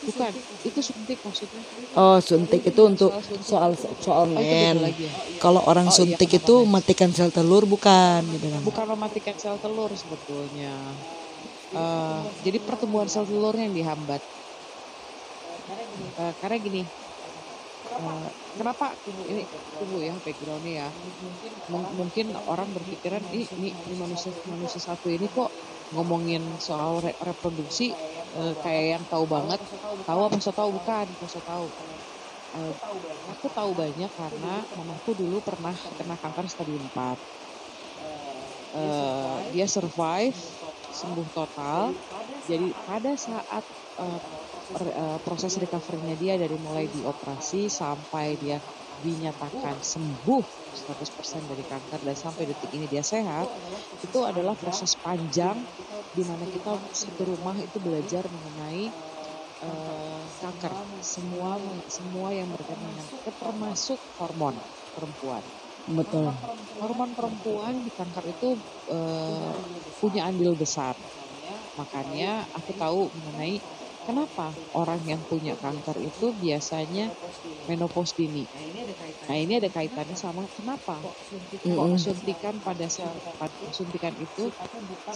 bukan 0.08 0.32
itu 0.68 0.80
suntik 0.82 1.20
maksudnya 1.26 1.62
oh 1.98 2.18
suntik 2.22 2.62
itu 2.72 2.82
untuk 2.92 3.12
soal 3.50 3.72
soal 4.06 4.28
Oh, 4.30 4.42
men 4.42 4.78
ya? 4.98 5.14
kalau 5.44 5.62
orang 5.72 5.88
Oh, 5.90 5.94
iya, 5.94 5.98
suntik 5.98 6.30
itu 6.40 6.54
matikan 6.76 7.10
sel 7.18 7.30
telur 7.36 7.64
bukan 7.74 8.22
gitu 8.34 8.48
kan 8.54 8.62
bukan 8.68 8.86
mematikan 8.94 9.36
sel 9.42 9.58
telur 9.64 9.92
sebetulnya. 10.02 10.98
Eh, 11.82 12.22
jadi 12.46 12.58
pertumbuhan 12.68 13.10
sel 13.12 13.26
telurnya 13.30 13.64
yang 13.70 13.76
dihambat. 13.80 14.22
Eh, 16.18 16.34
karena 16.40 16.58
gini, 16.66 16.82
eh, 18.02 18.28
kenapa 18.58 18.86
ini 19.32 19.44
tunggu 19.80 20.00
ya 20.08 20.14
backgroundnya 20.26 20.74
ya. 20.82 20.90
Mung- 21.72 21.92
mungkin 22.00 22.28
orang 22.54 22.70
berpikiran 22.78 23.24
ini, 23.36 23.46
ini, 23.58 23.70
ini 23.86 23.96
manusia 24.04 24.32
manusia 24.54 24.82
satu 24.90 25.08
ini 25.18 25.28
kok 25.38 25.50
ngomongin 25.94 26.44
soal 26.68 26.92
re- 27.06 27.20
reproduksi 27.30 27.88
eh, 28.38 28.54
kayak 28.64 28.86
yang 28.94 29.04
tahu 29.12 29.26
banget, 29.36 29.60
tahu 30.08 30.20
apa 30.28 30.38
so 30.44 30.52
tahu? 30.60 30.70
Bukan, 30.80 31.08
so 31.34 31.40
tahu. 31.44 31.68
Eh, 32.58 32.74
aku 33.32 33.48
tahu 33.58 33.72
banyak 33.82 34.12
karena 34.22 34.66
mamaku 34.78 35.12
dulu 35.22 35.38
pernah 35.48 35.76
kena 35.98 36.16
kanker 36.22 36.46
stadium 36.54 36.84
4 36.92 37.18
eh, 38.76 39.38
dia 39.52 39.66
survive 39.68 40.38
sembuh 40.92 41.28
total. 41.36 41.96
Jadi 42.50 42.76
pada 42.84 43.14
saat 43.16 43.64
eh, 44.00 45.18
proses 45.26 45.54
recovery-nya 45.60 46.16
dia 46.20 46.36
dari 46.40 46.56
mulai 46.60 46.88
dioperasi 46.92 47.68
sampai 47.72 48.40
dia 48.40 48.58
dinyatakan 48.92 49.80
sembuh 49.84 50.44
100% 50.72 51.44
dari 51.52 51.64
kanker 51.68 52.00
dan 52.04 52.16
sampai 52.16 52.44
detik 52.52 52.72
ini 52.72 52.88
dia 52.88 53.04
sehat 53.04 53.48
itu 54.04 54.20
adalah 54.24 54.56
proses 54.60 54.96
panjang 55.00 55.64
di 56.18 56.24
mana 56.30 56.46
kita 56.56 56.72
satu 57.02 57.22
rumah 57.32 57.56
itu 57.68 57.78
belajar 57.88 58.24
mengenai 58.36 58.84
eh, 59.66 60.24
kanker 60.42 60.74
semua 61.14 61.52
semua 61.98 62.30
yang 62.40 62.50
berkaitan 62.56 62.90
dengan 62.94 63.08
kanker 63.14 63.34
termasuk 63.42 64.00
hormon 64.20 64.56
perempuan 64.96 65.44
betul 66.00 66.28
hormon 66.82 67.12
perempuan 67.18 67.74
di 67.86 67.92
kanker 68.00 68.26
itu 68.36 68.50
eh, 68.90 69.56
punya 70.02 70.22
andil 70.30 70.54
besar. 70.58 70.96
Makanya 71.80 72.48
aku 72.58 72.72
tahu 72.84 73.02
mengenai 73.18 73.56
kenapa 74.08 74.48
orang 74.82 75.02
yang 75.12 75.22
punya 75.30 75.54
kanker 75.64 75.98
itu 76.10 76.28
biasanya 76.44 77.06
menopause 77.70 78.14
dini. 78.20 78.46
Nah 79.28 79.38
ini 79.44 79.54
ada 79.60 79.70
kaitannya 79.78 80.18
sama 80.18 80.42
kenapa? 80.58 81.08
Kok 81.76 81.90
suntikan 82.06 82.56
pada 82.68 82.88
sel 82.96 83.14
pada 83.40 83.56
suntikan 83.80 84.16
itu 84.26 84.44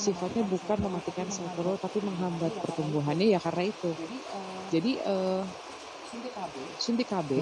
sifatnya 0.04 0.44
bukan 0.54 0.78
mematikan 0.86 1.28
sel 1.36 1.50
telur 1.56 1.78
tapi 1.86 2.00
menghambat 2.08 2.54
pertumbuhannya 2.64 3.28
ya 3.36 3.40
karena 3.46 3.64
itu. 3.74 3.92
Jadi 4.74 4.90
eh, 5.02 5.44
suntik 6.84 7.08
KB 7.12 7.36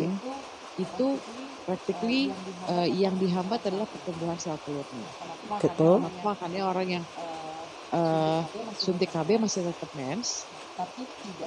itu 0.86 1.08
practically 1.68 2.36
eh, 2.72 2.88
yang 3.04 3.16
dihambat 3.22 3.62
adalah 3.70 3.88
pertumbuhan 3.90 4.38
sel 4.42 4.58
telurnya. 4.66 5.10
betul. 5.62 5.94
Mak- 6.04 6.18
Makanya 6.28 6.62
orang 6.72 6.88
yang 6.96 7.06
eh, 7.96 8.42
suntik 8.84 9.10
KB 9.14 9.30
masih 9.44 9.62
tetap 9.70 9.90
mens, 9.96 10.53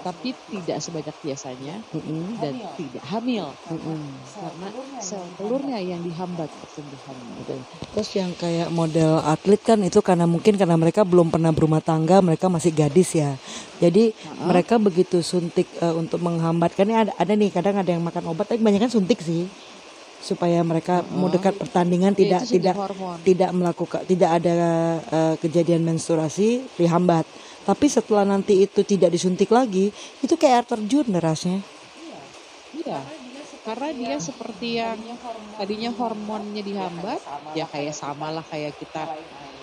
tapi 0.07 0.31
tidak 0.51 0.79
sebanyak 0.79 1.17
biasanya 1.19 1.75
Mm-mm. 1.91 2.39
dan 2.39 2.55
tidak 2.79 3.03
hamil 3.11 3.51
Mm-mm. 3.67 4.01
karena 4.39 4.69
sel 5.03 5.23
telurnya 5.35 5.83
yang 5.83 5.99
dihambat 6.01 6.47
pertumbuhannya. 6.47 7.33
Betul. 7.43 7.61
Terus 7.91 8.09
yang 8.15 8.31
kayak 8.39 8.69
model 8.71 9.19
atlet 9.19 9.59
kan 9.59 9.79
itu 9.83 9.99
karena 9.99 10.31
mungkin 10.31 10.55
karena 10.55 10.79
mereka 10.79 11.03
belum 11.03 11.35
pernah 11.35 11.51
berumah 11.51 11.83
tangga, 11.83 12.23
mereka 12.23 12.47
masih 12.47 12.71
gadis 12.71 13.19
ya. 13.19 13.35
Jadi 13.83 14.15
mereka 14.41 14.79
begitu 14.79 15.21
suntik 15.21 15.67
eh, 15.79 15.91
untuk 15.91 16.23
menghambat 16.23 16.79
kan 16.79 16.87
ada, 16.87 17.13
ada 17.15 17.33
nih 17.35 17.51
kadang 17.51 17.77
ada 17.83 17.91
yang 17.91 18.03
makan 18.07 18.31
obat 18.31 18.47
tapi 18.47 18.63
kebanyakan 18.63 18.91
suntik 18.91 19.19
sih. 19.21 19.51
supaya 20.17 20.59
mereka 20.65 21.05
mau 21.13 21.29
dekat 21.31 21.55
pertandingan 21.55 22.11
Ya, 22.17 22.19
tidak 22.19 22.43
tidak 22.49 22.75
hormon. 22.75 23.17
tidak 23.23 23.51
melakukan 23.53 24.01
tidak 24.09 24.31
ada 24.43 24.55
eh, 25.07 25.35
kejadian 25.39 25.85
menstruasi 25.87 26.67
dihambat. 26.75 27.23
Tapi 27.67 27.87
setelah 27.91 28.23
nanti 28.23 28.63
itu 28.63 28.87
tidak 28.87 29.11
disuntik 29.11 29.51
lagi, 29.51 29.91
itu 30.23 30.35
kayak 30.39 30.55
air 30.63 30.67
terjun 30.71 31.07
derasnya. 31.11 31.59
Iya, 32.79 33.03
karena 33.67 33.91
dia 33.91 34.17
seperti 34.23 34.79
yang 34.79 34.95
tadinya 35.59 35.91
hormonnya 35.99 36.63
dihambat, 36.63 37.19
ya 37.59 37.67
kayak 37.67 37.91
sama 37.91 38.31
lah 38.31 38.47
kayak 38.47 38.71
kita 38.79 39.11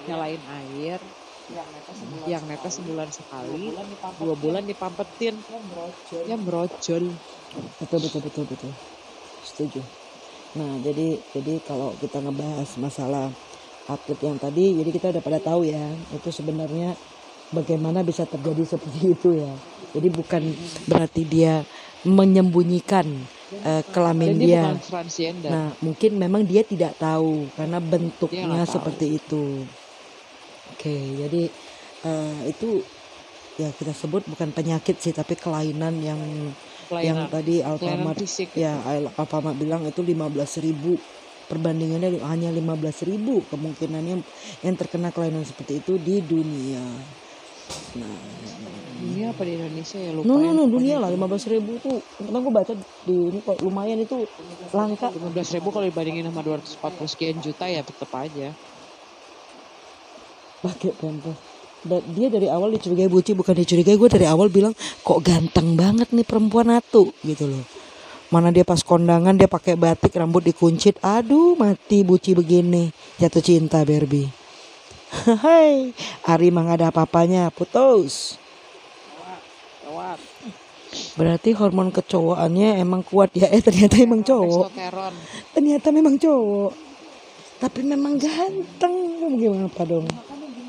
nyalain 0.04 0.44
air, 0.68 1.00
yang 2.28 2.44
netes 2.44 2.80
sebulan 2.84 3.08
sekali, 3.08 3.72
dua 4.20 4.36
bulan 4.36 4.64
dipampetin, 4.68 5.40
ya 6.28 6.36
merojol. 6.36 7.04
Betul 7.80 8.00
betul 8.04 8.22
betul 8.28 8.44
betul. 8.52 8.72
Setuju. 9.48 9.80
Nah, 10.60 10.72
jadi 10.84 11.08
jadi 11.32 11.54
kalau 11.64 11.96
kita 12.04 12.20
ngebahas 12.20 12.70
masalah 12.84 13.32
atlet 13.88 14.20
yang 14.24 14.36
tadi, 14.36 14.76
jadi 14.76 14.90
kita 14.92 15.06
udah 15.16 15.24
pada 15.24 15.40
tahu 15.40 15.64
ya, 15.68 15.88
itu 16.12 16.30
sebenarnya 16.32 16.96
bagaimana 17.54 18.02
bisa 18.02 18.26
terjadi 18.26 18.66
seperti 18.66 19.00
itu 19.16 19.30
ya. 19.38 19.54
Jadi 19.94 20.08
bukan 20.10 20.44
berarti 20.90 21.22
dia 21.24 21.62
menyembunyikan 22.04 23.06
eh, 23.62 23.84
kelamin 23.94 24.36
Dan 24.36 24.40
dia 24.42 24.48
dia. 24.50 24.64
bukan 24.66 24.78
transgender. 24.82 25.50
Nah, 25.54 25.68
mungkin 25.80 26.12
memang 26.18 26.42
dia 26.44 26.66
tidak 26.66 26.98
tahu 26.98 27.48
karena 27.54 27.78
bentuknya 27.80 28.66
tahu. 28.66 28.74
seperti 28.74 29.06
itu. 29.22 29.44
Oke, 30.74 30.96
jadi 31.22 31.42
eh, 32.04 32.38
itu 32.50 32.82
ya 33.62 33.70
kita 33.70 33.94
sebut 33.94 34.26
bukan 34.26 34.50
penyakit 34.50 34.98
sih, 34.98 35.14
tapi 35.14 35.38
kelainan 35.38 35.94
yang 36.02 36.18
yang 36.18 36.50
kelainan, 36.90 37.30
tadi 37.30 37.62
kelainan 37.62 37.78
Alfamart 37.78 38.20
ya 38.58 38.74
Al- 38.82 39.14
Alfamart 39.14 39.56
bilang 39.62 39.86
itu 39.86 40.02
15.000 40.02 40.98
perbandingannya 41.48 42.18
li- 42.18 42.24
hanya 42.26 42.50
15.000 42.50 43.46
kemungkinannya 43.54 44.16
yang 44.66 44.76
terkena 44.76 45.14
kelainan 45.14 45.46
seperti 45.46 45.80
itu 45.86 46.02
di 46.02 46.20
dunia. 46.26 46.82
Dunia 49.04 49.36
apa 49.36 49.42
di 49.44 49.60
Indonesia 49.60 50.00
ya 50.00 50.12
lupa 50.16 50.26
no 50.26 50.40
no 50.40 50.50
no 50.56 50.64
dunia 50.66 50.96
lah 50.96 51.12
itu. 51.12 51.20
15.000 51.20 51.84
tuh. 51.84 51.98
Karena 52.18 52.38
gue 52.40 52.54
baca 52.56 52.74
di 52.80 53.16
ini 53.16 53.40
kok 53.44 53.58
lumayan 53.60 54.00
itu 54.00 54.24
langka 54.72 55.12
15 55.12 55.56
ribu 55.60 55.68
kalau 55.76 55.86
dibandingin 55.86 56.32
sama 56.32 56.42
240 56.42 57.12
sekian 57.12 57.38
juta 57.44 57.68
ya 57.68 57.84
tetap 57.84 58.10
aja. 58.16 58.56
pakai 60.64 60.96
pampers. 60.96 61.40
Dan 61.84 62.00
dia 62.16 62.32
dari 62.32 62.48
awal 62.48 62.80
dicurigai 62.80 63.12
buci 63.12 63.36
bukan 63.36 63.60
dicurigai 63.60 64.00
gue 64.00 64.08
dari 64.08 64.24
awal 64.24 64.48
bilang 64.48 64.72
kok 65.04 65.20
ganteng 65.20 65.76
banget 65.76 66.16
nih 66.16 66.24
perempuan 66.24 66.72
atu 66.72 67.12
gitu 67.28 67.52
loh. 67.52 67.60
Mana 68.32 68.56
dia 68.56 68.64
pas 68.64 68.80
kondangan 68.80 69.36
dia 69.36 69.52
pakai 69.52 69.76
batik 69.76 70.16
rambut 70.16 70.48
dikuncit. 70.48 70.96
Aduh 71.04 71.60
mati 71.60 72.08
buci 72.08 72.32
begini. 72.40 72.88
Jatuh 73.20 73.44
cinta 73.44 73.84
Barbie. 73.84 74.43
Hai, 75.46 75.94
Ari 76.26 76.50
mah 76.50 76.74
ada 76.74 76.90
apa-apanya, 76.90 77.54
putus. 77.54 78.42
Lewat. 79.86 80.18
Berarti 81.14 81.54
hormon 81.54 81.94
kecowokannya 81.94 82.82
emang 82.82 83.06
kuat 83.06 83.30
ya? 83.38 83.50
Eh 83.50 83.62
ternyata 83.62 84.02
emang 84.02 84.26
cowok. 84.26 84.74
Ternyata 85.54 85.88
memang 85.94 86.18
cowok. 86.18 86.72
Tapi 87.62 87.80
memang 87.86 88.18
ganteng. 88.18 88.96
Gimana 89.38 89.70
apa 89.70 89.84
dong? 89.86 90.06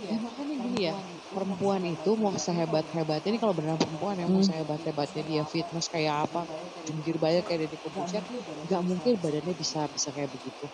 Ya 0.05 0.91
ya, 0.91 0.95
perempuan 1.33 1.83
itu 1.87 2.11
mau 2.19 2.35
sehebat-hebatnya 2.35 3.29
ini 3.31 3.39
kalau 3.41 3.55
beneran 3.57 3.79
perempuan 3.81 4.19
yang 4.19 4.29
mau 4.29 4.43
Hmm. 4.43 4.49
sehebat-hebatnya 4.49 5.23
dia 5.25 5.43
fitness 5.47 5.89
kayak 5.89 6.29
apa, 6.29 6.45
jungkir 6.85 7.17
banyak 7.17 7.45
kayak 7.47 7.67
Deddy 7.67 7.79
Corbuzier, 7.81 8.25
nggak 8.69 8.83
mungkin 8.83 9.13
badannya 9.23 9.55
bisa 9.55 9.87
bisa 9.91 10.09
kayak 10.11 10.31
begitu. 10.35 10.67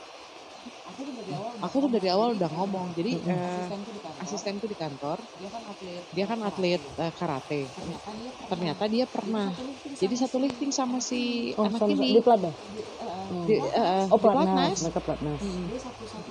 Aku 1.61 1.77
tuh 1.79 1.91
dari 1.93 2.09
awal 2.09 2.33
udah 2.35 2.49
ngomong, 2.51 2.97
jadi 2.97 3.13
eh, 3.21 3.69
asistenku 4.19 4.65
di 4.65 4.75
kantor, 4.75 5.21
dia 6.11 6.25
kan 6.25 6.41
atlet 6.41 6.81
eh, 6.97 7.13
karate. 7.15 7.69
Ternyata 8.49 8.85
dia 8.89 9.05
pernah 9.05 9.53
jadi 9.95 10.15
satu 10.17 10.41
lifting 10.41 10.73
sama 10.73 10.99
si 10.99 11.53
Oh, 11.55 11.69
anak 11.69 11.81
sama 11.81 11.93
ini. 11.95 12.17
di 12.17 12.23
pelatnas. 12.25 12.55
Di, 13.47 13.55
eh, 13.57 14.05
Oh, 14.09 14.19
di 14.19 14.23
pelatnas. 14.23 14.77
Mereka 14.83 15.01
pelatnas. 15.05 15.41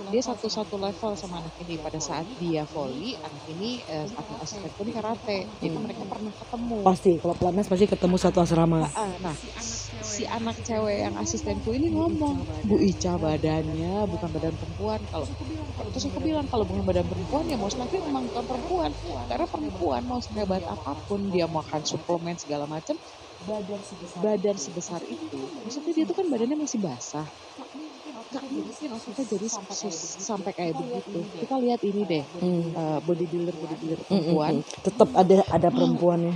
Dia 0.09 0.21
satu-satu 0.25 0.75
level 0.75 1.11
sama 1.13 1.35
anak 1.39 1.53
ini. 1.61 1.75
Pada 1.77 1.99
saat 2.01 2.25
dia 2.41 2.65
volley, 2.65 3.13
anak 3.15 3.43
ini 3.47 3.79
atlet 3.85 4.39
asistenku 4.41 4.81
ini 4.81 4.91
karate. 4.91 5.37
Jadi 5.61 5.77
mereka 5.77 6.03
pernah 6.03 6.33
ketemu. 6.33 6.77
Pasti 6.81 7.11
kalau 7.21 7.35
pelatnas 7.37 7.67
pasti 7.69 7.85
ketemu 7.85 8.15
satu 8.17 8.37
asrama. 8.41 8.89
Ah, 8.89 9.07
Nah, 9.19 9.35
si 10.15 10.23
anak 10.37 10.57
cewek 10.67 10.97
yang 11.05 11.15
asistenku 11.23 11.69
ini 11.77 11.87
ngomong, 11.97 12.37
Bu 12.67 12.75
Ica 12.91 13.13
badannya 13.25 13.93
bukan 14.13 14.29
badan 14.35 14.55
perempuan. 14.59 15.01
Kalau 15.11 15.27
terus 15.93 16.05
aku 16.09 16.19
bilang 16.27 16.45
kalau 16.51 16.65
bukan 16.69 16.83
badan 16.89 17.07
perempuan 17.11 17.45
ya 17.51 17.57
most 17.63 17.77
likely 17.81 18.01
memang 18.03 18.23
bukan 18.29 18.43
perempuan. 18.49 18.91
Karena 19.29 19.45
perempuan 19.53 20.01
mau 20.09 20.19
sehebat 20.25 20.63
apa 20.75 20.91
pun 21.07 21.19
dia 21.33 21.45
makan 21.49 21.81
suplemen 21.91 22.35
segala 22.43 22.65
macam, 22.69 22.97
badan 24.23 24.57
sebesar 24.59 25.01
itu, 25.07 25.41
maksudnya 25.63 25.93
dia 25.97 26.05
tuh 26.09 26.15
kan 26.19 26.25
badannya 26.31 26.57
masih 26.59 26.79
basah. 26.81 27.27
Mungkin 28.53 28.91
kita 29.07 29.21
jadi 29.25 29.47
s- 29.47 29.61
s- 29.89 30.17
sampai 30.29 30.51
kayak 30.57 30.75
begitu. 30.81 31.19
Kita 31.41 31.55
lihat 31.63 31.81
ini 31.85 32.01
deh, 32.11 32.25
Hmm. 32.41 32.63
eh, 32.81 32.99
bodybuilder 33.05 33.55
bodybuilder 33.61 33.99
Mm, 33.99 34.05
mm, 34.05 34.09
perempuan, 34.11 34.53
mm. 34.59 34.63
Tetap 34.85 35.09
ada 35.21 35.37
ada 35.57 35.69
perempuannya. 35.73 36.35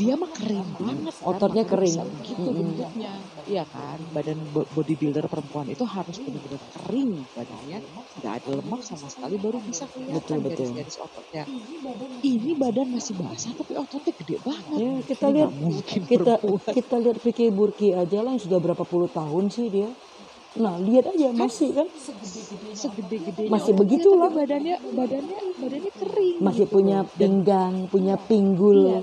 Dia 0.00 0.14
mah 0.20 0.30
kering 0.38 0.70
banget. 0.80 1.14
kan, 1.20 1.26
Ototnya 1.30 1.64
makanya 1.64 1.66
kering. 1.72 1.96
bisa 1.96 2.00
Begitu 2.14 2.48
Mm-mm. 2.48 2.56
bentuknya. 2.58 3.12
Iya 3.52 3.64
kan, 3.74 3.98
badan 4.14 4.38
bo- 4.54 4.68
bodybuilder 4.76 5.26
perempuan 5.32 5.66
itu 5.74 5.84
harus 5.96 6.16
benar-benar 6.24 6.62
kering 6.74 7.12
badannya, 7.36 7.78
nggak 8.20 8.32
ada 8.44 8.50
lemak 8.60 8.80
sama 8.84 9.06
sekali 9.14 9.36
baru 9.44 9.58
bisa 9.64 9.84
kelihatan 9.92 10.20
Betul, 10.20 10.38
betul. 10.46 10.70
ototnya. 11.06 11.44
Ini 12.20 12.52
badan 12.62 12.88
masih 12.96 13.14
basah 13.16 13.52
tapi 13.56 13.72
ototnya 13.82 14.12
gede 14.20 14.36
banget. 14.44 14.82
Ya, 14.82 14.92
kita 15.08 15.26
Ini 15.26 15.32
lihat 15.34 15.50
mungkin 15.64 16.00
kita 16.10 16.34
perempuan. 16.38 16.76
kita 16.76 16.96
lihat 17.02 17.18
Vicky 17.24 17.46
Burki 17.50 17.88
aja 18.02 18.18
lah 18.24 18.32
yang 18.34 18.42
sudah 18.46 18.58
berapa 18.62 18.84
puluh 18.86 19.10
tahun 19.10 19.44
sih 19.50 19.66
dia. 19.74 19.90
Nah, 20.50 20.74
lihat 20.82 21.06
aja 21.06 21.30
masih 21.30 21.70
kan 21.78 21.86
segede-gedenya 22.74 23.50
Masih 23.54 23.72
begitulah. 23.78 24.34
badannya 24.34 24.76
badannya 24.82 25.38
badannya 25.54 25.92
kering 25.94 26.36
masih 26.42 26.66
gitu 26.66 26.74
punya 26.74 26.98
pinggang, 27.14 27.74
punya 27.86 28.14
pinggul. 28.18 28.74
Iya, 28.82 28.98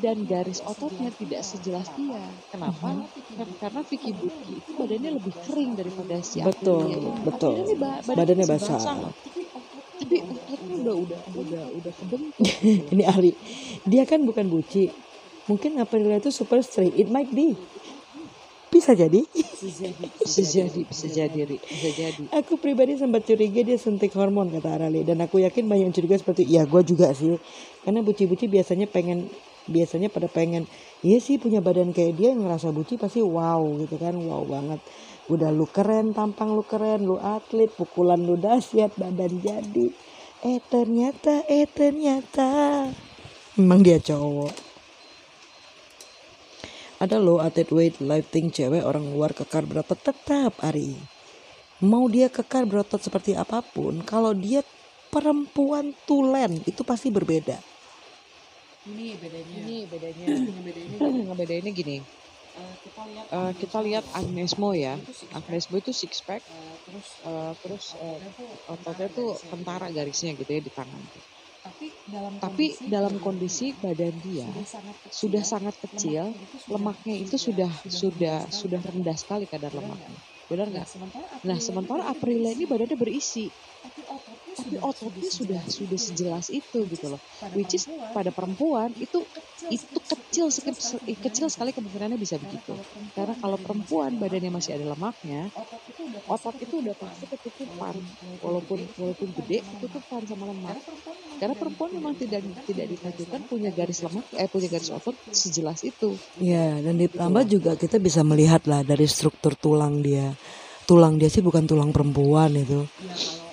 dan 0.00 0.16
garis 0.24 0.64
ototnya 0.64 1.12
tidak 1.12 1.44
sejelas 1.44 1.92
dia. 1.92 2.24
Kenapa? 2.48 3.04
Kar- 3.36 3.56
Karena 3.60 3.80
Vicky 3.84 4.16
Burki 4.16 4.52
itu 4.64 4.70
badannya 4.72 5.10
lebih 5.12 5.34
kering 5.44 5.70
daripada 5.76 6.16
si 6.24 6.40
Betul, 6.40 6.88
atletnya. 6.88 7.14
betul. 7.20 7.52
Badannya, 7.52 7.76
ba- 7.76 8.00
Badannya 8.08 8.46
masih 8.48 8.68
basah. 8.72 8.96
Tapi 9.98 10.16
ototnya 10.24 10.74
udah 10.80 10.94
udah 11.04 11.20
udah 11.36 11.64
udah 11.68 11.92
kebentuk. 12.00 12.48
Ini 12.96 13.04
Ari, 13.04 13.32
dia 13.84 14.08
kan 14.08 14.24
bukan 14.24 14.48
buci. 14.48 14.88
Mungkin 15.48 15.80
April 15.80 16.12
itu 16.12 16.28
super 16.32 16.60
straight. 16.60 16.92
It 16.96 17.08
might 17.08 17.28
be. 17.32 17.56
Bisa 18.78 18.94
jadi. 18.94 19.26
bisa 19.26 20.42
jadi, 20.46 20.80
bisa 20.86 21.06
jadi, 21.18 21.56
bisa 21.58 21.88
jadi. 21.90 22.22
Aku 22.30 22.62
pribadi 22.62 22.94
sempat 22.94 23.26
curiga 23.26 23.66
dia 23.66 23.74
suntik 23.74 24.14
hormon 24.14 24.54
kata 24.54 24.78
Arali 24.78 25.02
dan 25.02 25.18
aku 25.18 25.42
yakin 25.42 25.66
banyak 25.66 25.90
yang 25.90 25.94
curiga 25.98 26.14
seperti 26.14 26.46
ya 26.46 26.62
gue 26.62 26.82
juga 26.86 27.10
sih. 27.10 27.34
Karena 27.82 28.06
buci-buci 28.06 28.46
biasanya 28.46 28.86
pengen 28.86 29.26
biasanya 29.66 30.14
pada 30.14 30.30
pengen 30.30 30.70
iya 31.02 31.18
sih 31.18 31.42
punya 31.42 31.58
badan 31.58 31.90
kayak 31.90 32.16
dia 32.16 32.30
yang 32.30 32.46
ngerasa 32.46 32.70
buci 32.70 33.02
pasti 33.02 33.18
wow 33.18 33.66
gitu 33.82 33.98
kan. 33.98 34.14
Wow 34.14 34.46
banget. 34.46 34.78
Udah 35.26 35.50
lu 35.50 35.66
keren 35.66 36.14
tampang 36.14 36.54
lu 36.54 36.62
keren 36.62 37.02
lu 37.02 37.18
atlet 37.18 37.74
pukulan 37.74 38.22
lu 38.22 38.38
dahsyat 38.38 38.94
badan 38.94 39.42
jadi. 39.42 39.90
Eh 40.46 40.62
ternyata 40.70 41.42
eh 41.50 41.66
ternyata. 41.66 42.86
Memang 43.58 43.82
dia 43.82 43.98
cowok 43.98 44.67
ada 46.98 47.16
loh 47.18 47.38
atlet 47.38 47.70
weight 47.70 47.96
lifting 48.02 48.50
cewek 48.50 48.82
orang 48.82 49.06
luar 49.14 49.34
kekar 49.34 49.66
berotot 49.66 49.98
tetap 49.98 50.54
Ari 50.62 50.98
mau 51.82 52.10
dia 52.10 52.26
kekar 52.26 52.66
berotot 52.66 52.98
seperti 52.98 53.38
apa 53.38 53.62
pun 53.62 54.02
kalau 54.02 54.34
dia 54.34 54.66
perempuan 55.14 55.94
tulen 56.04 56.62
itu 56.66 56.82
pasti 56.82 57.08
berbeda 57.08 57.58
Ini 58.88 59.20
bedanya. 59.20 59.56
Ini 59.60 59.76
bedanya. 59.84 60.26
Ngebedainnya 61.28 61.72
gini. 61.76 62.00
Eh, 63.28 63.52
kita 63.60 63.78
lihat 63.84 64.04
Agnes 64.16 64.56
Mo 64.56 64.72
ya. 64.72 64.96
Agnes 65.36 65.68
Mo 65.70 65.76
itu 65.78 65.92
six 65.92 66.24
pack, 66.24 66.42
eh, 66.42 67.52
terus 67.62 67.94
eh, 68.00 68.18
ototnya 68.72 69.08
tuh 69.12 69.36
kentara 69.52 69.92
garisnya 69.92 70.32
gitu 70.34 70.48
ya 70.48 70.60
di 70.64 70.72
tangan. 70.72 71.02
Tapi 72.38 72.66
dalam 72.88 73.14
kondisi 73.20 73.76
badan 73.76 74.14
dia 74.22 74.48
sudah 75.12 75.42
sangat 75.44 75.74
kecil, 75.84 76.32
lemaknya 76.70 77.14
itu 77.20 77.36
sudah 77.36 77.72
sudah 77.84 78.36
sudah 78.48 78.80
rendah 78.80 79.16
sekali 79.16 79.44
kadar 79.50 79.72
lemaknya. 79.74 80.18
Benar 80.48 80.66
nggak? 80.72 80.86
Nah 81.44 81.58
sementara 81.60 82.08
Aprilia 82.08 82.56
ini 82.56 82.64
badannya 82.64 82.96
berisi, 82.96 83.52
tapi 84.58 84.74
ototnya 84.82 85.30
sudah 85.30 85.62
sudah 85.70 85.98
sejelas 85.98 86.46
itu 86.50 86.78
gitu 86.90 87.06
loh. 87.06 87.20
Which 87.54 87.78
is 87.78 87.86
pada 88.10 88.34
perempuan 88.34 88.90
itu 88.98 89.22
itu 89.70 89.98
kecil 90.02 90.50
sekali, 90.50 90.74
kecil 91.22 91.46
sekali 91.46 91.70
kemungkinannya 91.70 92.18
bisa 92.18 92.34
begitu. 92.42 92.74
karena 93.14 93.34
kalau 93.38 93.58
perempuan 93.58 94.14
badannya 94.18 94.50
masih 94.54 94.78
ada 94.78 94.94
lemaknya 94.94 95.50
otot 96.28 96.54
itu 96.60 96.74
udah 96.84 96.94
pasti 97.00 97.24
ketutupan 97.24 97.94
walaupun 98.44 98.78
walaupun 99.00 99.28
gede 99.42 99.58
ketutupan 99.64 100.22
sama 100.28 100.44
lemak. 100.52 100.78
Karena 101.38 101.54
perempuan 101.54 101.90
memang 101.94 102.14
tidak 102.18 102.42
tidak 102.66 102.86
ditakdirkan 102.92 103.40
punya 103.46 103.70
garis 103.72 104.02
lemak 104.04 104.24
eh 104.36 104.48
punya 104.50 104.68
garis 104.68 104.90
otot 104.90 105.16
sejelas 105.32 105.80
itu. 105.86 106.10
Ya, 106.42 106.78
dan 106.82 106.98
ditambah 106.98 107.44
juga 107.48 107.72
kita 107.78 107.96
bisa 108.02 108.20
melihat 108.26 108.66
lah 108.66 108.84
dari 108.84 109.06
struktur 109.08 109.56
tulang 109.56 110.04
dia. 110.04 110.34
Tulang 110.88 111.20
dia 111.20 111.28
sih 111.28 111.44
bukan 111.44 111.68
tulang 111.68 111.90
perempuan 111.92 112.52
itu. 112.56 112.84
ya 113.08 113.14
kalau 113.28 113.47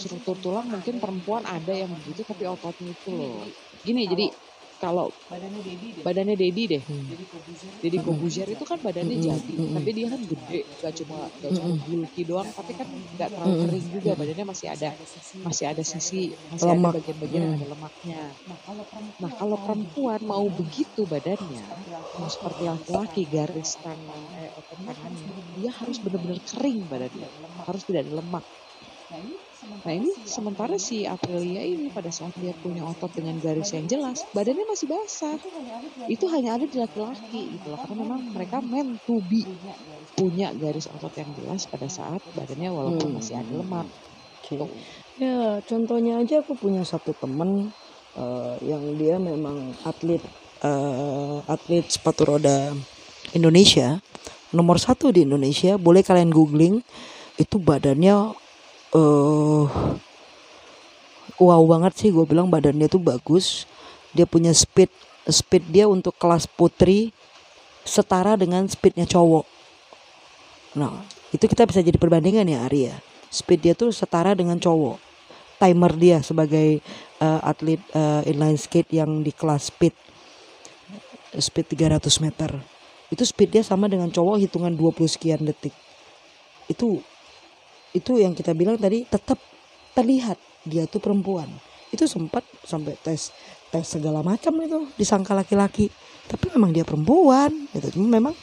struktur 0.00 0.36
tulang 0.40 0.66
mungkin 0.72 0.96
perempuan 1.02 1.44
ada 1.44 1.72
yang 1.72 1.92
begitu 1.92 2.24
tapi 2.24 2.44
ototnya 2.48 2.96
itu 2.96 3.10
loh. 3.12 3.44
Gini 3.84 4.08
jadi 4.08 4.26
kalau 4.80 5.12
badannya 6.02 6.34
Dedi 6.34 6.62
deh. 6.66 6.82
Hmm. 6.90 7.06
Deddy 7.82 7.98
Kobuzier 7.98 8.46
itu 8.46 8.64
kan 8.66 8.78
badannya 8.78 9.18
Mm-mm, 9.18 9.26
jadi 9.26 9.54
mm-mm. 9.58 9.74
tapi 9.74 9.90
dia 9.90 10.06
kan 10.06 10.20
gede 10.22 10.60
gak 10.82 10.94
cuma 11.02 11.18
gak 11.42 11.52
cuma 11.58 11.70
bulky 11.82 12.22
doang 12.26 12.48
tapi 12.54 12.72
kan 12.78 12.86
gak 13.18 13.30
terlalu 13.34 13.54
kering 13.66 13.86
juga 13.90 14.10
badannya 14.14 14.46
masih 14.46 14.68
ada 14.70 14.90
masih 15.42 15.64
ada 15.66 15.82
sisi. 15.82 16.34
masih 16.46 16.70
Lemak. 16.70 16.94
ada 16.94 16.96
bagian-bagian 17.02 17.42
yang 17.42 17.54
ada 17.58 17.66
lemaknya. 17.74 18.22
Nah 19.22 19.30
kalau 19.34 19.58
perempuan 19.58 20.20
mau 20.22 20.46
begitu 20.50 21.06
badannya 21.10 21.66
mau 22.18 22.28
seperti 22.30 22.62
laki-laki 22.70 23.22
garis 23.26 23.70
tangan 23.82 24.22
eh, 24.34 24.50
tangannya 24.86 25.30
dia 25.58 25.70
harus 25.74 25.98
benar-benar 26.02 26.38
kering 26.46 26.80
badannya. 26.86 27.28
harus 27.66 27.82
tidak 27.86 28.00
ada 28.06 28.12
lemak 28.22 28.44
Nah 29.82 29.92
ini 29.94 30.10
sementara 30.26 30.74
si 30.74 31.06
Aprilia 31.06 31.62
ini 31.62 31.86
pada 31.94 32.10
saat 32.10 32.34
dia 32.38 32.50
punya 32.58 32.82
otot 32.82 33.10
dengan 33.14 33.38
garis 33.38 33.70
yang 33.70 33.86
jelas, 33.86 34.26
badannya 34.34 34.66
masih 34.66 34.90
basah. 34.90 35.38
Itu 36.10 36.26
hanya 36.34 36.58
ada 36.58 36.66
di 36.66 36.78
laki-laki 36.82 37.58
gitu 37.58 37.70
loh, 37.70 37.78
karena 37.78 37.96
memang 38.02 38.20
mereka 38.34 38.58
meant 38.58 38.98
to 39.06 39.22
be 39.30 39.46
punya 40.18 40.50
garis 40.58 40.90
otot 40.90 41.14
yang 41.14 41.30
jelas 41.38 41.70
pada 41.70 41.86
saat 41.86 42.18
badannya 42.34 42.70
walaupun 42.74 43.14
Hmm. 43.14 43.16
masih 43.22 43.34
ada 43.38 43.52
lemak. 43.54 43.86
Tuh. 44.42 44.68
Ya, 45.16 45.62
contohnya 45.64 46.18
aja 46.20 46.42
aku 46.42 46.58
punya 46.58 46.82
satu 46.82 47.14
temen 47.14 47.70
eh, 48.18 48.54
yang 48.66 48.82
dia 48.98 49.16
memang 49.16 49.72
atlet 49.86 50.20
eh, 50.60 51.38
atlet 51.46 51.86
sepatu 51.86 52.26
roda 52.28 52.74
Indonesia 53.32 54.02
nomor 54.52 54.76
satu 54.82 55.14
di 55.14 55.24
Indonesia. 55.24 55.78
Boleh 55.80 56.02
kalian 56.04 56.28
googling 56.34 56.82
itu 57.40 57.56
badannya 57.56 58.36
eh 58.92 59.64
wow 61.40 61.62
banget 61.64 61.92
sih 61.96 62.08
gue 62.12 62.24
bilang 62.28 62.52
badannya 62.52 62.86
tuh 62.86 63.00
bagus. 63.00 63.64
Dia 64.12 64.28
punya 64.28 64.52
speed 64.52 64.92
speed 65.26 65.64
dia 65.72 65.88
untuk 65.88 66.12
kelas 66.18 66.44
putri 66.50 67.14
setara 67.82 68.36
dengan 68.38 68.66
speednya 68.68 69.08
cowok. 69.08 69.46
Nah, 70.78 71.04
itu 71.34 71.44
kita 71.48 71.68
bisa 71.68 71.84
jadi 71.84 71.98
perbandingan 71.98 72.48
ya 72.48 72.64
Ari 72.68 72.80
ya. 72.92 72.96
Speed 73.32 73.60
dia 73.64 73.74
tuh 73.74 73.90
setara 73.92 74.36
dengan 74.36 74.60
cowok. 74.60 75.00
Timer 75.56 75.92
dia 75.94 76.18
sebagai 76.20 76.82
eh, 77.22 77.40
atlet 77.42 77.80
eh, 77.94 78.30
inline 78.30 78.58
skate 78.58 78.98
yang 78.98 79.22
di 79.22 79.30
kelas 79.30 79.72
speed 79.72 79.94
speed 81.38 81.66
300 81.72 82.02
meter. 82.20 82.50
Itu 83.08 83.24
speed 83.24 83.56
dia 83.56 83.64
sama 83.64 83.88
dengan 83.88 84.08
cowok 84.12 84.40
hitungan 84.40 84.72
20 84.72 85.08
sekian 85.08 85.40
detik. 85.44 85.72
Itu 86.68 87.00
itu 87.92 88.16
yang 88.16 88.32
kita 88.32 88.56
bilang 88.56 88.80
tadi 88.80 89.04
tetap 89.04 89.36
terlihat 89.92 90.40
dia 90.64 90.88
tuh 90.88 91.00
perempuan. 91.00 91.48
Itu 91.92 92.08
sempat 92.08 92.40
sampai 92.64 92.96
tes 93.04 93.28
tes 93.68 93.84
segala 93.84 94.24
macam 94.24 94.52
itu 94.64 94.88
disangka 94.96 95.36
laki-laki. 95.36 95.92
Tapi 96.24 96.56
memang 96.56 96.72
dia 96.72 96.84
perempuan 96.88 97.52
cuma 97.92 98.08
memang 98.08 98.34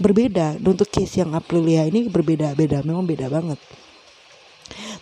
berbeda. 0.00 0.56
Untuk 0.64 0.88
case 0.88 1.20
yang 1.20 1.36
Aprilia 1.36 1.84
ini 1.84 2.08
berbeda-beda 2.08 2.80
memang 2.80 3.04
beda 3.04 3.28
banget. 3.28 3.60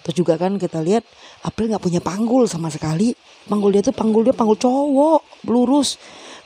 Terus 0.02 0.14
juga 0.18 0.34
kan 0.34 0.58
kita 0.58 0.82
lihat 0.82 1.06
April 1.46 1.70
nggak 1.70 1.82
punya 1.82 2.00
panggul 2.02 2.50
sama 2.50 2.66
sekali. 2.74 3.14
Panggul 3.46 3.78
dia 3.78 3.82
tuh 3.86 3.94
panggul 3.94 4.26
dia 4.26 4.34
panggul 4.34 4.58
cowok 4.58 5.46
lurus. 5.46 5.94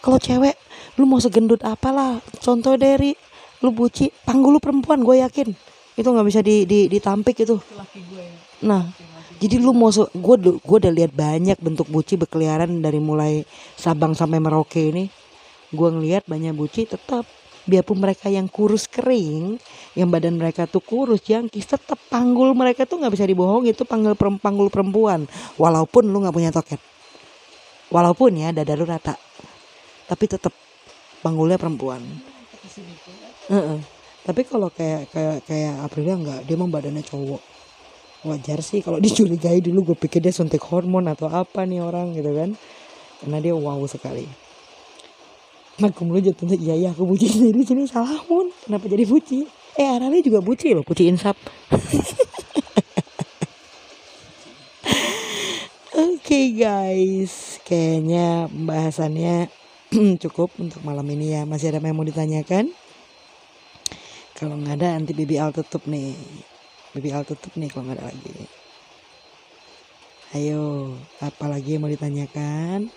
Kalau 0.04 0.20
cewek 0.20 0.60
lu 1.00 1.08
mau 1.08 1.16
segendut 1.16 1.64
apalah. 1.64 2.20
Contoh 2.44 2.76
dari 2.76 3.16
lu 3.64 3.72
buci 3.72 4.12
panggul 4.28 4.56
lu 4.56 4.60
perempuan 4.60 5.00
gue 5.00 5.24
yakin 5.24 5.75
itu 5.96 6.04
nggak 6.04 6.26
bisa 6.28 6.40
di, 6.44 6.68
di 6.68 6.92
ditampik 6.92 7.42
itu. 7.42 7.56
Nah 8.64 8.92
jadi 9.36 9.60
lu 9.60 9.76
mau 9.76 9.92
gue 9.92 10.36
gue 10.60 10.76
udah 10.80 10.92
lihat 10.92 11.12
banyak 11.12 11.60
bentuk 11.60 11.88
buci 11.92 12.16
berkeliaran 12.16 12.80
dari 12.80 12.96
mulai 12.96 13.44
Sabang 13.76 14.16
sampai 14.16 14.40
Merauke 14.40 14.92
ini. 14.92 15.08
Gue 15.72 15.92
ngelihat 15.92 16.24
banyak 16.24 16.56
buci 16.56 16.88
tetap 16.88 17.28
biarpun 17.66 17.98
mereka 17.98 18.30
yang 18.30 18.46
kurus 18.46 18.86
kering 18.86 19.58
yang 19.98 20.06
badan 20.06 20.38
mereka 20.38 20.70
tuh 20.70 20.78
kurus 20.78 21.18
jangkis 21.26 21.66
tetap 21.66 21.98
panggul 22.06 22.54
mereka 22.54 22.86
tuh 22.86 23.02
nggak 23.02 23.10
bisa 23.10 23.26
dibohong 23.26 23.66
itu 23.66 23.82
panggul 23.84 24.16
panggul 24.16 24.68
perempuan. 24.72 25.28
Walaupun 25.60 26.08
lu 26.08 26.24
nggak 26.24 26.36
punya 26.36 26.52
toket. 26.52 26.80
Walaupun 27.92 28.40
ya 28.40 28.52
dada 28.56 28.72
lu 28.72 28.88
rata. 28.88 29.16
Tapi 30.06 30.24
tetap 30.28 30.54
panggulnya 31.20 31.58
perempuan. 31.58 32.00
Heeh. 33.50 33.95
Tapi 34.26 34.42
kalau 34.42 34.74
kayak 34.74 35.06
kayak 35.14 35.46
kayak 35.46 35.86
Aprilia 35.86 36.18
nggak 36.18 36.50
dia 36.50 36.58
emang 36.58 36.74
badannya 36.74 37.06
cowok. 37.06 37.38
Wajar 38.26 38.58
sih 38.58 38.82
kalau 38.82 38.98
dicurigai 39.04 39.62
dulu 39.62 39.94
gue 39.94 39.96
pikir 39.96 40.18
dia 40.18 40.34
suntik 40.34 40.66
hormon 40.66 41.06
atau 41.06 41.30
apa 41.30 41.62
nih 41.62 41.78
orang 41.78 42.10
gitu 42.18 42.34
kan. 42.34 42.58
Karena 43.22 43.38
dia 43.38 43.54
wow 43.54 43.78
sekali. 43.86 44.26
Aku 45.78 46.08
mulu 46.08 46.18
jatuhnya 46.18 46.58
iya 46.58 46.74
iya 46.74 46.88
aku 46.90 47.06
buci 47.06 47.30
sendiri 47.30 47.62
sini 47.62 47.86
salah 47.86 48.18
mun. 48.26 48.50
Kenapa 48.66 48.90
jadi 48.90 49.06
buci 49.06 49.46
eh 49.76 49.86
Arali 49.86 50.24
juga 50.26 50.42
buci 50.42 50.74
loh 50.74 50.82
buci 50.82 51.06
insap. 51.06 51.38
Oke 55.96 56.50
guys, 56.58 57.62
kayaknya 57.62 58.50
pembahasannya 58.50 59.46
cukup 60.26 60.50
untuk 60.58 60.82
malam 60.82 61.06
ini 61.14 61.38
ya. 61.38 61.46
Masih 61.46 61.70
ada 61.70 61.78
yang 61.78 61.94
mau 61.94 62.02
ditanyakan? 62.02 62.74
Kalau 64.36 64.52
nggak 64.60 64.76
ada 64.76 65.00
nanti 65.00 65.16
Bibi 65.16 65.40
Al 65.40 65.48
tutup 65.48 65.88
nih. 65.88 66.12
Bibi 66.92 67.08
Al 67.08 67.24
tutup 67.24 67.56
nih 67.56 67.72
kalau 67.72 67.88
nggak 67.88 67.96
ada 67.96 68.12
lagi. 68.12 68.36
Ayo, 70.36 70.92
apa 71.24 71.48
lagi 71.48 71.72
yang 71.72 71.88
mau 71.88 71.88
ditanyakan? 71.88 72.92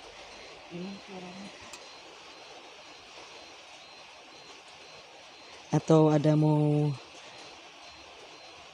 Atau 5.72 6.12
ada 6.12 6.36
mau 6.36 6.92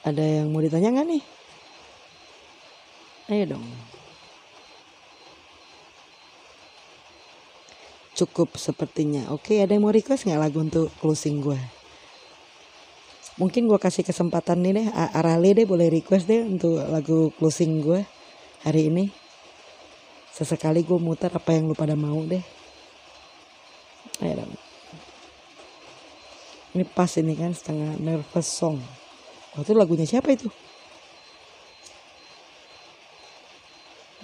ada 0.02 0.24
yang 0.26 0.50
mau 0.50 0.58
ditanya 0.58 0.90
nggak 0.90 1.06
nih? 1.06 1.22
Ayo 3.30 3.44
dong. 3.54 3.66
Cukup 8.18 8.58
sepertinya. 8.58 9.30
Oke, 9.30 9.62
ada 9.62 9.70
yang 9.70 9.86
mau 9.86 9.94
request 9.94 10.26
nggak 10.26 10.42
lagu 10.50 10.58
untuk 10.58 10.90
closing 10.98 11.38
gue? 11.38 11.75
Mungkin 13.36 13.68
gue 13.68 13.76
kasih 13.76 14.00
kesempatan 14.00 14.64
nih 14.64 14.72
deh, 14.80 14.86
Arale 14.92 15.52
deh 15.52 15.68
boleh 15.68 15.92
request 15.92 16.24
deh 16.24 16.40
untuk 16.40 16.80
lagu 16.88 17.28
closing 17.36 17.84
gue 17.84 18.00
hari 18.64 18.88
ini. 18.88 19.12
Sesekali 20.32 20.80
gue 20.80 20.96
muter 20.96 21.28
apa 21.28 21.52
yang 21.52 21.68
lu 21.68 21.76
pada 21.76 21.92
mau 21.92 22.16
deh. 22.24 22.40
Ayo 24.24 24.40
dong. 24.40 24.52
Ini 26.76 26.84
pas 26.88 27.12
ini 27.20 27.36
kan 27.36 27.52
setengah 27.52 28.00
nervous 28.00 28.48
song. 28.48 28.80
Oh, 29.56 29.64
itu 29.64 29.72
lagunya 29.76 30.08
siapa 30.08 30.32
itu? 30.32 30.48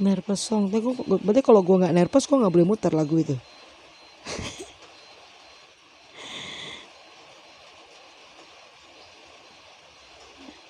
Nervous 0.01 0.41
song. 0.41 0.73
Berarti 1.21 1.41
kalau 1.45 1.61
gue 1.61 1.85
nggak 1.85 1.97
nervous, 1.97 2.25
gue 2.25 2.41
nggak 2.41 2.53
boleh 2.53 2.69
muter 2.69 2.93
lagu 2.97 3.17
itu. 3.21 3.37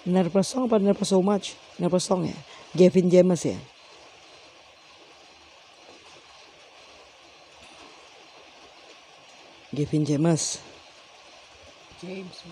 nervous 0.07 0.51
song 0.51 0.67
apa 0.67 0.83
nervous 0.83 1.11
so 1.11 1.23
much? 1.23 1.55
Nervous 1.79 2.05
song 2.07 2.27
ya. 2.27 2.37
Gavin 2.75 3.07
James 3.11 3.43
ya. 3.47 3.59
Gavin 9.73 10.05
James. 10.05 10.61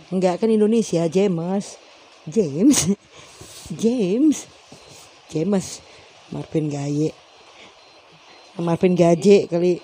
Enggak 0.08 0.40
kan 0.40 0.48
Indonesia, 0.48 1.04
James. 1.10 1.76
James. 2.24 2.96
James. 3.82 4.46
James. 5.28 5.66
Marvin 6.30 6.70
Gaye. 6.70 7.10
Marvin 8.56 8.94
Gaje 8.94 9.50
kali. 9.50 9.82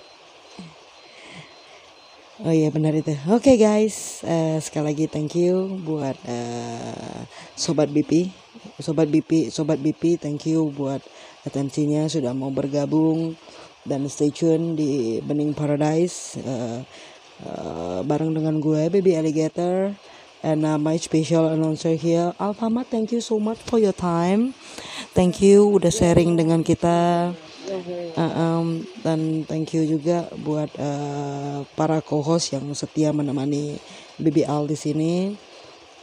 Oh 2.37 2.53
iya 2.53 2.69
benar 2.69 2.93
itu. 2.93 3.17
Oke 3.33 3.57
guys, 3.57 4.21
eh, 4.21 4.61
sekali 4.61 4.93
lagi 4.93 5.05
thank 5.09 5.33
you 5.33 5.73
buat 5.81 6.13
eh, 6.29 7.25
sobat 7.57 7.89
BP, 7.89 8.29
sobat 8.77 9.09
BP, 9.09 9.49
sobat 9.49 9.81
BP, 9.81 10.21
thank 10.21 10.45
you 10.45 10.69
buat 10.69 11.01
atensinya 11.49 12.05
sudah 12.05 12.37
mau 12.37 12.53
bergabung. 12.53 13.33
Dan 13.81 14.05
stay 14.05 14.29
tune 14.29 14.77
di 14.77 15.17
Bening 15.25 15.57
Paradise 15.57 16.37
uh, 16.45 16.85
uh, 17.41 17.99
bareng 18.05 18.35
dengan 18.35 18.61
gue 18.61 18.85
Baby 18.93 19.17
Alligator. 19.17 19.97
And 20.45 20.61
uh, 20.61 20.77
my 20.77 21.01
special 21.01 21.49
announcer 21.49 21.97
here 21.97 22.37
Alfamart. 22.37 22.93
Thank 22.93 23.17
you 23.17 23.23
so 23.23 23.41
much 23.41 23.57
for 23.65 23.81
your 23.81 23.97
time. 23.97 24.53
Thank 25.17 25.41
you 25.41 25.65
udah 25.73 25.89
sharing 25.89 26.37
dengan 26.37 26.61
kita 26.61 27.31
Uh, 27.67 28.15
um, 28.15 28.67
dan 29.03 29.43
thank 29.43 29.75
you 29.75 29.83
juga 29.83 30.31
buat 30.39 30.71
uh, 30.79 31.67
para 31.75 31.99
co-host 31.99 32.55
yang 32.55 32.63
setia 32.71 33.11
menemani 33.11 33.75
BBL 34.15 34.71
di 34.71 34.77
sini. 34.79 35.13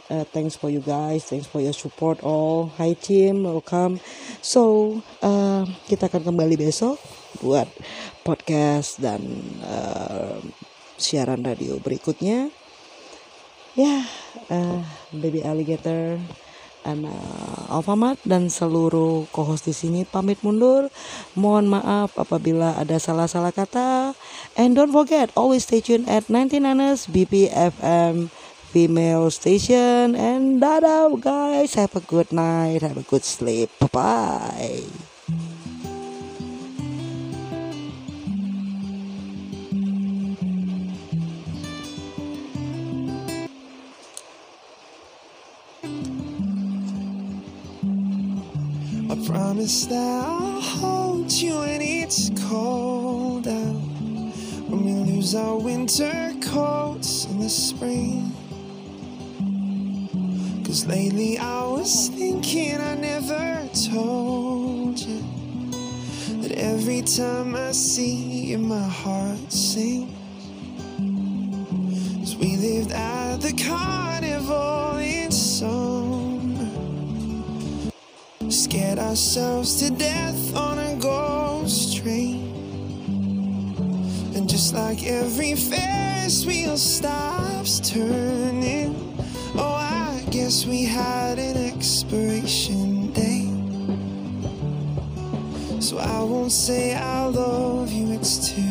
Uh, 0.05 0.21
thanks 0.29 0.53
for 0.53 0.69
you 0.69 0.77
guys, 0.77 1.25
thanks 1.25 1.49
for 1.49 1.57
your 1.57 1.73
support 1.73 2.21
all. 2.21 2.69
Hi 2.77 2.93
team, 2.93 3.49
welcome. 3.49 3.97
So 4.45 4.93
uh, 5.25 5.65
kita 5.89 6.05
akan 6.05 6.29
kembali 6.29 6.53
besok 6.53 7.01
buat 7.41 7.65
podcast 8.21 9.01
dan 9.01 9.25
uh, 9.65 10.37
siaran 11.01 11.41
radio 11.41 11.81
berikutnya. 11.81 12.53
Ya, 13.73 14.05
uh, 14.53 14.85
baby 15.09 15.41
alligator. 15.41 16.21
Ana 16.85 17.09
Alfamart 17.73 18.21
dan 18.21 18.53
seluruh 18.53 19.25
co-host 19.33 19.65
di 19.65 19.73
sini 19.73 20.05
pamit 20.05 20.37
mundur. 20.45 20.93
Mohon 21.33 21.81
maaf 21.81 22.13
apabila 22.13 22.77
ada 22.77 23.01
salah-salah 23.01 23.49
kata. 23.49 24.13
And 24.53 24.77
don't 24.77 24.93
forget, 24.93 25.33
always 25.33 25.65
stay 25.65 25.81
tuned 25.81 26.05
at 26.05 26.29
99ers 26.29 27.09
BPFM 27.09 28.29
female 28.69 29.33
station. 29.33 30.13
And 30.13 30.61
dadah 30.61 31.17
guys, 31.17 31.73
have 31.73 31.97
a 31.97 32.03
good 32.05 32.29
night, 32.29 32.85
have 32.85 33.01
a 33.01 33.07
good 33.09 33.25
sleep. 33.25 33.73
Bye-bye. 33.81 35.15
I 49.15 49.27
promise 49.27 49.85
that 49.85 50.25
I'll 50.25 50.59
hold 50.59 51.31
you 51.31 51.59
when 51.59 51.81
it's 51.81 52.31
cold 52.49 53.47
out. 53.47 53.81
When 54.67 54.83
we 54.83 55.13
lose 55.13 55.33
our 55.35 55.55
winter 55.55 56.33
coats 56.41 57.25
in 57.25 57.39
the 57.39 57.49
spring. 57.49 58.33
Cause 60.65 60.85
lately 60.85 61.37
I 61.37 61.65
was 61.65 62.09
thinking 62.09 62.77
I 62.77 62.95
never 62.95 63.69
told 63.89 64.99
you 64.99 65.23
that 66.41 66.51
every 66.51 67.01
time 67.01 67.55
I 67.55 67.71
see 67.71 68.49
you, 68.49 68.57
my 68.57 68.87
heart 68.87 69.51
sings. 69.51 70.11
Cause 72.19 72.35
we 72.35 72.57
lived 72.57 72.91
at 72.91 73.37
the 73.37 73.53
carnival 73.53 74.94
Scared 78.75 78.99
ourselves 78.99 79.79
to 79.79 79.89
death 79.89 80.53
on 80.53 80.77
a 80.77 80.97
ghost 80.97 81.95
train. 81.95 82.51
And 84.35 84.49
just 84.49 84.73
like 84.73 85.01
every 85.07 85.55
Ferris 85.55 86.45
wheel 86.45 86.75
stops 86.75 87.79
turning, 87.79 89.17
oh, 89.55 89.75
I 89.79 90.27
guess 90.29 90.65
we 90.65 90.83
had 90.83 91.39
an 91.39 91.55
expiration 91.55 93.13
date. 93.13 93.47
So 95.81 95.97
I 95.99 96.21
won't 96.23 96.51
say 96.51 96.95
I 96.95 97.27
love 97.27 97.89
you, 97.93 98.11
it's 98.11 98.49
too 98.49 98.64